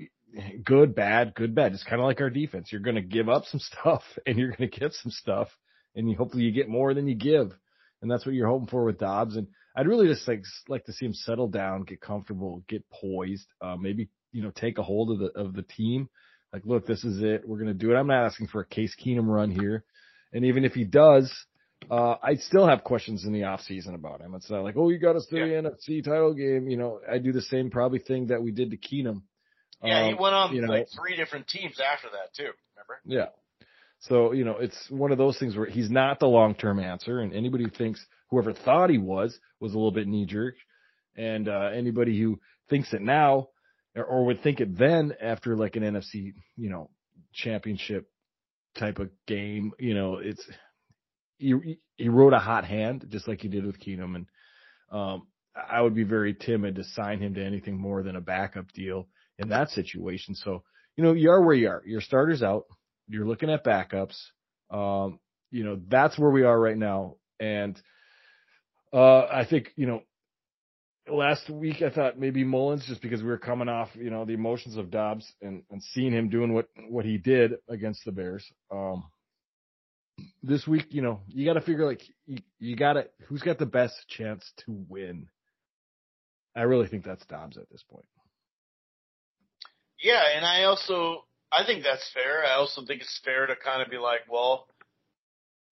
good, 0.64 0.94
bad, 0.94 1.34
good, 1.34 1.54
bad. 1.54 1.72
It's 1.72 1.84
kind 1.84 2.00
of 2.00 2.06
like 2.06 2.20
our 2.20 2.30
defense. 2.30 2.70
You're 2.70 2.82
gonna 2.82 3.02
give 3.02 3.28
up 3.28 3.44
some 3.46 3.60
stuff, 3.80 4.02
and 4.26 4.38
you're 4.38 4.52
gonna 4.52 4.70
get 4.70 4.92
some 4.92 5.12
stuff, 5.12 5.48
and 5.94 6.10
you 6.10 6.16
hopefully 6.16 6.44
you 6.44 6.52
get 6.52 6.68
more 6.68 6.92
than 6.92 7.08
you 7.08 7.14
give, 7.14 7.52
and 8.02 8.10
that's 8.10 8.26
what 8.26 8.34
you're 8.34 8.48
hoping 8.48 8.68
for 8.68 8.84
with 8.84 8.98
Dobbs. 8.98 9.36
And 9.36 9.46
I'd 9.74 9.88
really 9.88 10.08
just 10.08 10.28
like 10.28 10.44
like 10.68 10.84
to 10.84 10.92
see 10.92 11.06
him 11.06 11.14
settle 11.14 11.48
down, 11.48 11.84
get 11.84 12.02
comfortable, 12.02 12.62
get 12.68 12.84
poised, 12.90 13.48
uh, 13.62 13.76
maybe 13.76 14.10
you 14.32 14.42
know 14.42 14.50
take 14.50 14.76
a 14.76 14.82
hold 14.82 15.12
of 15.12 15.18
the 15.18 15.40
of 15.40 15.54
the 15.54 15.62
team 15.62 16.10
like, 16.52 16.62
look, 16.64 16.86
this 16.86 17.04
is 17.04 17.22
it. 17.22 17.46
We're 17.46 17.58
going 17.58 17.68
to 17.68 17.74
do 17.74 17.92
it. 17.92 17.96
I'm 17.96 18.06
not 18.06 18.26
asking 18.26 18.48
for 18.48 18.60
a 18.60 18.66
Case 18.66 18.94
Keenum 18.96 19.26
run 19.26 19.50
here. 19.50 19.84
And 20.32 20.44
even 20.44 20.64
if 20.64 20.72
he 20.72 20.84
does, 20.84 21.32
uh, 21.90 22.16
I 22.22 22.36
still 22.36 22.66
have 22.66 22.84
questions 22.84 23.24
in 23.24 23.32
the 23.32 23.44
off 23.44 23.60
season 23.62 23.94
about 23.94 24.20
him. 24.20 24.34
It's 24.34 24.50
not 24.50 24.62
like, 24.62 24.76
oh, 24.76 24.88
you 24.88 24.98
got 24.98 25.16
us 25.16 25.26
to 25.26 25.36
yeah. 25.36 25.62
the 25.62 25.70
NFC 25.70 26.02
title 26.04 26.34
game. 26.34 26.68
You 26.68 26.76
know, 26.76 27.00
I 27.10 27.18
do 27.18 27.32
the 27.32 27.42
same 27.42 27.70
probably 27.70 27.98
thing 27.98 28.28
that 28.28 28.42
we 28.42 28.50
did 28.50 28.70
to 28.70 28.76
Keenum. 28.76 29.22
Yeah, 29.82 30.04
um, 30.04 30.08
he 30.08 30.14
went 30.14 30.34
on 30.34 30.54
you 30.54 30.62
know, 30.62 30.72
like 30.72 30.88
three 30.98 31.16
different 31.16 31.48
teams 31.48 31.78
after 31.80 32.08
that 32.08 32.34
too. 32.34 32.50
Remember? 32.74 33.00
Yeah. 33.04 33.26
So 34.00 34.32
you 34.32 34.44
know, 34.44 34.56
it's 34.58 34.90
one 34.90 35.12
of 35.12 35.18
those 35.18 35.38
things 35.38 35.56
where 35.56 35.66
he's 35.66 35.90
not 35.90 36.18
the 36.18 36.26
long 36.26 36.54
term 36.54 36.80
answer, 36.80 37.20
and 37.20 37.32
anybody 37.32 37.64
who 37.64 37.70
thinks 37.70 38.04
whoever 38.30 38.52
thought 38.52 38.90
he 38.90 38.98
was 38.98 39.38
was 39.60 39.72
a 39.72 39.76
little 39.76 39.92
bit 39.92 40.08
knee 40.08 40.26
jerk, 40.26 40.54
and 41.16 41.48
uh, 41.48 41.70
anybody 41.74 42.18
who 42.18 42.40
thinks 42.68 42.92
it 42.92 43.02
now 43.02 43.48
or 44.02 44.26
would 44.26 44.42
think 44.42 44.60
it 44.60 44.76
then 44.76 45.14
after 45.20 45.56
like 45.56 45.76
an 45.76 45.82
NFC, 45.82 46.34
you 46.56 46.70
know, 46.70 46.90
championship 47.32 48.08
type 48.78 48.98
of 48.98 49.10
game. 49.26 49.72
You 49.78 49.94
know, 49.94 50.18
it's 50.18 50.44
he 51.38 51.78
he 51.96 52.08
wrote 52.08 52.32
a 52.32 52.38
hot 52.38 52.64
hand 52.64 53.06
just 53.08 53.28
like 53.28 53.40
he 53.40 53.48
did 53.48 53.64
with 53.64 53.80
Keenum, 53.80 54.16
and 54.16 54.26
um, 54.90 55.26
I 55.54 55.80
would 55.80 55.94
be 55.94 56.04
very 56.04 56.34
timid 56.34 56.76
to 56.76 56.84
sign 56.84 57.20
him 57.20 57.34
to 57.34 57.44
anything 57.44 57.78
more 57.78 58.02
than 58.02 58.16
a 58.16 58.20
backup 58.20 58.72
deal 58.72 59.08
in 59.38 59.48
that 59.48 59.70
situation. 59.70 60.34
So 60.34 60.62
you 60.96 61.04
know, 61.04 61.12
you 61.12 61.30
are 61.30 61.42
where 61.42 61.54
you 61.54 61.68
are. 61.68 61.82
Your 61.84 62.00
starter's 62.00 62.42
out. 62.42 62.64
You're 63.08 63.26
looking 63.26 63.50
at 63.50 63.64
backups. 63.64 64.16
Um, 64.70 65.20
you 65.50 65.64
know, 65.64 65.80
that's 65.88 66.18
where 66.18 66.30
we 66.30 66.42
are 66.42 66.58
right 66.58 66.76
now, 66.76 67.16
and 67.38 67.80
uh, 68.92 69.26
I 69.26 69.46
think 69.48 69.72
you 69.76 69.86
know 69.86 70.02
last 71.08 71.48
week 71.50 71.82
I 71.82 71.90
thought 71.90 72.18
maybe 72.18 72.44
Mullens 72.44 72.86
just 72.86 73.02
because 73.02 73.22
we 73.22 73.28
were 73.28 73.38
coming 73.38 73.68
off, 73.68 73.88
you 73.94 74.10
know, 74.10 74.24
the 74.24 74.32
emotions 74.34 74.76
of 74.76 74.90
Dobbs 74.90 75.30
and, 75.40 75.62
and 75.70 75.82
seeing 75.82 76.12
him 76.12 76.28
doing 76.28 76.52
what, 76.52 76.68
what 76.88 77.04
he 77.04 77.18
did 77.18 77.54
against 77.68 78.04
the 78.04 78.12
Bears. 78.12 78.44
Um, 78.70 79.04
this 80.42 80.66
week, 80.66 80.86
you 80.90 81.02
know, 81.02 81.20
you 81.28 81.44
got 81.44 81.54
to 81.54 81.60
figure 81.60 81.86
like 81.86 82.02
you, 82.26 82.38
you 82.58 82.76
got 82.76 82.94
to 82.94 83.06
who's 83.26 83.42
got 83.42 83.58
the 83.58 83.66
best 83.66 83.94
chance 84.08 84.50
to 84.64 84.84
win. 84.88 85.28
I 86.56 86.62
really 86.62 86.88
think 86.88 87.04
that's 87.04 87.24
Dobbs 87.26 87.58
at 87.58 87.68
this 87.70 87.84
point. 87.90 88.06
Yeah, 90.02 90.22
and 90.34 90.44
I 90.44 90.64
also 90.64 91.24
I 91.52 91.66
think 91.66 91.84
that's 91.84 92.10
fair. 92.14 92.44
I 92.44 92.54
also 92.54 92.84
think 92.86 93.02
it's 93.02 93.20
fair 93.24 93.46
to 93.46 93.54
kind 93.56 93.82
of 93.82 93.90
be 93.90 93.98
like, 93.98 94.20
well, 94.30 94.66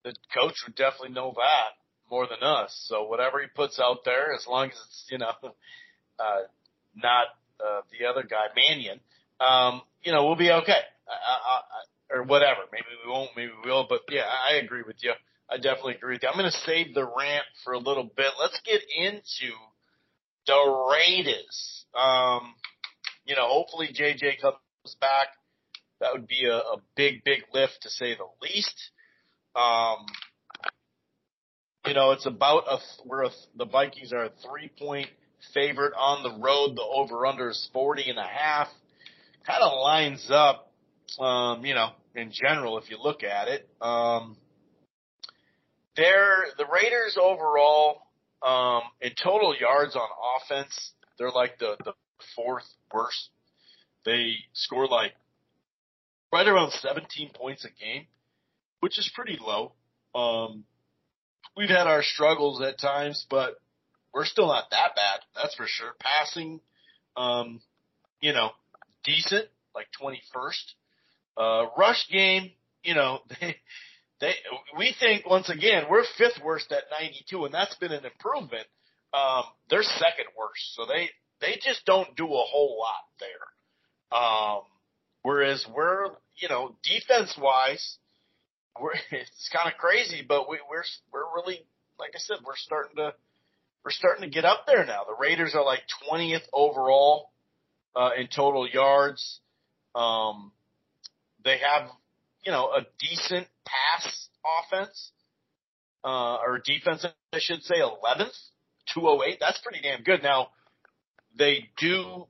the 0.04 0.14
coach 0.34 0.56
would 0.66 0.76
definitely 0.76 1.14
know 1.14 1.32
that 1.36 1.83
more 2.14 2.28
than 2.28 2.46
us. 2.46 2.70
So 2.88 3.08
whatever 3.08 3.40
he 3.40 3.48
puts 3.48 3.80
out 3.80 4.04
there, 4.04 4.32
as 4.32 4.46
long 4.46 4.66
as 4.66 4.76
it's 4.86 5.06
you 5.10 5.18
know 5.18 5.32
uh, 6.18 6.42
not 6.94 7.26
uh, 7.58 7.80
the 7.90 8.06
other 8.06 8.22
guy 8.22 8.46
Mannion, 8.54 9.00
um, 9.40 9.82
you 10.04 10.12
know 10.12 10.24
we'll 10.24 10.36
be 10.36 10.52
okay. 10.52 10.82
I, 11.08 11.10
I, 11.12 12.16
or 12.16 12.22
whatever. 12.22 12.60
Maybe 12.72 12.86
we 13.04 13.10
won't. 13.10 13.30
Maybe 13.36 13.50
we 13.64 13.68
will. 13.68 13.86
But 13.88 14.02
yeah, 14.08 14.22
I 14.22 14.56
agree 14.56 14.82
with 14.86 14.96
you. 15.00 15.12
I 15.50 15.56
definitely 15.56 15.96
agree 15.96 16.14
with 16.14 16.22
you. 16.22 16.28
I'm 16.28 16.38
going 16.38 16.50
to 16.50 16.58
save 16.58 16.94
the 16.94 17.04
rant 17.04 17.44
for 17.64 17.72
a 17.72 17.78
little 17.78 18.04
bit. 18.04 18.32
Let's 18.40 18.58
get 18.64 18.80
into 18.96 19.52
the 20.46 20.86
Raiders. 20.92 21.84
Um, 21.94 22.54
you 23.26 23.34
know, 23.34 23.46
hopefully 23.48 23.88
JJ 23.88 24.40
comes 24.40 24.56
back. 25.00 25.28
That 26.00 26.12
would 26.12 26.28
be 26.28 26.46
a, 26.46 26.56
a 26.56 26.76
big, 26.96 27.24
big 27.24 27.42
lift 27.52 27.78
to 27.82 27.90
say 27.90 28.14
the 28.14 28.26
least. 28.40 28.90
Um, 29.54 30.06
you 31.86 31.94
know, 31.94 32.12
it's 32.12 32.26
about 32.26 32.64
a 32.68 32.78
where 33.04 33.22
a, 33.22 33.30
the 33.56 33.66
Vikings 33.66 34.12
are 34.12 34.24
a 34.24 34.30
three 34.48 34.70
point 34.78 35.08
favorite 35.52 35.92
on 35.98 36.22
the 36.22 36.42
road. 36.42 36.76
The 36.76 36.82
over 36.82 37.26
under 37.26 37.50
is 37.50 37.68
forty 37.72 38.08
and 38.08 38.18
a 38.18 38.26
half. 38.26 38.68
Kind 39.46 39.62
of 39.62 39.72
lines 39.82 40.28
up, 40.30 40.72
um, 41.20 41.64
you 41.64 41.74
know, 41.74 41.90
in 42.14 42.32
general 42.32 42.78
if 42.78 42.90
you 42.90 42.96
look 43.02 43.22
at 43.22 43.48
it. 43.48 43.68
Um, 43.80 44.36
they're 45.96 46.46
the 46.56 46.64
Raiders 46.72 47.18
overall 47.20 48.06
um, 48.42 48.82
in 49.00 49.12
total 49.22 49.54
yards 49.56 49.94
on 49.94 50.08
offense. 50.40 50.92
They're 51.18 51.30
like 51.30 51.58
the 51.58 51.76
the 51.84 51.92
fourth 52.34 52.64
worst. 52.92 53.28
They 54.04 54.36
score 54.52 54.86
like 54.86 55.12
right 56.32 56.46
around 56.46 56.72
17 56.72 57.30
points 57.34 57.64
a 57.64 57.68
game, 57.82 58.06
which 58.80 58.98
is 58.98 59.10
pretty 59.14 59.38
low. 59.40 59.72
Um, 60.14 60.64
we've 61.56 61.68
had 61.68 61.86
our 61.86 62.02
struggles 62.02 62.60
at 62.60 62.78
times, 62.78 63.26
but 63.30 63.56
we're 64.12 64.24
still 64.24 64.46
not 64.46 64.70
that 64.70 64.94
bad. 64.94 65.20
That's 65.34 65.54
for 65.54 65.66
sure. 65.66 65.92
Passing, 66.00 66.60
um, 67.16 67.60
you 68.20 68.32
know, 68.32 68.50
decent, 69.04 69.46
like 69.74 69.88
21st. 70.00 70.72
Uh, 71.36 71.66
rush 71.76 72.06
game, 72.10 72.52
you 72.84 72.94
know, 72.94 73.18
they, 73.40 73.56
they, 74.20 74.34
we 74.78 74.94
think 74.98 75.28
once 75.28 75.48
again, 75.50 75.84
we're 75.90 76.04
fifth 76.16 76.40
worst 76.44 76.70
at 76.70 76.84
92 77.00 77.44
and 77.44 77.54
that's 77.54 77.74
been 77.76 77.92
an 77.92 78.04
improvement. 78.04 78.66
Um, 79.12 79.44
they're 79.68 79.82
second 79.82 80.26
worst. 80.38 80.74
So 80.74 80.86
they, 80.86 81.10
they 81.40 81.58
just 81.62 81.84
don't 81.84 82.14
do 82.16 82.26
a 82.26 82.44
whole 82.46 82.78
lot 82.78 83.04
there. 83.20 84.18
Um, 84.20 84.62
whereas 85.22 85.64
we're, 85.74 86.06
you 86.36 86.48
know, 86.48 86.76
defense 86.84 87.36
wise, 87.40 87.98
we're 88.80 88.92
it's 89.10 89.50
kind 89.52 89.72
of 89.72 89.78
crazy, 89.78 90.24
but 90.26 90.48
we, 90.48 90.58
we're 90.70 90.84
we're 91.12 91.34
really 91.34 91.64
like 91.98 92.10
I 92.14 92.18
said, 92.18 92.38
we're 92.44 92.56
starting 92.56 92.96
to 92.96 93.14
we're 93.84 93.90
starting 93.90 94.22
to 94.22 94.30
get 94.30 94.44
up 94.44 94.66
there 94.66 94.84
now. 94.84 95.04
The 95.04 95.16
Raiders 95.18 95.54
are 95.54 95.64
like 95.64 95.80
20th 96.10 96.44
overall 96.52 97.30
uh, 97.94 98.10
in 98.18 98.28
total 98.28 98.68
yards. 98.68 99.40
Um, 99.94 100.52
they 101.44 101.58
have 101.58 101.90
you 102.44 102.52
know 102.52 102.66
a 102.66 102.86
decent 102.98 103.46
pass 103.64 104.28
offense 104.44 105.12
uh, 106.04 106.36
or 106.36 106.60
defense, 106.64 107.06
I 107.32 107.38
should 107.38 107.62
say, 107.62 107.76
11th, 107.76 108.36
208. 108.92 109.38
That's 109.40 109.58
pretty 109.60 109.80
damn 109.82 110.02
good. 110.02 110.22
Now 110.22 110.48
they 111.36 111.68
do 111.78 112.26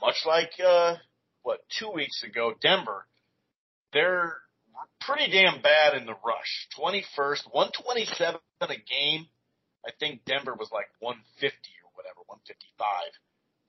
much 0.00 0.16
like 0.26 0.50
uh, 0.64 0.96
what 1.42 1.60
two 1.78 1.90
weeks 1.94 2.22
ago, 2.22 2.54
Denver. 2.60 3.06
They're 3.92 4.36
pretty 5.06 5.30
damn 5.30 5.62
bad 5.62 5.94
in 5.94 6.06
the 6.06 6.14
rush. 6.24 6.68
21st, 6.78 7.46
127 7.52 8.40
a 8.60 8.66
game. 8.66 9.26
I 9.86 9.90
think 10.00 10.24
Denver 10.24 10.54
was 10.58 10.70
like 10.72 10.86
150 10.98 11.56
or 11.84 11.90
whatever, 11.94 12.20
155. 12.26 12.90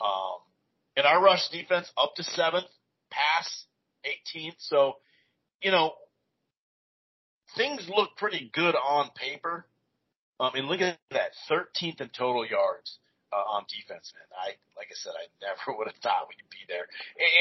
Um, 0.02 0.40
and 0.96 1.06
our 1.06 1.24
rush 1.24 1.48
defense 1.50 1.92
up 1.96 2.16
to 2.16 2.24
seventh, 2.24 2.66
pass 3.12 3.66
18th. 4.06 4.56
So, 4.58 4.96
you 5.62 5.72
know, 5.72 5.94
things 7.56 7.88
look 7.88 8.10
pretty 8.18 8.50
good 8.54 8.76
on 8.76 9.12
paper. 9.16 9.68
Um, 10.40 10.52
and 10.56 10.68
look 10.68 10.82
at 10.82 10.98
that, 11.12 11.32
13th 11.50 12.02
in 12.02 12.10
total 12.10 12.46
yards 12.46 13.00
uh, 13.32 13.36
on 13.36 13.66
defense, 13.70 14.14
man. 14.16 14.28
I, 14.32 14.56
like 14.78 14.88
I 14.92 14.96
said, 14.96 15.14
I 15.16 15.28
never 15.42 15.78
would 15.78 15.88
have 15.88 16.02
thought 16.02 16.30
we'd 16.30 16.50
be 16.50 16.66
there. 16.68 16.88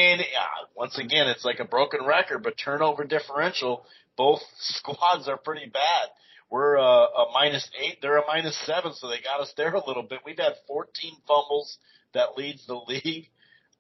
And 0.01 0.21
uh, 0.21 0.67
once 0.75 0.99
again, 0.99 1.29
it's 1.29 1.45
like 1.45 1.61
a 1.61 1.65
broken 1.65 2.05
record, 2.05 2.43
but 2.43 2.55
turnover 2.57 3.05
differential, 3.05 3.87
both 4.17 4.41
squads 4.59 5.29
are 5.29 5.37
pretty 5.37 5.67
bad. 5.67 6.09
We're 6.49 6.79
uh, 6.79 6.83
a 6.83 7.27
minus 7.33 7.69
eight, 7.81 7.99
they're 8.01 8.19
a 8.19 8.27
minus 8.27 8.57
seven, 8.67 8.93
so 8.95 9.09
they 9.09 9.21
got 9.21 9.41
us 9.41 9.53
there 9.57 9.75
a 9.75 9.85
little 9.85 10.05
bit. 10.05 10.21
We've 10.25 10.39
had 10.39 10.53
14 10.69 11.13
fumbles 11.27 11.79
that 12.15 12.37
leads 12.37 12.65
the 12.67 12.75
league. 12.89 13.29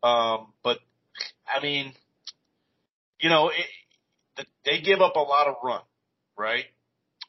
Um, 0.03 0.53
but 0.63 0.79
I 1.47 1.63
mean, 1.63 1.93
you 3.21 3.31
know, 3.31 3.51
it, 3.51 4.47
they 4.65 4.81
give 4.81 5.01
up 5.01 5.17
a 5.17 5.21
lot 5.21 5.47
of 5.47 5.57
run, 5.63 5.81
right? 6.37 6.65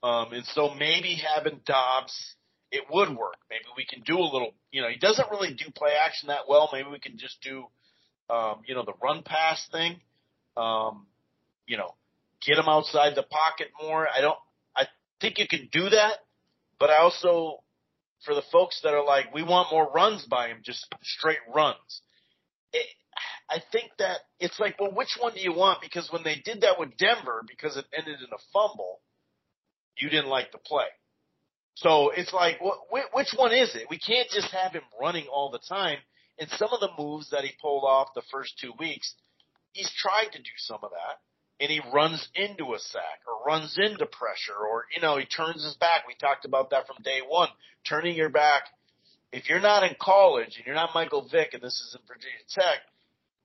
Um, 0.03 0.33
and 0.33 0.45
so 0.45 0.73
maybe 0.73 1.15
having 1.35 1.61
Dobbs 1.65 2.35
it 2.71 2.83
would 2.91 3.09
work. 3.09 3.37
Maybe 3.49 3.65
we 3.75 3.85
can 3.85 4.01
do 4.01 4.19
a 4.19 4.27
little, 4.27 4.53
you 4.71 4.81
know, 4.81 4.89
he 4.89 4.97
doesn't 4.97 5.29
really 5.31 5.53
do 5.53 5.65
play 5.75 5.91
action 6.05 6.27
that 6.27 6.47
well. 6.47 6.69
Maybe 6.73 6.89
we 6.89 6.99
can 6.99 7.17
just 7.17 7.41
do, 7.41 7.65
um, 8.29 8.61
you 8.67 8.75
know, 8.75 8.83
the 8.83 8.93
run 9.01 9.23
pass 9.23 9.65
thing. 9.71 9.99
Um, 10.57 11.05
you 11.67 11.77
know, 11.77 11.93
get 12.45 12.57
him 12.57 12.67
outside 12.67 13.13
the 13.15 13.23
pocket 13.23 13.67
more. 13.81 14.07
I 14.07 14.21
don't, 14.21 14.37
I 14.75 14.87
think 15.21 15.37
you 15.37 15.47
can 15.47 15.69
do 15.71 15.89
that, 15.89 16.13
but 16.79 16.89
I 16.89 16.97
also, 16.97 17.61
for 18.25 18.33
the 18.33 18.43
folks 18.51 18.81
that 18.83 18.93
are 18.93 19.03
like, 19.03 19.33
we 19.33 19.43
want 19.43 19.71
more 19.71 19.89
runs 19.93 20.25
by 20.25 20.47
him, 20.47 20.59
just 20.63 20.87
straight 21.03 21.37
runs. 21.53 22.01
It, 22.73 22.85
I 23.49 23.59
think 23.71 23.91
that 23.99 24.19
it's 24.39 24.59
like, 24.59 24.79
well, 24.79 24.91
which 24.91 25.17
one 25.19 25.33
do 25.33 25.41
you 25.41 25.53
want? 25.53 25.81
Because 25.81 26.09
when 26.11 26.23
they 26.23 26.41
did 26.43 26.61
that 26.61 26.79
with 26.79 26.97
Denver, 26.97 27.43
because 27.47 27.77
it 27.77 27.85
ended 27.95 28.19
in 28.19 28.33
a 28.33 28.41
fumble, 28.51 28.99
you 29.97 30.09
didn't 30.09 30.29
like 30.29 30.51
the 30.51 30.57
play. 30.57 30.87
So 31.77 32.09
it's 32.09 32.33
like, 32.33 32.57
wh- 32.59 33.13
which 33.13 33.33
one 33.35 33.53
is 33.53 33.75
it? 33.75 33.85
We 33.89 33.99
can't 33.99 34.27
just 34.29 34.51
have 34.51 34.73
him 34.73 34.81
running 34.99 35.27
all 35.31 35.51
the 35.51 35.59
time. 35.59 35.99
And 36.39 36.49
some 36.51 36.69
of 36.71 36.79
the 36.79 36.89
moves 36.97 37.29
that 37.29 37.43
he 37.43 37.51
pulled 37.61 37.83
off 37.83 38.15
the 38.15 38.23
first 38.31 38.57
two 38.59 38.73
weeks, 38.79 39.13
he's 39.73 39.91
tried 39.95 40.31
to 40.31 40.39
do 40.39 40.55
some 40.57 40.79
of 40.81 40.89
that. 40.89 41.19
And 41.59 41.71
he 41.71 41.81
runs 41.93 42.27
into 42.33 42.73
a 42.73 42.79
sack 42.79 43.21
or 43.27 43.45
runs 43.45 43.77
into 43.77 44.05
pressure 44.07 44.57
or, 44.57 44.85
you 44.95 45.01
know, 45.01 45.17
he 45.17 45.25
turns 45.25 45.63
his 45.63 45.75
back. 45.75 46.07
We 46.07 46.15
talked 46.15 46.45
about 46.45 46.71
that 46.71 46.87
from 46.87 46.97
day 47.03 47.19
one. 47.27 47.49
Turning 47.87 48.15
your 48.15 48.29
back. 48.29 48.63
If 49.31 49.49
you're 49.49 49.59
not 49.59 49.83
in 49.83 49.95
college 50.01 50.55
and 50.57 50.65
you're 50.65 50.75
not 50.75 50.91
Michael 50.95 51.27
Vick 51.31 51.53
and 51.53 51.61
this 51.61 51.73
is 51.73 51.95
in 51.99 52.01
Virginia 52.07 52.41
Tech, 52.49 52.79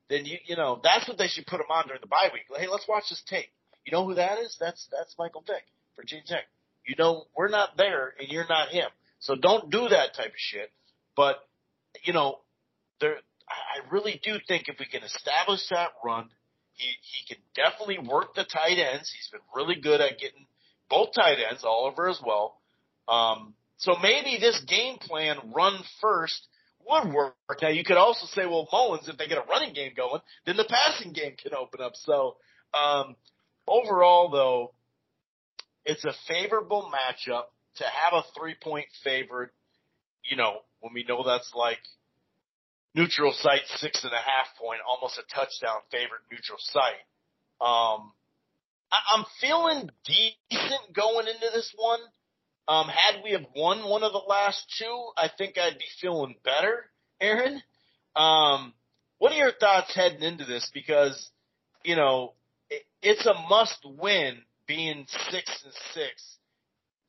then 0.08 0.24
you, 0.24 0.38
you 0.46 0.56
know, 0.56 0.80
that's 0.82 1.06
what 1.06 1.18
they 1.18 1.28
should 1.28 1.46
put 1.46 1.60
him 1.60 1.70
on 1.70 1.86
during 1.86 2.00
the 2.00 2.06
bye 2.06 2.30
week. 2.32 2.44
Hey, 2.56 2.66
let's 2.66 2.88
watch 2.88 3.04
this 3.10 3.22
tape. 3.28 3.48
You 3.84 3.92
know 3.92 4.06
who 4.06 4.14
that 4.14 4.38
is? 4.38 4.56
That's, 4.58 4.88
that's 4.90 5.14
Michael 5.18 5.44
Vick, 5.46 5.64
Virginia 5.96 6.24
Tech. 6.26 6.44
You 6.86 6.94
know, 6.98 7.24
we're 7.36 7.48
not 7.48 7.76
there 7.76 8.12
and 8.18 8.28
you're 8.28 8.48
not 8.48 8.68
him. 8.68 8.88
So 9.20 9.34
don't 9.36 9.70
do 9.70 9.88
that 9.88 10.14
type 10.14 10.26
of 10.26 10.32
shit. 10.36 10.70
But, 11.16 11.36
you 12.04 12.12
know, 12.12 12.38
there, 13.00 13.16
I 13.48 13.92
really 13.92 14.20
do 14.22 14.38
think 14.48 14.68
if 14.68 14.78
we 14.78 14.86
can 14.86 15.02
establish 15.02 15.60
that 15.70 15.90
run, 16.04 16.28
he, 16.72 16.88
he 17.02 17.34
can 17.34 17.42
definitely 17.54 17.98
work 17.98 18.34
the 18.34 18.44
tight 18.44 18.78
ends. 18.78 19.12
He's 19.16 19.28
been 19.30 19.40
really 19.54 19.80
good 19.80 20.00
at 20.00 20.18
getting 20.18 20.46
both 20.88 21.10
tight 21.14 21.38
ends, 21.48 21.64
Oliver 21.64 22.08
as 22.08 22.20
well. 22.24 22.58
Um, 23.08 23.54
so 23.76 23.94
maybe 24.02 24.38
this 24.40 24.60
game 24.66 24.98
plan 24.98 25.36
run 25.54 25.78
first 26.00 26.46
would 26.88 27.12
work. 27.12 27.34
Now 27.60 27.68
you 27.68 27.84
could 27.84 27.96
also 27.96 28.26
say, 28.26 28.46
well, 28.46 28.68
Mullens, 28.72 29.08
if 29.08 29.16
they 29.18 29.28
get 29.28 29.38
a 29.38 29.48
running 29.48 29.74
game 29.74 29.92
going, 29.96 30.20
then 30.46 30.56
the 30.56 30.68
passing 30.68 31.12
game 31.12 31.34
can 31.40 31.54
open 31.54 31.80
up. 31.80 31.92
So, 31.94 32.36
um, 32.74 33.16
overall 33.66 34.30
though, 34.30 34.72
it's 35.84 36.04
a 36.04 36.12
favorable 36.28 36.90
matchup 36.90 37.44
to 37.76 37.84
have 37.84 38.12
a 38.12 38.24
three 38.38 38.54
point 38.62 38.86
favorite, 39.02 39.50
you 40.28 40.36
know, 40.36 40.58
when 40.80 40.92
we 40.94 41.04
know 41.08 41.22
that's 41.24 41.52
like 41.54 41.78
neutral 42.94 43.32
site 43.32 43.62
six 43.76 44.04
and 44.04 44.12
a 44.12 44.16
half 44.16 44.46
point, 44.60 44.80
almost 44.86 45.18
a 45.18 45.34
touchdown 45.34 45.80
favorite 45.90 46.22
neutral 46.30 46.58
site. 46.60 47.02
Um, 47.60 48.12
I, 48.90 49.16
I'm 49.16 49.24
feeling 49.40 49.90
decent 50.04 50.94
going 50.94 51.26
into 51.26 51.48
this 51.52 51.72
one. 51.76 52.00
Um, 52.68 52.86
had 52.86 53.22
we 53.24 53.32
have 53.32 53.46
won 53.56 53.88
one 53.88 54.04
of 54.04 54.12
the 54.12 54.22
last 54.28 54.64
two, 54.78 55.10
I 55.16 55.28
think 55.36 55.58
I'd 55.58 55.78
be 55.78 55.84
feeling 56.00 56.36
better, 56.44 56.84
Aaron. 57.20 57.60
Um, 58.14 58.72
what 59.18 59.32
are 59.32 59.36
your 59.36 59.52
thoughts 59.52 59.94
heading 59.94 60.22
into 60.22 60.44
this? 60.44 60.70
Because, 60.72 61.30
you 61.82 61.96
know, 61.96 62.34
it, 62.70 62.82
it's 63.02 63.26
a 63.26 63.34
must 63.48 63.84
win 63.84 64.42
being 64.74 65.04
six 65.30 65.62
and 65.64 65.74
six 65.92 66.36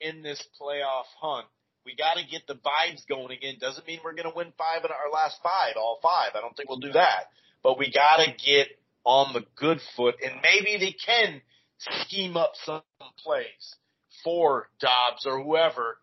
in 0.01 0.21
this 0.21 0.43
playoff 0.59 1.05
hunt. 1.21 1.45
We 1.85 1.95
got 1.95 2.15
to 2.15 2.25
get 2.29 2.45
the 2.45 2.55
vibes 2.55 3.07
going 3.07 3.31
again. 3.31 3.55
Doesn't 3.59 3.87
mean 3.87 3.99
we're 4.03 4.15
going 4.15 4.29
to 4.29 4.35
win 4.35 4.51
five 4.57 4.83
in 4.83 4.91
our 4.91 5.11
last 5.13 5.37
five, 5.41 5.75
all 5.77 5.99
five. 6.01 6.31
I 6.35 6.41
don't 6.41 6.55
think 6.55 6.67
we'll 6.67 6.79
do 6.79 6.91
that. 6.93 7.27
But 7.61 7.77
we 7.77 7.91
got 7.91 8.23
to 8.23 8.31
get 8.31 8.67
on 9.05 9.33
the 9.33 9.45
good 9.55 9.79
foot, 9.95 10.15
and 10.23 10.33
maybe 10.41 10.77
they 10.77 10.93
can 10.93 11.41
scheme 11.79 12.35
up 12.35 12.51
some 12.65 12.81
plays 13.23 13.75
for 14.23 14.69
Dobbs 14.79 15.25
or 15.25 15.41
whoever 15.41 15.97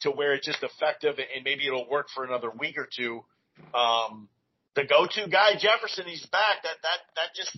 to 0.00 0.10
where 0.10 0.34
it's 0.34 0.46
just 0.46 0.62
effective 0.62 1.16
and 1.18 1.44
maybe 1.44 1.66
it'll 1.66 1.88
work 1.88 2.08
for 2.14 2.24
another 2.24 2.50
week 2.50 2.76
or 2.76 2.88
two. 2.94 3.24
Um, 3.72 4.28
the 4.74 4.84
go-to 4.84 5.28
guy 5.28 5.52
Jefferson, 5.58 6.04
he's 6.06 6.26
back. 6.26 6.62
That 6.62 6.76
that 6.82 6.98
that 7.16 7.34
just 7.34 7.56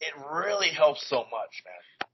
it 0.00 0.12
really 0.32 0.68
helps 0.68 1.08
so 1.08 1.18
much, 1.18 1.62
man. 1.64 2.07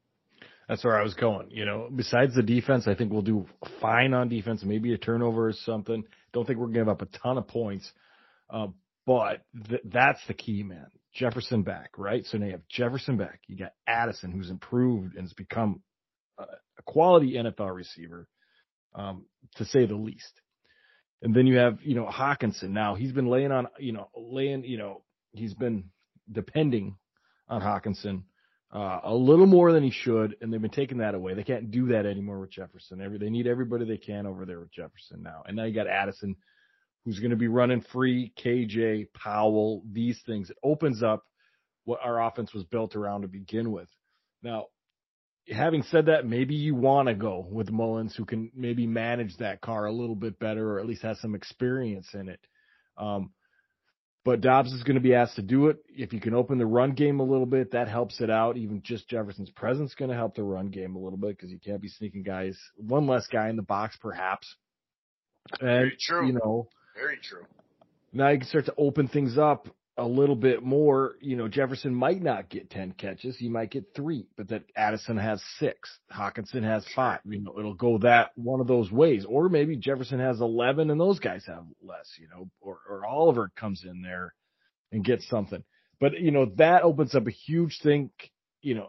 That's 0.68 0.84
where 0.84 0.98
I 0.98 1.02
was 1.02 1.14
going. 1.14 1.50
You 1.50 1.64
know, 1.66 1.90
besides 1.94 2.34
the 2.34 2.42
defense, 2.42 2.88
I 2.88 2.94
think 2.94 3.12
we'll 3.12 3.22
do 3.22 3.46
fine 3.80 4.14
on 4.14 4.28
defense. 4.28 4.62
Maybe 4.64 4.94
a 4.94 4.98
turnover 4.98 5.48
or 5.48 5.52
something. 5.52 6.04
Don't 6.32 6.46
think 6.46 6.58
we're 6.58 6.66
gonna 6.66 6.78
give 6.78 6.88
up 6.88 7.02
a 7.02 7.18
ton 7.18 7.38
of 7.38 7.46
points. 7.48 7.90
Uh, 8.48 8.68
but 9.06 9.42
th- 9.68 9.82
that's 9.84 10.20
the 10.26 10.34
key, 10.34 10.62
man. 10.62 10.86
Jefferson 11.14 11.62
back, 11.62 11.90
right? 11.96 12.24
So 12.26 12.38
now 12.38 12.46
you 12.46 12.52
have 12.52 12.68
Jefferson 12.68 13.16
back. 13.16 13.40
You 13.46 13.56
got 13.56 13.72
Addison, 13.86 14.32
who's 14.32 14.50
improved 14.50 15.14
and 15.14 15.24
has 15.24 15.32
become 15.34 15.82
a, 16.38 16.44
quality 16.86 17.34
NFL 17.34 17.74
receiver, 17.74 18.28
um, 18.94 19.26
to 19.56 19.64
say 19.64 19.86
the 19.86 19.94
least. 19.94 20.40
And 21.22 21.34
then 21.34 21.46
you 21.46 21.56
have, 21.58 21.78
you 21.82 21.94
know, 21.94 22.06
Hockenson. 22.06 22.70
Now 22.70 22.94
he's 22.94 23.12
been 23.12 23.28
laying 23.28 23.52
on, 23.52 23.68
you 23.78 23.92
know, 23.92 24.08
laying, 24.16 24.64
you 24.64 24.76
know, 24.76 25.02
he's 25.32 25.54
been 25.54 25.84
depending 26.30 26.96
on 27.48 27.60
Hockenson 27.60 28.22
uh, 28.74 29.00
a 29.04 29.14
little 29.14 29.46
more 29.46 29.72
than 29.72 29.84
he 29.84 29.90
should, 29.92 30.36
and 30.40 30.52
they've 30.52 30.60
been 30.60 30.70
taking 30.70 30.98
that 30.98 31.14
away. 31.14 31.34
They 31.34 31.44
can't 31.44 31.70
do 31.70 31.88
that 31.88 32.06
anymore 32.06 32.40
with 32.40 32.50
Jefferson. 32.50 33.00
Every 33.00 33.18
they 33.18 33.30
need 33.30 33.46
everybody 33.46 33.84
they 33.84 33.98
can 33.98 34.26
over 34.26 34.44
there 34.44 34.58
with 34.58 34.72
Jefferson 34.72 35.22
now. 35.22 35.44
And 35.46 35.56
now 35.56 35.64
you 35.64 35.72
got 35.72 35.86
Addison, 35.86 36.34
who's 37.04 37.20
going 37.20 37.30
to 37.30 37.36
be 37.36 37.46
running 37.46 37.84
free, 37.92 38.32
KJ, 38.44 39.12
Powell, 39.14 39.84
these 39.90 40.20
things. 40.26 40.50
It 40.50 40.56
opens 40.64 41.04
up 41.04 41.22
what 41.84 42.00
our 42.02 42.20
offense 42.26 42.52
was 42.52 42.64
built 42.64 42.96
around 42.96 43.22
to 43.22 43.28
begin 43.28 43.70
with. 43.70 43.88
Now, 44.42 44.66
having 45.48 45.84
said 45.84 46.06
that, 46.06 46.26
maybe 46.26 46.56
you 46.56 46.74
want 46.74 47.06
to 47.06 47.14
go 47.14 47.46
with 47.48 47.70
Mullens, 47.70 48.16
who 48.16 48.24
can 48.24 48.50
maybe 48.56 48.88
manage 48.88 49.36
that 49.36 49.60
car 49.60 49.86
a 49.86 49.92
little 49.92 50.16
bit 50.16 50.40
better, 50.40 50.72
or 50.72 50.80
at 50.80 50.86
least 50.86 51.02
has 51.02 51.20
some 51.20 51.36
experience 51.36 52.08
in 52.12 52.28
it. 52.28 52.40
Um, 52.96 53.30
but 54.24 54.40
Dobbs 54.40 54.72
is 54.72 54.82
going 54.82 54.94
to 54.94 55.00
be 55.00 55.14
asked 55.14 55.36
to 55.36 55.42
do 55.42 55.68
it. 55.68 55.78
If 55.88 56.12
you 56.12 56.20
can 56.20 56.34
open 56.34 56.58
the 56.58 56.66
run 56.66 56.92
game 56.92 57.20
a 57.20 57.24
little 57.24 57.46
bit, 57.46 57.72
that 57.72 57.88
helps 57.88 58.20
it 58.20 58.30
out. 58.30 58.56
Even 58.56 58.80
just 58.82 59.08
Jefferson's 59.08 59.50
presence 59.50 59.90
is 59.90 59.94
going 59.94 60.10
to 60.10 60.16
help 60.16 60.34
the 60.34 60.42
run 60.42 60.68
game 60.68 60.96
a 60.96 60.98
little 60.98 61.18
bit 61.18 61.36
because 61.36 61.50
you 61.50 61.58
can't 61.58 61.82
be 61.82 61.88
sneaking 61.88 62.22
guys, 62.22 62.58
one 62.76 63.06
less 63.06 63.26
guy 63.26 63.48
in 63.50 63.56
the 63.56 63.62
box 63.62 63.96
perhaps. 64.00 64.54
And, 65.60 65.68
Very 65.68 65.96
true. 66.00 66.26
You 66.26 66.32
know, 66.32 66.68
Very 66.96 67.18
true. 67.22 67.44
now 68.12 68.30
you 68.30 68.38
can 68.38 68.48
start 68.48 68.64
to 68.66 68.74
open 68.78 69.08
things 69.08 69.36
up 69.36 69.68
a 69.96 70.06
little 70.06 70.36
bit 70.36 70.62
more. 70.62 71.16
You 71.20 71.36
know, 71.36 71.48
Jefferson 71.48 71.94
might 71.94 72.22
not 72.22 72.48
get 72.48 72.70
10 72.70 72.92
catches. 72.92 73.36
He 73.36 73.48
might 73.48 73.70
get 73.70 73.94
three, 73.94 74.26
but 74.36 74.48
that 74.48 74.64
Addison 74.76 75.16
has 75.16 75.42
six. 75.58 75.98
Hockenson 76.12 76.62
has 76.62 76.84
five. 76.94 77.20
You 77.24 77.40
know, 77.40 77.54
it'll 77.58 77.74
go 77.74 77.98
that 77.98 78.32
one 78.34 78.60
of 78.60 78.66
those 78.66 78.90
ways. 78.90 79.24
Or 79.24 79.48
maybe 79.48 79.76
Jefferson 79.76 80.18
has 80.18 80.40
11 80.40 80.90
and 80.90 81.00
those 81.00 81.20
guys 81.20 81.44
have 81.46 81.64
less, 81.82 82.10
you 82.18 82.28
know, 82.28 82.50
or, 82.60 82.78
or 82.88 83.06
Oliver 83.06 83.50
comes 83.56 83.84
in 83.84 84.02
there 84.02 84.34
and 84.90 85.04
gets 85.04 85.28
something. 85.28 85.62
But, 86.00 86.18
you 86.20 86.32
know, 86.32 86.46
that 86.56 86.82
opens 86.82 87.14
up 87.14 87.26
a 87.26 87.32
huge 87.32 87.80
thing, 87.82 88.10
you 88.62 88.74
know, 88.74 88.88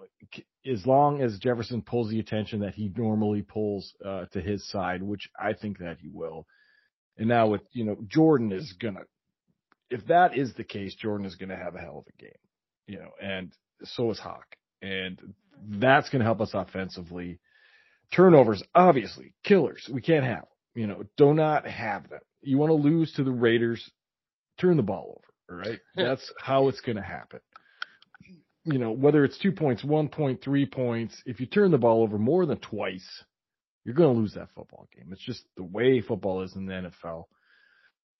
as 0.65 0.85
long 0.85 1.21
as 1.21 1.37
Jefferson 1.37 1.83
pulls 1.83 2.09
the 2.09 2.19
attention 2.19 2.61
that 2.61 2.73
he 2.73 2.91
normally 2.95 3.43
pulls 3.43 3.93
uh, 4.03 4.25
to 4.33 4.41
his 4.41 4.67
side, 4.69 5.03
which 5.03 5.29
I 5.39 5.53
think 5.53 5.77
that 5.79 5.97
he 6.01 6.09
will. 6.11 6.47
And 7.17 7.27
now 7.27 7.47
with, 7.47 7.61
you 7.71 7.85
know, 7.85 7.97
Jordan 8.07 8.51
is 8.51 8.73
going 8.81 8.95
to 8.95 9.03
if 9.89 10.05
that 10.07 10.37
is 10.37 10.53
the 10.53 10.63
case, 10.63 10.95
Jordan 10.95 11.25
is 11.25 11.35
going 11.35 11.49
to 11.49 11.55
have 11.55 11.75
a 11.75 11.79
hell 11.79 11.99
of 11.99 12.05
a 12.07 12.21
game, 12.21 12.31
you 12.87 12.97
know, 12.97 13.11
and 13.21 13.51
so 13.83 14.11
is 14.11 14.19
Hawk. 14.19 14.55
And 14.81 15.19
that's 15.67 16.09
going 16.09 16.19
to 16.19 16.25
help 16.25 16.41
us 16.41 16.51
offensively. 16.53 17.39
Turnovers, 18.13 18.63
obviously, 18.73 19.33
killers. 19.43 19.89
We 19.91 20.01
can't 20.01 20.25
have, 20.25 20.45
you 20.73 20.87
know, 20.87 21.03
do 21.17 21.33
not 21.33 21.65
have 21.67 22.09
them. 22.09 22.19
You 22.41 22.57
want 22.57 22.69
to 22.69 22.75
lose 22.75 23.11
to 23.13 23.23
the 23.23 23.31
Raiders, 23.31 23.89
turn 24.59 24.77
the 24.77 24.83
ball 24.83 25.21
over, 25.49 25.61
all 25.61 25.69
right? 25.69 25.79
That's 25.95 26.31
how 26.39 26.67
it's 26.67 26.81
going 26.81 26.97
to 26.97 27.01
happen. 27.01 27.39
You 28.63 28.79
know, 28.79 28.91
whether 28.91 29.23
it's 29.23 29.37
two 29.37 29.51
points, 29.51 29.83
one 29.83 30.09
point, 30.09 30.41
three 30.41 30.65
points, 30.65 31.21
if 31.25 31.39
you 31.39 31.45
turn 31.45 31.71
the 31.71 31.77
ball 31.77 32.01
over 32.01 32.17
more 32.17 32.45
than 32.45 32.57
twice, 32.57 33.07
you're 33.83 33.95
going 33.95 34.13
to 34.13 34.19
lose 34.19 34.33
that 34.33 34.49
football 34.55 34.87
game. 34.95 35.09
It's 35.11 35.21
just 35.21 35.43
the 35.55 35.63
way 35.63 36.01
football 36.01 36.41
is 36.41 36.55
in 36.55 36.65
the 36.65 36.91
NFL. 37.05 37.25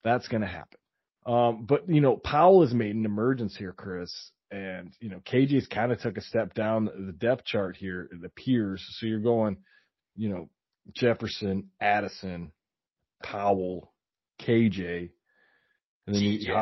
That's 0.03 0.27
going 0.27 0.41
to 0.41 0.47
happen. 0.47 0.77
Um, 1.25 1.65
but 1.65 1.89
you 1.89 2.01
know, 2.01 2.17
Powell 2.17 2.61
has 2.61 2.73
made 2.73 2.95
an 2.95 3.05
emergence 3.05 3.55
here, 3.57 3.73
Chris, 3.73 4.11
and 4.51 4.93
you 4.99 5.09
know, 5.09 5.19
KJ's 5.25 5.67
kind 5.67 5.91
of 5.91 5.99
took 5.99 6.17
a 6.17 6.21
step 6.21 6.53
down 6.53 6.85
the 6.85 7.11
depth 7.13 7.45
chart 7.45 7.75
here. 7.77 8.09
It 8.11 8.23
appears. 8.25 8.85
So 8.99 9.07
you're 9.07 9.19
going, 9.19 9.57
you 10.15 10.29
know, 10.29 10.49
Jefferson, 10.93 11.71
Addison, 11.81 12.51
Powell, 13.23 13.91
KJ, 14.41 15.09
and 16.05 16.15
then 16.15 16.21
TJ. 16.21 16.41
you 16.41 16.53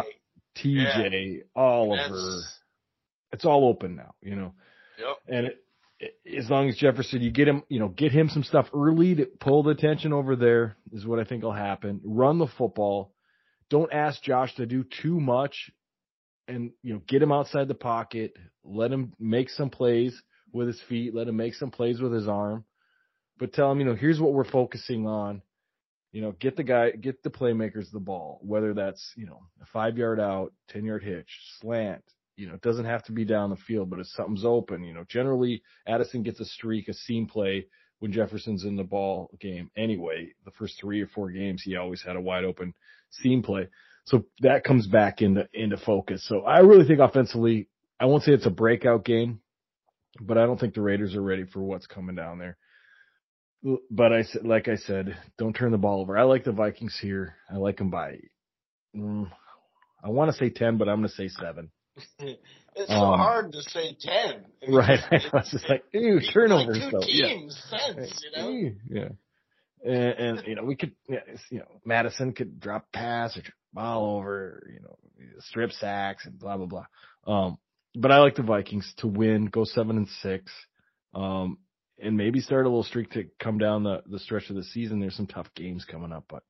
TJ, 0.55 1.41
Oliver. 1.55 2.01
That's- 2.03 2.59
It's 3.33 3.45
all 3.45 3.67
open 3.67 3.95
now, 3.95 4.13
you 4.21 4.35
know. 4.35 4.53
Yep. 4.99 5.17
And 5.27 5.47
it, 5.47 5.65
it, 5.99 6.37
as 6.37 6.49
long 6.49 6.69
as 6.69 6.77
Jefferson, 6.77 7.21
you 7.21 7.31
get 7.31 7.47
him, 7.47 7.63
you 7.67 7.79
know, 7.79 7.87
get 7.89 8.11
him 8.11 8.29
some 8.29 8.43
stuff 8.43 8.67
early 8.73 9.15
to 9.15 9.25
pull 9.25 9.63
the 9.63 9.71
attention 9.71 10.13
over 10.13 10.35
there 10.35 10.77
is 10.91 11.05
what 11.05 11.19
I 11.19 11.23
think 11.23 11.43
will 11.43 11.51
happen. 11.51 11.99
Run 12.03 12.37
the 12.37 12.47
football. 12.47 13.12
Don't 13.73 13.91
ask 13.91 14.21
Josh 14.21 14.53
to 14.57 14.67
do 14.67 14.83
too 15.01 15.19
much 15.19 15.71
and, 16.47 16.69
you 16.83 16.93
know, 16.93 17.01
get 17.07 17.23
him 17.23 17.31
outside 17.31 17.67
the 17.67 17.73
pocket. 17.73 18.37
Let 18.63 18.91
him 18.91 19.13
make 19.19 19.49
some 19.49 19.71
plays 19.71 20.15
with 20.51 20.67
his 20.67 20.79
feet. 20.87 21.15
Let 21.15 21.27
him 21.27 21.37
make 21.37 21.55
some 21.55 21.71
plays 21.71 21.99
with 21.99 22.13
his 22.13 22.27
arm. 22.27 22.65
But 23.39 23.51
tell 23.51 23.71
him, 23.71 23.79
you 23.79 23.85
know, 23.87 23.95
here's 23.95 24.19
what 24.19 24.33
we're 24.33 24.43
focusing 24.43 25.07
on. 25.07 25.41
You 26.11 26.21
know, 26.21 26.33
get 26.33 26.55
the 26.55 26.61
guy, 26.61 26.91
get 26.91 27.23
the 27.23 27.31
playmakers 27.31 27.89
the 27.91 27.99
ball, 27.99 28.39
whether 28.43 28.75
that's, 28.75 29.03
you 29.15 29.25
know, 29.25 29.41
a 29.59 29.65
five 29.73 29.97
yard 29.97 30.19
out, 30.19 30.53
10 30.69 30.85
yard 30.85 31.03
hitch, 31.03 31.35
slant. 31.59 32.03
You 32.35 32.49
know, 32.49 32.53
it 32.53 32.61
doesn't 32.61 32.85
have 32.85 33.03
to 33.05 33.11
be 33.11 33.25
down 33.25 33.49
the 33.49 33.55
field, 33.55 33.89
but 33.89 33.99
if 33.99 34.05
something's 34.05 34.45
open, 34.45 34.83
you 34.83 34.93
know, 34.93 35.03
generally 35.09 35.63
Addison 35.87 36.21
gets 36.21 36.39
a 36.39 36.45
streak, 36.45 36.89
a 36.89 36.93
seam 36.93 37.25
play 37.25 37.65
when 38.03 38.11
Jefferson's 38.11 38.65
in 38.65 38.75
the 38.75 38.83
ball 38.83 39.31
game 39.39 39.71
anyway. 39.77 40.33
The 40.43 40.51
first 40.51 40.77
three 40.77 40.99
or 40.99 41.07
four 41.07 41.31
games, 41.31 41.61
he 41.63 41.77
always 41.77 42.01
had 42.01 42.17
a 42.17 42.21
wide 42.21 42.43
open 42.43 42.73
seam 43.11 43.41
play. 43.41 43.69
So 44.03 44.25
that 44.41 44.65
comes 44.65 44.87
back 44.87 45.21
into, 45.21 45.47
into 45.53 45.77
focus. 45.77 46.21
So 46.27 46.41
I 46.41 46.59
really 46.59 46.85
think 46.85 46.99
offensively, 46.99 47.69
I 48.01 48.05
won't 48.07 48.23
say 48.23 48.33
it's 48.33 48.45
a 48.45 48.49
breakout 48.49 49.05
game, 49.05 49.39
but 50.19 50.37
I 50.37 50.45
don't 50.45 50.59
think 50.59 50.73
the 50.73 50.81
Raiders 50.81 51.15
are 51.15 51.21
ready 51.21 51.45
for 51.45 51.61
what's 51.61 51.87
coming 51.87 52.17
down 52.17 52.39
there. 52.39 52.57
But 53.89 54.11
I 54.11 54.23
said, 54.23 54.45
like 54.45 54.67
I 54.67 54.75
said, 54.75 55.17
don't 55.37 55.55
turn 55.55 55.71
the 55.71 55.77
ball 55.77 56.01
over. 56.01 56.17
I 56.17 56.23
like 56.23 56.43
the 56.43 56.51
Vikings 56.51 56.99
here. 57.01 57.37
I 57.49 57.55
like 57.55 57.77
them 57.77 57.89
by, 57.89 58.17
mm, 58.93 59.31
I 60.03 60.09
want 60.09 60.29
to 60.29 60.37
say 60.37 60.49
10, 60.49 60.77
but 60.77 60.89
I'm 60.89 60.97
going 60.97 61.07
to 61.07 61.15
say 61.15 61.29
seven. 61.29 61.71
It's 62.75 62.89
so 62.89 62.95
Um, 62.95 63.19
hard 63.19 63.51
to 63.51 63.61
say 63.61 63.95
ten. 63.99 64.45
Right. 64.67 64.99
I 65.11 65.21
was 65.31 65.49
just 65.51 65.69
like, 65.69 65.83
ew, 65.93 66.19
turnovers 66.33 66.79
Like 66.79 66.91
two 66.91 66.97
though. 66.97 67.05
Yeah. 67.07 67.49
sense, 67.69 68.23
you 68.23 68.41
know. 68.41 68.49
Ew, 68.49 68.75
Yeah. 68.89 69.09
And, 69.85 70.37
and, 70.37 70.47
you 70.47 70.55
know, 70.55 70.63
we 70.63 70.75
could, 70.75 70.93
yeah, 71.09 71.19
you 71.51 71.59
know, 71.59 71.67
Madison 71.85 72.31
could 72.33 72.59
drop 72.59 72.91
pass 72.93 73.35
or 73.37 73.43
ball 73.73 74.17
over, 74.17 74.65
you 74.73 74.79
know, 74.79 74.95
strip 75.39 75.71
sacks 75.73 76.25
and 76.25 76.39
blah, 76.39 76.55
blah, 76.57 76.65
blah. 76.67 76.85
Um, 77.27 77.57
but 77.93 78.09
I 78.11 78.19
like 78.19 78.35
the 78.35 78.43
Vikings 78.43 78.91
to 78.99 79.07
win, 79.07 79.45
go 79.47 79.65
seven 79.65 79.97
and 79.97 80.07
six, 80.21 80.51
um, 81.13 81.57
and 82.01 82.15
maybe 82.17 82.39
start 82.39 82.65
a 82.65 82.69
little 82.69 82.83
streak 82.83 83.11
to 83.11 83.25
come 83.39 83.57
down 83.57 83.83
the, 83.83 84.01
the 84.07 84.19
stretch 84.19 84.49
of 84.49 84.55
the 84.55 84.63
season. 84.63 84.99
There's 85.01 85.17
some 85.17 85.27
tough 85.27 85.47
games 85.53 85.83
coming 85.85 86.13
up, 86.13 86.23
but, 86.29 86.43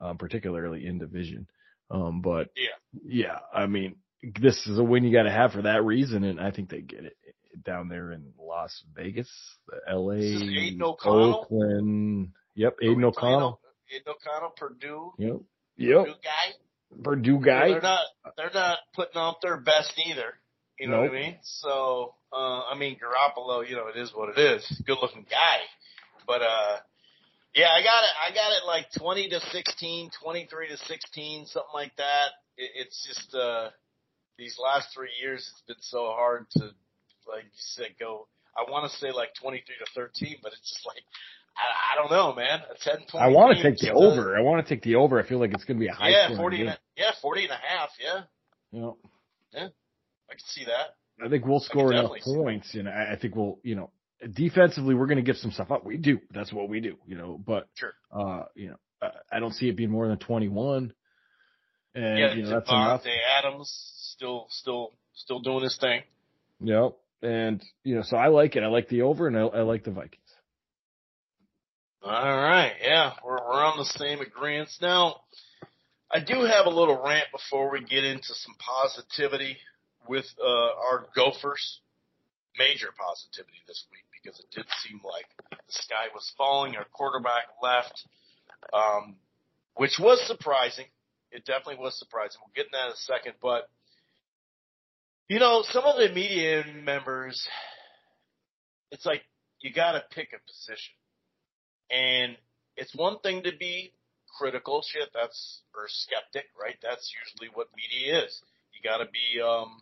um, 0.00 0.16
particularly 0.16 0.86
in 0.86 0.98
division. 0.98 1.46
Um, 1.90 2.20
but 2.22 2.48
Yeah. 2.56 2.70
yeah, 3.04 3.38
I 3.54 3.66
mean, 3.66 3.96
this 4.22 4.66
is 4.66 4.78
a 4.78 4.84
win 4.84 5.04
you 5.04 5.12
got 5.12 5.24
to 5.24 5.30
have 5.30 5.52
for 5.52 5.62
that 5.62 5.84
reason, 5.84 6.24
and 6.24 6.40
I 6.40 6.50
think 6.50 6.70
they 6.70 6.80
get 6.80 7.04
it 7.04 7.16
down 7.64 7.88
there 7.88 8.12
in 8.12 8.32
Las 8.38 8.82
Vegas, 8.94 9.30
the 9.68 9.78
L.A., 9.88 10.16
Aidan 10.18 10.82
O'Connell? 10.82 11.34
Oakland. 11.40 12.28
Yep, 12.54 12.76
Aidan 12.82 13.04
O'Connell. 13.04 13.60
Aidan 13.92 14.14
O'Connell, 14.14 14.50
Purdue. 14.56 15.12
Yep, 15.18 15.36
Yep. 15.76 16.04
Purdue 16.04 16.14
guy. 16.22 17.02
Purdue 17.02 17.40
guy. 17.40 17.68
They're 17.68 17.80
not. 17.80 18.04
They're 18.36 18.50
not 18.54 18.78
putting 18.94 19.16
out 19.16 19.36
their 19.42 19.58
best 19.58 19.92
either. 20.06 20.34
You 20.78 20.88
know 20.88 21.02
Nope. 21.02 21.10
what 21.12 21.18
I 21.18 21.22
mean? 21.22 21.36
So, 21.42 22.14
uh, 22.32 22.62
I 22.64 22.76
mean, 22.78 22.96
Garoppolo, 22.96 23.66
you 23.68 23.76
know, 23.76 23.88
it 23.88 23.96
is 23.96 24.12
what 24.14 24.36
it 24.36 24.38
is. 24.40 24.82
Good 24.86 24.98
looking 25.00 25.24
guy. 25.28 25.60
But, 26.26 26.42
uh, 26.42 26.76
yeah, 27.54 27.68
I 27.70 27.82
got 27.82 28.04
it. 28.04 28.10
I 28.30 28.34
got 28.34 28.52
it 28.52 28.66
like 28.66 28.86
20 28.98 29.30
to 29.30 29.40
16, 29.40 30.10
23 30.22 30.68
to 30.68 30.76
16, 30.76 31.46
something 31.46 31.68
like 31.72 31.96
that. 31.96 32.28
It, 32.58 32.70
it's 32.74 33.06
just, 33.06 33.34
uh, 33.34 33.70
these 34.38 34.56
last 34.62 34.88
three 34.94 35.10
years, 35.20 35.48
it's 35.52 35.62
been 35.66 35.80
so 35.80 36.06
hard 36.14 36.46
to, 36.52 36.64
like 37.26 37.44
you 37.44 37.50
said, 37.74 37.94
go. 37.98 38.28
I 38.56 38.70
want 38.70 38.90
to 38.90 38.96
say 38.98 39.12
like 39.12 39.30
23 39.40 39.62
to 39.84 39.86
13, 39.94 40.36
but 40.42 40.52
it's 40.52 40.68
just 40.68 40.86
like, 40.86 41.02
I, 41.56 41.92
I 41.92 41.96
don't 41.96 42.10
know, 42.10 42.34
man. 42.34 42.60
A 42.70 42.76
10 42.78 43.06
point. 43.10 43.24
I 43.24 43.28
want 43.28 43.56
to 43.56 43.62
take 43.62 43.78
the 43.78 43.92
over. 43.92 44.36
I 44.36 44.40
want 44.40 44.66
to 44.66 44.74
take 44.74 44.82
the 44.82 44.96
over. 44.96 45.20
I 45.22 45.26
feel 45.26 45.38
like 45.38 45.52
it's 45.52 45.64
going 45.64 45.78
to 45.78 45.80
be 45.84 45.88
a 45.88 45.92
high. 45.92 46.10
Yeah, 46.10 46.26
scoring 46.26 46.40
40 46.40 46.60
and 46.60 46.68
a, 46.70 46.78
yeah, 46.96 47.10
40 47.20 47.42
and 47.44 47.50
a 47.50 47.54
half. 47.56 47.88
Yeah, 48.02 48.20
You 48.72 48.80
know, 48.80 48.96
I 49.54 49.58
can 50.34 50.40
see 50.46 50.64
that. 50.64 51.24
I 51.24 51.28
think 51.30 51.46
we'll 51.46 51.60
score 51.60 51.92
enough 51.92 52.04
definitely 52.12 52.20
see 52.20 52.32
that. 52.32 52.38
points, 52.42 52.74
and 52.74 52.88
I, 52.88 53.12
I 53.12 53.18
think 53.18 53.34
we'll, 53.36 53.58
you 53.62 53.74
know, 53.74 53.90
defensively 54.34 54.94
we're 54.94 55.06
going 55.06 55.16
to 55.16 55.22
give 55.22 55.36
some 55.36 55.50
stuff 55.50 55.70
up. 55.70 55.84
We 55.84 55.96
do. 55.96 56.18
That's 56.30 56.52
what 56.52 56.68
we 56.68 56.80
do. 56.80 56.96
You 57.06 57.16
know, 57.16 57.38
but 57.44 57.68
Sure. 57.74 57.94
uh, 58.12 58.44
you 58.54 58.68
know, 58.70 58.76
I, 59.00 59.36
I 59.36 59.40
don't 59.40 59.52
see 59.54 59.68
it 59.68 59.76
being 59.76 59.90
more 59.90 60.08
than 60.08 60.18
twenty 60.18 60.48
one. 60.48 60.92
And 61.94 62.18
yeah, 62.18 62.34
you 62.34 62.42
know, 62.42 62.50
that's 62.50 62.68
enough. 62.68 63.02
Davante 63.04 63.16
Adams 63.38 64.05
still, 64.16 64.46
still, 64.50 64.92
still 65.14 65.40
doing 65.40 65.62
his 65.62 65.76
thing. 65.78 66.02
Yep. 66.60 66.96
And 67.22 67.62
you 67.82 67.94
know, 67.96 68.02
so 68.02 68.16
I 68.16 68.28
like 68.28 68.56
it. 68.56 68.62
I 68.62 68.68
like 68.68 68.88
the 68.88 69.02
over, 69.02 69.26
and 69.26 69.36
I, 69.36 69.40
I 69.42 69.62
like 69.62 69.84
the 69.84 69.90
Vikings. 69.90 70.20
All 72.02 72.12
right, 72.12 72.72
yeah, 72.82 73.14
we're 73.24 73.40
we're 73.40 73.64
on 73.64 73.78
the 73.78 73.84
same 73.84 74.20
agreements 74.20 74.78
now. 74.80 75.22
I 76.10 76.20
do 76.20 76.44
have 76.44 76.66
a 76.66 76.70
little 76.70 77.02
rant 77.02 77.26
before 77.32 77.72
we 77.72 77.80
get 77.80 78.04
into 78.04 78.32
some 78.32 78.54
positivity 78.60 79.56
with 80.06 80.26
uh, 80.40 80.46
our 80.46 81.06
Gophers. 81.16 81.80
Major 82.58 82.88
positivity 82.96 83.58
this 83.66 83.84
week 83.92 84.04
because 84.22 84.40
it 84.40 84.46
did 84.54 84.64
seem 84.82 85.00
like 85.04 85.26
the 85.50 85.56
sky 85.68 86.08
was 86.14 86.32
falling. 86.38 86.74
Our 86.76 86.86
quarterback 86.92 87.44
left, 87.62 88.02
um, 88.72 89.16
which 89.74 89.98
was 90.00 90.24
surprising. 90.26 90.86
It 91.32 91.44
definitely 91.44 91.82
was 91.82 91.98
surprising. 91.98 92.40
We'll 92.40 92.54
get 92.54 92.66
into 92.66 92.78
that 92.78 92.86
in 92.86 92.92
a 92.92 92.96
second, 92.96 93.34
but 93.42 93.68
you 95.28 95.38
know, 95.40 95.62
some 95.70 95.84
of 95.84 95.96
the 95.96 96.14
media 96.14 96.64
members, 96.84 97.46
it's 98.90 99.04
like 99.04 99.22
you 99.60 99.72
got 99.72 99.92
to 99.92 100.02
pick 100.14 100.28
a 100.32 100.38
position. 100.46 100.94
And 101.90 102.36
it's 102.76 102.94
one 102.94 103.18
thing 103.20 103.42
to 103.44 103.52
be 103.58 103.92
critical, 104.38 104.84
shit, 104.86 105.08
that's, 105.14 105.62
or 105.74 105.86
skeptic, 105.88 106.46
right? 106.60 106.76
That's 106.82 107.12
usually 107.24 107.50
what 107.54 107.68
media 107.76 108.24
is. 108.24 108.40
You 108.72 108.80
gotta 108.88 109.06
be, 109.06 109.40
um, 109.40 109.80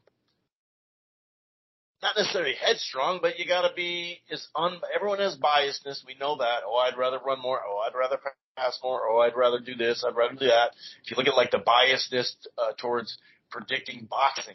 not 2.02 2.16
necessarily 2.16 2.54
headstrong, 2.54 3.18
but 3.20 3.38
you 3.38 3.46
gotta 3.48 3.74
be, 3.74 4.20
is 4.30 4.46
un, 4.54 4.78
everyone 4.94 5.18
has 5.18 5.36
biasness, 5.36 6.06
we 6.06 6.14
know 6.20 6.36
that. 6.38 6.60
Oh, 6.66 6.76
I'd 6.76 6.96
rather 6.96 7.18
run 7.18 7.40
more, 7.40 7.60
oh, 7.66 7.82
I'd 7.86 7.98
rather 7.98 8.18
pass 8.56 8.78
more, 8.82 9.08
oh, 9.08 9.18
I'd 9.20 9.36
rather 9.36 9.58
do 9.58 9.74
this, 9.74 10.04
I'd 10.06 10.16
rather 10.16 10.34
do 10.34 10.46
that. 10.46 10.72
If 11.04 11.10
you 11.10 11.16
look 11.16 11.26
at 11.26 11.36
like 11.36 11.50
the 11.50 11.58
biasness, 11.58 12.36
uh, 12.56 12.72
towards 12.78 13.18
predicting 13.50 14.06
boxing, 14.08 14.54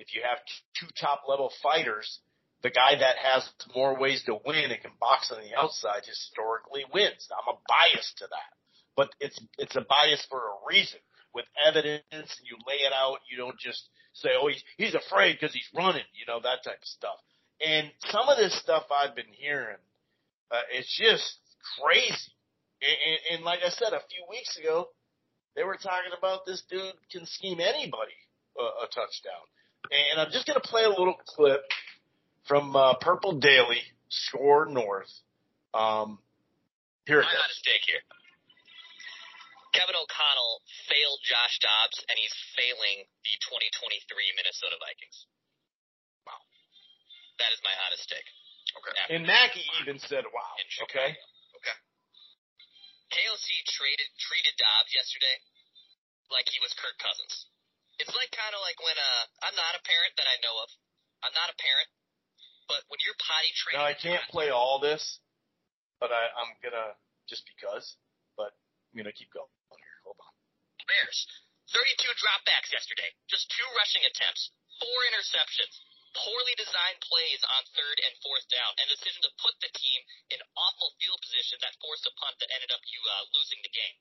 if 0.00 0.14
you 0.14 0.22
have 0.22 0.38
two 0.78 0.88
top 0.98 1.22
level 1.28 1.52
fighters, 1.62 2.20
the 2.62 2.70
guy 2.70 2.96
that 2.98 3.16
has 3.16 3.48
more 3.74 3.98
ways 3.98 4.22
to 4.24 4.38
win 4.44 4.70
and 4.70 4.80
can 4.80 4.92
box 5.00 5.32
on 5.32 5.40
the 5.40 5.56
outside 5.56 6.02
historically 6.04 6.84
wins. 6.92 7.28
I'm 7.30 7.54
a 7.54 7.58
bias 7.68 8.12
to 8.18 8.26
that, 8.26 8.50
but 8.96 9.10
it's 9.20 9.38
it's 9.58 9.76
a 9.76 9.82
bias 9.82 10.26
for 10.28 10.38
a 10.38 10.66
reason 10.68 11.00
with 11.34 11.46
evidence. 11.66 12.02
And 12.10 12.44
you 12.44 12.56
lay 12.66 12.84
it 12.84 12.92
out. 12.92 13.18
You 13.30 13.36
don't 13.36 13.58
just 13.58 13.88
say, 14.12 14.30
"Oh, 14.36 14.48
he's 14.48 14.62
he's 14.76 14.94
afraid 14.94 15.38
because 15.38 15.54
he's 15.54 15.68
running," 15.74 16.04
you 16.12 16.26
know 16.26 16.40
that 16.40 16.64
type 16.64 16.80
of 16.82 16.88
stuff. 16.88 17.16
And 17.64 17.90
some 18.08 18.28
of 18.28 18.38
this 18.38 18.58
stuff 18.58 18.84
I've 18.90 19.14
been 19.14 19.32
hearing, 19.32 19.80
uh, 20.50 20.64
it's 20.72 20.96
just 20.96 21.38
crazy. 21.78 22.32
And, 22.80 22.96
and, 23.04 23.18
and 23.36 23.44
like 23.44 23.60
I 23.64 23.68
said 23.68 23.92
a 23.92 24.00
few 24.08 24.24
weeks 24.30 24.56
ago, 24.56 24.88
they 25.54 25.64
were 25.64 25.76
talking 25.76 26.12
about 26.16 26.46
this 26.46 26.62
dude 26.70 26.94
can 27.12 27.26
scheme 27.26 27.60
anybody 27.60 28.16
uh, 28.58 28.84
a 28.84 28.86
touchdown. 28.88 29.44
And 29.88 30.20
I'm 30.20 30.30
just 30.30 30.46
gonna 30.46 30.60
play 30.60 30.84
a 30.84 30.92
little 30.92 31.16
clip 31.26 31.64
from 32.46 32.76
uh, 32.76 32.94
Purple 33.00 33.40
Daily, 33.40 33.80
SKOR 34.08 34.66
North. 34.66 35.10
Um, 35.72 36.18
here 37.06 37.22
it 37.22 37.26
I'm 37.26 37.32
at 37.32 37.54
stake 37.56 37.86
here. 37.86 38.02
Kevin 39.70 39.94
O'Connell 39.94 40.66
failed 40.90 41.22
Josh 41.22 41.62
Dobbs, 41.62 42.02
and 42.10 42.18
he's 42.18 42.34
failing 42.58 43.06
the 43.22 43.34
2023 43.46 44.02
Minnesota 44.34 44.74
Vikings. 44.82 45.30
Wow. 46.26 46.42
That 47.38 47.54
is 47.54 47.62
my 47.62 47.70
hottest 47.86 48.10
take. 48.10 48.26
Okay. 48.74 49.14
And 49.14 49.26
Mackey 49.26 49.62
even 49.82 49.98
said, 50.02 50.26
"Wow." 50.30 50.54
Okay. 50.90 51.14
Chicago. 51.14 51.30
KOC 53.10 53.46
traded 53.66 54.10
treated 54.22 54.54
Dobbs 54.54 54.94
yesterday 54.94 55.36
like 56.30 56.46
he 56.46 56.62
was 56.62 56.70
Kirk 56.78 56.94
Cousins. 57.02 57.50
It's 58.00 58.16
like 58.16 58.32
kind 58.32 58.56
of 58.56 58.60
like 58.64 58.80
when 58.80 58.96
uh 58.96 59.24
I'm 59.44 59.56
not 59.56 59.76
a 59.76 59.82
parent 59.84 60.12
that 60.16 60.28
I 60.28 60.36
know 60.40 60.56
of. 60.64 60.68
I'm 61.20 61.36
not 61.36 61.52
a 61.52 61.56
parent, 61.60 61.88
but 62.64 62.80
when 62.88 62.96
you're 63.04 63.18
potty 63.20 63.52
training, 63.60 63.76
Now 63.76 63.88
I 63.88 63.96
can't 63.96 64.24
play 64.32 64.48
all 64.48 64.80
this, 64.80 65.20
but 66.00 66.08
I, 66.08 66.32
I'm 66.32 66.56
gonna 66.64 66.96
just 67.28 67.44
because. 67.44 68.00
But 68.40 68.56
I'm 68.90 69.04
gonna 69.04 69.12
keep 69.12 69.28
going 69.36 69.52
here. 69.76 69.98
Hold 70.08 70.16
on. 70.16 70.32
Bears. 70.88 71.28
32 71.70 72.02
dropbacks 72.18 72.72
yesterday. 72.74 73.06
Just 73.30 73.46
two 73.54 73.68
rushing 73.78 74.02
attempts. 74.02 74.50
Four 74.82 74.98
interceptions. 75.12 75.78
Poorly 76.18 76.58
designed 76.58 76.98
plays 77.06 77.38
on 77.46 77.62
third 77.78 78.02
and 78.02 78.10
fourth 78.18 78.42
down. 78.50 78.74
And 78.82 78.90
a 78.90 78.96
decision 78.98 79.22
to 79.22 79.30
put 79.38 79.54
the 79.62 79.70
team 79.70 80.00
in 80.34 80.42
awful 80.58 80.90
field 80.98 81.22
position 81.22 81.62
that 81.62 81.78
forced 81.78 82.10
a 82.10 82.14
punt 82.18 82.34
that 82.42 82.50
ended 82.50 82.74
up 82.74 82.82
you 82.90 82.98
uh, 83.06 83.22
losing 83.30 83.62
the 83.62 83.70
game. 83.70 83.94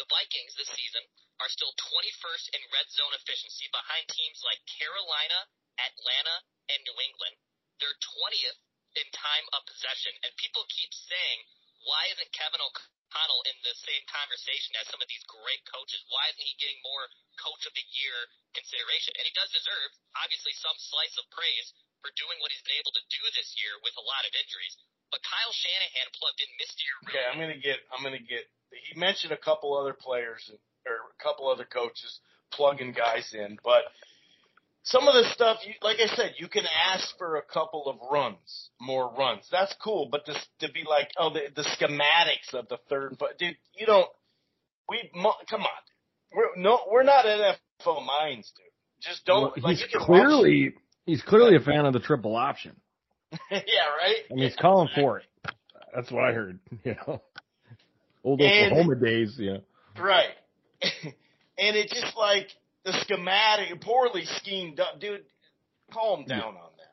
The 0.00 0.08
Vikings 0.08 0.56
this 0.56 0.72
season 0.72 1.04
are 1.44 1.52
still 1.52 1.76
21st 1.76 2.56
in 2.56 2.72
red 2.72 2.88
zone 2.88 3.12
efficiency 3.20 3.68
behind 3.68 4.08
teams 4.08 4.40
like 4.40 4.56
Carolina, 4.80 5.44
Atlanta, 5.76 6.40
and 6.72 6.80
New 6.88 6.96
England. 7.04 7.36
They're 7.84 8.00
20th 8.24 8.60
in 8.96 9.04
time 9.12 9.44
of 9.52 9.68
possession. 9.68 10.16
And 10.24 10.32
people 10.40 10.64
keep 10.72 10.88
saying, 10.96 11.44
why 11.84 12.08
isn't 12.16 12.32
Kevin 12.32 12.64
O'Connell 12.64 13.44
in 13.44 13.60
the 13.60 13.76
same 13.76 14.00
conversation 14.08 14.72
as 14.80 14.88
some 14.88 15.04
of 15.04 15.08
these 15.12 15.20
great 15.28 15.60
coaches? 15.68 16.00
Why 16.08 16.32
isn't 16.32 16.48
he 16.48 16.56
getting 16.56 16.80
more 16.80 17.04
coach 17.36 17.68
of 17.68 17.76
the 17.76 17.84
year 17.92 18.16
consideration? 18.56 19.12
And 19.20 19.28
he 19.28 19.36
does 19.36 19.52
deserve, 19.52 19.90
obviously, 20.16 20.56
some 20.56 20.80
slice 20.80 21.20
of 21.20 21.28
praise 21.28 21.76
for 22.00 22.08
doing 22.16 22.40
what 22.40 22.48
he's 22.56 22.64
been 22.64 22.80
able 22.80 22.96
to 22.96 23.04
do 23.12 23.22
this 23.36 23.52
year 23.60 23.76
with 23.84 24.00
a 24.00 24.08
lot 24.08 24.24
of 24.24 24.32
injuries. 24.32 24.80
But 25.10 25.20
Kyle 25.26 25.54
Shanahan 25.54 26.08
plugged 26.14 26.40
in 26.40 26.50
Mystery 26.56 26.80
Okay, 27.10 27.24
I'm 27.26 27.38
gonna 27.38 27.58
get. 27.58 27.82
I'm 27.90 28.02
gonna 28.02 28.22
get. 28.22 28.46
He 28.70 28.98
mentioned 28.98 29.32
a 29.32 29.40
couple 29.40 29.76
other 29.76 29.92
players 29.92 30.46
and, 30.48 30.58
or 30.86 31.10
a 31.10 31.18
couple 31.22 31.50
other 31.50 31.66
coaches 31.66 32.20
plugging 32.52 32.92
guys 32.92 33.34
in, 33.34 33.58
but 33.62 33.82
some 34.82 35.06
of 35.06 35.14
the 35.14 35.28
stuff, 35.34 35.58
you, 35.66 35.74
like 35.82 35.98
I 36.00 36.14
said, 36.16 36.34
you 36.38 36.48
can 36.48 36.64
ask 36.92 37.16
for 37.18 37.36
a 37.36 37.42
couple 37.42 37.86
of 37.86 37.96
runs, 38.10 38.70
more 38.80 39.12
runs. 39.16 39.46
That's 39.50 39.74
cool, 39.82 40.08
but 40.10 40.24
this 40.26 40.38
to 40.60 40.72
be 40.72 40.84
like, 40.88 41.10
oh, 41.18 41.30
the, 41.32 41.42
the 41.54 41.62
schematics 41.62 42.54
of 42.54 42.68
the 42.68 42.78
third, 42.88 43.16
but 43.18 43.38
dude, 43.38 43.56
you 43.76 43.86
don't. 43.86 44.08
We 44.88 45.10
come 45.48 45.62
on, 45.62 45.68
we're 46.34 46.56
no, 46.56 46.80
we're 46.90 47.02
not 47.02 47.24
NFL 47.24 48.06
minds, 48.06 48.52
dude. 48.56 48.66
Just 49.02 49.24
don't. 49.24 49.42
Well, 49.42 49.52
like, 49.62 49.76
he's 49.76 49.82
you 49.82 49.98
can 49.98 50.06
clearly 50.06 50.74
he's 51.06 51.22
clearly 51.22 51.56
a 51.56 51.60
fan 51.60 51.86
of 51.86 51.92
the 51.92 52.00
triple 52.00 52.36
option. 52.36 52.76
Watch- 53.32 53.40
yeah, 53.50 53.58
right. 53.98 54.16
I 54.30 54.34
mean, 54.34 54.44
he's 54.44 54.56
calling 54.56 54.88
for 54.94 55.18
it. 55.18 55.24
That's 55.94 56.10
what 56.10 56.24
I 56.24 56.32
heard. 56.32 56.58
You 56.84 56.94
know, 57.06 57.22
old 58.24 58.40
And- 58.40 58.72
Oklahoma 58.72 58.96
days. 58.96 59.36
Yeah. 59.38 59.58
Right. 60.00 60.30
and 60.82 61.76
it's 61.76 61.92
just 61.92 62.16
like 62.16 62.48
the 62.84 62.92
schematic, 63.02 63.80
poorly 63.80 64.24
schemed 64.24 64.80
up. 64.80 65.00
Dude, 65.00 65.24
calm 65.92 66.24
down 66.26 66.40
on 66.42 66.54
that. 66.78 66.92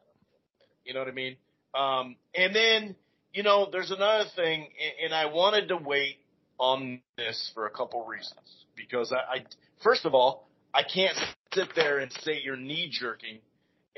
You 0.85 0.93
know 0.93 0.99
what 0.99 1.07
I 1.09 1.11
mean? 1.11 1.35
Um, 1.75 2.15
and 2.35 2.55
then, 2.55 2.95
you 3.33 3.43
know, 3.43 3.67
there's 3.71 3.91
another 3.91 4.25
thing, 4.35 4.61
and- 4.63 5.05
and 5.05 5.13
I 5.13 5.25
wanted 5.27 5.67
to 5.69 5.77
wait 5.77 6.17
on 6.59 7.01
this 7.17 7.51
for 7.53 7.67
a 7.67 7.69
couple 7.69 8.05
reasons. 8.05 8.39
Because 8.75 9.11
I, 9.11 9.17
I 9.37 9.45
first 9.83 10.05
of 10.05 10.13
all, 10.13 10.47
I 10.73 10.83
can't 10.83 11.15
sit 11.53 11.69
there 11.75 11.99
and 11.99 12.11
say 12.21 12.39
you're 12.43 12.55
knee 12.57 12.89
jerking 12.91 13.39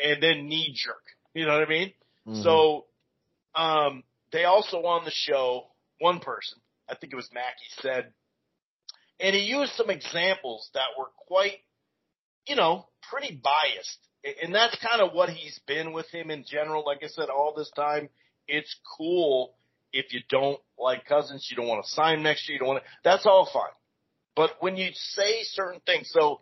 and 0.03 0.21
then 0.21 0.47
knee 0.47 0.73
jerk. 0.75 1.03
You 1.33 1.45
know 1.45 1.53
what 1.53 1.63
I 1.63 1.69
mean? 1.69 1.93
Mhm. 2.29 2.43
So, 2.43 2.87
um, 3.55 4.03
they 4.31 4.45
also 4.45 4.83
on 4.85 5.05
the 5.05 5.11
show, 5.11 5.71
one 5.99 6.19
person, 6.19 6.59
I 6.89 6.95
think 6.95 7.13
it 7.13 7.17
was 7.17 7.31
Mackey, 7.33 7.67
said 7.81 8.13
And 9.19 9.35
he 9.35 9.43
used 9.43 9.73
some 9.73 9.89
examples 9.89 10.69
that 10.73 10.87
were 10.97 11.11
quite, 11.27 11.59
you 12.47 12.55
know, 12.55 12.87
pretty 13.11 13.35
biased. 13.43 13.99
And 14.43 14.55
that's 14.55 14.75
kind 14.77 15.01
of 15.01 15.13
what 15.13 15.29
he's 15.29 15.59
been 15.67 15.93
with 15.93 16.09
him 16.11 16.31
in 16.31 16.45
general. 16.45 16.83
Like 16.85 17.03
I 17.03 17.07
said, 17.07 17.29
all 17.29 17.53
this 17.55 17.71
time, 17.75 18.09
it's 18.47 18.75
cool 18.97 19.55
if 19.93 20.13
you 20.13 20.21
don't 20.29 20.59
like 20.77 21.05
Cousins, 21.05 21.47
you 21.49 21.57
don't 21.57 21.67
want 21.67 21.85
to 21.85 21.91
sign 21.91 22.23
next 22.23 22.47
year, 22.49 22.55
you 22.55 22.59
don't 22.59 22.69
want 22.69 22.83
to, 22.83 22.89
that's 23.03 23.25
all 23.25 23.49
fine. 23.51 23.73
But 24.35 24.51
when 24.61 24.77
you 24.77 24.89
say 24.93 25.43
certain 25.43 25.81
things, 25.85 26.11
so 26.11 26.41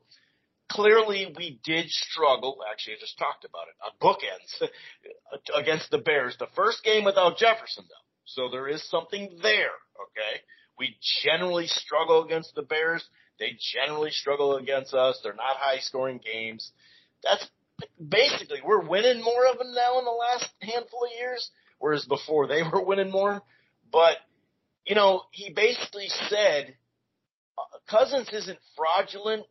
clearly 0.70 1.34
we 1.38 1.60
did 1.64 1.90
struggle. 1.90 2.58
Actually, 2.70 2.96
I 2.96 3.00
just 3.00 3.18
talked 3.18 3.46
about 3.46 3.68
it. 3.68 3.76
On 3.86 3.92
bookends 4.02 4.70
against 5.62 5.92
the 5.92 5.98
Bears. 5.98 6.36
The 6.40 6.48
first 6.56 6.84
game 6.84 7.04
without 7.04 7.38
Jefferson, 7.38 7.86
though. 7.88 8.06
So 8.26 8.50
there 8.52 8.68
is 8.68 8.88
something 8.90 9.38
there. 9.42 9.76
Okay. 9.96 10.42
We 10.78 10.98
generally 11.24 11.68
struggle 11.68 12.24
against 12.24 12.54
the 12.56 12.62
Bears. 12.62 13.04
They 13.40 13.58
generally 13.74 14.12
struggle 14.12 14.58
against 14.58 14.94
us. 14.94 15.20
They're 15.24 15.34
not 15.34 15.58
high 15.58 15.80
scoring 15.80 16.20
games. 16.24 16.72
That's 17.24 17.48
basically, 17.98 18.60
we're 18.66 18.88
winning 18.88 19.24
more 19.24 19.48
of 19.52 19.58
them 19.58 19.74
now 19.74 20.00
in 20.00 20.06
the 20.06 20.12
last 20.12 20.50
handful 20.62 21.06
of 21.06 21.12
years, 21.20 21.50
whereas 21.80 22.06
before 22.06 22.48
they 22.48 22.62
were 22.74 22.84
winning 22.84 23.12
more. 23.12 23.42
But, 23.92 24.18
you 24.86 24.96
know, 24.96 25.24
he 25.32 25.54
basically 25.54 26.08
said, 26.30 26.76
uh, 27.58 27.78
Cousins 27.90 28.30
isn't 28.34 28.60
fraudulent, 28.76 29.46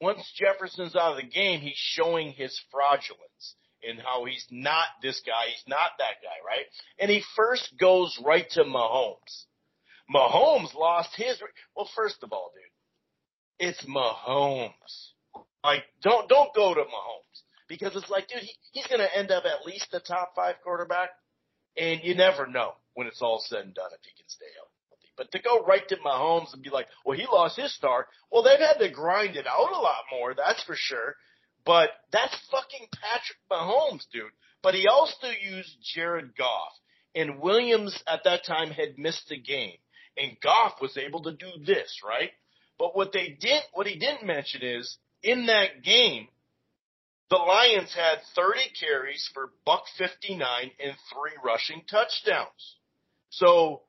once 0.00 0.20
Jefferson's 0.36 0.96
out 0.96 1.12
of 1.12 1.16
the 1.16 1.28
game, 1.28 1.60
he's 1.60 1.76
showing 1.76 2.32
his 2.32 2.58
fraudulence 2.70 3.56
in 3.82 3.98
how 3.98 4.24
he's 4.24 4.46
not 4.50 4.86
this 5.02 5.20
guy, 5.26 5.48
he's 5.48 5.64
not 5.68 5.92
that 5.98 6.22
guy, 6.22 6.36
right? 6.46 6.64
And 6.98 7.10
he 7.10 7.22
first 7.36 7.74
goes 7.78 8.18
right 8.24 8.48
to 8.50 8.64
Mahomes. 8.64 9.44
Mahomes 10.14 10.74
lost 10.74 11.10
his. 11.16 11.40
Well, 11.76 11.88
first 11.94 12.22
of 12.22 12.32
all, 12.32 12.52
dude, 12.54 13.68
it's 13.68 13.84
Mahomes. 13.86 14.72
Like, 15.62 15.84
don't 16.02 16.28
don't 16.28 16.54
go 16.54 16.74
to 16.74 16.80
Mahomes 16.80 17.42
because 17.68 17.96
it's 17.96 18.10
like, 18.10 18.28
dude, 18.28 18.42
he, 18.42 18.52
he's 18.72 18.86
going 18.86 19.00
to 19.00 19.16
end 19.16 19.30
up 19.30 19.44
at 19.44 19.66
least 19.66 19.88
the 19.90 20.00
top 20.00 20.32
five 20.36 20.56
quarterback, 20.62 21.10
and 21.76 22.00
you 22.02 22.14
never 22.14 22.46
know 22.46 22.72
when 22.94 23.06
it's 23.06 23.22
all 23.22 23.42
said 23.46 23.64
and 23.64 23.74
done 23.74 23.90
if 23.92 24.00
he 24.02 24.10
can 24.16 24.28
stay 24.28 24.46
healthy. 24.56 24.73
But 25.16 25.30
to 25.32 25.38
go 25.38 25.64
right 25.64 25.86
to 25.88 25.96
Mahomes 25.96 26.52
and 26.52 26.62
be 26.62 26.70
like, 26.70 26.86
well, 27.04 27.16
he 27.16 27.26
lost 27.26 27.56
his 27.56 27.74
star. 27.74 28.08
Well, 28.30 28.42
they've 28.42 28.58
had 28.58 28.78
to 28.78 28.90
grind 28.90 29.36
it 29.36 29.46
out 29.46 29.72
a 29.72 29.78
lot 29.78 30.04
more, 30.10 30.34
that's 30.34 30.62
for 30.64 30.74
sure. 30.76 31.14
But 31.64 31.90
that's 32.12 32.36
fucking 32.50 32.88
Patrick 32.92 33.38
Mahomes, 33.50 34.04
dude. 34.12 34.32
But 34.62 34.74
he 34.74 34.86
also 34.86 35.28
used 35.28 35.76
Jared 35.94 36.36
Goff. 36.36 36.72
And 37.14 37.40
Williams 37.40 38.02
at 38.08 38.24
that 38.24 38.44
time 38.44 38.70
had 38.70 38.98
missed 38.98 39.30
a 39.30 39.36
game. 39.36 39.76
And 40.16 40.36
Goff 40.42 40.74
was 40.80 40.96
able 40.96 41.22
to 41.22 41.32
do 41.32 41.50
this, 41.64 42.00
right? 42.06 42.30
But 42.78 42.96
what 42.96 43.12
they 43.12 43.36
didn't, 43.40 43.66
what 43.72 43.86
he 43.86 43.98
didn't 43.98 44.26
mention 44.26 44.62
is 44.62 44.98
in 45.22 45.46
that 45.46 45.82
game, 45.82 46.28
the 47.30 47.36
Lions 47.36 47.94
had 47.94 48.18
30 48.34 48.60
carries 48.78 49.28
for 49.32 49.50
buck 49.64 49.84
59 49.96 50.38
and 50.82 50.96
three 51.12 51.32
rushing 51.44 51.82
touchdowns. 51.90 52.76
So, 53.30 53.82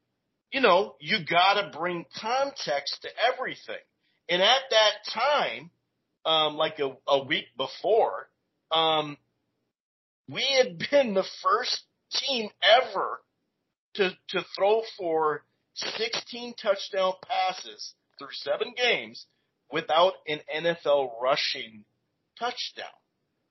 you 0.52 0.62
know, 0.62 0.96
you 1.00 1.18
gotta 1.30 1.72
bring 1.78 2.06
context 2.20 3.02
to 3.02 3.10
everything. 3.34 3.76
And 4.30 4.41
at 4.41 4.62
that 4.70 4.91
time, 5.14 5.70
um, 6.26 6.56
like 6.56 6.80
a, 6.80 6.96
a 7.08 7.24
week 7.24 7.46
before, 7.58 8.30
um, 8.72 9.18
we 10.30 10.43
had 10.58 10.78
been 10.91 11.14
the 11.14 11.26
first 11.43 11.84
team 12.12 12.50
ever 12.64 13.22
to, 13.96 14.12
to 14.30 14.46
throw 14.58 14.82
for 14.98 15.43
16 15.76 16.54
touchdown 16.62 17.14
passes 17.28 17.93
through 18.18 18.30
seven 18.32 18.74
games 18.76 19.26
without 19.72 20.14
an 20.28 20.39
NFL 20.54 21.12
rushing 21.22 21.84
touchdown. 22.39 22.86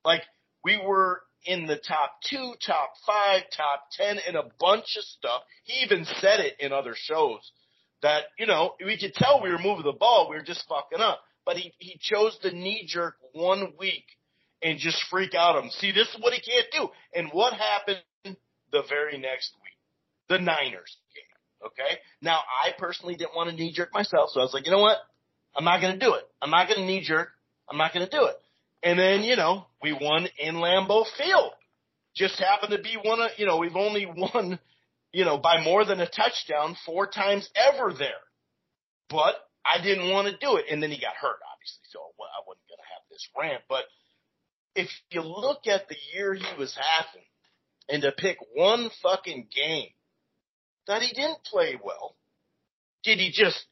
Like 0.05 0.23
we 0.65 0.79
were 0.79 1.23
in 1.45 1.67
the 1.67 1.77
top 1.77 2.17
two, 2.29 2.55
top 2.67 2.93
five, 3.07 3.43
top 3.57 3.87
ten, 3.93 4.19
and 4.27 4.37
a 4.37 4.45
bunch 4.59 4.97
of 4.97 5.05
stuff. 5.05 5.43
He 5.65 5.85
even 5.85 6.05
said 6.21 6.41
it 6.41 6.55
in 6.61 6.73
other 6.73 6.95
shows 6.97 7.51
that, 8.03 8.25
you 8.39 8.47
know, 8.47 8.75
we 8.85 8.99
could 8.99 9.15
tell 9.15 9.43
we 9.43 9.51
were 9.51 9.59
moving 9.59 9.85
the 9.85 9.93
ball, 9.93 10.29
we 10.29 10.37
were 10.37 10.43
just 10.43 10.65
fucking 10.69 11.01
up. 11.01 11.21
But 11.47 11.57
he, 11.57 11.73
he 11.79 11.99
chose 12.01 12.39
the 12.43 12.51
knee 12.51 12.85
jerk 12.87 13.17
one 13.33 13.75
week 13.79 14.05
and 14.63 14.79
just 14.79 15.03
freak 15.11 15.35
out 15.35 15.63
him. 15.63 15.71
See, 15.71 15.93
this 15.93 16.09
is 16.09 16.17
what 16.21 16.33
he 16.33 16.41
can't 16.41 16.67
do. 16.73 16.89
And 17.15 17.29
what 17.33 17.53
happened 17.53 18.03
the 18.25 18.83
very 18.89 19.19
next 19.19 19.53
week? 19.63 19.77
The 20.29 20.39
Niners 20.39 20.97
game. 21.15 21.67
Okay? 21.67 21.99
Now, 22.23 22.39
I 22.39 22.71
personally 22.79 23.15
didn't 23.15 23.37
want 23.37 23.51
to 23.51 23.57
knee 23.57 23.73
jerk 23.75 23.93
myself, 23.93 24.31
so 24.33 24.41
I 24.41 24.43
was 24.43 24.55
like, 24.55 24.65
you 24.65 24.73
know 24.73 24.81
what? 24.81 24.97
I'm 25.55 25.65
not 25.65 25.81
going 25.81 25.99
to 25.99 26.05
do 26.05 26.15
it. 26.15 26.25
I'm 26.41 26.51
not 26.51 26.67
going 26.67 26.81
to 26.81 26.87
knee 26.87 27.03
jerk. 27.03 27.29
I'm 27.71 27.77
not 27.77 27.93
going 27.93 28.07
to 28.07 28.11
do 28.11 28.25
it. 28.25 28.37
And 28.85 28.99
then, 28.99 29.23
you 29.23 29.35
know, 29.35 29.65
we 29.83 29.95
won 29.95 30.29
in 30.39 30.57
Lambeau 30.57 31.07
Field. 31.17 31.53
Just 32.15 32.39
happened 32.39 32.73
to 32.73 32.83
be 32.83 32.97
one 33.03 33.21
of, 33.21 33.31
you 33.39 33.47
know, 33.47 33.57
we've 33.57 33.75
only 33.75 34.07
won, 34.07 34.59
you 35.13 35.25
know, 35.25 35.39
by 35.39 35.65
more 35.65 35.87
than 35.87 36.01
a 36.01 36.07
touchdown 36.09 36.77
four 36.85 37.07
times 37.07 37.49
ever 37.57 37.95
there. 37.95 38.11
But 39.09 39.37
I 39.65 39.83
didn't 39.83 40.11
want 40.11 40.29
to 40.29 40.37
do 40.37 40.57
it. 40.57 40.67
And 40.71 40.83
then 40.83 40.91
he 40.91 41.01
got 41.01 41.15
hurt, 41.15 41.41
obviously. 41.51 41.83
So 41.91 41.99
I 41.99 42.45
wasn't 42.47 42.69
going 42.69 42.79
to 42.79 42.93
have 42.93 43.09
this 43.11 43.29
rant. 43.37 43.63
But 43.69 43.85
if 44.77 44.91
you 45.11 45.23
look 45.23 45.67
at 45.67 45.89
the 45.89 45.97
year 46.13 46.35
he 46.35 46.45
was 46.59 46.77
having 46.77 47.27
and 47.89 48.03
to 48.03 48.13
pick 48.13 48.37
one 48.55 48.91
fucking 49.03 49.49
game 49.55 49.89
that 50.87 51.01
he 51.01 51.13
didn't 51.15 51.43
play 51.45 51.79
well, 51.83 52.17
did 53.03 53.19
he 53.19 53.31
just 53.33 53.65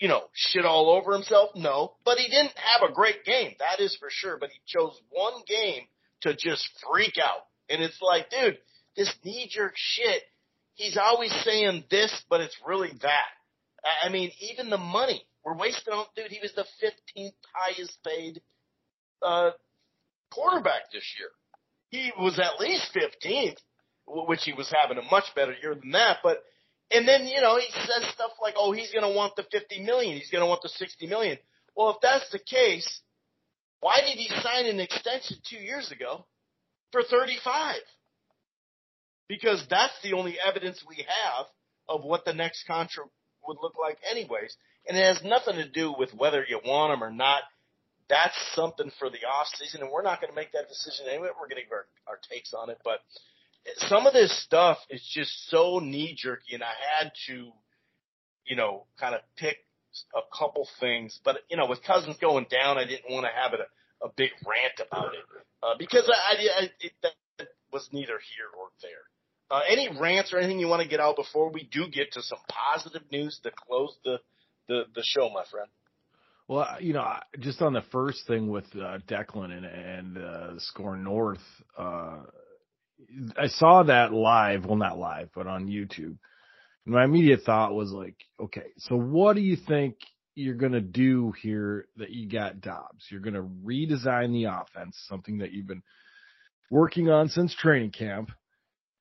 you 0.00 0.08
know, 0.08 0.22
shit 0.32 0.64
all 0.64 0.90
over 0.90 1.12
himself? 1.12 1.50
No. 1.54 1.94
But 2.04 2.18
he 2.18 2.28
didn't 2.28 2.54
have 2.56 2.88
a 2.88 2.92
great 2.92 3.24
game. 3.24 3.54
That 3.58 3.82
is 3.82 3.96
for 3.96 4.08
sure. 4.10 4.36
But 4.38 4.50
he 4.50 4.60
chose 4.66 5.00
one 5.10 5.42
game 5.46 5.84
to 6.22 6.34
just 6.34 6.68
freak 6.90 7.14
out. 7.22 7.42
And 7.68 7.82
it's 7.82 8.00
like, 8.00 8.30
dude, 8.30 8.58
this 8.96 9.12
knee 9.24 9.48
jerk 9.50 9.72
shit, 9.76 10.22
he's 10.74 10.96
always 10.96 11.32
saying 11.44 11.84
this, 11.90 12.22
but 12.30 12.40
it's 12.40 12.56
really 12.66 12.92
that. 13.02 13.26
I 14.04 14.08
mean, 14.08 14.30
even 14.40 14.70
the 14.70 14.78
money. 14.78 15.24
We're 15.44 15.56
wasting 15.56 15.94
on, 15.94 16.06
dude, 16.16 16.30
he 16.30 16.40
was 16.42 16.52
the 16.54 16.66
15th 16.84 17.32
highest 17.54 17.98
paid, 18.04 18.40
uh, 19.22 19.50
quarterback 20.30 20.90
this 20.92 21.04
year. 21.18 21.28
He 21.90 22.12
was 22.18 22.38
at 22.38 22.60
least 22.60 22.90
15th, 22.94 23.56
which 24.06 24.42
he 24.44 24.52
was 24.52 24.72
having 24.82 24.98
a 24.98 25.10
much 25.10 25.24
better 25.34 25.54
year 25.62 25.74
than 25.74 25.92
that, 25.92 26.18
but 26.22 26.42
and 26.90 27.06
then, 27.06 27.26
you 27.26 27.40
know, 27.40 27.58
he 27.58 27.70
says 27.70 28.10
stuff 28.14 28.32
like, 28.40 28.54
oh, 28.56 28.72
he's 28.72 28.90
going 28.92 29.02
to 29.02 29.14
want 29.14 29.36
the 29.36 29.44
50 29.50 29.82
million. 29.82 30.16
He's 30.16 30.30
going 30.30 30.42
to 30.42 30.48
want 30.48 30.62
the 30.62 30.70
60 30.70 31.06
million. 31.06 31.38
Well, 31.76 31.90
if 31.90 31.96
that's 32.00 32.30
the 32.30 32.38
case, 32.38 33.00
why 33.80 34.00
did 34.00 34.16
he 34.16 34.28
sign 34.42 34.66
an 34.66 34.80
extension 34.80 35.36
two 35.48 35.58
years 35.58 35.92
ago 35.92 36.24
for 36.92 37.02
35? 37.02 37.76
Because 39.28 39.64
that's 39.68 39.92
the 40.02 40.14
only 40.14 40.36
evidence 40.40 40.82
we 40.88 40.96
have 40.96 41.46
of 41.88 42.04
what 42.04 42.24
the 42.24 42.32
next 42.32 42.66
contract 42.66 43.10
would 43.46 43.58
look 43.62 43.74
like 43.80 43.98
anyways. 44.10 44.56
And 44.88 44.96
it 44.96 45.02
has 45.02 45.22
nothing 45.22 45.56
to 45.56 45.68
do 45.68 45.94
with 45.96 46.14
whether 46.14 46.44
you 46.48 46.60
want 46.64 46.94
him 46.94 47.04
or 47.04 47.10
not. 47.10 47.42
That's 48.08 48.36
something 48.54 48.90
for 48.98 49.10
the 49.10 49.28
off 49.28 49.48
season, 49.54 49.82
and 49.82 49.90
we're 49.90 50.02
not 50.02 50.22
going 50.22 50.32
to 50.32 50.36
make 50.36 50.52
that 50.52 50.68
decision 50.68 51.06
anyway. 51.10 51.28
We're 51.28 51.48
going 51.48 51.60
to 51.60 51.68
give 51.68 51.72
our, 51.72 51.86
our 52.06 52.18
takes 52.32 52.54
on 52.54 52.70
it, 52.70 52.78
but 52.82 53.00
some 53.76 54.06
of 54.06 54.12
this 54.12 54.36
stuff 54.44 54.78
is 54.90 55.02
just 55.14 55.50
so 55.50 55.78
knee 55.78 56.14
jerky, 56.16 56.54
and 56.54 56.62
I 56.62 56.72
had 56.98 57.12
to, 57.26 57.50
you 58.46 58.56
know, 58.56 58.86
kind 58.98 59.14
of 59.14 59.20
pick 59.36 59.58
a 60.14 60.20
couple 60.36 60.68
things. 60.80 61.18
But 61.24 61.38
you 61.50 61.56
know, 61.56 61.66
with 61.66 61.82
Cousins 61.82 62.16
going 62.20 62.46
down, 62.50 62.78
I 62.78 62.84
didn't 62.84 63.10
want 63.10 63.26
to 63.26 63.40
have 63.40 63.52
it 63.54 63.60
a, 63.60 64.06
a 64.06 64.10
big 64.16 64.30
rant 64.46 64.88
about 64.88 65.14
it 65.14 65.24
uh, 65.62 65.74
because 65.78 66.08
I, 66.08 66.34
I, 66.34 66.62
I 66.62 66.70
it, 66.80 66.92
that 67.02 67.48
was 67.72 67.88
neither 67.92 68.18
here 68.36 68.48
or 68.58 68.68
there. 68.82 68.90
Uh, 69.50 69.62
any 69.68 69.88
rants 69.98 70.32
or 70.32 70.38
anything 70.38 70.58
you 70.58 70.68
want 70.68 70.82
to 70.82 70.88
get 70.88 71.00
out 71.00 71.16
before 71.16 71.50
we 71.50 71.66
do 71.72 71.88
get 71.88 72.12
to 72.12 72.22
some 72.22 72.38
positive 72.48 73.02
news 73.10 73.40
to 73.42 73.50
close 73.50 73.96
the 74.04 74.18
the, 74.68 74.82
the 74.94 75.02
show, 75.02 75.30
my 75.30 75.44
friend? 75.50 75.68
Well, 76.46 76.66
you 76.80 76.94
know, 76.94 77.06
just 77.40 77.60
on 77.60 77.74
the 77.74 77.82
first 77.92 78.26
thing 78.26 78.48
with 78.48 78.64
uh, 78.74 78.98
Declan 79.06 79.52
and, 79.52 79.66
and 79.66 80.18
uh, 80.18 80.58
SKOR 80.58 80.96
North, 80.96 81.38
uh, 81.76 82.20
I 83.36 83.48
saw 83.48 83.84
that 83.84 84.12
live, 84.12 84.64
well 84.64 84.76
not 84.76 84.98
live, 84.98 85.30
but 85.34 85.46
on 85.46 85.68
YouTube. 85.68 86.16
And 86.84 86.94
my 86.94 87.04
immediate 87.04 87.42
thought 87.42 87.74
was 87.74 87.90
like, 87.90 88.16
okay, 88.40 88.66
so 88.78 88.96
what 88.96 89.36
do 89.36 89.42
you 89.42 89.56
think 89.56 89.96
you're 90.34 90.54
going 90.54 90.72
to 90.72 90.80
do 90.80 91.32
here 91.42 91.86
that 91.96 92.10
you 92.10 92.28
got 92.28 92.60
Dobbs? 92.60 93.06
You're 93.10 93.20
going 93.20 93.34
to 93.34 93.42
redesign 93.42 94.32
the 94.32 94.44
offense, 94.44 94.96
something 95.08 95.38
that 95.38 95.52
you've 95.52 95.66
been 95.66 95.82
working 96.70 97.08
on 97.10 97.28
since 97.28 97.54
training 97.54 97.90
camp, 97.90 98.30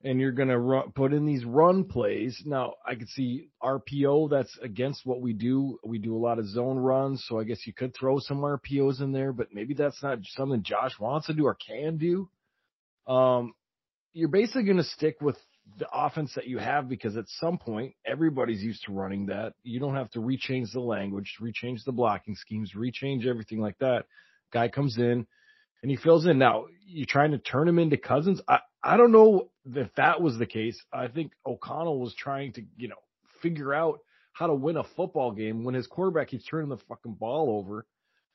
and 0.03 0.19
you're 0.19 0.31
going 0.31 0.49
to 0.49 0.91
put 0.93 1.13
in 1.13 1.25
these 1.25 1.43
run 1.43 1.85
plays. 1.85 2.41
Now, 2.45 2.75
I 2.85 2.95
could 2.95 3.09
see 3.09 3.49
RPO, 3.63 4.29
that's 4.29 4.55
against 4.61 5.05
what 5.05 5.21
we 5.21 5.33
do. 5.33 5.79
We 5.83 5.97
do 5.97 6.15
a 6.15 6.19
lot 6.19 6.39
of 6.39 6.47
zone 6.47 6.77
runs, 6.77 7.25
so 7.27 7.39
I 7.39 7.45
guess 7.45 7.65
you 7.65 7.73
could 7.73 7.95
throw 7.95 8.19
some 8.19 8.39
RPOs 8.39 9.01
in 9.01 9.11
there, 9.11 9.33
but 9.33 9.53
maybe 9.53 9.73
that's 9.73 10.01
not 10.03 10.19
something 10.23 10.61
Josh 10.63 10.99
wants 10.99 11.27
to 11.27 11.33
do 11.33 11.45
or 11.45 11.55
can 11.55 11.97
do. 11.97 12.29
Um, 13.07 13.53
you're 14.13 14.29
basically 14.29 14.63
going 14.63 14.77
to 14.77 14.83
stick 14.83 15.17
with 15.21 15.37
the 15.77 15.87
offense 15.91 16.33
that 16.35 16.47
you 16.47 16.57
have 16.57 16.87
because 16.87 17.17
at 17.17 17.25
some 17.27 17.57
point 17.57 17.93
everybody's 18.05 18.63
used 18.63 18.83
to 18.85 18.93
running 18.93 19.27
that. 19.27 19.53
You 19.63 19.79
don't 19.79 19.95
have 19.95 20.09
to 20.11 20.19
rechange 20.19 20.71
the 20.73 20.79
language, 20.79 21.35
rechange 21.41 21.83
the 21.85 21.91
blocking 21.91 22.35
schemes, 22.35 22.71
rechange 22.75 23.25
everything 23.27 23.59
like 23.59 23.77
that. 23.79 24.05
Guy 24.51 24.69
comes 24.69 24.97
in 24.97 25.27
and 25.81 25.91
he 25.91 25.97
fills 25.97 26.25
in. 26.25 26.37
Now 26.37 26.65
you're 26.85 27.05
trying 27.07 27.31
to 27.31 27.37
turn 27.37 27.67
him 27.67 27.79
into 27.79 27.97
Cousins. 27.97 28.41
I 28.47 28.59
I 28.83 28.97
don't 28.97 29.11
know 29.11 29.49
if 29.65 29.93
that 29.95 30.21
was 30.21 30.37
the 30.37 30.45
case. 30.45 30.81
I 30.93 31.07
think 31.07 31.33
O'Connell 31.45 31.99
was 31.99 32.15
trying 32.15 32.53
to 32.53 32.63
you 32.77 32.87
know 32.87 32.95
figure 33.41 33.73
out 33.73 33.99
how 34.33 34.47
to 34.47 34.53
win 34.53 34.77
a 34.77 34.83
football 34.83 35.31
game 35.31 35.63
when 35.63 35.75
his 35.75 35.87
quarterback 35.87 36.29
keeps 36.29 36.45
turning 36.45 36.69
the 36.69 36.77
fucking 36.87 37.15
ball 37.15 37.57
over, 37.57 37.85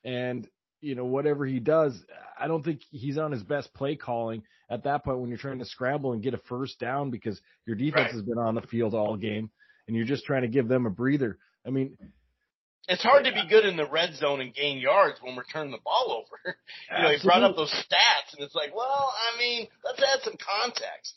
and 0.03 0.47
you 0.83 0.95
know, 0.95 1.05
whatever 1.05 1.45
he 1.45 1.59
does, 1.59 1.97
I 2.37 2.47
don't 2.47 2.63
think 2.63 2.81
he's 2.91 3.17
on 3.17 3.31
his 3.31 3.41
best 3.43 3.73
play 3.73 3.95
calling 3.95 4.43
at 4.69 4.83
that 4.83 5.03
point 5.05 5.19
when 5.19 5.29
you're 5.29 5.37
trying 5.37 5.59
to 5.59 5.65
scramble 5.65 6.11
and 6.13 6.21
get 6.21 6.33
a 6.33 6.37
first 6.49 6.79
down 6.79 7.09
because 7.09 7.39
your 7.65 7.75
defense 7.75 8.07
Right. 8.07 8.11
has 8.13 8.21
been 8.21 8.37
on 8.37 8.55
the 8.55 8.61
field 8.61 8.93
all 8.93 9.15
game 9.15 9.49
and 9.87 9.95
you're 9.95 10.05
just 10.05 10.25
trying 10.25 10.41
to 10.41 10.47
give 10.49 10.67
them 10.67 10.85
a 10.85 10.89
breather. 10.89 11.37
I 11.65 11.69
mean, 11.69 11.97
It's 12.89 13.01
hard 13.01 13.23
to 13.25 13.31
be 13.31 13.47
good 13.47 13.65
in 13.65 13.77
the 13.77 13.87
red 13.89 14.13
zone 14.15 14.41
and 14.41 14.53
gain 14.53 14.77
yards 14.79 15.17
when 15.21 15.35
we're 15.37 15.45
turning 15.45 15.71
the 15.71 15.77
ball 15.85 16.23
over. 16.25 16.57
you 16.97 17.03
know, 17.03 17.09
he 17.17 17.25
brought 17.25 17.43
up 17.43 17.55
those 17.55 17.71
stats, 17.71 18.35
and 18.35 18.43
it's 18.43 18.55
like, 18.55 18.75
well, 18.75 19.13
I 19.15 19.39
mean, 19.39 19.67
let's 19.85 20.01
add 20.03 20.19
some 20.23 20.35
context. 20.35 21.15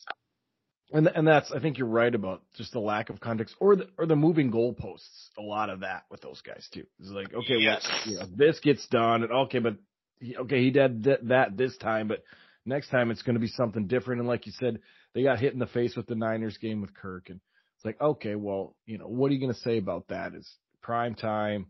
And 0.93 1.09
and 1.09 1.27
that's 1.27 1.51
I 1.53 1.59
think 1.59 1.79
you're 1.79 1.89
right 1.89 2.15
about 2.15 2.43
just 2.57 2.73
the 2.73 2.79
lack 2.79 3.11
of 3.11 3.19
context 3.19 3.57
or 3.59 3.75
the 3.77 3.89
or 3.99 4.07
the 4.07 4.15
moving 4.17 4.53
goalposts. 4.53 5.29
A 5.37 5.43
lot 5.43 5.69
of 5.69 5.81
that 5.81 6.05
with 6.11 6.21
those 6.21 6.41
guys 6.43 6.67
too. 6.73 6.85
It's 7.01 7.11
like 7.11 7.35
okay, 7.35 7.57
Yes. 7.59 7.85
well, 7.91 8.13
you 8.15 8.21
know, 8.21 8.27
this 8.37 8.61
gets 8.61 8.87
done, 8.87 9.25
and 9.25 9.33
okay, 9.33 9.59
but 9.59 9.77
he, 10.21 10.37
okay, 10.37 10.63
he 10.63 10.71
did 10.71 11.03
th- 11.05 11.19
that 11.25 11.57
this 11.57 11.77
time, 11.79 12.07
but 12.07 12.23
next 12.65 12.89
time 12.91 13.11
it's 13.11 13.23
going 13.23 13.35
to 13.35 13.41
be 13.41 13.49
something 13.49 13.89
different. 13.89 14.21
And 14.21 14.29
like 14.29 14.47
you 14.47 14.53
said, 14.53 14.79
they 15.13 15.25
got 15.25 15.41
hit 15.41 15.53
in 15.53 15.59
the 15.59 15.67
face 15.67 15.97
with 15.97 16.07
the 16.07 16.15
Niners 16.15 16.57
game 16.59 16.81
with 16.81 16.95
Kirk, 16.95 17.31
and 17.31 17.41
it's 17.77 17.85
like 17.85 18.01
okay, 18.01 18.37
well, 18.37 18.77
you 18.87 18.97
know, 18.99 19.09
what 19.09 19.31
are 19.31 19.35
you 19.35 19.41
going 19.41 19.53
to 19.53 19.61
say 19.61 19.79
about 19.79 20.07
that? 20.09 20.35
Is 20.35 20.49
prime 20.83 21.17
time, 21.17 21.67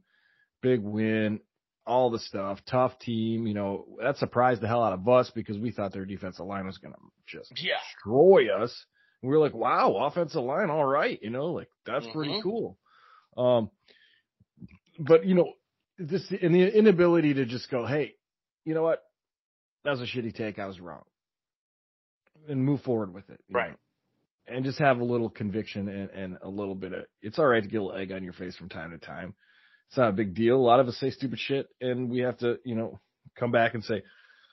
big 0.61 0.81
win, 0.83 1.41
all 1.87 2.11
the 2.11 2.19
stuff, 2.19 2.59
tough 2.69 2.99
team. 2.99 3.47
You 3.47 3.55
know, 3.55 3.87
that 4.03 4.19
surprised 4.19 4.61
the 4.61 4.69
hell 4.69 4.85
out 4.85 4.93
of 4.93 5.09
us 5.09 5.31
because 5.35 5.57
we 5.57 5.71
thought 5.71 5.95
their 5.95 6.05
defensive 6.05 6.45
line 6.45 6.67
was 6.67 6.77
going 6.77 6.93
to 6.93 7.01
just 7.27 7.51
Yeah. 7.63 7.77
destroy 7.95 8.55
us. 8.55 8.85
We 9.23 9.29
were 9.29 9.39
like, 9.39 9.55
wow, 9.55 9.97
offensive 10.07 10.43
line, 10.43 10.71
all 10.71 10.85
right, 10.85 11.19
you 11.23 11.31
know, 11.31 11.47
like 11.47 11.69
that's 11.85 12.07
pretty 12.09 12.33
Mhm. 12.33 12.43
cool. 12.43 12.79
Um, 13.37 13.71
but 14.99 15.25
you 15.25 15.35
know, 15.35 15.55
this 15.99 16.31
and 16.31 16.55
the 16.55 16.77
inability 16.77 17.35
to 17.35 17.47
just 17.47 17.71
go, 17.71 17.87
hey, 17.87 18.15
you 18.65 18.75
know 18.75 18.83
what, 18.83 19.03
that 19.85 19.91
was 19.91 20.01
a 20.01 20.05
shitty 20.05 20.35
take, 20.35 20.59
I 20.59 20.67
was 20.67 20.81
wrong, 20.81 21.05
and 22.49 22.65
move 22.65 22.83
forward 22.83 23.13
with 23.15 23.29
it, 23.31 23.41
Right. 23.51 23.71
know? 23.71 23.77
And 24.49 24.65
just 24.65 24.79
have 24.79 25.01
a 25.01 25.05
little 25.05 25.29
conviction 25.29 25.89
and, 25.89 26.11
and 26.11 26.39
a 26.43 26.49
little 26.49 26.77
bit 26.77 26.93
of. 26.93 27.07
It's 27.21 27.39
all 27.39 27.47
right 27.47 27.63
to 27.63 27.69
get 27.69 27.81
a 27.81 27.83
little 27.83 27.99
egg 28.01 28.13
on 28.13 28.23
your 28.23 28.33
face 28.33 28.55
from 28.57 28.69
time 28.69 28.93
to 28.93 28.99
time. 28.99 29.35
It's 29.89 29.97
not 29.97 30.11
a 30.11 30.13
big 30.13 30.35
deal. 30.35 30.57
A 30.57 30.59
lot 30.59 30.79
of 30.79 30.87
us 30.87 30.97
say 30.99 31.11
stupid 31.11 31.39
shit, 31.41 31.67
and 31.81 32.09
we 32.11 32.19
have 32.19 32.39
to, 32.39 32.59
you 32.65 32.77
know, 32.77 33.01
come 33.37 33.51
back 33.51 33.75
and 33.75 33.83
say, 33.83 34.03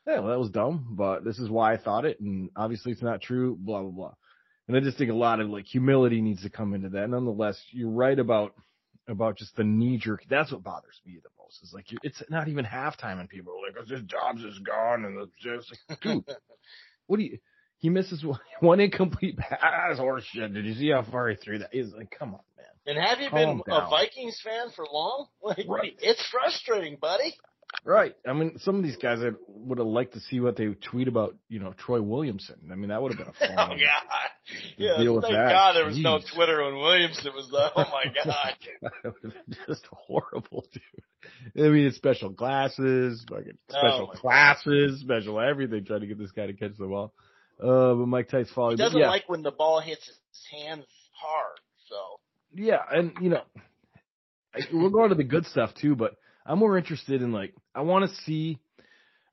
yeah, 0.07 0.19
well, 0.19 0.29
that 0.29 0.39
was 0.39 0.49
dumb, 0.49 0.95
but 0.97 1.23
this 1.23 1.37
is 1.39 1.49
why 1.49 1.73
I 1.73 1.77
thought 1.77 2.05
it, 2.05 2.19
and 2.19 2.49
obviously 2.55 2.91
it's 2.91 3.01
not 3.01 3.21
true, 3.21 3.55
blah, 3.59 3.81
blah, 3.81 3.91
blah. 3.91 4.13
And 4.73 4.81
I 4.83 4.85
just 4.87 4.97
think 4.97 5.11
a 5.11 5.15
lot 5.15 5.39
of 5.39 5.51
like 5.51 5.65
humility 5.65 6.19
needs 6.19 6.41
to 6.41 6.49
come 6.49 6.73
into 6.73 6.89
that. 6.89 7.07
Nonetheless, 7.07 7.61
you're 7.69 7.91
right 7.91 8.17
about, 8.17 8.55
about 9.07 9.37
just 9.37 9.55
the 9.55 9.63
knee 9.63 9.99
jerk. 9.99 10.23
That's 10.27 10.51
what 10.51 10.63
bothers 10.63 10.99
me 11.05 11.19
the 11.21 11.29
most 11.39 11.61
is 11.61 11.73
like, 11.75 11.85
it's 12.01 12.23
not 12.27 12.47
even 12.47 12.65
halftime 12.65 13.19
and 13.19 13.29
people 13.29 13.53
are 13.53 13.67
like, 13.67 13.75
oh, 13.79 13.85
this 13.87 14.01
Dobbs 14.07 14.43
is 14.43 14.57
gone 14.65 15.05
and 15.05 15.19
it's 15.19 15.31
just 15.39 15.79
like, 15.87 15.99
dude, 16.01 16.25
what 17.05 17.17
do 17.17 17.23
you, 17.23 17.37
he 17.77 17.89
misses 17.89 18.25
one, 18.25 18.39
one 18.61 18.79
incomplete 18.79 19.37
pass. 19.37 19.59
That's 19.61 19.99
horse 19.99 20.23
shit. 20.23 20.51
Did 20.51 20.65
you 20.65 20.73
see 20.73 20.89
how 20.89 21.03
far 21.03 21.29
he 21.29 21.35
threw 21.35 21.59
that? 21.59 21.69
He's 21.71 21.93
like, 21.93 22.09
come 22.17 22.33
on, 22.33 22.41
man. 22.57 22.97
And 22.97 22.97
have 22.97 23.19
you 23.19 23.29
Calm 23.29 23.61
been 23.63 23.75
a. 23.75 23.89
Vikings 23.91 24.41
fan 24.43 24.71
for 24.75 24.87
long? 24.91 25.27
Like, 25.43 25.67
Right. 25.67 25.95
It's 26.01 26.25
frustrating, 26.31 26.97
buddy. 26.99 27.35
Right. 27.85 28.15
I 28.27 28.33
mean, 28.33 28.59
some 28.59 28.77
of 28.77 28.83
these 28.83 28.95
guys 28.97 29.19
I 29.21 29.31
would 29.47 29.77
have 29.77 29.87
liked 29.87 30.13
to 30.13 30.19
see 30.21 30.39
what 30.39 30.55
they 30.55 30.67
tweet 30.89 31.07
about, 31.07 31.35
you 31.49 31.59
know, 31.59 31.73
Troy 31.73 32.01
Williamson. 32.01 32.69
I 32.71 32.75
mean, 32.75 32.89
that 32.89 33.01
would 33.01 33.13
have 33.13 33.19
been 33.19 33.27
a 33.27 33.33
fun 33.33 33.49
Oh. 33.57 33.75
God! 33.75 33.77
Yeah, 34.77 34.97
Deal 34.97 35.15
with 35.15 35.23
thank 35.23 35.35
that. 35.35 35.51
God 35.51 35.73
there 35.75 35.85
was 35.85 35.97
no 35.97 36.19
Twitter 36.33 36.63
when 36.63 36.75
Williamson 36.75 37.31
was 37.35 37.49
there. 37.51 37.71
Oh 37.75 37.83
my 37.91 38.05
God! 38.23 38.55
that 38.81 38.91
would 39.03 39.33
have 39.33 39.45
been 39.45 39.57
just 39.67 39.85
horrible, 39.91 40.65
dude. 40.71 41.65
I 41.65 41.69
mean, 41.69 41.87
it's 41.87 41.97
special 41.97 42.29
glasses, 42.29 43.25
fucking 43.29 43.57
Oh, 43.71 43.79
special 43.79 44.07
my 44.07 44.19
classes, 44.19 45.01
special 45.01 45.39
everything, 45.39 45.85
trying 45.85 46.01
to 46.01 46.07
get 46.07 46.17
this 46.17 46.31
guy 46.31 46.47
to 46.47 46.53
catch 46.53 46.77
the 46.77 46.87
ball. 46.87 47.13
Uh, 47.61 47.93
but 47.95 48.07
Mike 48.07 48.29
Tice 48.29 48.49
He 48.49 48.75
doesn't 48.75 48.99
yeah, 48.99 49.09
like 49.09 49.27
when 49.29 49.43
the 49.43 49.51
ball 49.51 49.79
hits 49.79 50.05
his 50.05 50.17
hands 50.51 50.85
hard. 51.11 51.59
So 51.89 51.95
yeah, 52.55 52.79
and 52.91 53.13
you 53.21 53.29
know, 53.29 53.43
we'll 54.71 54.89
go 54.89 55.03
on 55.03 55.09
to 55.09 55.15
the 55.15 55.23
good 55.23 55.45
stuff 55.45 55.73
too, 55.79 55.95
but 55.95 56.15
I'm 56.45 56.59
more 56.59 56.77
interested 56.77 57.21
in 57.21 57.31
like 57.31 57.53
I 57.73 57.81
want 57.81 58.09
to 58.09 58.15
see. 58.23 58.59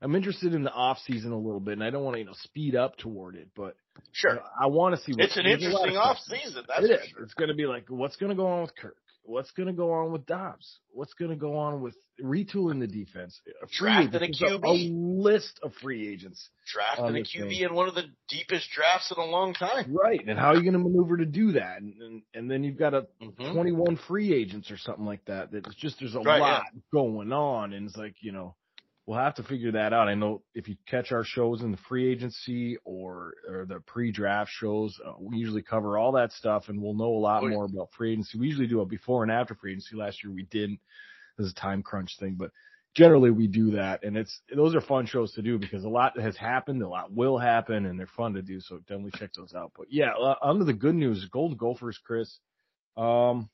I'm 0.03 0.15
interested 0.15 0.55
in 0.55 0.63
the 0.63 0.71
off 0.71 0.97
season 1.05 1.31
a 1.31 1.37
little 1.37 1.59
bit, 1.59 1.73
and 1.73 1.83
I 1.83 1.91
don't 1.91 2.03
want 2.03 2.15
to 2.15 2.19
you 2.19 2.25
know 2.25 2.33
speed 2.33 2.75
up 2.75 2.97
toward 2.97 3.35
it, 3.35 3.49
but 3.55 3.75
sure, 4.11 4.39
I 4.59 4.67
want 4.67 4.95
to 4.95 5.01
see. 5.01 5.13
It's 5.17 5.37
an 5.37 5.43
there's 5.45 5.61
a 5.63 5.67
lot 5.67 5.87
of 5.87 5.93
interesting 5.93 5.97
off 5.97 6.17
season. 6.17 6.63
That's 6.67 6.85
It 6.85 7.09
sure. 7.09 7.23
It's 7.23 7.33
going 7.35 7.49
to 7.49 7.55
be 7.55 7.65
like, 7.65 7.85
what's 7.89 8.15
going 8.15 8.31
to 8.31 8.35
go 8.35 8.47
on 8.47 8.61
with 8.61 8.75
Kirk? 8.75 8.97
What's 9.23 9.51
going 9.51 9.67
to 9.67 9.73
go 9.73 9.91
on 9.93 10.11
with 10.11 10.25
Dobbs? 10.25 10.79
What's 10.91 11.13
going 11.13 11.29
to 11.29 11.37
go 11.37 11.55
on 11.57 11.81
with 11.81 11.95
retooling 12.21 12.79
the 12.79 12.87
defense? 12.87 13.39
Free 13.79 14.07
Drafting 14.09 14.23
a 14.23 14.57
QB. 14.57 14.63
a 14.63 14.93
list 14.93 15.59
of 15.63 15.73
free 15.75 16.07
agents. 16.11 16.49
Drafting 16.73 17.17
a 17.17 17.19
QB 17.19 17.49
thing. 17.49 17.61
in 17.61 17.73
one 17.75 17.87
of 17.87 17.95
the 17.95 18.05
deepest 18.29 18.69
drafts 18.71 19.11
in 19.15 19.21
a 19.21 19.25
long 19.25 19.53
time. 19.53 19.93
Right. 19.95 20.19
And 20.27 20.39
how 20.39 20.47
are 20.47 20.55
you 20.55 20.63
going 20.63 20.73
to 20.73 20.79
maneuver 20.79 21.17
to 21.17 21.25
do 21.25 21.51
that? 21.53 21.81
And, 21.81 21.93
and, 22.01 22.21
and 22.33 22.51
then 22.51 22.63
you've 22.63 22.77
got 22.79 22.93
a 22.93 23.07
Mhm. 23.21 23.53
21 23.53 23.97
free 24.07 24.33
agents 24.33 24.71
or 24.71 24.77
something 24.77 25.05
like 25.05 25.23
that. 25.25 25.51
That's 25.51 25.75
just, 25.75 25.99
there's 25.99 26.15
a 26.15 26.19
Right, 26.19 26.39
lot 26.41 26.63
going 26.91 27.31
on. 27.31 27.73
And 27.73 27.87
it's 27.87 27.97
like, 27.97 28.15
you 28.21 28.31
know, 28.31 28.55
we'll 29.11 29.19
have 29.19 29.35
to 29.35 29.43
figure 29.43 29.73
that 29.73 29.91
out. 29.91 30.07
I 30.07 30.15
know 30.15 30.41
if 30.55 30.69
you 30.69 30.77
catch 30.87 31.11
our 31.11 31.25
shows 31.25 31.63
in 31.63 31.71
the 31.71 31.77
free 31.89 32.09
agency 32.09 32.77
or, 32.85 33.33
or 33.49 33.65
the 33.65 33.81
pre-draft 33.81 34.49
shows, 34.53 34.97
uh, 35.05 35.11
we 35.19 35.35
usually 35.35 35.61
cover 35.61 35.97
all 35.97 36.13
that 36.13 36.31
stuff 36.31 36.69
and 36.69 36.81
we'll 36.81 36.93
know 36.93 37.11
a 37.11 37.19
lot 37.19 37.43
Oh, 37.43 37.47
yeah. 37.47 37.55
more 37.55 37.65
about 37.65 37.89
free 37.91 38.13
agency. 38.13 38.39
We 38.39 38.47
usually 38.47 38.67
do 38.67 38.79
a 38.79 38.85
before 38.85 39.23
and 39.23 39.29
after 39.31 39.53
free 39.53 39.73
agency. 39.73 39.97
Last 39.97 40.23
year 40.23 40.31
we 40.31 40.43
didn't. 40.43 40.79
This 41.37 41.47
is 41.47 41.51
a 41.51 41.55
time 41.55 41.83
crunch 41.83 42.15
thing, 42.21 42.35
but 42.39 42.51
generally 42.95 43.31
we 43.31 43.47
do 43.47 43.71
that 43.71 44.01
and 44.05 44.15
it's, 44.15 44.39
those 44.55 44.75
are 44.75 44.81
fun 44.81 45.05
shows 45.05 45.33
to 45.33 45.41
do 45.41 45.59
because 45.59 45.83
a 45.83 45.89
lot 45.89 46.17
has 46.17 46.37
happened, 46.37 46.81
a 46.81 46.87
lot 46.87 47.11
will 47.11 47.37
happen 47.37 47.87
and 47.87 47.99
they're 47.99 48.07
fun 48.07 48.33
to 48.35 48.41
do. 48.41 48.61
So 48.61 48.77
definitely 48.87 49.11
check 49.19 49.31
those 49.35 49.53
out. 49.53 49.73
But 49.77 49.87
yeah, 49.89 50.11
uh, 50.13 50.35
under 50.41 50.63
the 50.63 50.71
good 50.71 50.95
news, 50.95 51.27
Golden 51.29 51.57
Gophers, 51.57 51.99
Chris, 52.01 52.39
um, 52.95 53.49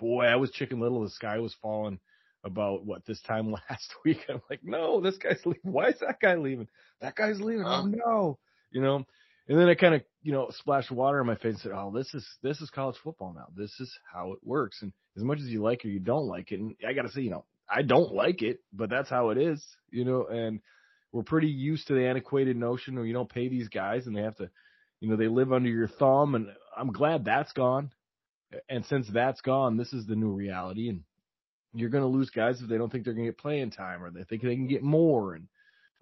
boy, 0.00 0.24
I 0.24 0.34
was 0.34 0.50
chicken 0.50 0.80
little. 0.80 1.04
The 1.04 1.10
sky 1.10 1.38
was 1.38 1.54
falling 1.62 2.00
about 2.44 2.84
what 2.84 3.04
this 3.06 3.20
time 3.22 3.50
last 3.70 3.94
week. 4.04 4.18
I'm 4.28 4.42
like, 4.50 4.60
no, 4.62 5.00
this 5.00 5.16
guy's 5.16 5.44
leaving. 5.44 5.72
Why 5.72 5.88
is 5.88 6.00
that 6.00 6.20
guy 6.20 6.36
leaving? 6.36 6.68
That 7.00 7.14
guy's 7.14 7.40
leaving. 7.40 7.64
Huh? 7.64 7.82
Oh 7.82 7.86
no, 7.86 8.38
you 8.70 8.80
know. 8.80 9.04
And 9.48 9.58
then 9.58 9.68
I 9.68 9.74
kind 9.74 9.94
of, 9.94 10.02
you 10.22 10.32
know, 10.32 10.48
splashed 10.50 10.90
water 10.90 11.20
on 11.20 11.26
my 11.26 11.36
face 11.36 11.54
and 11.54 11.58
said, 11.60 11.72
"Oh, 11.72 11.90
this 11.94 12.12
is 12.14 12.26
this 12.42 12.60
is 12.60 12.70
college 12.70 12.96
football 13.02 13.32
now. 13.34 13.46
This 13.56 13.80
is 13.80 13.90
how 14.12 14.32
it 14.32 14.38
works." 14.44 14.82
And 14.82 14.92
as 15.16 15.22
much 15.22 15.38
as 15.38 15.46
you 15.46 15.62
like 15.62 15.84
it 15.84 15.88
or 15.88 15.90
you 15.90 16.00
don't 16.00 16.26
like 16.26 16.52
it, 16.52 16.60
and 16.60 16.74
I 16.86 16.92
got 16.92 17.02
to 17.02 17.10
say, 17.10 17.22
you 17.22 17.30
know, 17.30 17.44
I 17.68 17.82
don't 17.82 18.12
like 18.12 18.42
it, 18.42 18.60
but 18.72 18.90
that's 18.90 19.10
how 19.10 19.30
it 19.30 19.38
is, 19.38 19.64
you 19.90 20.04
know. 20.04 20.26
And 20.26 20.60
we're 21.12 21.22
pretty 21.22 21.48
used 21.48 21.86
to 21.88 21.94
the 21.94 22.06
antiquated 22.06 22.56
notion 22.56 22.94
where 22.94 23.06
you 23.06 23.12
don't 23.12 23.32
pay 23.32 23.48
these 23.48 23.68
guys 23.68 24.06
and 24.06 24.16
they 24.16 24.22
have 24.22 24.36
to, 24.36 24.50
you 25.00 25.08
know, 25.08 25.16
they 25.16 25.28
live 25.28 25.52
under 25.52 25.68
your 25.68 25.88
thumb. 25.88 26.34
And 26.34 26.48
I'm 26.76 26.92
glad 26.92 27.24
that's 27.24 27.52
gone. 27.52 27.90
And 28.68 28.84
since 28.86 29.08
that's 29.12 29.40
gone, 29.40 29.76
this 29.76 29.92
is 29.92 30.06
the 30.06 30.16
new 30.16 30.30
reality. 30.30 30.88
And 30.88 31.02
you're 31.74 31.90
going 31.90 32.02
to 32.02 32.08
lose 32.08 32.30
guys 32.30 32.60
if 32.60 32.68
they 32.68 32.78
don't 32.78 32.90
think 32.90 33.04
they're 33.04 33.14
going 33.14 33.26
to 33.26 33.32
get 33.32 33.38
playing 33.38 33.70
time 33.70 34.02
or 34.02 34.10
they 34.10 34.24
think 34.24 34.42
they 34.42 34.54
can 34.54 34.66
get 34.66 34.82
more. 34.82 35.34
And, 35.34 35.48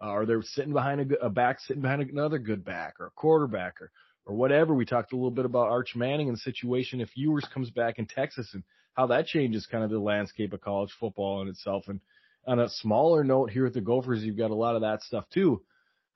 uh, 0.02 0.10
or 0.10 0.26
they're 0.26 0.42
sitting 0.42 0.72
behind 0.72 1.12
a, 1.12 1.26
a 1.26 1.30
back, 1.30 1.60
sitting 1.60 1.82
behind 1.82 2.02
another 2.02 2.38
good 2.38 2.64
back 2.64 2.94
or 3.00 3.06
a 3.06 3.10
quarterback 3.10 3.80
or, 3.80 3.90
or 4.26 4.34
whatever. 4.34 4.74
We 4.74 4.84
talked 4.84 5.12
a 5.12 5.16
little 5.16 5.30
bit 5.30 5.44
about 5.44 5.68
Arch 5.68 5.94
Manning 5.94 6.28
and 6.28 6.36
the 6.36 6.40
situation 6.40 7.00
if 7.00 7.16
Ewers 7.16 7.46
comes 7.52 7.70
back 7.70 7.98
in 7.98 8.06
Texas 8.06 8.48
and 8.52 8.62
how 8.94 9.06
that 9.06 9.26
changes 9.26 9.66
kind 9.66 9.84
of 9.84 9.90
the 9.90 9.98
landscape 9.98 10.52
of 10.52 10.60
college 10.60 10.90
football 10.98 11.42
in 11.42 11.48
itself. 11.48 11.84
And 11.88 12.00
on 12.46 12.60
a 12.60 12.68
smaller 12.68 13.24
note 13.24 13.50
here 13.50 13.66
at 13.66 13.74
the 13.74 13.80
Gophers, 13.80 14.22
you've 14.22 14.36
got 14.36 14.50
a 14.50 14.54
lot 14.54 14.76
of 14.76 14.82
that 14.82 15.02
stuff 15.02 15.24
too. 15.32 15.62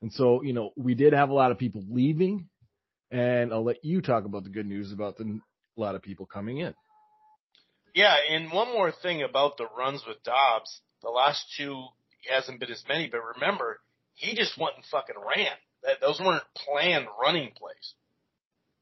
And 0.02 0.12
so, 0.12 0.42
you 0.42 0.52
know, 0.52 0.70
we 0.76 0.94
did 0.94 1.12
have 1.12 1.30
a 1.30 1.34
lot 1.34 1.50
of 1.50 1.58
people 1.58 1.84
leaving 1.90 2.48
and 3.10 3.52
I'll 3.52 3.64
let 3.64 3.84
you 3.84 4.00
talk 4.00 4.24
about 4.24 4.44
the 4.44 4.50
good 4.50 4.66
news 4.66 4.92
about 4.92 5.16
the, 5.16 5.40
a 5.76 5.80
lot 5.80 5.94
of 5.94 6.02
people 6.02 6.26
coming 6.26 6.58
in. 6.58 6.74
Yeah, 7.94 8.14
and 8.30 8.52
one 8.52 8.72
more 8.72 8.92
thing 8.92 9.22
about 9.22 9.56
the 9.56 9.66
runs 9.76 10.04
with 10.06 10.22
Dobbs. 10.22 10.80
The 11.02 11.08
last 11.08 11.44
two 11.56 11.86
hasn't 12.30 12.60
been 12.60 12.70
as 12.70 12.84
many, 12.88 13.08
but 13.08 13.20
remember, 13.34 13.80
he 14.14 14.34
just 14.34 14.58
went 14.58 14.76
and 14.76 14.84
fucking 14.90 15.16
ran. 15.16 15.52
That 15.82 16.00
those 16.00 16.20
weren't 16.20 16.42
planned 16.54 17.06
running 17.20 17.52
plays. 17.56 17.94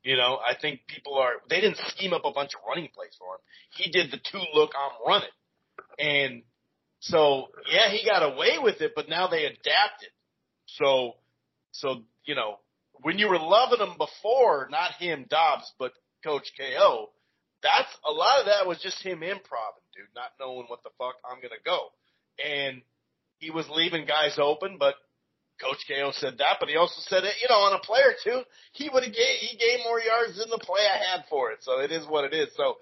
You 0.02 0.16
know, 0.16 0.38
I 0.38 0.54
think 0.61 0.80
people 0.88 1.14
are 1.14 1.34
they 1.48 1.61
didn't 1.61 1.78
scheme 1.88 2.12
up 2.12 2.24
a 2.24 2.32
bunch 2.32 2.54
of 2.54 2.61
running 2.66 2.88
plays 2.94 3.16
for 3.18 3.34
him. 3.34 3.40
He 3.76 3.90
did 3.90 4.11
the 4.11 4.18
two 4.18 4.42
look 4.54 4.72
I'm 4.74 5.06
running. 5.06 5.28
And 5.98 6.42
so 7.00 7.48
yeah, 7.70 7.90
he 7.90 8.04
got 8.04 8.22
away 8.22 8.59
with 8.61 8.80
it, 8.80 8.92
but 8.96 9.09
now 9.09 9.28
they 9.28 9.44
adapted. 9.44 10.11
So 10.66 11.14
so, 11.72 12.02
you 12.24 12.34
know, 12.34 12.59
when 13.02 13.18
you 13.18 13.28
were 13.28 13.38
loving 13.38 13.80
him 13.80 13.96
before, 13.96 14.68
not 14.70 14.92
him, 14.94 15.26
Dobbs, 15.28 15.72
but 15.78 15.92
Coach 16.24 16.50
KO, 16.59 17.11
that's 17.62 17.90
a 18.06 18.12
lot 18.12 18.40
of 18.40 18.46
that 18.46 18.66
was 18.66 18.78
just 18.78 19.02
him 19.02 19.22
improvising, 19.22 19.88
dude, 19.94 20.06
not 20.14 20.32
knowing 20.38 20.66
what 20.68 20.82
the 20.82 20.90
fuck 20.98 21.14
I'm 21.24 21.40
gonna 21.40 21.62
go. 21.64 21.90
And 22.38 22.82
he 23.38 23.50
was 23.50 23.68
leaving 23.70 24.06
guys 24.06 24.38
open, 24.38 24.76
but 24.78 24.94
Coach 25.61 25.78
KO 25.88 26.12
said 26.12 26.38
that, 26.38 26.59
but 26.61 26.68
he 26.68 26.76
also 26.76 27.00
said 27.06 27.24
it, 27.24 27.34
you 27.42 27.48
know, 27.48 27.59
on 27.66 27.74
a 27.74 27.80
play 27.80 28.00
or 28.00 28.14
two, 28.22 28.42
he 28.72 28.88
would 28.88 29.02
have 29.02 29.12
gave, 29.12 29.38
he 29.40 29.56
gave 29.56 29.80
more 29.82 30.00
yards 30.00 30.38
than 30.38 30.50
the 30.50 30.59
play 30.59 30.82
I 30.82 30.98
had 31.12 31.24
for 31.28 31.50
it. 31.50 31.59
So 31.62 31.80
it 31.80 31.90
is 31.90 32.06
what 32.06 32.24
it 32.24 32.32
is. 32.32 32.48
So, 32.56 32.76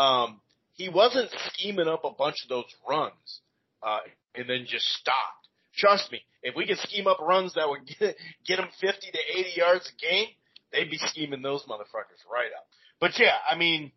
um, 0.00 0.40
he 0.74 0.88
wasn't 0.88 1.30
scheming 1.52 1.88
up 1.88 2.04
a 2.04 2.10
bunch 2.10 2.36
of 2.42 2.48
those 2.48 2.64
runs, 2.88 3.40
uh, 3.82 3.98
and 4.34 4.48
then 4.48 4.64
just 4.66 4.86
stopped. 4.86 5.48
Trust 5.76 6.10
me, 6.10 6.22
if 6.42 6.54
we 6.56 6.66
could 6.66 6.78
scheme 6.78 7.06
up 7.06 7.20
runs 7.20 7.54
that 7.54 7.68
would 7.68 7.86
get, 8.00 8.16
get 8.46 8.56
them 8.56 8.68
50 8.80 9.10
to 9.10 9.18
80 9.38 9.50
yards 9.54 9.92
a 9.92 10.00
game, 10.00 10.28
they'd 10.72 10.90
be 10.90 10.98
scheming 10.98 11.42
those 11.42 11.62
motherfuckers 11.64 12.24
right 12.32 12.50
up. 12.56 12.66
But 13.00 13.18
yeah, 13.18 13.36
I 13.50 13.56
mean, 13.56 13.92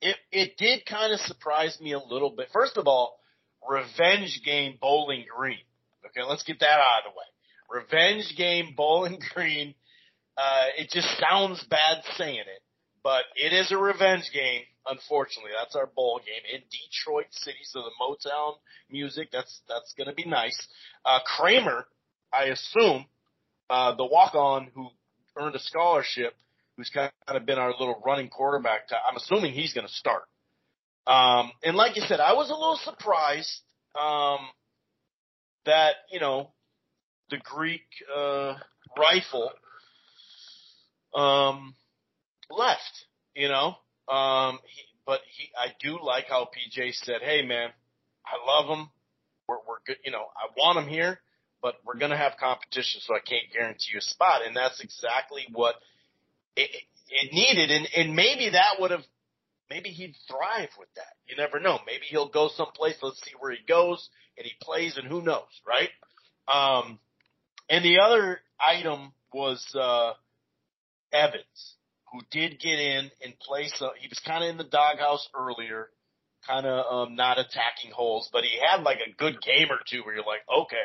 it, 0.00 0.16
it 0.30 0.56
did 0.58 0.86
kind 0.86 1.12
of 1.12 1.20
surprise 1.20 1.78
me 1.80 1.92
a 1.92 1.98
little 1.98 2.30
bit. 2.30 2.48
First 2.52 2.76
of 2.76 2.86
all, 2.86 3.18
revenge 3.68 4.40
game 4.44 4.78
Bowling 4.80 5.24
Green. 5.34 5.58
Okay, 6.06 6.26
let's 6.28 6.42
get 6.42 6.60
that 6.60 6.78
out 6.78 7.06
of 7.06 7.12
the 7.12 7.18
way. 7.18 7.82
Revenge 7.82 8.34
game 8.36 8.74
Bowling 8.76 9.18
Green. 9.34 9.74
Uh, 10.36 10.66
it 10.78 10.90
just 10.90 11.08
sounds 11.18 11.64
bad 11.64 12.02
saying 12.16 12.40
it, 12.40 12.62
but 13.02 13.24
it 13.36 13.52
is 13.52 13.72
a 13.72 13.78
revenge 13.78 14.30
game. 14.32 14.62
Unfortunately, 14.88 15.50
that's 15.58 15.74
our 15.74 15.86
bowl 15.86 16.20
game 16.24 16.42
in 16.54 16.60
Detroit 16.70 17.26
City, 17.30 17.58
so 17.64 17.80
the 17.80 17.90
Motown 18.00 18.54
music. 18.90 19.30
That's 19.32 19.60
that's 19.68 19.92
going 19.96 20.08
to 20.08 20.14
be 20.14 20.26
nice. 20.26 20.56
Uh, 21.04 21.18
Kramer, 21.24 21.86
I 22.32 22.44
assume, 22.44 23.06
uh, 23.68 23.96
the 23.96 24.04
walk-on 24.04 24.68
who 24.74 24.88
earned 25.36 25.56
a 25.56 25.58
scholarship, 25.58 26.34
who's 26.76 26.90
kind 26.90 27.10
of 27.28 27.46
been 27.46 27.58
our 27.58 27.70
little 27.70 28.02
running 28.04 28.28
quarterback. 28.28 28.88
I'm 29.08 29.16
assuming 29.16 29.52
he's 29.52 29.72
going 29.72 29.86
to 29.86 29.92
start. 29.92 30.24
Um, 31.06 31.52
and 31.62 31.76
like 31.76 31.96
you 31.96 32.02
said, 32.02 32.20
I 32.20 32.32
was 32.32 32.50
a 32.50 32.54
little 32.54 32.78
surprised 32.82 33.60
um, 33.98 34.40
that 35.64 35.94
you 36.10 36.20
know 36.20 36.50
the 37.30 37.38
Greek 37.38 37.86
uh, 38.14 38.54
rifle 38.98 39.50
um, 41.14 41.74
left. 42.50 43.06
You 43.34 43.48
know, 43.48 43.76
um, 44.12 44.58
he, 44.64 44.82
but 45.06 45.20
he, 45.36 45.48
I 45.56 45.68
do 45.80 45.98
like 46.02 46.26
how 46.28 46.46
PJ 46.46 46.94
said, 46.94 47.22
"Hey, 47.22 47.42
man, 47.46 47.70
I 48.26 48.44
love 48.44 48.76
him. 48.76 48.88
We're, 49.46 49.58
we're 49.68 49.78
good. 49.86 49.98
You 50.04 50.10
know, 50.10 50.24
I 50.36 50.48
want 50.56 50.78
him 50.78 50.88
here, 50.88 51.20
but 51.62 51.76
we're 51.84 51.98
gonna 51.98 52.16
have 52.16 52.32
competition, 52.40 53.00
so 53.04 53.14
I 53.14 53.20
can't 53.20 53.44
guarantee 53.52 53.92
you 53.92 53.98
a 53.98 54.02
spot." 54.02 54.42
And 54.44 54.56
that's 54.56 54.80
exactly 54.80 55.46
what 55.52 55.76
it, 56.56 56.70
it 57.08 57.32
needed. 57.32 57.70
And 57.70 57.88
and 57.96 58.16
maybe 58.16 58.50
that 58.50 58.80
would 58.80 58.90
have, 58.90 59.04
maybe 59.70 59.90
he'd 59.90 60.14
thrive 60.28 60.70
with 60.78 60.88
that. 60.96 61.14
You 61.28 61.36
never 61.36 61.60
know. 61.60 61.78
Maybe 61.86 62.04
he'll 62.08 62.28
go 62.28 62.48
someplace. 62.54 62.96
Let's 63.02 63.22
see 63.22 63.32
where 63.38 63.52
he 63.52 63.58
goes, 63.66 64.08
and 64.36 64.46
he 64.46 64.52
plays, 64.60 64.96
and 64.96 65.06
who 65.06 65.22
knows, 65.22 65.44
right? 65.66 65.90
Um, 66.48 66.98
and 67.68 67.84
the 67.84 67.98
other 68.00 68.40
item 68.60 69.12
was 69.32 69.64
uh, 69.74 70.12
Evans, 71.12 71.74
who 72.12 72.20
did 72.30 72.60
get 72.60 72.78
in 72.78 73.10
and 73.22 73.38
play. 73.40 73.68
So 73.68 73.90
he 73.98 74.08
was 74.08 74.20
kind 74.20 74.44
of 74.44 74.50
in 74.50 74.56
the 74.56 74.64
doghouse 74.64 75.28
earlier, 75.34 75.88
kind 76.46 76.66
of 76.66 77.08
um, 77.08 77.16
not 77.16 77.38
attacking 77.38 77.90
holes, 77.90 78.30
but 78.32 78.44
he 78.44 78.58
had 78.58 78.82
like 78.82 78.98
a 78.98 79.14
good 79.16 79.42
game 79.42 79.68
or 79.70 79.80
two 79.88 80.02
where 80.04 80.14
you're 80.14 80.24
like, 80.24 80.42
okay, 80.62 80.76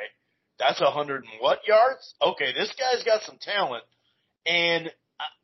that's 0.58 0.82
a 0.82 0.92
hundred 0.92 1.24
and 1.24 1.34
what 1.40 1.60
yards? 1.68 2.14
Okay, 2.22 2.54
this 2.54 2.74
guy's 2.78 3.04
got 3.04 3.22
some 3.24 3.38
talent. 3.42 3.84
And 4.46 4.92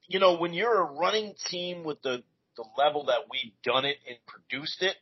you 0.08 0.20
know, 0.20 0.38
when 0.38 0.54
you're 0.54 0.82
a 0.82 0.92
running 1.00 1.34
team 1.50 1.84
with 1.84 2.02
the 2.02 2.24
the 2.56 2.66
level 2.78 3.06
that 3.06 3.30
we've 3.30 3.54
done 3.64 3.86
it 3.86 3.98
and 4.08 4.18
produced 4.26 4.82
it, 4.82 4.96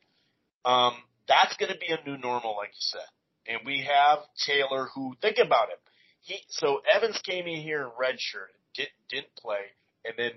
um, 0.65 0.93
that's 1.27 1.55
going 1.55 1.71
to 1.71 1.77
be 1.77 1.87
a 1.87 2.09
new 2.09 2.17
normal, 2.17 2.55
like 2.57 2.69
you 2.69 2.73
said. 2.79 3.07
And 3.47 3.59
we 3.65 3.87
have 3.87 4.19
Taylor, 4.45 4.89
who 4.93 5.15
think 5.21 5.37
about 5.37 5.69
it 5.69 5.79
he 6.25 6.39
so 6.49 6.81
Evans 6.93 7.21
came 7.23 7.45
in 7.45 7.61
here 7.61 7.83
in 7.83 7.89
redshirt, 7.89 8.51
didn't, 8.73 8.91
didn't 9.09 9.35
play, 9.37 9.61
and 10.03 10.15
then 10.17 10.31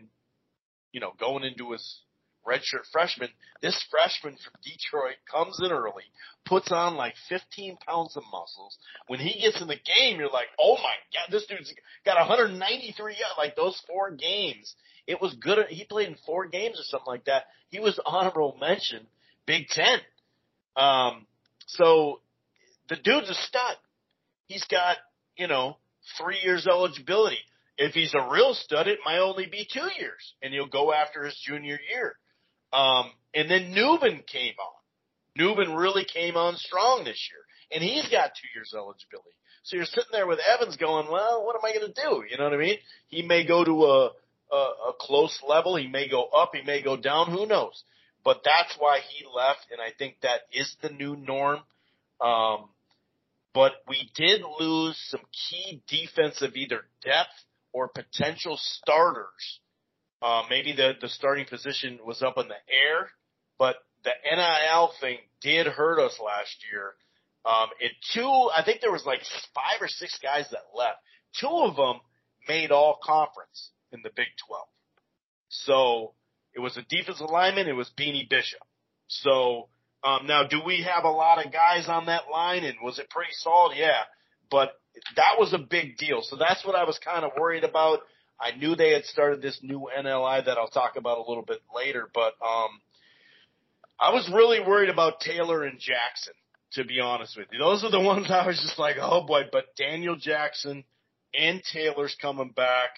you 0.93 1.01
know 1.01 1.13
going 1.19 1.45
into 1.45 1.73
his 1.73 2.01
redshirt 2.49 2.87
freshman, 2.93 3.29
this 3.61 3.85
freshman 3.91 4.37
from 4.37 4.55
Detroit 4.65 5.17
comes 5.31 5.59
in 5.63 5.71
early, 5.71 6.05
puts 6.45 6.73
on 6.73 6.97
like 6.97 7.15
15 7.29 7.77
pounds 7.87 8.17
of 8.17 8.23
muscles. 8.33 8.79
When 9.07 9.21
he 9.21 9.41
gets 9.41 9.61
in 9.61 9.69
the 9.69 9.77
game, 9.77 10.19
you're 10.19 10.31
like, 10.31 10.49
oh 10.59 10.77
my 10.77 10.95
god, 11.13 11.31
this 11.31 11.47
dude's 11.47 11.73
got 12.05 12.17
193 12.17 13.17
like 13.37 13.57
those 13.57 13.81
four 13.87 14.11
games. 14.11 14.75
It 15.07 15.21
was 15.21 15.35
good. 15.35 15.59
He 15.69 15.85
played 15.85 16.09
in 16.09 16.17
four 16.27 16.47
games 16.49 16.79
or 16.79 16.85
something 16.85 17.07
like 17.07 17.25
that. 17.27 17.45
He 17.69 17.81
was 17.81 18.01
honorable 18.07 18.57
mention, 18.61 19.07
Big 19.47 19.69
Ten. 19.69 19.99
Um, 20.77 21.27
so 21.67 22.21
the 22.89 22.97
dude's 22.97 23.31
a 23.31 23.35
stud. 23.35 23.77
He's 24.47 24.65
got 24.65 24.97
you 25.39 25.47
know, 25.47 25.79
three 26.21 26.41
years 26.43 26.67
eligibility. 26.67 27.39
If 27.79 27.95
he's 27.95 28.13
a 28.13 28.29
real 28.31 28.55
stud, 28.55 28.89
it 28.89 28.99
might 29.05 29.21
only 29.21 29.47
be 29.47 29.67
two 29.73 29.89
years, 29.99 30.35
and 30.43 30.53
he'll 30.53 30.67
go 30.67 30.93
after 30.93 31.25
his 31.25 31.41
junior 31.47 31.79
year. 31.95 32.17
Um, 32.73 33.11
and 33.35 33.51
then 33.51 33.73
Nubin 33.73 34.27
came 34.27 34.55
on. 34.59 34.75
Nubin 35.39 35.79
really 35.79 36.05
came 36.05 36.37
on 36.37 36.57
strong 36.57 37.05
this 37.05 37.29
year, 37.31 37.41
and 37.71 37.83
he's 37.83 38.09
got 38.11 38.33
two 38.35 38.49
years 38.55 38.73
eligibility. 38.75 39.37
So 39.63 39.77
you're 39.77 39.85
sitting 39.85 40.11
there 40.13 40.27
with 40.27 40.41
Evans 40.41 40.77
going, 40.77 41.11
well, 41.11 41.45
what 41.45 41.55
am 41.55 41.65
I 41.65 41.73
going 41.73 41.93
to 41.93 42.03
do? 42.03 42.25
You 42.29 42.39
know 42.39 42.45
what 42.45 42.55
I 42.55 42.59
mean? 42.59 42.79
He 43.09 43.23
may 43.23 43.47
go 43.47 43.65
to 43.65 43.85
a, 43.85 44.11
a, 44.51 44.57
a 44.57 44.93
close 44.99 45.43
level. 45.47 45.77
He 45.77 45.87
may 45.87 46.09
go 46.09 46.25
up. 46.25 46.53
He 46.55 46.63
may 46.63 46.83
go 46.83 46.97
down. 46.97 47.31
Who 47.31 47.47
knows? 47.47 47.83
But 48.25 48.41
that's 48.45 48.75
why 48.79 49.01
he 49.01 49.25
left, 49.35 49.67
and 49.71 49.81
I 49.81 49.91
think 49.97 50.17
that 50.23 50.41
is 50.53 50.75
the 50.83 50.91
new 50.91 51.17
norm. 51.17 51.61
Um, 52.21 52.69
but 53.55 53.73
we 53.89 54.11
did 54.15 54.43
lose 54.59 54.97
some 55.09 55.21
key 55.33 55.83
defensive 55.89 56.55
either 56.55 56.83
depth 57.03 57.29
or 57.73 57.89
potential 57.89 58.59
starters. 58.59 59.61
Uh, 60.21 60.43
maybe 60.51 60.73
the, 60.73 60.95
the 61.01 61.09
starting 61.09 61.47
position 61.47 61.99
was 62.05 62.23
up 62.23 62.39
in 62.39 62.49
the 62.49 62.55
air, 62.55 63.11
but 63.59 63.77
the 64.05 64.11
NIL 64.25 64.93
thing 65.01 65.19
did 65.41 65.67
hurt 65.67 66.01
us 66.01 66.19
last 66.25 66.57
year. 66.71 66.95
Um, 67.45 67.69
and 67.81 67.91
two, 68.15 68.51
I 68.55 68.63
think 68.65 68.81
there 68.81 68.93
was 68.93 69.07
like 69.07 69.21
five 69.55 69.81
or 69.81 69.89
six 69.89 70.19
guys 70.23 70.47
that 70.51 70.77
left. 70.77 70.99
Two 71.41 71.49
of 71.49 71.77
them 71.77 72.01
made 72.49 72.73
all 72.73 72.99
conference 73.03 73.71
in 73.93 74.01
the 74.03 74.11
Big 74.15 74.27
12. 74.47 74.67
So 75.49 76.13
it 76.55 76.61
was 76.61 76.77
a 76.77 76.83
defensive 76.83 77.31
lineman. 77.31 77.69
It 77.69 77.77
was 77.77 77.91
Beanie 77.97 78.29
Bishop. 78.29 78.61
So 79.07 79.69
um, 80.05 80.27
now, 80.27 80.47
do 80.47 80.61
we 80.65 80.83
have 80.83 81.05
a 81.05 81.11
lot 81.11 81.45
of 81.45 81.53
guys 81.53 81.89
on 81.89 82.07
that 82.07 82.25
line, 82.33 82.65
and 82.65 82.77
was 82.83 82.99
it 82.99 83.11
pretty 83.11 83.33
solid? 83.33 83.77
Yeah, 83.77 84.03
but 84.51 84.73
that 85.17 85.39
was 85.39 85.53
a 85.53 85.59
big 85.59 85.97
deal. 85.97 86.21
So 86.23 86.37
that's 86.37 86.65
what 86.65 86.75
I 86.75 86.85
was 86.85 86.99
kind 86.99 87.25
of 87.25 87.33
worried 87.39 87.65
about. 87.65 88.01
I 88.41 88.57
knew 88.57 88.77
they 88.77 88.93
had 88.93 89.05
started 89.05 89.43
this 89.43 89.59
new 89.63 89.89
NLI 89.99 90.45
that 90.45 90.59
I'll 90.59 90.69
talk 90.69 90.97
about 90.97 91.19
a 91.19 91.29
little 91.29 91.45
bit 91.45 91.61
later, 91.75 92.09
but 92.15 92.35
um, 92.45 92.81
I 94.01 94.13
was 94.13 94.31
really 94.33 94.61
worried 94.61 94.91
about 94.91 95.21
Taylor 95.21 95.65
and 95.65 95.79
Jackson. 95.79 96.35
To 96.73 96.85
be 96.85 97.01
honest 97.01 97.35
with 97.35 97.47
you, 97.51 97.59
those 97.59 97.83
are 97.83 97.91
the 97.91 97.99
ones 98.05 98.27
I 98.31 98.47
was 98.47 98.61
just 98.61 98.79
like, 98.79 98.97
oh 99.01 99.27
boy. 99.27 99.45
But 99.51 99.75
Daniel 99.77 100.17
Jackson 100.17 100.85
and 101.35 101.63
Taylor's 101.73 102.17
coming 102.21 102.51
back. 102.51 102.91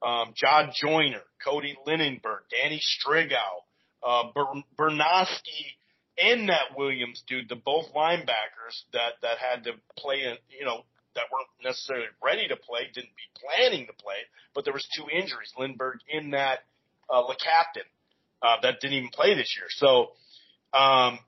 Um, 0.00 0.32
John 0.36 0.70
Joyner, 0.80 1.22
Cody 1.44 1.76
Lindenberg, 1.84 2.42
Danny 2.50 2.80
Striggow, 2.80 3.64
uh, 4.06 4.30
Ber- 4.32 4.62
Bernosky 4.78 5.74
and 6.16 6.46
Nat 6.46 6.76
Williams, 6.76 7.22
dude, 7.26 7.48
the 7.48 7.56
both 7.56 7.86
linebackers 7.94 8.82
that 8.92 9.14
that 9.22 9.38
had 9.38 9.64
to 9.64 9.72
play, 9.96 10.22
in, 10.22 10.36
you 10.56 10.64
know, 10.64 10.82
that 11.14 11.24
weren't 11.32 11.48
necessarily 11.62 12.06
ready 12.22 12.48
to 12.48 12.56
play, 12.56 12.88
didn't 12.92 13.14
be 13.16 13.40
planning 13.40 13.86
to 13.86 13.92
play, 13.92 14.16
but 14.54 14.64
there 14.64 14.74
was 14.74 14.86
two 14.96 15.04
injuries, 15.10 15.52
Lindenberg 15.58 15.98
in 16.08 16.30
that 16.30 16.60
uh, 17.10 17.22
LeCaptain, 17.22 17.88
uh, 18.42 18.56
that 18.62 18.80
didn't 18.80 18.96
even 18.96 19.10
play 19.10 19.34
this 19.34 19.56
year. 19.56 19.66
So, 19.70 20.12
um, 20.72 21.18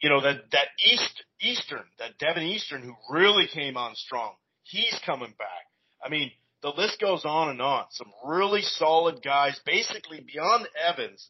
you 0.00 0.08
know, 0.08 0.20
that 0.22 0.50
that 0.52 0.68
East 0.78 1.24
Eastern, 1.40 1.84
that 1.98 2.18
Deven 2.18 2.44
Eastern, 2.44 2.82
who 2.82 2.94
really 3.10 3.46
came 3.52 3.76
on 3.76 3.94
strong, 3.96 4.32
he's 4.62 4.98
coming 5.04 5.34
back. 5.38 5.66
I 6.04 6.08
mean, 6.08 6.30
the 6.62 6.70
list 6.70 7.00
goes 7.00 7.24
on 7.24 7.50
and 7.50 7.60
on. 7.60 7.84
Some 7.90 8.08
really 8.24 8.62
solid 8.62 9.22
guys, 9.22 9.58
basically 9.64 10.20
beyond 10.20 10.68
Evans. 10.88 11.28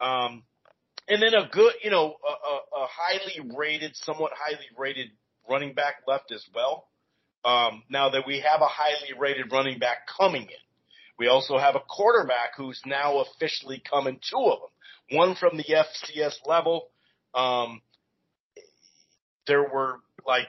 Um, 0.00 0.44
and 1.08 1.22
then 1.22 1.34
a 1.34 1.48
good, 1.50 1.72
you 1.82 1.90
know, 1.90 2.16
a, 2.22 2.80
a, 2.80 2.84
a 2.84 2.86
highly 2.90 3.54
rated, 3.56 3.96
somewhat 3.96 4.32
highly 4.36 4.66
rated 4.76 5.08
running 5.48 5.72
back 5.72 6.02
left 6.06 6.32
as 6.32 6.44
well. 6.54 6.86
Um, 7.44 7.82
now 7.88 8.10
that 8.10 8.26
we 8.26 8.40
have 8.40 8.60
a 8.60 8.68
highly 8.68 9.18
rated 9.18 9.52
running 9.52 9.78
back 9.78 10.08
coming 10.18 10.42
in, 10.42 10.48
we 11.18 11.28
also 11.28 11.58
have 11.58 11.76
a 11.76 11.80
quarterback 11.80 12.56
who's 12.56 12.80
now 12.84 13.18
officially 13.18 13.82
coming. 13.88 14.20
Two 14.30 14.38
of 14.38 14.60
them, 14.60 15.18
one 15.18 15.34
from 15.36 15.56
the 15.56 15.64
FCS 15.64 16.46
level. 16.46 16.88
Um, 17.34 17.82
there 19.46 19.62
were 19.62 20.00
like 20.26 20.48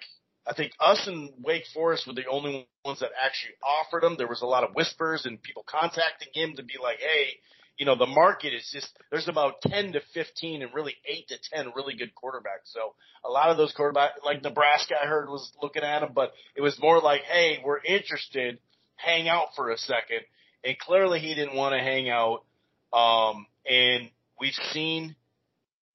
I 0.49 0.53
think 0.53 0.71
us 0.79 1.07
and 1.07 1.29
Wake 1.43 1.65
Forest 1.73 2.07
were 2.07 2.13
the 2.13 2.25
only 2.25 2.67
ones 2.83 2.99
that 2.99 3.11
actually 3.23 3.53
offered 3.63 4.03
him. 4.03 4.15
There 4.17 4.27
was 4.27 4.41
a 4.41 4.47
lot 4.47 4.63
of 4.63 4.73
whispers 4.73 5.25
and 5.25 5.41
people 5.41 5.63
contacting 5.67 6.29
him 6.33 6.55
to 6.55 6.63
be 6.63 6.73
like, 6.81 6.97
hey, 6.99 7.37
you 7.79 7.85
know, 7.85 7.95
the 7.95 8.05
market 8.05 8.53
is 8.53 8.69
just, 8.71 8.91
there's 9.09 9.27
about 9.27 9.61
10 9.61 9.93
to 9.93 10.01
15 10.13 10.61
and 10.61 10.73
really 10.73 10.93
8 11.05 11.27
to 11.29 11.37
10 11.53 11.71
really 11.75 11.95
good 11.95 12.11
quarterbacks. 12.13 12.65
So 12.65 12.93
a 13.25 13.29
lot 13.29 13.49
of 13.49 13.57
those 13.57 13.73
quarterbacks, 13.73 14.23
like 14.23 14.43
Nebraska, 14.43 14.95
I 15.01 15.07
heard 15.07 15.29
was 15.29 15.51
looking 15.61 15.83
at 15.83 16.03
him, 16.03 16.09
but 16.13 16.33
it 16.55 16.61
was 16.61 16.77
more 16.79 16.99
like, 16.99 17.21
hey, 17.21 17.59
we're 17.65 17.81
interested. 17.83 18.59
Hang 18.95 19.27
out 19.27 19.47
for 19.55 19.71
a 19.71 19.77
second. 19.77 20.19
And 20.63 20.77
clearly 20.77 21.19
he 21.19 21.33
didn't 21.33 21.55
want 21.55 21.73
to 21.73 21.79
hang 21.79 22.09
out. 22.09 22.43
Um, 22.93 23.47
and 23.65 24.09
we've 24.39 24.53
seen 24.71 25.15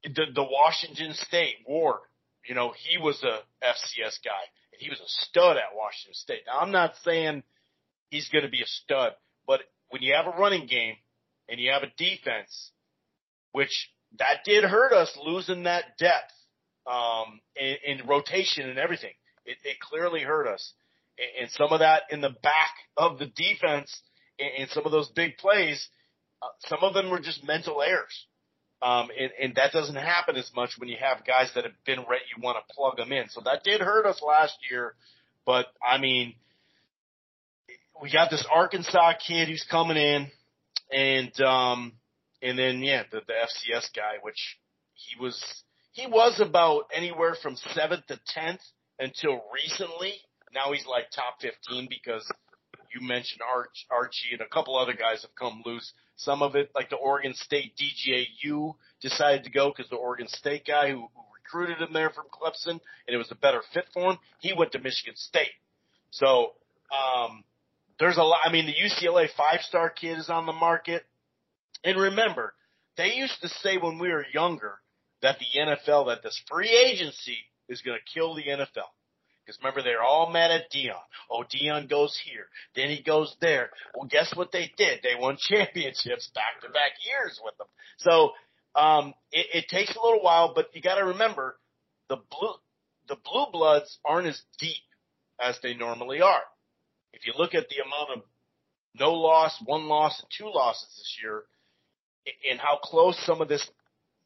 the, 0.02 0.24
the 0.34 0.42
Washington 0.42 1.12
State 1.14 1.56
Ward 1.68 2.00
you 2.46 2.54
know, 2.54 2.74
he 2.76 2.98
was 2.98 3.22
a 3.22 3.40
FCS 3.64 4.18
guy 4.24 4.44
and 4.72 4.80
he 4.80 4.90
was 4.90 5.00
a 5.00 5.08
stud 5.26 5.56
at 5.56 5.74
Washington 5.74 6.14
State. 6.14 6.42
Now 6.46 6.60
I'm 6.60 6.72
not 6.72 6.94
saying 7.02 7.42
he's 8.10 8.28
going 8.28 8.44
to 8.44 8.50
be 8.50 8.62
a 8.62 8.66
stud, 8.66 9.12
but 9.46 9.60
when 9.90 10.02
you 10.02 10.14
have 10.14 10.26
a 10.26 10.36
running 10.38 10.66
game 10.66 10.96
and 11.48 11.60
you 11.60 11.70
have 11.70 11.82
a 11.82 11.92
defense, 11.96 12.70
which 13.52 13.90
that 14.18 14.44
did 14.44 14.64
hurt 14.64 14.92
us 14.92 15.16
losing 15.24 15.64
that 15.64 15.98
depth, 15.98 16.32
um, 16.86 17.40
in, 17.56 17.76
in 17.86 18.06
rotation 18.06 18.68
and 18.68 18.78
everything. 18.78 19.12
It, 19.44 19.58
it 19.64 19.80
clearly 19.80 20.20
hurt 20.20 20.46
us. 20.46 20.72
And, 21.40 21.50
some 21.50 21.72
of 21.72 21.78
that 21.80 22.02
in 22.10 22.20
the 22.20 22.34
back 22.42 22.74
of 22.96 23.18
the 23.18 23.26
defense 23.26 24.02
and, 24.38 24.50
and 24.58 24.70
some 24.70 24.84
of 24.84 24.92
those 24.92 25.08
big 25.08 25.36
plays, 25.36 25.88
uh, 26.42 26.48
some 26.66 26.80
of 26.82 26.94
them 26.94 27.10
were 27.10 27.20
just 27.20 27.44
mental 27.46 27.80
errors. 27.82 28.26
Um, 28.82 29.08
and, 29.18 29.30
and 29.40 29.54
that 29.54 29.72
doesn't 29.72 29.94
happen 29.94 30.36
as 30.36 30.50
much 30.54 30.72
when 30.76 30.88
you 30.88 30.96
have 31.00 31.24
guys 31.24 31.50
that 31.54 31.64
have 31.64 31.72
been 31.86 32.00
ready. 32.00 32.24
You 32.36 32.42
want 32.42 32.58
to 32.58 32.74
plug 32.74 32.96
them 32.96 33.12
in. 33.12 33.28
So 33.30 33.40
that 33.44 33.62
did 33.64 33.80
hurt 33.80 34.06
us 34.06 34.20
last 34.26 34.56
year. 34.70 34.94
But 35.46 35.66
I 35.86 35.98
mean, 35.98 36.34
we 38.02 38.12
got 38.12 38.30
this 38.30 38.44
Arkansas 38.52 39.12
kid 39.26 39.48
who's 39.48 39.64
coming 39.70 39.96
in 39.96 40.30
and, 40.92 41.40
um, 41.40 41.92
and 42.42 42.58
then, 42.58 42.82
yeah, 42.82 43.04
the, 43.10 43.20
the 43.26 43.32
FCS 43.32 43.94
guy, 43.94 44.18
which 44.22 44.58
he 44.94 45.20
was, 45.20 45.42
he 45.92 46.06
was 46.06 46.40
about 46.40 46.84
anywhere 46.94 47.36
from 47.40 47.56
seventh 47.56 48.06
to 48.06 48.18
10th 48.36 48.60
until 48.98 49.42
recently. 49.52 50.14
Now 50.54 50.72
he's 50.72 50.86
like 50.86 51.10
top 51.10 51.40
15 51.40 51.88
because 51.88 52.30
you 52.94 53.06
mentioned 53.06 53.40
Arch, 53.42 53.86
Archie 53.90 54.32
and 54.32 54.40
a 54.40 54.48
couple 54.48 54.76
other 54.76 54.94
guys 54.94 55.22
have 55.22 55.34
come 55.34 55.62
loose. 55.66 55.92
Some 56.16 56.42
of 56.42 56.54
it, 56.54 56.70
like 56.74 56.90
the 56.90 56.96
Oregon 56.96 57.34
State 57.34 57.72
DJU, 57.76 58.74
decided 59.00 59.44
to 59.44 59.50
go 59.50 59.72
because 59.74 59.90
the 59.90 59.96
Oregon 59.96 60.28
State 60.28 60.64
guy 60.66 60.90
who, 60.90 61.08
who 61.14 61.22
recruited 61.34 61.82
him 61.82 61.92
there 61.92 62.10
from 62.10 62.26
Clemson, 62.26 62.80
and 63.06 63.14
it 63.14 63.16
was 63.16 63.30
a 63.32 63.36
better 63.36 63.62
fit 63.72 63.86
for 63.92 64.12
him. 64.12 64.18
He 64.38 64.52
went 64.56 64.72
to 64.72 64.78
Michigan 64.78 65.16
State. 65.16 65.50
So 66.10 66.52
um, 66.92 67.42
there's 67.98 68.16
a 68.16 68.22
lot. 68.22 68.40
I 68.44 68.52
mean, 68.52 68.66
the 68.66 68.72
UCLA 68.72 69.28
five-star 69.36 69.90
kid 69.90 70.18
is 70.18 70.28
on 70.28 70.46
the 70.46 70.52
market. 70.52 71.04
And 71.84 71.98
remember, 71.98 72.54
they 72.96 73.14
used 73.14 73.40
to 73.42 73.48
say 73.48 73.76
when 73.76 73.98
we 73.98 74.08
were 74.08 74.24
younger 74.32 74.74
that 75.22 75.38
the 75.38 75.60
NFL, 75.60 76.06
that 76.06 76.22
this 76.22 76.40
free 76.48 76.70
agency 76.70 77.38
is 77.68 77.82
going 77.82 77.98
to 77.98 78.12
kill 78.12 78.34
the 78.34 78.42
NFL. 78.42 78.90
Because 79.44 79.58
remember, 79.60 79.82
they're 79.82 80.02
all 80.02 80.30
mad 80.30 80.50
at 80.50 80.72
Deion. 80.72 80.94
Oh, 81.30 81.44
Deion 81.44 81.88
goes 81.88 82.18
here, 82.24 82.46
then 82.74 82.88
he 82.88 83.02
goes 83.02 83.34
there. 83.40 83.70
Well, 83.94 84.08
guess 84.10 84.34
what 84.34 84.52
they 84.52 84.70
did? 84.78 85.00
They 85.02 85.14
won 85.18 85.36
championships 85.38 86.30
back 86.34 86.62
to 86.62 86.68
back 86.68 86.92
years 87.04 87.38
with 87.44 87.56
them. 87.58 87.66
So 87.98 88.32
um, 88.74 89.14
it, 89.30 89.46
it 89.52 89.68
takes 89.68 89.94
a 89.94 90.00
little 90.02 90.22
while, 90.22 90.52
but 90.54 90.68
you 90.74 90.80
got 90.80 90.96
to 90.96 91.04
remember 91.04 91.56
the 92.08 92.16
blue 92.16 92.54
the 93.06 93.16
blue 93.16 93.46
bloods 93.52 93.98
aren't 94.02 94.28
as 94.28 94.40
deep 94.58 94.82
as 95.38 95.58
they 95.62 95.74
normally 95.74 96.22
are. 96.22 96.42
If 97.14 97.26
you 97.26 97.32
look 97.36 97.54
at 97.54 97.68
the 97.68 97.76
amount 97.84 98.18
of 98.18 98.22
no 98.98 99.12
loss, 99.12 99.56
one 99.64 99.86
loss, 99.88 100.20
and 100.20 100.28
two 100.36 100.50
losses 100.52 100.88
this 100.98 101.18
year, 101.22 101.44
and 102.50 102.60
how 102.60 102.78
close 102.82 103.18
some 103.26 103.40
of 103.40 103.48
this 103.48 103.68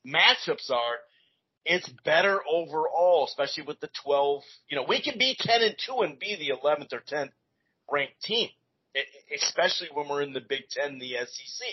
matchups 0.07 0.71
are, 0.71 0.97
it's 1.65 1.89
better 2.05 2.41
overall, 2.51 3.27
especially 3.29 3.65
with 3.65 3.81
the 3.81 3.91
12. 4.05 4.43
You 4.71 4.77
know, 4.77 4.85
we 4.89 5.03
can 5.03 5.19
be 5.19 5.37
10 5.39 5.63
and 5.63 5.75
2 5.87 6.01
and 6.03 6.19
be 6.19 6.37
the 6.37 6.57
11th 6.57 6.93
or 6.93 7.01
10th 7.01 7.31
ranked 7.91 8.23
team, 8.23 8.49
especially 9.35 9.89
when 9.93 10.09
we're 10.09 10.23
in 10.23 10.33
the 10.33 10.41
Big 10.41 10.69
Ten, 10.71 10.99
the 10.99 11.15
SEC. 11.27 11.69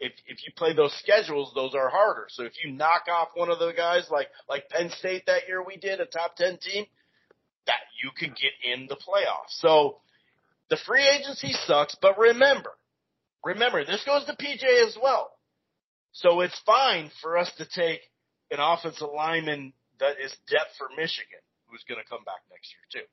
If 0.00 0.12
if 0.26 0.46
you 0.46 0.52
play 0.56 0.74
those 0.74 0.94
schedules, 0.94 1.52
those 1.54 1.74
are 1.74 1.88
harder. 1.88 2.26
So 2.30 2.44
if 2.44 2.52
you 2.62 2.72
knock 2.72 3.06
off 3.10 3.30
one 3.34 3.50
of 3.50 3.58
the 3.58 3.72
guys 3.76 4.06
like 4.10 4.28
like 4.48 4.68
Penn 4.68 4.90
State 4.90 5.26
that 5.26 5.48
year 5.48 5.62
we 5.64 5.76
did, 5.76 6.00
a 6.00 6.06
top 6.06 6.36
10 6.36 6.58
team, 6.58 6.86
that 7.66 7.80
you 8.02 8.10
could 8.16 8.36
get 8.36 8.52
in 8.64 8.86
the 8.86 8.94
playoffs. 8.94 9.58
So 9.58 9.98
the 10.70 10.76
free 10.86 11.06
agency 11.06 11.52
sucks, 11.52 11.96
but 12.00 12.18
remember, 12.18 12.70
remember 13.44 13.84
this 13.84 14.04
goes 14.04 14.24
to 14.26 14.36
PJ 14.36 14.86
as 14.86 14.96
well. 15.00 15.30
So 16.12 16.40
it's 16.40 16.58
fine 16.66 17.10
for 17.22 17.38
us 17.38 17.50
to 17.58 17.66
take 17.66 18.00
an 18.50 18.58
offensive 18.60 19.08
lineman 19.14 19.72
that 20.00 20.16
is 20.22 20.34
depth 20.48 20.76
for 20.78 20.88
Michigan, 20.96 21.40
who's 21.68 21.84
going 21.88 22.00
to 22.02 22.08
come 22.08 22.24
back 22.24 22.40
next 22.50 22.72
year 22.72 23.02
too. 23.02 23.08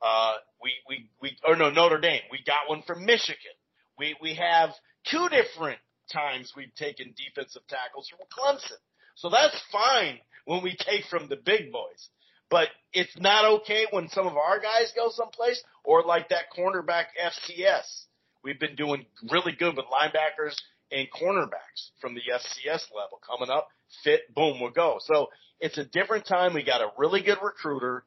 Uh, 0.00 0.34
we, 0.62 0.72
we, 0.88 1.10
we, 1.20 1.36
or 1.46 1.56
no, 1.56 1.70
Notre 1.70 1.98
Dame. 1.98 2.22
We 2.30 2.38
got 2.46 2.68
one 2.68 2.82
from 2.82 3.04
Michigan. 3.04 3.56
We, 3.98 4.16
we 4.22 4.34
have 4.34 4.70
two 5.10 5.28
different 5.28 5.80
times 6.12 6.52
we've 6.56 6.74
taken 6.74 7.14
defensive 7.16 7.62
tackles 7.68 8.08
from 8.08 8.20
Clemson. 8.30 8.78
So 9.16 9.28
that's 9.28 9.60
fine 9.72 10.18
when 10.44 10.62
we 10.62 10.76
take 10.76 11.04
from 11.10 11.28
the 11.28 11.36
big 11.36 11.72
boys. 11.72 12.08
But 12.50 12.68
it's 12.92 13.16
not 13.18 13.44
okay 13.60 13.86
when 13.90 14.08
some 14.08 14.26
of 14.26 14.36
our 14.36 14.60
guys 14.60 14.92
go 14.96 15.10
someplace 15.10 15.62
or 15.88 16.02
like 16.02 16.28
that 16.28 16.52
cornerback 16.56 17.06
FCS. 17.18 18.04
We've 18.44 18.60
been 18.60 18.76
doing 18.76 19.06
really 19.32 19.52
good 19.58 19.74
with 19.74 19.86
linebackers 19.86 20.54
and 20.92 21.08
cornerbacks 21.10 21.90
from 21.98 22.14
the 22.14 22.20
FCS 22.20 22.82
level 22.94 23.18
coming 23.26 23.48
up 23.50 23.68
fit, 24.04 24.34
boom, 24.34 24.60
we'll 24.60 24.70
go. 24.70 24.98
So 25.00 25.28
it's 25.60 25.78
a 25.78 25.84
different 25.84 26.26
time. 26.26 26.52
We 26.52 26.62
got 26.62 26.82
a 26.82 26.90
really 26.98 27.22
good 27.22 27.38
recruiter, 27.42 28.04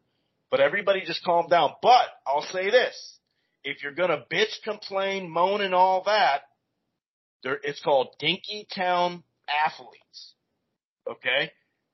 but 0.51 0.59
everybody 0.59 1.01
just 1.03 1.23
calm 1.23 1.47
down. 1.49 1.71
But 1.81 2.05
I'll 2.25 2.43
say 2.43 2.69
this. 2.69 3.17
If 3.63 3.81
you're 3.81 3.93
gonna 3.93 4.23
bitch, 4.31 4.61
complain, 4.63 5.27
moan 5.27 5.61
and 5.61 5.73
all 5.73 6.03
that, 6.05 6.41
there, 7.43 7.59
it's 7.63 7.81
called 7.81 8.15
Dinkytown 8.21 9.23
Athletes. 9.65 10.33
Okay? 11.09 11.51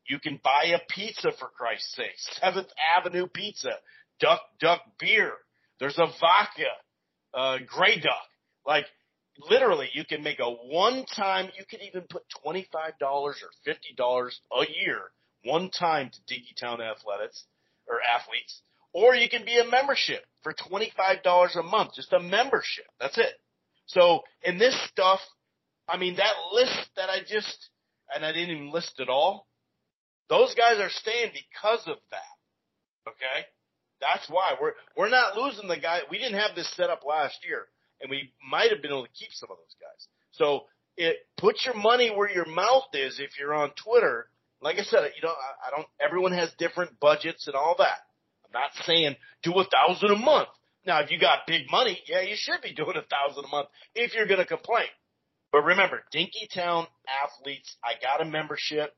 You 0.10 0.20
can 0.20 0.40
buy 0.44 0.74
a 0.76 0.80
pizza 0.90 1.32
for 1.40 1.48
Christ's 1.48 1.96
sake. 1.96 2.18
Seventh 2.42 2.68
Avenue 2.98 3.28
Pizza. 3.28 3.72
Duck 4.20 4.42
Duck 4.60 4.82
Beer. 5.00 5.34
There's 5.80 5.98
a 5.98 6.08
vodka. 6.20 6.72
Uh, 7.34 7.58
Gray 7.68 8.00
Duck. 8.00 8.14
Like, 8.66 8.86
literally 9.50 9.90
you 9.94 10.04
can 10.06 10.24
make 10.24 10.40
a 10.40 10.50
one 10.50 11.06
time 11.16 11.50
you 11.58 11.66
can 11.70 11.82
even 11.82 12.04
put 12.10 12.24
twenty 12.42 12.68
five 12.72 12.98
dollars 13.00 13.38
or 13.44 13.50
fifty 13.64 13.94
dollars 13.96 14.40
a 14.52 14.66
year 14.84 15.00
one 15.44 15.70
time 15.70 16.10
to 16.10 16.34
Dinkytown 16.34 16.80
Athletics 16.80 17.46
or 17.88 18.00
athletes. 18.02 18.62
Or 18.94 19.16
you 19.16 19.30
can 19.30 19.46
be 19.46 19.58
a 19.58 19.70
membership 19.70 20.24
for 20.42 20.54
twenty 20.54 20.92
five 20.98 21.24
dollars 21.24 21.56
a 21.56 21.64
month, 21.64 21.92
just 21.96 22.14
a 22.14 22.20
membership. 22.20 22.86
That's 23.00 23.18
it. 23.18 23.34
So 23.86 24.22
in 24.44 24.58
this 24.58 24.78
stuff, 24.90 25.20
I 25.88 25.98
mean 25.98 26.16
that 26.16 26.34
list 26.52 26.90
that 26.96 27.10
I 27.10 27.20
just 27.20 27.70
and 28.14 28.26
I 28.26 28.32
didn't 28.32 28.56
even 28.56 28.72
list 28.72 28.94
it 29.00 29.10
all, 29.10 29.48
those 30.30 30.56
guys 30.56 30.80
are 30.80 30.90
staying 30.90 31.32
because 31.34 31.82
of 31.88 31.98
that. 32.12 33.10
Okay? 33.10 33.46
That's 34.00 34.30
why 34.30 34.56
we're 34.62 34.74
we're 34.96 35.10
not 35.10 35.38
losing 35.38 35.68
the 35.68 35.78
guy. 35.78 36.02
We 36.10 36.18
didn't 36.18 36.40
have 36.40 36.56
this 36.56 36.72
set 36.76 36.90
up 36.90 37.02
last 37.08 37.38
year 37.48 37.66
and 38.02 38.10
we 38.10 38.32
might 38.50 38.72
have 38.72 38.82
been 38.82 38.92
able 38.92 39.06
to 39.06 39.12
keep 39.14 39.30
some 39.32 39.50
of 39.52 39.58
those 39.58 39.76
guys. 39.82 40.08
So 40.32 40.66
it 40.96 41.18
put 41.38 41.58
your 41.66 41.76
money 41.76 42.10
where 42.10 42.30
your 42.30 42.46
mouth 42.46 42.90
is 42.94 43.20
if 43.20 43.32
you're 43.40 43.54
on 43.54 43.72
Twitter. 43.84 44.28
Like 44.62 44.78
I 44.78 44.84
said, 44.84 45.12
you 45.16 45.22
know, 45.22 45.34
I, 45.34 45.68
I 45.68 45.76
don't. 45.76 45.88
Everyone 46.00 46.34
has 46.34 46.52
different 46.58 47.00
budgets 47.00 47.48
and 47.48 47.56
all 47.56 47.76
that. 47.80 48.00
I'm 48.46 48.52
not 48.54 48.72
saying 48.86 49.16
do 49.44 49.54
a 49.54 49.66
thousand 49.66 50.12
a 50.12 50.16
month. 50.16 50.50
Now, 50.86 51.02
if 51.02 51.12
you 51.12 51.20
got 51.20 51.40
big 51.46 51.70
money, 51.70 52.00
yeah, 52.08 52.22
you 52.22 52.36
should 52.38 52.62
be 52.62 52.74
doing 52.74 52.96
a 52.96 53.04
thousand 53.04 53.44
a 53.46 53.48
month 53.50 53.68
if 53.94 54.16
you're 54.16 54.26
going 54.26 54.40
to 54.40 54.46
complain. 54.46 54.88
But 55.52 55.64
remember, 55.66 56.02
Dinkytown 56.14 56.88
athletes, 57.24 57.76
I 57.84 57.94
got 58.02 58.26
a 58.26 58.30
membership. 58.30 58.96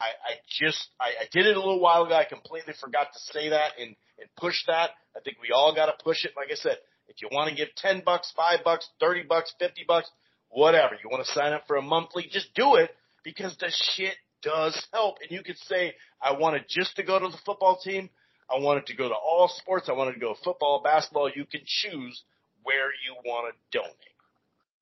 I, 0.00 0.04
I 0.04 0.32
just, 0.48 0.88
I, 1.00 1.24
I 1.24 1.26
did 1.32 1.46
it 1.46 1.56
a 1.56 1.60
little 1.60 1.80
while 1.80 2.04
ago. 2.04 2.14
I 2.14 2.24
completely 2.24 2.74
forgot 2.80 3.08
to 3.12 3.18
say 3.32 3.50
that 3.50 3.72
and, 3.78 3.96
and 4.18 4.28
push 4.36 4.56
that. 4.66 4.90
I 5.16 5.20
think 5.20 5.38
we 5.40 5.52
all 5.54 5.74
got 5.74 5.86
to 5.86 6.04
push 6.04 6.24
it. 6.24 6.32
Like 6.36 6.48
I 6.50 6.54
said, 6.54 6.76
if 7.08 7.22
you 7.22 7.28
want 7.32 7.50
to 7.50 7.56
give 7.56 7.68
10 7.76 8.02
bucks, 8.04 8.32
5 8.36 8.60
bucks, 8.64 8.88
30 9.00 9.24
bucks, 9.28 9.54
50 9.58 9.84
bucks, 9.86 10.10
whatever, 10.50 10.94
you 11.02 11.08
want 11.10 11.24
to 11.24 11.32
sign 11.32 11.52
up 11.52 11.64
for 11.66 11.76
a 11.76 11.82
monthly, 11.82 12.28
just 12.30 12.54
do 12.54 12.74
it 12.76 12.90
because 13.24 13.56
the 13.58 13.70
shit 13.70 14.14
does 14.42 14.86
help. 14.92 15.16
And 15.22 15.30
you 15.30 15.42
could 15.42 15.58
say, 15.58 15.94
I 16.20 16.32
wanted 16.32 16.64
just 16.68 16.96
to 16.96 17.02
go 17.02 17.18
to 17.18 17.28
the 17.28 17.38
football 17.44 17.78
team. 17.82 18.10
I 18.50 18.60
wanted 18.60 18.86
to 18.86 18.96
go 18.96 19.08
to 19.08 19.14
all 19.14 19.48
sports. 19.48 19.88
I 19.88 19.92
wanted 19.92 20.14
to 20.14 20.20
go 20.20 20.36
football, 20.44 20.80
basketball. 20.82 21.30
You 21.34 21.44
can 21.44 21.62
choose 21.64 22.22
where 22.62 22.90
you 23.04 23.14
want 23.24 23.52
to 23.52 23.78
donate. 23.78 23.94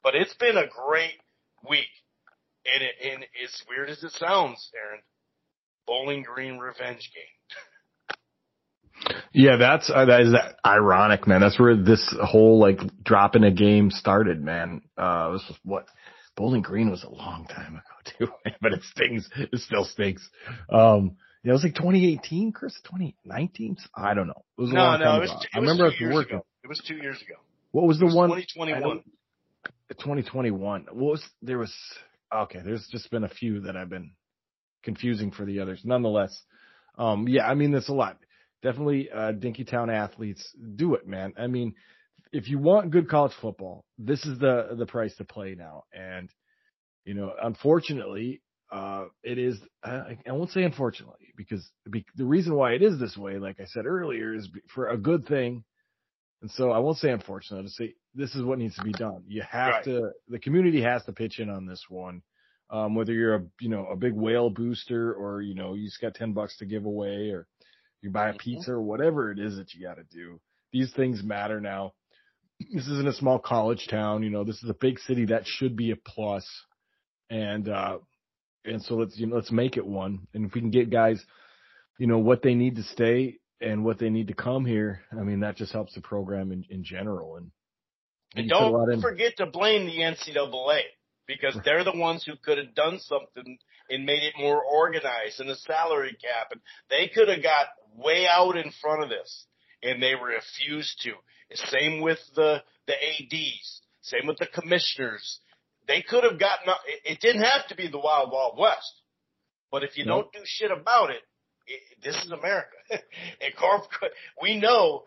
But 0.02 0.14
it's 0.14 0.34
been 0.34 0.56
a 0.56 0.66
great 0.66 1.18
week. 1.68 1.88
And, 2.72 2.82
it, 2.82 2.94
and 3.12 3.24
as 3.44 3.62
weird 3.68 3.90
as 3.90 4.02
it 4.02 4.12
sounds, 4.12 4.70
Aaron, 4.74 5.02
Bowling 5.86 6.22
Green 6.22 6.58
revenge 6.58 7.10
game. 7.14 7.24
Yeah, 9.32 9.56
that's 9.56 9.90
uh, 9.90 10.04
that 10.04 10.20
is 10.22 10.32
that 10.32 10.56
ironic, 10.64 11.26
man. 11.26 11.40
That's 11.40 11.58
where 11.58 11.76
this 11.76 12.14
whole 12.22 12.58
like 12.58 12.78
dropping 13.02 13.44
a 13.44 13.50
game 13.50 13.90
started, 13.90 14.40
man. 14.42 14.82
Uh, 14.96 15.32
this 15.32 15.42
was 15.48 15.58
what 15.64 15.86
Bowling 16.36 16.62
Green 16.62 16.90
was 16.90 17.04
a 17.04 17.10
long 17.10 17.46
time 17.46 17.74
ago 17.74 17.82
too, 18.18 18.52
but 18.62 18.72
it 18.72 18.82
stings. 18.84 19.28
It 19.36 19.58
still 19.60 19.84
stinks. 19.84 20.28
Um, 20.70 21.16
yeah, 21.42 21.50
it 21.50 21.52
was 21.52 21.64
like 21.64 21.74
2018, 21.74 22.52
Chris, 22.52 22.74
2019. 22.84 23.76
I 23.94 24.14
don't 24.14 24.28
know. 24.28 24.44
It 24.56 24.62
was 24.62 24.72
no, 24.72 24.96
no. 24.96 25.16
It 25.16 25.20
was, 25.20 25.30
it 25.30 25.34
was, 25.34 25.46
I 25.54 25.58
remember 25.58 25.90
two 25.90 26.04
years 26.04 26.14
working. 26.14 26.36
ago. 26.36 26.46
It 26.62 26.68
was 26.68 26.82
two 26.86 26.96
years 26.96 27.20
ago. 27.20 27.34
What 27.72 27.86
was 27.86 27.98
the 27.98 28.06
was 28.06 28.14
one? 28.14 28.30
2021. 28.30 29.02
2021. 29.90 30.86
What 30.92 30.96
was 30.96 31.22
there 31.42 31.58
was 31.58 31.74
okay. 32.42 32.60
There's 32.64 32.86
just 32.90 33.10
been 33.10 33.24
a 33.24 33.28
few 33.28 33.60
that 33.60 33.76
I've 33.76 33.90
been 33.90 34.12
confusing 34.82 35.30
for 35.30 35.44
the 35.44 35.60
others. 35.60 35.80
Nonetheless, 35.84 36.42
um, 36.98 37.26
yeah, 37.28 37.46
I 37.46 37.54
mean, 37.54 37.70
there's 37.72 37.88
a 37.88 37.94
lot. 37.94 38.18
Definitely, 38.62 39.10
uh, 39.10 39.32
Dinkytown 39.32 39.92
athletes 39.92 40.48
do 40.76 40.94
it, 40.94 41.06
man. 41.06 41.34
I 41.38 41.46
mean, 41.48 41.74
if 42.32 42.48
you 42.48 42.58
want 42.58 42.90
good 42.90 43.08
college 43.08 43.32
football, 43.40 43.84
this 43.98 44.24
is 44.24 44.38
the 44.38 44.74
the 44.76 44.86
price 44.86 45.14
to 45.16 45.24
play 45.24 45.54
now. 45.56 45.84
And 45.92 46.30
you 47.04 47.14
know, 47.14 47.32
unfortunately, 47.42 48.42
uh, 48.72 49.04
it 49.22 49.38
is. 49.38 49.58
I, 49.82 50.18
I 50.26 50.32
won't 50.32 50.50
say 50.50 50.64
unfortunately 50.64 51.32
because 51.36 51.68
the 52.16 52.24
reason 52.24 52.54
why 52.54 52.72
it 52.72 52.82
is 52.82 52.98
this 52.98 53.16
way, 53.16 53.38
like 53.38 53.60
I 53.60 53.66
said 53.66 53.86
earlier, 53.86 54.34
is 54.34 54.48
for 54.74 54.88
a 54.88 54.96
good 54.96 55.26
thing. 55.26 55.64
And 56.42 56.50
so 56.50 56.70
I 56.70 56.78
won't 56.78 56.98
say 56.98 57.10
unfortunately. 57.10 57.58
I'll 57.58 57.64
just 57.64 57.76
say 57.76 57.94
this 58.14 58.34
is 58.34 58.42
what 58.42 58.58
needs 58.58 58.76
to 58.76 58.84
be 58.84 58.92
done. 58.92 59.24
You 59.26 59.42
have 59.48 59.74
right. 59.74 59.84
to. 59.84 60.10
The 60.28 60.38
community 60.38 60.82
has 60.82 61.04
to 61.04 61.12
pitch 61.12 61.38
in 61.38 61.50
on 61.50 61.66
this 61.66 61.84
one. 61.88 62.22
Um, 62.70 62.94
whether 62.94 63.12
you're 63.12 63.34
a 63.34 63.42
you 63.60 63.68
know 63.68 63.86
a 63.86 63.96
big 63.96 64.14
whale 64.14 64.50
booster 64.50 65.12
or 65.12 65.42
you 65.42 65.54
know 65.54 65.74
you 65.74 65.86
just 65.86 66.00
got 66.00 66.14
ten 66.14 66.32
bucks 66.32 66.56
to 66.58 66.66
give 66.66 66.84
away 66.84 67.30
or 67.30 67.46
you 68.02 68.10
buy 68.10 68.28
a 68.28 68.30
mm-hmm. 68.30 68.38
pizza 68.38 68.72
or 68.72 68.82
whatever 68.82 69.30
it 69.30 69.38
is 69.38 69.56
that 69.56 69.74
you 69.74 69.86
got 69.86 69.96
to 69.96 70.04
do. 70.04 70.40
These 70.72 70.92
things 70.92 71.22
matter 71.22 71.60
now. 71.60 71.92
This 72.72 72.86
isn't 72.86 73.08
a 73.08 73.12
small 73.12 73.38
college 73.38 73.88
town, 73.88 74.22
you 74.22 74.30
know. 74.30 74.44
This 74.44 74.62
is 74.62 74.70
a 74.70 74.74
big 74.74 74.98
city 75.00 75.26
that 75.26 75.46
should 75.46 75.76
be 75.76 75.90
a 75.90 75.96
plus. 75.96 76.14
plus, 76.14 76.48
and 77.30 77.68
uh, 77.68 77.98
and 78.64 78.82
so 78.82 78.94
let's 78.94 79.16
you 79.18 79.26
know 79.26 79.36
let's 79.36 79.52
make 79.52 79.76
it 79.76 79.86
one. 79.86 80.26
And 80.34 80.46
if 80.46 80.54
we 80.54 80.60
can 80.60 80.70
get 80.70 80.90
guys, 80.90 81.24
you 81.98 82.06
know, 82.06 82.18
what 82.18 82.42
they 82.42 82.54
need 82.54 82.76
to 82.76 82.82
stay 82.82 83.38
and 83.60 83.84
what 83.84 83.98
they 83.98 84.10
need 84.10 84.28
to 84.28 84.34
come 84.34 84.64
here, 84.64 85.02
I 85.12 85.22
mean 85.22 85.40
that 85.40 85.56
just 85.56 85.72
helps 85.72 85.94
the 85.94 86.00
program 86.00 86.52
in, 86.52 86.64
in 86.70 86.84
general. 86.84 87.36
And, 87.36 87.50
and, 88.34 88.48
don't 88.48 89.00
forget 89.00 89.36
to 89.38 89.46
blame 89.46 89.86
the 89.86 89.98
NCAA 89.98 90.80
because 91.26 91.56
they're 91.64 91.84
the 91.84 91.96
ones 91.96 92.24
who 92.24 92.34
could 92.42 92.58
have 92.58 92.74
done 92.74 92.98
something 93.00 93.58
and 93.90 94.06
made 94.06 94.22
it 94.22 94.34
more 94.38 94.62
organized 94.62 95.40
and 95.40 95.48
the 95.48 95.56
salary 95.56 96.16
cap 96.20 96.48
and 96.50 96.60
they 96.90 97.10
could 97.14 97.28
have 97.28 97.42
got 97.42 97.66
way 97.96 98.26
out 98.26 98.56
in 98.56 98.72
front 98.80 99.02
of 99.02 99.08
this 99.08 99.46
and 99.82 100.02
they 100.02 100.14
refused 100.14 101.00
to. 101.02 101.12
Same 101.70 102.00
with 102.00 102.18
the 102.34 102.62
the 102.86 102.94
ADs, 102.94 103.82
same 104.02 104.26
with 104.26 104.38
the 104.38 104.46
commissioners. 104.46 105.38
They 105.86 106.02
could 106.02 106.24
have 106.24 106.40
gotten. 106.40 106.72
It 107.04 107.20
didn't 107.20 107.42
have 107.42 107.68
to 107.68 107.76
be 107.76 107.88
the 107.88 107.98
wild 107.98 108.32
wild 108.32 108.58
west, 108.58 109.02
but 109.70 109.84
if 109.84 109.96
you 109.96 110.04
nope. 110.04 110.32
don't 110.32 110.42
do 110.42 110.46
shit 110.46 110.70
about 110.70 111.10
it, 111.10 111.22
it 111.66 111.80
this 112.02 112.16
is 112.24 112.32
America. 112.32 112.73
And 112.90 113.56
corporate, 113.58 114.12
we 114.40 114.58
know 114.58 115.04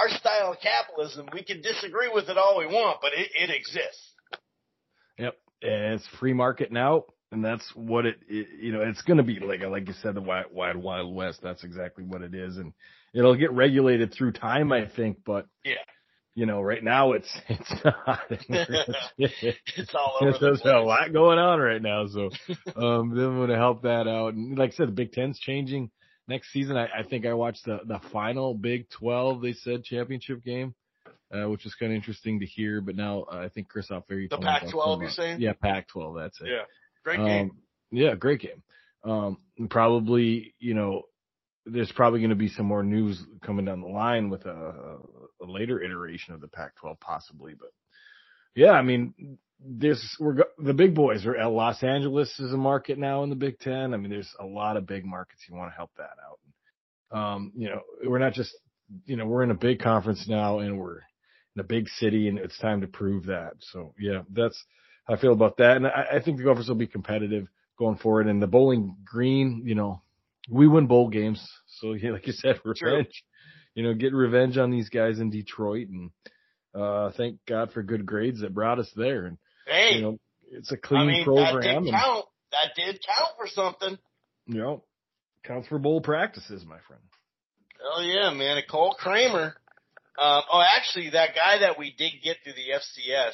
our 0.00 0.08
style 0.10 0.52
of 0.52 0.58
capitalism. 0.60 1.28
We 1.32 1.42
can 1.42 1.62
disagree 1.62 2.10
with 2.12 2.28
it 2.28 2.36
all 2.36 2.58
we 2.58 2.66
want, 2.66 2.98
but 3.00 3.12
it, 3.14 3.30
it 3.34 3.50
exists. 3.50 4.12
Yep, 5.18 5.36
and 5.62 5.94
it's 5.94 6.08
free 6.18 6.32
market 6.32 6.72
now 6.72 7.04
and 7.32 7.42
that's 7.42 7.68
what 7.74 8.06
it, 8.06 8.18
it 8.28 8.46
you 8.60 8.72
know, 8.72 8.82
it's 8.82 9.02
going 9.02 9.16
to 9.16 9.22
be 9.22 9.40
like, 9.40 9.62
like 9.62 9.88
you 9.88 9.94
said, 10.02 10.14
the 10.14 10.20
wild, 10.20 10.46
wild, 10.52 10.76
wild 10.76 11.14
west. 11.14 11.40
That's 11.42 11.64
exactly 11.64 12.04
what 12.04 12.20
it 12.20 12.34
is. 12.34 12.58
And 12.58 12.74
it'll 13.14 13.34
get 13.34 13.52
regulated 13.52 14.12
through 14.12 14.32
time, 14.32 14.70
I 14.70 14.86
think, 14.86 15.18
but 15.24 15.46
yeah, 15.64 15.76
you 16.34 16.44
know, 16.44 16.60
right 16.60 16.84
now 16.84 17.12
it's, 17.12 17.34
it's 17.48 17.74
not. 17.84 18.20
it's 19.18 19.94
all 19.94 20.18
over. 20.20 20.36
There's 20.40 20.60
the 20.60 20.76
a 20.76 20.80
lot 20.80 21.12
going 21.12 21.38
on 21.38 21.58
right 21.58 21.82
now. 21.82 22.06
So, 22.06 22.30
um, 22.76 23.16
then 23.16 23.36
going 23.36 23.48
to 23.48 23.56
help 23.56 23.82
that 23.82 24.06
out. 24.06 24.34
And 24.34 24.56
like 24.56 24.72
I 24.72 24.74
said, 24.74 24.88
the 24.88 24.92
Big 24.92 25.12
Ten's 25.12 25.38
changing 25.38 25.90
next 26.28 26.52
season. 26.52 26.76
I, 26.76 26.88
I 27.00 27.02
think 27.02 27.26
I 27.26 27.34
watched 27.34 27.64
the, 27.64 27.80
the 27.86 28.00
final 28.12 28.54
Big 28.54 28.88
12, 28.90 29.42
they 29.42 29.52
said 29.52 29.84
championship 29.84 30.44
game. 30.44 30.74
Uh, 31.34 31.48
which 31.48 31.64
is 31.64 31.74
kind 31.74 31.90
of 31.90 31.96
interesting 31.96 32.40
to 32.40 32.44
hear. 32.44 32.82
But 32.82 32.94
now 32.94 33.22
uh, 33.22 33.36
I 33.36 33.48
think 33.48 33.66
Chris 33.66 33.90
Alfieri. 33.90 34.28
The 34.28 34.36
Pac-12, 34.36 35.00
you're 35.00 35.08
saying? 35.08 35.40
Yeah, 35.40 35.54
Pac-12. 35.54 36.20
That's 36.20 36.38
it. 36.42 36.48
Yeah. 36.48 36.64
Great 37.04 37.20
game. 37.20 37.50
Um, 37.50 37.58
yeah, 37.90 38.14
great 38.14 38.40
game. 38.40 38.62
Um, 39.02 39.38
probably, 39.70 40.54
you 40.58 40.74
know, 40.74 41.04
there's 41.64 41.90
probably 41.92 42.20
going 42.20 42.30
to 42.30 42.36
be 42.36 42.48
some 42.48 42.66
more 42.66 42.82
news 42.82 43.22
coming 43.40 43.64
down 43.64 43.80
the 43.80 43.86
line 43.86 44.28
with 44.28 44.44
a, 44.44 44.98
a 45.40 45.46
later 45.46 45.82
iteration 45.82 46.34
of 46.34 46.42
the 46.42 46.48
Pac-12, 46.48 47.00
possibly. 47.00 47.54
But 47.58 47.70
yeah, 48.54 48.72
I 48.72 48.82
mean, 48.82 49.38
there's 49.64 50.16
we're 50.18 50.44
the 50.58 50.74
big 50.74 50.94
boys 50.94 51.26
are 51.26 51.36
at 51.36 51.50
Los 51.50 51.82
Angeles 51.82 52.38
is 52.38 52.52
a 52.52 52.56
market 52.56 52.98
now 52.98 53.22
in 53.22 53.30
the 53.30 53.36
Big 53.36 53.58
Ten. 53.58 53.94
I 53.94 53.96
mean, 53.96 54.10
there's 54.10 54.34
a 54.40 54.44
lot 54.44 54.76
of 54.76 54.86
big 54.86 55.04
markets. 55.04 55.42
You 55.48 55.56
want 55.56 55.72
to 55.72 55.76
help 55.76 55.90
that 55.96 56.16
out. 56.26 56.38
Um, 57.16 57.52
you 57.54 57.68
know, 57.68 57.80
we're 58.06 58.18
not 58.18 58.32
just 58.32 58.54
you 59.06 59.16
know 59.16 59.26
we're 59.26 59.42
in 59.42 59.50
a 59.50 59.54
big 59.54 59.80
conference 59.80 60.26
now, 60.28 60.60
and 60.60 60.78
we're 60.78 61.00
in 61.54 61.60
a 61.60 61.64
big 61.64 61.88
city, 61.88 62.28
and 62.28 62.38
it's 62.38 62.58
time 62.58 62.80
to 62.80 62.86
prove 62.86 63.26
that. 63.26 63.52
So 63.60 63.94
yeah, 63.98 64.22
that's 64.30 64.62
how 65.04 65.14
I 65.14 65.20
feel 65.20 65.32
about 65.32 65.58
that. 65.58 65.76
And 65.76 65.86
I, 65.86 66.06
I 66.14 66.22
think 66.22 66.38
the 66.38 66.44
Gophers 66.44 66.68
will 66.68 66.74
be 66.74 66.86
competitive 66.86 67.46
going 67.78 67.98
forward. 67.98 68.26
And 68.26 68.42
the 68.42 68.46
Bowling 68.46 68.96
Green, 69.04 69.62
you 69.64 69.74
know, 69.74 70.02
we 70.50 70.68
win 70.68 70.86
bowl 70.86 71.08
games. 71.08 71.46
So 71.80 71.92
yeah, 71.92 72.12
like 72.12 72.26
you 72.26 72.32
said, 72.32 72.60
revenge. 72.64 72.78
True. 72.78 73.04
You 73.74 73.84
know, 73.84 73.94
get 73.94 74.12
revenge 74.12 74.58
on 74.58 74.70
these 74.70 74.90
guys 74.90 75.18
in 75.18 75.30
Detroit 75.30 75.88
and 75.88 76.10
uh 76.74 77.10
thank 77.16 77.38
God 77.46 77.70
for 77.72 77.82
good 77.82 78.06
grades 78.06 78.40
that 78.40 78.54
brought 78.54 78.78
us 78.78 78.90
there. 78.96 79.26
And 79.26 79.38
hey, 79.66 79.96
you 79.96 80.02
know, 80.02 80.18
it's 80.50 80.72
a 80.72 80.76
clean 80.76 81.00
I 81.00 81.06
mean, 81.06 81.24
program. 81.24 81.62
That 81.62 81.90
did 81.90 81.92
count. 81.92 82.24
That 82.50 82.74
did 82.76 83.00
count 83.06 83.30
for 83.38 83.46
something. 83.46 83.98
You 84.46 84.58
know, 84.58 84.84
counts 85.44 85.68
for 85.68 85.78
bowl 85.78 86.00
practices, 86.00 86.64
my 86.64 86.78
friend. 86.86 87.02
Hell 87.80 88.02
yeah, 88.04 88.32
man. 88.32 88.62
Cole 88.70 88.94
Kramer. 88.98 89.54
Um, 90.18 90.42
oh, 90.52 90.62
actually, 90.76 91.10
that 91.10 91.34
guy 91.34 91.58
that 91.60 91.78
we 91.78 91.94
did 91.96 92.12
get 92.22 92.36
through 92.44 92.52
the 92.52 92.76
FCS, 92.76 93.32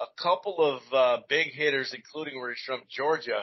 a 0.00 0.06
couple 0.22 0.58
of 0.58 0.80
uh, 0.92 1.22
big 1.28 1.48
hitters, 1.52 1.92
including 1.94 2.38
where 2.38 2.50
he's 2.50 2.62
from 2.64 2.82
Georgia, 2.88 3.42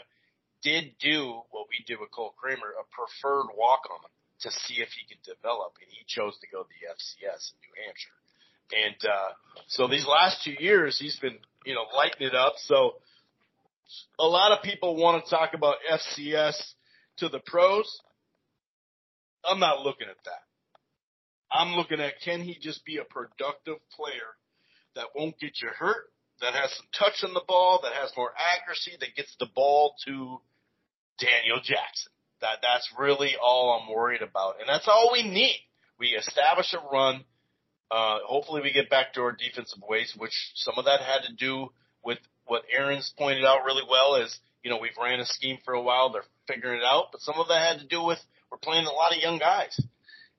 did 0.63 0.95
do 0.99 1.41
what 1.51 1.67
we 1.69 1.83
did 1.85 1.99
with 1.99 2.11
Cole 2.11 2.33
Kramer, 2.39 2.73
a 2.79 2.85
preferred 2.95 3.51
walk 3.57 3.81
on 3.91 4.09
to 4.41 4.51
see 4.51 4.81
if 4.81 4.89
he 4.89 5.05
could 5.07 5.21
develop, 5.23 5.73
and 5.81 5.89
he 5.91 6.03
chose 6.07 6.37
to 6.39 6.47
go 6.47 6.63
to 6.63 6.69
the 6.69 6.87
FCS 6.89 7.51
in 7.51 7.57
New 7.61 7.75
Hampshire. 7.85 8.19
And 8.71 8.99
uh, 9.03 9.31
so 9.67 9.87
these 9.87 10.07
last 10.07 10.43
two 10.43 10.55
years, 10.57 10.97
he's 10.97 11.19
been 11.19 11.37
you 11.65 11.73
know 11.73 11.85
lighting 11.95 12.27
it 12.27 12.35
up. 12.35 12.53
So 12.65 12.95
a 14.19 14.25
lot 14.25 14.51
of 14.51 14.63
people 14.63 14.95
want 14.95 15.23
to 15.23 15.29
talk 15.29 15.53
about 15.53 15.75
FCS 15.89 16.55
to 17.17 17.29
the 17.29 17.39
pros. 17.39 18.01
I'm 19.43 19.59
not 19.59 19.81
looking 19.81 20.07
at 20.09 20.23
that. 20.25 20.43
I'm 21.51 21.75
looking 21.75 21.99
at 21.99 22.13
can 22.23 22.41
he 22.41 22.57
just 22.61 22.85
be 22.85 22.97
a 22.97 23.03
productive 23.03 23.77
player 23.95 24.35
that 24.95 25.07
won't 25.15 25.39
get 25.39 25.53
you 25.61 25.69
hurt 25.69 26.11
that 26.41 26.53
has 26.53 26.71
some 26.75 26.87
touch 26.97 27.23
on 27.23 27.33
the 27.33 27.43
ball, 27.47 27.79
that 27.83 27.93
has 27.93 28.11
more 28.17 28.33
accuracy, 28.35 28.93
that 28.99 29.15
gets 29.15 29.35
the 29.39 29.47
ball 29.53 29.93
to 30.05 30.41
Daniel 31.19 31.57
Jackson. 31.57 32.11
That 32.41 32.57
that's 32.63 32.89
really 32.97 33.35
all 33.41 33.79
I'm 33.79 33.93
worried 33.93 34.23
about, 34.23 34.55
and 34.59 34.67
that's 34.67 34.87
all 34.87 35.11
we 35.13 35.21
need. 35.23 35.61
We 35.99 36.09
establish 36.09 36.73
a 36.73 36.79
run. 36.91 37.23
Uh, 37.91 38.19
hopefully, 38.25 38.61
we 38.61 38.71
get 38.71 38.89
back 38.89 39.13
to 39.13 39.21
our 39.21 39.33
defensive 39.33 39.81
ways, 39.87 40.13
which 40.17 40.31
some 40.55 40.75
of 40.77 40.85
that 40.85 41.01
had 41.01 41.27
to 41.27 41.33
do 41.33 41.67
with 42.03 42.19
what 42.45 42.63
Aaron's 42.71 43.13
pointed 43.17 43.43
out 43.43 43.65
really 43.65 43.83
well. 43.87 44.15
Is 44.15 44.39
you 44.63 44.69
know 44.69 44.79
we've 44.79 44.97
ran 45.01 45.19
a 45.19 45.25
scheme 45.25 45.57
for 45.65 45.73
a 45.73 45.81
while, 45.81 46.09
they're 46.09 46.23
figuring 46.47 46.79
it 46.79 46.85
out, 46.85 47.07
but 47.11 47.19
some 47.19 47.35
of 47.37 47.49
that 47.49 47.67
had 47.67 47.79
to 47.79 47.87
do 47.87 48.01
with 48.01 48.19
we're 48.49 48.57
playing 48.59 48.85
a 48.85 48.91
lot 48.91 49.11
of 49.11 49.21
young 49.21 49.39
guys, 49.39 49.77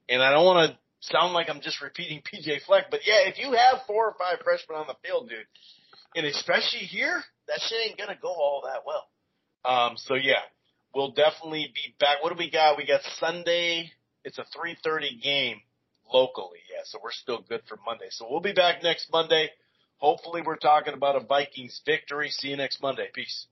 and 0.09 0.23
I 0.23 0.31
don't 0.31 0.45
want 0.45 0.71
to 0.71 0.77
sound 1.01 1.33
like 1.33 1.47
I'm 1.47 1.61
just 1.61 1.79
repeating 1.79 2.23
PJ 2.33 2.63
Fleck, 2.65 2.85
but 2.89 3.01
yeah, 3.05 3.27
if 3.27 3.37
you 3.37 3.51
have 3.51 3.85
four 3.85 4.07
or 4.07 4.15
five 4.17 4.43
freshmen 4.43 4.79
on 4.79 4.87
the 4.87 4.95
field, 5.07 5.29
dude, 5.29 5.45
and 6.15 6.25
especially 6.25 6.87
here, 6.89 7.21
that 7.47 7.59
shit 7.61 7.87
ain't 7.87 7.99
gonna 7.99 8.17
go 8.19 8.29
all 8.29 8.63
that 8.65 8.81
well. 8.83 9.07
Um, 9.63 9.93
so 9.97 10.15
yeah, 10.15 10.41
we'll 10.95 11.11
definitely 11.11 11.71
be 11.73 11.93
back. 11.99 12.23
What 12.23 12.33
do 12.33 12.39
we 12.39 12.49
got? 12.49 12.77
We 12.77 12.87
got 12.87 13.01
Sunday. 13.19 13.91
It's 14.23 14.39
a 14.39 14.45
3:30 14.57 15.21
game 15.21 15.61
locally. 16.13 16.59
Yeah, 16.71 16.81
so 16.85 16.99
we're 17.03 17.11
still 17.11 17.43
good 17.47 17.61
for 17.67 17.77
Monday. 17.85 18.07
So 18.11 18.27
we'll 18.29 18.39
be 18.39 18.53
back 18.53 18.83
next 18.83 19.11
Monday. 19.11 19.49
Hopefully, 19.97 20.41
we're 20.45 20.57
talking 20.57 20.93
about 20.93 21.15
a 21.15 21.21
Vikings 21.21 21.81
victory. 21.85 22.29
See 22.29 22.49
you 22.49 22.57
next 22.57 22.81
Monday. 22.81 23.09
Peace. 23.13 23.47